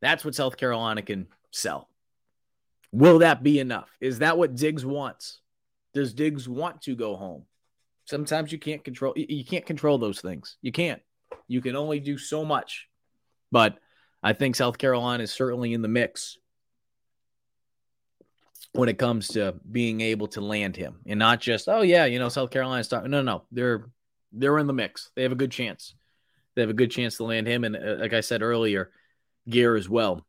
That's 0.00 0.24
what 0.24 0.34
South 0.34 0.56
Carolina 0.56 1.02
can 1.02 1.28
sell. 1.50 1.88
Will 2.92 3.20
that 3.20 3.42
be 3.42 3.58
enough? 3.58 3.90
Is 4.00 4.18
that 4.18 4.36
what 4.36 4.56
Diggs 4.56 4.84
wants? 4.84 5.40
Does 5.94 6.12
Diggs 6.12 6.48
want 6.48 6.82
to 6.82 6.94
go 6.94 7.16
home? 7.16 7.44
Sometimes 8.04 8.50
you 8.50 8.58
can't 8.58 8.82
control 8.82 9.12
you 9.16 9.44
can't 9.44 9.66
control 9.66 9.98
those 9.98 10.20
things. 10.20 10.56
You 10.62 10.72
can't. 10.72 11.00
You 11.46 11.60
can 11.60 11.76
only 11.76 12.00
do 12.00 12.18
so 12.18 12.44
much. 12.44 12.88
But 13.52 13.78
I 14.22 14.32
think 14.32 14.56
South 14.56 14.78
Carolina 14.78 15.22
is 15.22 15.32
certainly 15.32 15.72
in 15.72 15.82
the 15.82 15.88
mix 15.88 16.38
when 18.72 18.88
it 18.88 18.98
comes 18.98 19.28
to 19.28 19.54
being 19.70 20.00
able 20.00 20.28
to 20.28 20.40
land 20.40 20.76
him 20.76 21.00
and 21.06 21.18
not 21.18 21.40
just 21.40 21.68
oh 21.68 21.82
yeah 21.82 22.04
you 22.04 22.18
know 22.18 22.28
South 22.28 22.50
Carolina's 22.50 22.86
starting 22.86 23.10
no 23.10 23.22
no 23.22 23.42
they're 23.50 23.86
they're 24.32 24.58
in 24.58 24.68
the 24.68 24.72
mix. 24.72 25.10
They 25.16 25.24
have 25.24 25.32
a 25.32 25.36
good 25.36 25.50
chance. 25.50 25.94
They 26.54 26.62
have 26.62 26.70
a 26.70 26.74
good 26.74 26.92
chance 26.92 27.16
to 27.16 27.24
land 27.24 27.46
him 27.46 27.64
and 27.64 27.76
uh, 27.76 27.96
like 27.98 28.12
I 28.12 28.20
said 28.20 28.42
earlier 28.42 28.90
Geer 29.48 29.74
as 29.74 29.88
well 29.88 30.24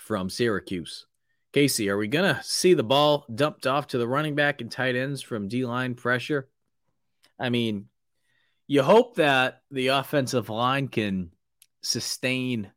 from 0.00 0.28
Syracuse. 0.28 1.06
Casey 1.52 1.88
are 1.88 1.96
we 1.96 2.08
gonna 2.08 2.40
see 2.42 2.74
the 2.74 2.82
ball 2.82 3.26
dumped 3.32 3.66
off 3.66 3.88
to 3.88 3.98
the 3.98 4.08
running 4.08 4.34
back 4.34 4.60
and 4.60 4.70
tight 4.70 4.96
ends 4.96 5.22
from 5.22 5.48
D 5.48 5.64
line 5.64 5.94
pressure? 5.94 6.48
I 7.38 7.50
mean 7.50 7.86
you 8.66 8.82
hope 8.82 9.16
that 9.16 9.62
the 9.70 9.88
offensive 9.88 10.48
line 10.48 10.88
can 10.88 11.30
sustain 11.82 12.70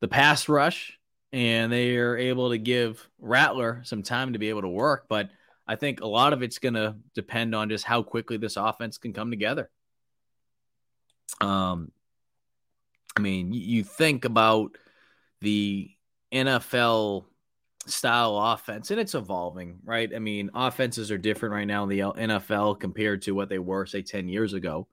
the 0.00 0.08
pass 0.08 0.48
rush 0.48 0.98
and 1.32 1.72
they 1.72 1.96
are 1.96 2.16
able 2.16 2.50
to 2.50 2.58
give 2.58 3.08
Rattler 3.18 3.82
some 3.84 4.02
time 4.02 4.32
to 4.32 4.38
be 4.38 4.48
able 4.48 4.62
to 4.62 4.68
work. 4.68 5.06
But 5.08 5.30
I 5.66 5.76
think 5.76 6.00
a 6.00 6.06
lot 6.06 6.32
of 6.32 6.42
it's 6.42 6.58
going 6.58 6.74
to 6.74 6.96
depend 7.14 7.54
on 7.54 7.68
just 7.68 7.84
how 7.84 8.02
quickly 8.02 8.36
this 8.36 8.56
offense 8.56 8.98
can 8.98 9.12
come 9.12 9.30
together. 9.30 9.70
Um, 11.40 11.90
I 13.16 13.20
mean, 13.20 13.52
you 13.52 13.82
think 13.82 14.24
about 14.24 14.76
the 15.40 15.90
NFL 16.32 17.24
style 17.86 18.38
offense, 18.38 18.90
and 18.90 19.00
it's 19.00 19.14
evolving, 19.14 19.78
right? 19.84 20.10
I 20.14 20.18
mean, 20.18 20.50
offenses 20.54 21.10
are 21.10 21.18
different 21.18 21.54
right 21.54 21.66
now 21.66 21.82
in 21.82 21.88
the 21.88 22.00
NFL 22.00 22.78
compared 22.78 23.22
to 23.22 23.32
what 23.32 23.48
they 23.48 23.58
were, 23.58 23.86
say, 23.86 24.02
10 24.02 24.28
years 24.28 24.52
ago, 24.52 24.86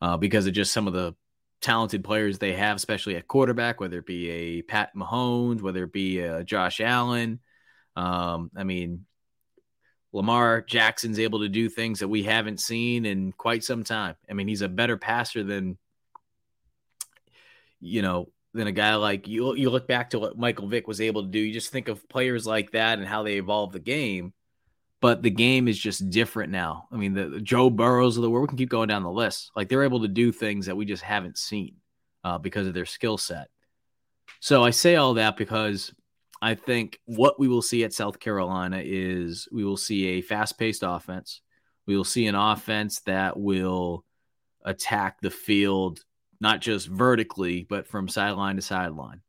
uh, 0.00 0.16
because 0.16 0.46
of 0.46 0.54
just 0.54 0.72
some 0.72 0.86
of 0.86 0.92
the 0.92 1.14
talented 1.60 2.04
players 2.04 2.38
they 2.38 2.54
have, 2.54 2.76
especially 2.76 3.16
at 3.16 3.28
quarterback, 3.28 3.80
whether 3.80 3.98
it 3.98 4.06
be 4.06 4.30
a 4.30 4.62
Pat 4.62 4.94
Mahomes, 4.96 5.60
whether 5.60 5.84
it 5.84 5.92
be 5.92 6.20
a 6.20 6.42
Josh 6.44 6.80
Allen. 6.80 7.40
Um, 7.96 8.50
I 8.56 8.64
mean, 8.64 9.06
Lamar 10.12 10.62
Jackson's 10.62 11.18
able 11.18 11.40
to 11.40 11.48
do 11.48 11.68
things 11.68 12.00
that 12.00 12.08
we 12.08 12.22
haven't 12.22 12.60
seen 12.60 13.04
in 13.04 13.32
quite 13.32 13.62
some 13.62 13.84
time. 13.84 14.16
I 14.28 14.32
mean, 14.32 14.48
he's 14.48 14.62
a 14.62 14.68
better 14.68 14.96
passer 14.96 15.44
than, 15.44 15.78
you 17.80 18.02
know, 18.02 18.30
than 18.52 18.66
a 18.66 18.72
guy 18.72 18.96
like 18.96 19.28
you. 19.28 19.54
You 19.54 19.70
look 19.70 19.86
back 19.86 20.10
to 20.10 20.18
what 20.18 20.38
Michael 20.38 20.66
Vick 20.66 20.88
was 20.88 21.00
able 21.00 21.22
to 21.22 21.28
do. 21.28 21.38
You 21.38 21.52
just 21.52 21.70
think 21.70 21.88
of 21.88 22.08
players 22.08 22.46
like 22.46 22.72
that 22.72 22.98
and 22.98 23.06
how 23.06 23.22
they 23.22 23.34
evolve 23.36 23.72
the 23.72 23.78
game 23.78 24.32
but 25.00 25.22
the 25.22 25.30
game 25.30 25.66
is 25.66 25.78
just 25.78 26.10
different 26.10 26.52
now. 26.52 26.86
I 26.92 26.96
mean, 26.96 27.14
the, 27.14 27.28
the, 27.28 27.40
Joe 27.40 27.70
Burrows 27.70 28.16
of 28.16 28.22
the 28.22 28.30
world, 28.30 28.42
we 28.42 28.48
can 28.48 28.58
keep 28.58 28.68
going 28.68 28.88
down 28.88 29.02
the 29.02 29.10
list. 29.10 29.50
Like 29.56 29.68
they're 29.68 29.84
able 29.84 30.02
to 30.02 30.08
do 30.08 30.30
things 30.30 30.66
that 30.66 30.76
we 30.76 30.84
just 30.84 31.02
haven't 31.02 31.38
seen 31.38 31.76
uh, 32.22 32.38
because 32.38 32.66
of 32.66 32.74
their 32.74 32.86
skill 32.86 33.16
set. 33.16 33.48
So 34.40 34.62
I 34.62 34.70
say 34.70 34.96
all 34.96 35.14
that 35.14 35.36
because 35.36 35.92
I 36.42 36.54
think 36.54 36.98
what 37.06 37.38
we 37.38 37.48
will 37.48 37.62
see 37.62 37.84
at 37.84 37.92
South 37.92 38.20
Carolina 38.20 38.80
is 38.84 39.48
we 39.50 39.64
will 39.64 39.76
see 39.76 40.06
a 40.06 40.22
fast 40.22 40.58
paced 40.58 40.82
offense. 40.84 41.40
We 41.86 41.96
will 41.96 42.04
see 42.04 42.26
an 42.26 42.34
offense 42.34 43.00
that 43.00 43.38
will 43.38 44.04
attack 44.64 45.20
the 45.20 45.30
field, 45.30 46.00
not 46.40 46.60
just 46.60 46.88
vertically, 46.88 47.66
but 47.68 47.86
from 47.86 48.08
sideline 48.08 48.56
to 48.56 48.62
sideline. 48.62 49.22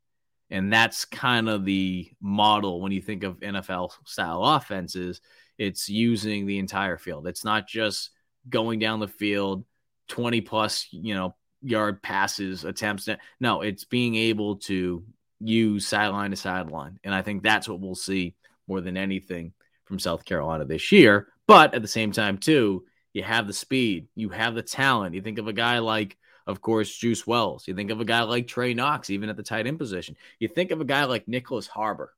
And 0.50 0.70
that's 0.70 1.06
kind 1.06 1.48
of 1.48 1.64
the 1.64 2.10
model 2.20 2.82
when 2.82 2.92
you 2.92 3.00
think 3.00 3.24
of 3.24 3.40
NFL 3.40 3.92
style 4.04 4.44
offenses 4.44 5.20
it's 5.58 5.88
using 5.88 6.46
the 6.46 6.58
entire 6.58 6.98
field. 6.98 7.26
It's 7.26 7.44
not 7.44 7.66
just 7.66 8.10
going 8.48 8.78
down 8.78 9.00
the 9.00 9.08
field, 9.08 9.64
20 10.08 10.40
plus, 10.40 10.88
you 10.90 11.14
know, 11.14 11.34
yard 11.62 12.02
passes, 12.02 12.64
attempts. 12.64 13.08
No, 13.40 13.62
it's 13.62 13.84
being 13.84 14.14
able 14.14 14.56
to 14.56 15.04
use 15.40 15.86
sideline 15.86 16.30
to 16.30 16.36
sideline. 16.36 16.98
And 17.04 17.14
I 17.14 17.22
think 17.22 17.42
that's 17.42 17.68
what 17.68 17.80
we'll 17.80 17.94
see 17.94 18.34
more 18.66 18.80
than 18.80 18.96
anything 18.96 19.52
from 19.84 19.98
South 19.98 20.24
Carolina 20.24 20.64
this 20.64 20.92
year. 20.92 21.28
But 21.46 21.74
at 21.74 21.82
the 21.82 21.88
same 21.88 22.12
time, 22.12 22.38
too, 22.38 22.84
you 23.12 23.22
have 23.22 23.46
the 23.46 23.52
speed, 23.52 24.08
you 24.14 24.30
have 24.30 24.54
the 24.54 24.62
talent. 24.62 25.14
You 25.14 25.22
think 25.22 25.38
of 25.38 25.48
a 25.48 25.52
guy 25.52 25.78
like, 25.78 26.16
of 26.46 26.60
course, 26.60 26.96
Juice 26.96 27.26
Wells. 27.26 27.68
You 27.68 27.74
think 27.74 27.90
of 27.90 28.00
a 28.00 28.04
guy 28.04 28.22
like 28.22 28.48
Trey 28.48 28.74
Knox, 28.74 29.10
even 29.10 29.28
at 29.28 29.36
the 29.36 29.42
tight 29.42 29.66
end 29.66 29.78
position. 29.78 30.16
You 30.38 30.48
think 30.48 30.70
of 30.70 30.80
a 30.80 30.84
guy 30.84 31.04
like 31.04 31.28
Nicholas 31.28 31.66
Harbor 31.66 32.12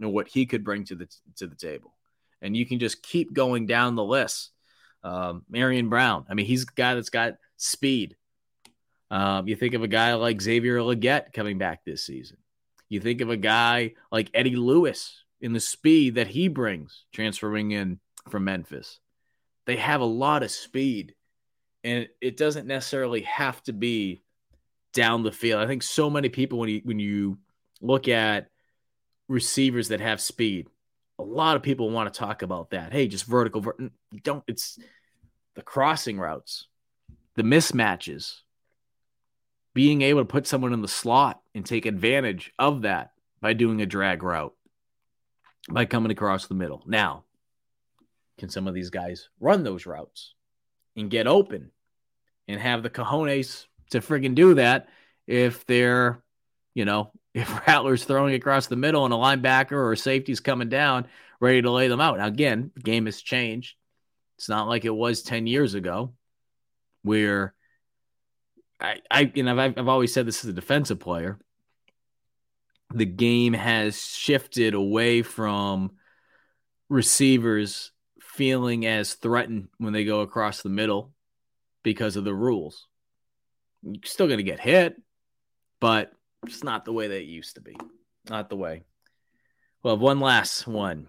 and 0.00 0.12
what 0.12 0.28
he 0.28 0.46
could 0.46 0.64
bring 0.64 0.84
to 0.84 0.94
the 0.94 1.08
to 1.36 1.46
the 1.46 1.54
table 1.54 1.92
and 2.42 2.56
you 2.56 2.66
can 2.66 2.78
just 2.78 3.02
keep 3.02 3.32
going 3.32 3.66
down 3.66 3.94
the 3.94 4.04
list. 4.04 4.50
Um, 5.02 5.44
Ahmarean 5.52 5.88
Brown, 5.88 6.26
I 6.28 6.34
mean, 6.34 6.46
he's 6.46 6.64
a 6.64 6.74
guy 6.74 6.94
that's 6.94 7.10
got 7.10 7.34
speed. 7.56 8.16
Um, 9.10 9.48
you 9.48 9.56
think 9.56 9.74
of 9.74 9.82
a 9.82 9.88
guy 9.88 10.14
like 10.14 10.40
Xavier 10.40 10.78
Legette 10.78 11.32
coming 11.32 11.58
back 11.58 11.84
this 11.84 12.04
season. 12.04 12.36
You 12.88 13.00
think 13.00 13.20
of 13.20 13.30
a 13.30 13.36
guy 13.36 13.94
like 14.12 14.30
Eddie 14.34 14.56
Lewis 14.56 15.24
in 15.40 15.52
the 15.52 15.60
speed 15.60 16.16
that 16.16 16.26
he 16.28 16.48
brings 16.48 17.04
transferring 17.12 17.70
in 17.70 17.98
from 18.28 18.44
Memphis. 18.44 19.00
They 19.66 19.76
have 19.76 20.00
a 20.00 20.06
lot 20.06 20.42
of 20.42 20.50
speed, 20.50 21.14
and 21.82 22.08
it 22.20 22.36
doesn't 22.36 22.66
necessarily 22.66 23.22
have 23.22 23.62
to 23.64 23.72
be 23.72 24.22
down 24.92 25.22
the 25.22 25.32
field. 25.32 25.62
I 25.62 25.66
think 25.66 25.82
so 25.82 26.10
many 26.10 26.28
people 26.28 26.58
when 26.58 26.68
you 26.68 26.80
when 26.84 26.98
you 26.98 27.38
look 27.80 28.08
at 28.08 28.48
receivers 29.28 29.88
that 29.88 30.00
have 30.00 30.20
speed, 30.20 30.68
a 31.20 31.22
lot 31.22 31.56
of 31.56 31.62
people 31.62 31.90
want 31.90 32.12
to 32.12 32.18
talk 32.18 32.42
about 32.42 32.70
that. 32.70 32.92
Hey, 32.92 33.06
just 33.06 33.24
vertical. 33.24 33.60
Ver- 33.60 33.90
don't. 34.22 34.42
It's 34.46 34.78
the 35.54 35.62
crossing 35.62 36.18
routes, 36.18 36.66
the 37.36 37.42
mismatches, 37.42 38.40
being 39.74 40.02
able 40.02 40.20
to 40.20 40.26
put 40.26 40.46
someone 40.46 40.72
in 40.72 40.82
the 40.82 40.88
slot 40.88 41.40
and 41.54 41.64
take 41.64 41.86
advantage 41.86 42.52
of 42.58 42.82
that 42.82 43.10
by 43.40 43.52
doing 43.52 43.80
a 43.82 43.86
drag 43.86 44.22
route, 44.22 44.54
by 45.70 45.84
coming 45.84 46.12
across 46.12 46.46
the 46.46 46.54
middle. 46.54 46.82
Now, 46.86 47.24
can 48.38 48.48
some 48.48 48.66
of 48.66 48.74
these 48.74 48.90
guys 48.90 49.28
run 49.38 49.62
those 49.62 49.86
routes 49.86 50.34
and 50.96 51.10
get 51.10 51.26
open 51.26 51.70
and 52.48 52.60
have 52.60 52.82
the 52.82 52.90
cojones 52.90 53.66
to 53.90 54.00
friggin' 54.00 54.34
do 54.34 54.54
that 54.54 54.88
if 55.26 55.66
they're, 55.66 56.22
you 56.74 56.84
know, 56.84 57.12
if 57.34 57.50
Rattler's 57.66 58.04
throwing 58.04 58.34
across 58.34 58.66
the 58.66 58.76
middle 58.76 59.04
and 59.04 59.14
a 59.14 59.16
linebacker 59.16 59.72
or 59.72 59.92
a 59.92 59.96
safety's 59.96 60.40
coming 60.40 60.68
down 60.68 61.06
ready 61.40 61.62
to 61.62 61.70
lay 61.70 61.88
them 61.88 62.00
out. 62.00 62.18
Now, 62.18 62.26
again, 62.26 62.70
the 62.74 62.82
game 62.82 63.06
has 63.06 63.20
changed. 63.20 63.76
It's 64.36 64.48
not 64.48 64.68
like 64.68 64.84
it 64.84 64.94
was 64.94 65.22
10 65.22 65.46
years 65.46 65.74
ago 65.74 66.12
where 67.02 67.54
I, 68.78 69.00
I 69.10 69.32
you 69.34 69.42
know, 69.42 69.58
I've, 69.58 69.78
I've 69.78 69.88
always 69.88 70.12
said 70.12 70.26
this 70.26 70.44
as 70.44 70.50
a 70.50 70.54
defensive 70.54 71.00
player. 71.00 71.38
The 72.92 73.06
game 73.06 73.52
has 73.52 74.00
shifted 74.00 74.74
away 74.74 75.22
from 75.22 75.92
receivers 76.88 77.92
feeling 78.20 78.86
as 78.86 79.14
threatened 79.14 79.68
when 79.78 79.92
they 79.92 80.04
go 80.04 80.20
across 80.20 80.62
the 80.62 80.68
middle 80.68 81.12
because 81.82 82.16
of 82.16 82.24
the 82.24 82.34
rules. 82.34 82.86
You're 83.82 84.00
still 84.04 84.26
going 84.26 84.38
to 84.38 84.44
get 84.44 84.60
hit, 84.60 85.00
but 85.80 86.12
it's 86.46 86.64
not 86.64 86.84
the 86.84 86.92
way 86.92 87.08
that 87.08 87.20
it 87.20 87.26
used 87.26 87.54
to 87.56 87.60
be. 87.60 87.76
Not 88.28 88.48
the 88.48 88.56
way. 88.56 88.82
Well, 89.82 89.96
one 89.96 90.20
last 90.20 90.66
one. 90.66 91.08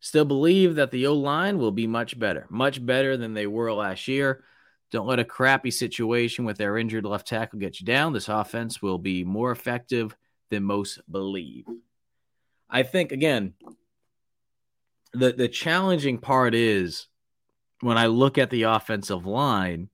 Still 0.00 0.24
believe 0.24 0.74
that 0.74 0.90
the 0.90 1.06
O 1.06 1.14
line 1.14 1.58
will 1.58 1.70
be 1.70 1.86
much 1.86 2.18
better, 2.18 2.46
much 2.50 2.84
better 2.84 3.16
than 3.16 3.34
they 3.34 3.46
were 3.46 3.72
last 3.72 4.06
year. 4.06 4.44
Don't 4.90 5.06
let 5.06 5.18
a 5.18 5.24
crappy 5.24 5.70
situation 5.70 6.44
with 6.44 6.58
their 6.58 6.76
injured 6.76 7.06
left 7.06 7.26
tackle 7.26 7.58
get 7.58 7.80
you 7.80 7.86
down. 7.86 8.12
This 8.12 8.28
offense 8.28 8.82
will 8.82 8.98
be 8.98 9.24
more 9.24 9.50
effective 9.50 10.14
than 10.50 10.62
most 10.62 11.00
believe. 11.10 11.66
I 12.68 12.82
think, 12.82 13.12
again, 13.12 13.54
the, 15.12 15.32
the 15.32 15.48
challenging 15.48 16.18
part 16.18 16.54
is 16.54 17.06
when 17.80 17.96
I 17.96 18.06
look 18.06 18.36
at 18.36 18.50
the 18.50 18.64
offensive 18.64 19.26
line, 19.26 19.88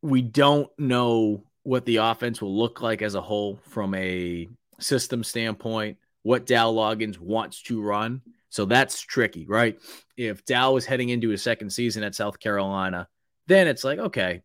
we 0.00 0.22
don't 0.22 0.70
know 0.78 1.44
what 1.68 1.84
the 1.84 1.96
offense 1.96 2.40
will 2.40 2.56
look 2.56 2.80
like 2.80 3.02
as 3.02 3.14
a 3.14 3.20
whole 3.20 3.60
from 3.68 3.94
a 3.94 4.48
system 4.80 5.22
standpoint, 5.22 5.98
what 6.22 6.46
Dow 6.46 6.72
Loggains 6.72 7.18
wants 7.18 7.60
to 7.64 7.82
run. 7.82 8.22
So 8.48 8.64
that's 8.64 9.02
tricky, 9.02 9.44
right? 9.46 9.78
If 10.16 10.46
Dow 10.46 10.76
is 10.76 10.86
heading 10.86 11.10
into 11.10 11.28
his 11.28 11.42
second 11.42 11.68
season 11.68 12.04
at 12.04 12.14
South 12.14 12.40
Carolina, 12.40 13.06
then 13.48 13.68
it's 13.68 13.84
like, 13.84 13.98
okay, 13.98 14.40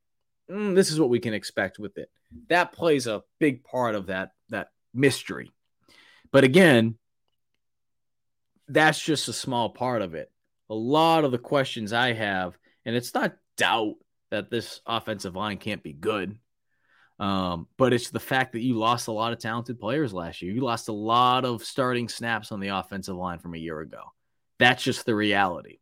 mm, 0.51 0.75
this 0.75 0.91
is 0.91 0.99
what 0.99 1.09
we 1.09 1.21
can 1.21 1.33
expect 1.33 1.79
with 1.79 1.97
it. 1.97 2.09
That 2.49 2.73
plays 2.73 3.07
a 3.07 3.23
big 3.39 3.63
part 3.63 3.95
of 3.95 4.07
that 4.07 4.31
that 4.49 4.67
mystery. 4.93 5.49
But 6.29 6.43
again, 6.43 6.97
that's 8.67 9.01
just 9.01 9.29
a 9.29 9.33
small 9.33 9.69
part 9.69 10.01
of 10.01 10.13
it. 10.13 10.29
A 10.69 10.75
lot 10.75 11.23
of 11.23 11.31
the 11.31 11.37
questions 11.37 11.93
I 11.93 12.11
have, 12.11 12.57
and 12.83 12.97
it's 12.97 13.13
not 13.13 13.37
doubt 13.55 13.95
that 14.29 14.51
this 14.51 14.81
offensive 14.85 15.37
line 15.37 15.57
can't 15.57 15.83
be 15.83 15.93
good. 15.93 16.37
Um, 17.19 17.67
but 17.77 17.93
it's 17.93 18.09
the 18.09 18.19
fact 18.19 18.53
that 18.53 18.61
you 18.61 18.77
lost 18.77 19.07
a 19.07 19.11
lot 19.11 19.33
of 19.33 19.39
talented 19.39 19.79
players 19.79 20.13
last 20.13 20.41
year. 20.41 20.51
You 20.51 20.61
lost 20.61 20.89
a 20.89 20.93
lot 20.93 21.45
of 21.45 21.63
starting 21.63 22.09
snaps 22.09 22.51
on 22.51 22.59
the 22.59 22.69
offensive 22.69 23.15
line 23.15 23.39
from 23.39 23.53
a 23.53 23.59
year 23.59 23.79
ago. 23.79 24.01
That's 24.59 24.83
just 24.83 25.05
the 25.05 25.15
reality. 25.15 25.79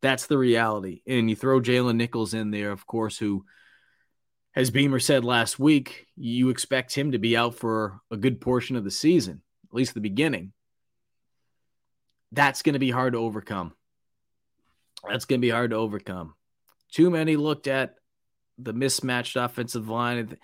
That's 0.00 0.26
the 0.26 0.38
reality. 0.38 1.02
And 1.06 1.28
you 1.28 1.36
throw 1.36 1.60
Jalen 1.60 1.96
Nichols 1.96 2.34
in 2.34 2.50
there, 2.50 2.70
of 2.70 2.86
course, 2.86 3.18
who, 3.18 3.44
as 4.54 4.70
Beamer 4.70 5.00
said 5.00 5.24
last 5.24 5.58
week, 5.58 6.06
you 6.16 6.50
expect 6.50 6.94
him 6.94 7.12
to 7.12 7.18
be 7.18 7.36
out 7.36 7.56
for 7.56 8.00
a 8.10 8.16
good 8.16 8.40
portion 8.40 8.76
of 8.76 8.84
the 8.84 8.90
season, 8.90 9.42
at 9.68 9.74
least 9.74 9.94
the 9.94 10.00
beginning. 10.00 10.52
That's 12.32 12.62
going 12.62 12.74
to 12.74 12.78
be 12.78 12.90
hard 12.90 13.14
to 13.14 13.18
overcome. 13.18 13.72
That's 15.08 15.24
going 15.24 15.40
to 15.40 15.44
be 15.44 15.50
hard 15.50 15.70
to 15.70 15.76
overcome. 15.76 16.34
Too 16.92 17.10
many 17.10 17.36
looked 17.36 17.66
at 17.66 17.94
the 18.58 18.72
mismatched 18.72 19.36
offensive 19.36 19.88
line. 19.88 20.36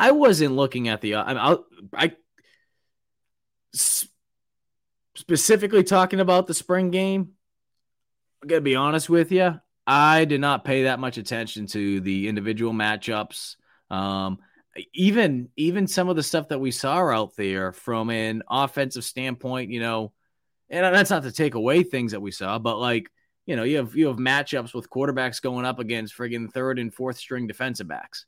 I 0.00 0.12
wasn't 0.12 0.56
looking 0.56 0.88
at 0.88 1.02
the. 1.02 1.16
I, 1.16 1.34
mean, 1.34 1.58
I 1.94 2.12
specifically 5.14 5.84
talking 5.84 6.20
about 6.20 6.46
the 6.46 6.54
spring 6.54 6.90
game. 6.90 7.32
I'm 8.42 8.48
gonna 8.48 8.62
be 8.62 8.76
honest 8.76 9.10
with 9.10 9.30
you. 9.30 9.60
I 9.86 10.24
did 10.24 10.40
not 10.40 10.64
pay 10.64 10.84
that 10.84 11.00
much 11.00 11.18
attention 11.18 11.66
to 11.68 12.00
the 12.00 12.28
individual 12.28 12.72
matchups. 12.72 13.56
Um, 13.90 14.38
even 14.94 15.50
even 15.56 15.86
some 15.86 16.08
of 16.08 16.16
the 16.16 16.22
stuff 16.22 16.48
that 16.48 16.60
we 16.60 16.70
saw 16.70 17.10
out 17.10 17.36
there 17.36 17.70
from 17.70 18.08
an 18.08 18.42
offensive 18.48 19.04
standpoint, 19.04 19.70
you 19.70 19.80
know, 19.80 20.12
and 20.70 20.94
that's 20.94 21.10
not 21.10 21.24
to 21.24 21.32
take 21.32 21.56
away 21.56 21.82
things 21.82 22.12
that 22.12 22.22
we 22.22 22.30
saw, 22.30 22.58
but 22.58 22.78
like 22.78 23.10
you 23.44 23.54
know, 23.54 23.64
you 23.64 23.76
have 23.76 23.94
you 23.94 24.06
have 24.06 24.16
matchups 24.16 24.72
with 24.72 24.88
quarterbacks 24.88 25.42
going 25.42 25.66
up 25.66 25.78
against 25.78 26.16
friggin' 26.16 26.50
third 26.50 26.78
and 26.78 26.94
fourth 26.94 27.18
string 27.18 27.46
defensive 27.46 27.88
backs. 27.88 28.24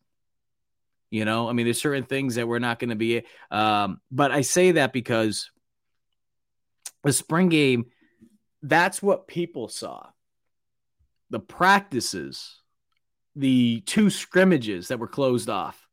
You 1.13 1.27
know, 1.27 1.47
I 1.47 1.53
mean, 1.53 1.67
there's 1.67 1.81
certain 1.81 2.05
things 2.05 2.37
that 2.37 2.49
we're 2.49 2.59
not 2.59 2.79
going 2.79 2.89
to 2.89 2.97
be. 2.97 3.23
Um, 3.51 4.01
but 4.11 4.33
I 4.33 4.41
say 4.41 4.73
that 4.73 4.95
because 4.95 5.51
the 7.05 7.13
spring 7.13 7.51
game, 7.51 7.85
that's 8.63 9.03
what 9.03 9.29
people 9.29 9.69
saw. 9.69 10.07
The 11.29 11.39
practices, 11.39 12.59
the 13.37 13.83
two 13.85 14.09
scrimmages 14.09 14.89
that 14.89 15.01
were 15.01 15.07
closed 15.07 15.51
off, 15.51 15.87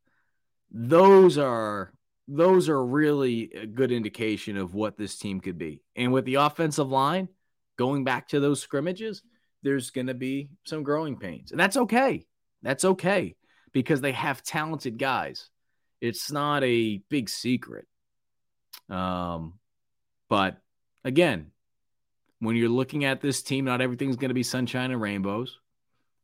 those 0.70 1.36
are 1.36 1.92
those 2.26 2.70
are 2.70 2.82
really 2.82 3.52
a 3.52 3.66
good 3.66 3.92
indication 3.92 4.56
of 4.56 4.72
what 4.72 4.96
this 4.96 5.18
team 5.18 5.42
could 5.42 5.58
be. 5.58 5.82
And 5.96 6.14
with 6.14 6.24
the 6.24 6.36
offensive 6.36 6.88
line 6.88 7.28
going 7.76 8.04
back 8.04 8.28
to 8.28 8.40
those 8.40 8.62
scrimmages, 8.62 9.22
there's 9.62 9.90
going 9.90 10.06
to 10.06 10.14
be 10.14 10.48
some 10.64 10.82
growing 10.82 11.18
pains. 11.18 11.50
And 11.50 11.60
that's 11.60 11.76
okay. 11.76 12.24
That's 12.62 12.86
okay 12.86 13.34
because 13.72 14.00
they 14.00 14.12
have 14.12 14.42
talented 14.42 14.98
guys. 14.98 15.48
It's 16.00 16.30
not 16.32 16.64
a 16.64 17.02
big 17.08 17.28
secret. 17.28 17.86
Um, 18.88 19.54
but 20.28 20.58
again, 21.04 21.50
when 22.40 22.56
you're 22.56 22.68
looking 22.68 23.04
at 23.04 23.20
this 23.20 23.42
team, 23.42 23.64
not 23.64 23.80
everything's 23.80 24.16
going 24.16 24.30
to 24.30 24.34
be 24.34 24.42
sunshine 24.42 24.90
and 24.90 25.00
rainbows, 25.00 25.58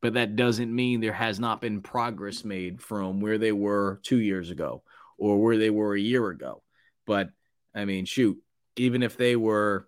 but 0.01 0.13
that 0.13 0.35
doesn't 0.35 0.73
mean 0.73 0.99
there 0.99 1.13
has 1.13 1.39
not 1.39 1.61
been 1.61 1.81
progress 1.81 2.43
made 2.43 2.81
from 2.81 3.19
where 3.21 3.37
they 3.37 3.51
were 3.51 3.99
two 4.03 4.17
years 4.17 4.49
ago 4.49 4.83
or 5.17 5.41
where 5.41 5.57
they 5.57 5.69
were 5.69 5.95
a 5.95 5.99
year 5.99 6.27
ago. 6.29 6.63
But 7.05 7.29
I 7.73 7.85
mean, 7.85 8.05
shoot, 8.05 8.37
even 8.75 9.03
if 9.03 9.17
they 9.17 9.35
were, 9.35 9.87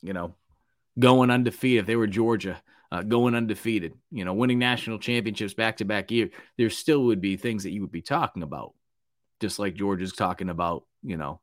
you 0.00 0.12
know, 0.12 0.34
going 0.98 1.30
undefeated, 1.30 1.80
if 1.80 1.86
they 1.86 1.96
were 1.96 2.06
Georgia, 2.06 2.62
uh, 2.92 3.02
going 3.02 3.34
undefeated, 3.34 3.94
you 4.10 4.24
know, 4.24 4.34
winning 4.34 4.58
national 4.58 4.98
championships 4.98 5.54
back 5.54 5.78
to 5.78 5.84
back 5.84 6.10
year, 6.10 6.30
there 6.56 6.70
still 6.70 7.04
would 7.04 7.20
be 7.20 7.36
things 7.36 7.64
that 7.64 7.72
you 7.72 7.80
would 7.80 7.92
be 7.92 8.02
talking 8.02 8.42
about, 8.42 8.74
just 9.40 9.58
like 9.58 9.74
George 9.74 10.02
is 10.02 10.12
talking 10.12 10.48
about, 10.48 10.84
you 11.02 11.16
know, 11.16 11.40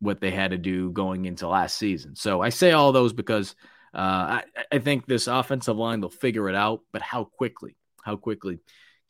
what 0.00 0.20
they 0.20 0.30
had 0.30 0.50
to 0.50 0.58
do 0.58 0.90
going 0.90 1.24
into 1.24 1.48
last 1.48 1.76
season. 1.76 2.16
So 2.16 2.40
I 2.40 2.50
say 2.50 2.72
all 2.72 2.92
those 2.92 3.12
because 3.12 3.54
uh, 3.94 3.98
I, 3.98 4.44
I 4.72 4.78
think 4.78 5.06
this 5.06 5.26
offensive 5.26 5.76
line, 5.76 6.00
they'll 6.00 6.10
figure 6.10 6.48
it 6.48 6.54
out, 6.54 6.82
but 6.92 7.02
how 7.02 7.24
quickly, 7.24 7.76
how 8.02 8.16
quickly 8.16 8.58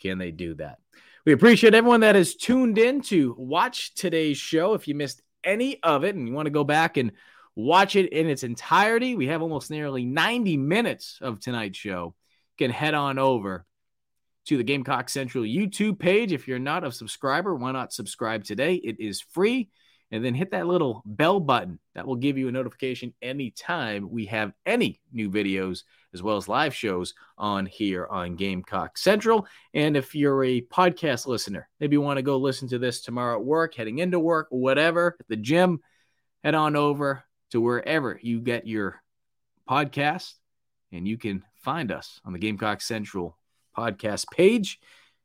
can 0.00 0.18
they 0.18 0.30
do 0.30 0.54
that? 0.54 0.78
We 1.24 1.32
appreciate 1.32 1.74
everyone 1.74 2.00
that 2.00 2.14
has 2.14 2.36
tuned 2.36 2.78
in 2.78 3.00
to 3.02 3.34
watch 3.36 3.94
today's 3.94 4.38
show. 4.38 4.74
If 4.74 4.86
you 4.86 4.94
missed 4.94 5.22
any 5.42 5.82
of 5.82 6.04
it 6.04 6.14
and 6.14 6.28
you 6.28 6.34
want 6.34 6.46
to 6.46 6.50
go 6.50 6.62
back 6.62 6.96
and 6.96 7.12
watch 7.56 7.96
it 7.96 8.12
in 8.12 8.28
its 8.28 8.44
entirety, 8.44 9.16
we 9.16 9.26
have 9.28 9.42
almost 9.42 9.70
nearly 9.70 10.04
90 10.04 10.58
minutes 10.58 11.18
of 11.22 11.40
tonight's 11.40 11.78
show. 11.78 12.14
You 12.58 12.66
can 12.66 12.70
head 12.70 12.94
on 12.94 13.18
over 13.18 13.66
to 14.46 14.56
the 14.56 14.62
Gamecock 14.62 15.08
Central 15.08 15.42
YouTube 15.42 15.98
page. 15.98 16.32
If 16.32 16.46
you're 16.46 16.58
not 16.58 16.84
a 16.84 16.92
subscriber, 16.92 17.54
why 17.54 17.72
not 17.72 17.92
subscribe 17.92 18.44
today? 18.44 18.74
It 18.74 19.00
is 19.00 19.20
free. 19.20 19.70
and 20.12 20.24
then 20.24 20.34
hit 20.34 20.52
that 20.52 20.68
little 20.68 21.02
bell 21.04 21.40
button. 21.40 21.80
That 21.94 22.06
will 22.06 22.14
give 22.16 22.38
you 22.38 22.46
a 22.46 22.52
notification 22.52 23.12
anytime 23.20 24.08
we 24.08 24.26
have 24.26 24.52
any 24.64 25.00
new 25.12 25.30
videos 25.30 25.82
as 26.14 26.22
well 26.22 26.36
as 26.36 26.48
live 26.48 26.74
shows 26.74 27.12
on 27.36 27.66
here 27.66 28.06
on 28.08 28.36
Gamecock 28.36 28.98
Central. 28.98 29.46
And 29.74 29.96
if 29.96 30.14
you're 30.14 30.44
a 30.44 30.60
podcast 30.60 31.26
listener, 31.26 31.68
maybe 31.80 31.96
you 31.96 32.00
want 32.00 32.18
to 32.18 32.22
go 32.22 32.36
listen 32.36 32.68
to 32.68 32.78
this 32.78 33.00
tomorrow 33.00 33.36
at 33.36 33.44
work, 33.44 33.74
heading 33.74 33.98
into 33.98 34.20
work, 34.20 34.46
whatever, 34.50 35.16
at 35.18 35.26
the 35.26 35.36
gym, 35.36 35.80
head 36.44 36.54
on 36.54 36.76
over 36.76 37.24
to 37.50 37.60
wherever 37.60 38.18
you 38.22 38.40
get 38.40 38.66
your 38.66 39.00
podcast 39.68 40.34
and 40.92 41.06
you 41.06 41.18
can 41.18 41.42
find 41.56 41.90
us 41.90 42.20
on 42.24 42.32
the 42.32 42.38
Gamecock 42.38 42.80
Central 42.80 43.36
podcast 43.76 44.26
page. 44.30 44.80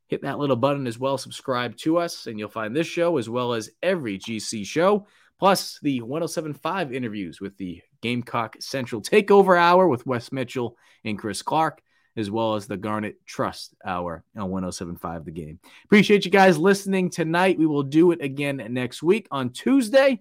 Hit 0.07 0.23
that 0.23 0.39
little 0.39 0.55
button 0.55 0.87
as 0.87 0.99
well, 0.99 1.17
subscribe 1.17 1.77
to 1.77 1.97
us, 1.97 2.27
and 2.27 2.37
you'll 2.37 2.49
find 2.49 2.75
this 2.75 2.87
show 2.87 3.17
as 3.17 3.29
well 3.29 3.53
as 3.53 3.69
every 3.81 4.19
GC 4.19 4.65
show, 4.65 5.07
plus 5.39 5.79
the 5.81 6.01
1075 6.01 6.93
interviews 6.93 7.39
with 7.39 7.57
the 7.57 7.81
Gamecock 8.01 8.57
Central 8.59 9.01
Takeover 9.01 9.57
Hour 9.57 9.87
with 9.87 10.05
Wes 10.05 10.31
Mitchell 10.31 10.75
and 11.05 11.17
Chris 11.17 11.41
Clark, 11.41 11.81
as 12.17 12.29
well 12.29 12.55
as 12.55 12.67
the 12.67 12.75
Garnet 12.75 13.25
Trust 13.25 13.73
Hour 13.85 14.25
on 14.35 14.49
1075 14.49 15.23
The 15.23 15.31
Game. 15.31 15.59
Appreciate 15.85 16.25
you 16.25 16.31
guys 16.31 16.57
listening 16.57 17.09
tonight. 17.09 17.57
We 17.57 17.65
will 17.65 17.83
do 17.83 18.11
it 18.11 18.21
again 18.21 18.61
next 18.71 19.01
week 19.01 19.27
on 19.31 19.51
Tuesday, 19.51 20.19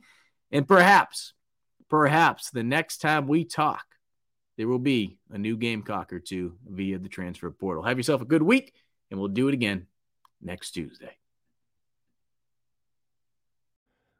and 0.53 0.69
perhaps, 0.69 1.33
perhaps 1.91 2.51
the 2.51 2.63
next 2.63 2.99
time 2.99 3.27
we 3.27 3.45
talk, 3.45 3.85
there 4.57 4.69
will 4.69 4.79
be 4.79 5.19
a 5.31 5.39
new 5.39 5.57
Gamecock 5.57 6.13
or 6.13 6.21
two 6.21 6.57
via 6.67 6.99
the 6.99 7.09
transfer 7.09 7.51
portal. 7.51 7.83
Have 7.83 7.99
yourself 7.99 8.23
a 8.23 8.27
good 8.27 8.43
week, 8.43 8.73
and 9.11 9.19
we'll 9.19 9.29
do 9.29 9.49
it 9.49 9.55
again 9.55 9.87
next 10.41 10.71
Tuesday. 10.71 11.17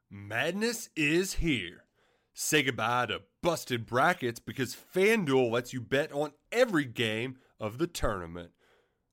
Madness 0.09 0.89
is 0.95 1.35
here. 1.35 1.85
Say 2.33 2.63
goodbye 2.63 3.05
to 3.07 3.21
busted 3.41 3.85
brackets 3.85 4.39
because 4.39 4.75
FanDuel 4.93 5.51
lets 5.51 5.73
you 5.73 5.81
bet 5.81 6.11
on 6.11 6.33
every 6.51 6.85
game 6.85 7.37
of 7.59 7.77
the 7.77 7.87
tournament. 7.87 8.51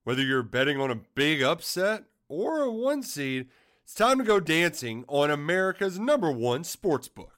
Whether 0.04 0.22
you're 0.22 0.42
betting 0.42 0.80
on 0.80 0.90
a 0.90 1.00
big 1.14 1.42
upset 1.42 2.04
or 2.28 2.62
a 2.62 2.70
one 2.70 3.02
seed, 3.02 3.48
it's 3.84 3.94
time 3.94 4.18
to 4.18 4.24
go 4.24 4.40
dancing 4.40 5.04
on 5.08 5.30
America's 5.30 5.98
number 5.98 6.32
one 6.32 6.62
sportsbook. 6.62 7.37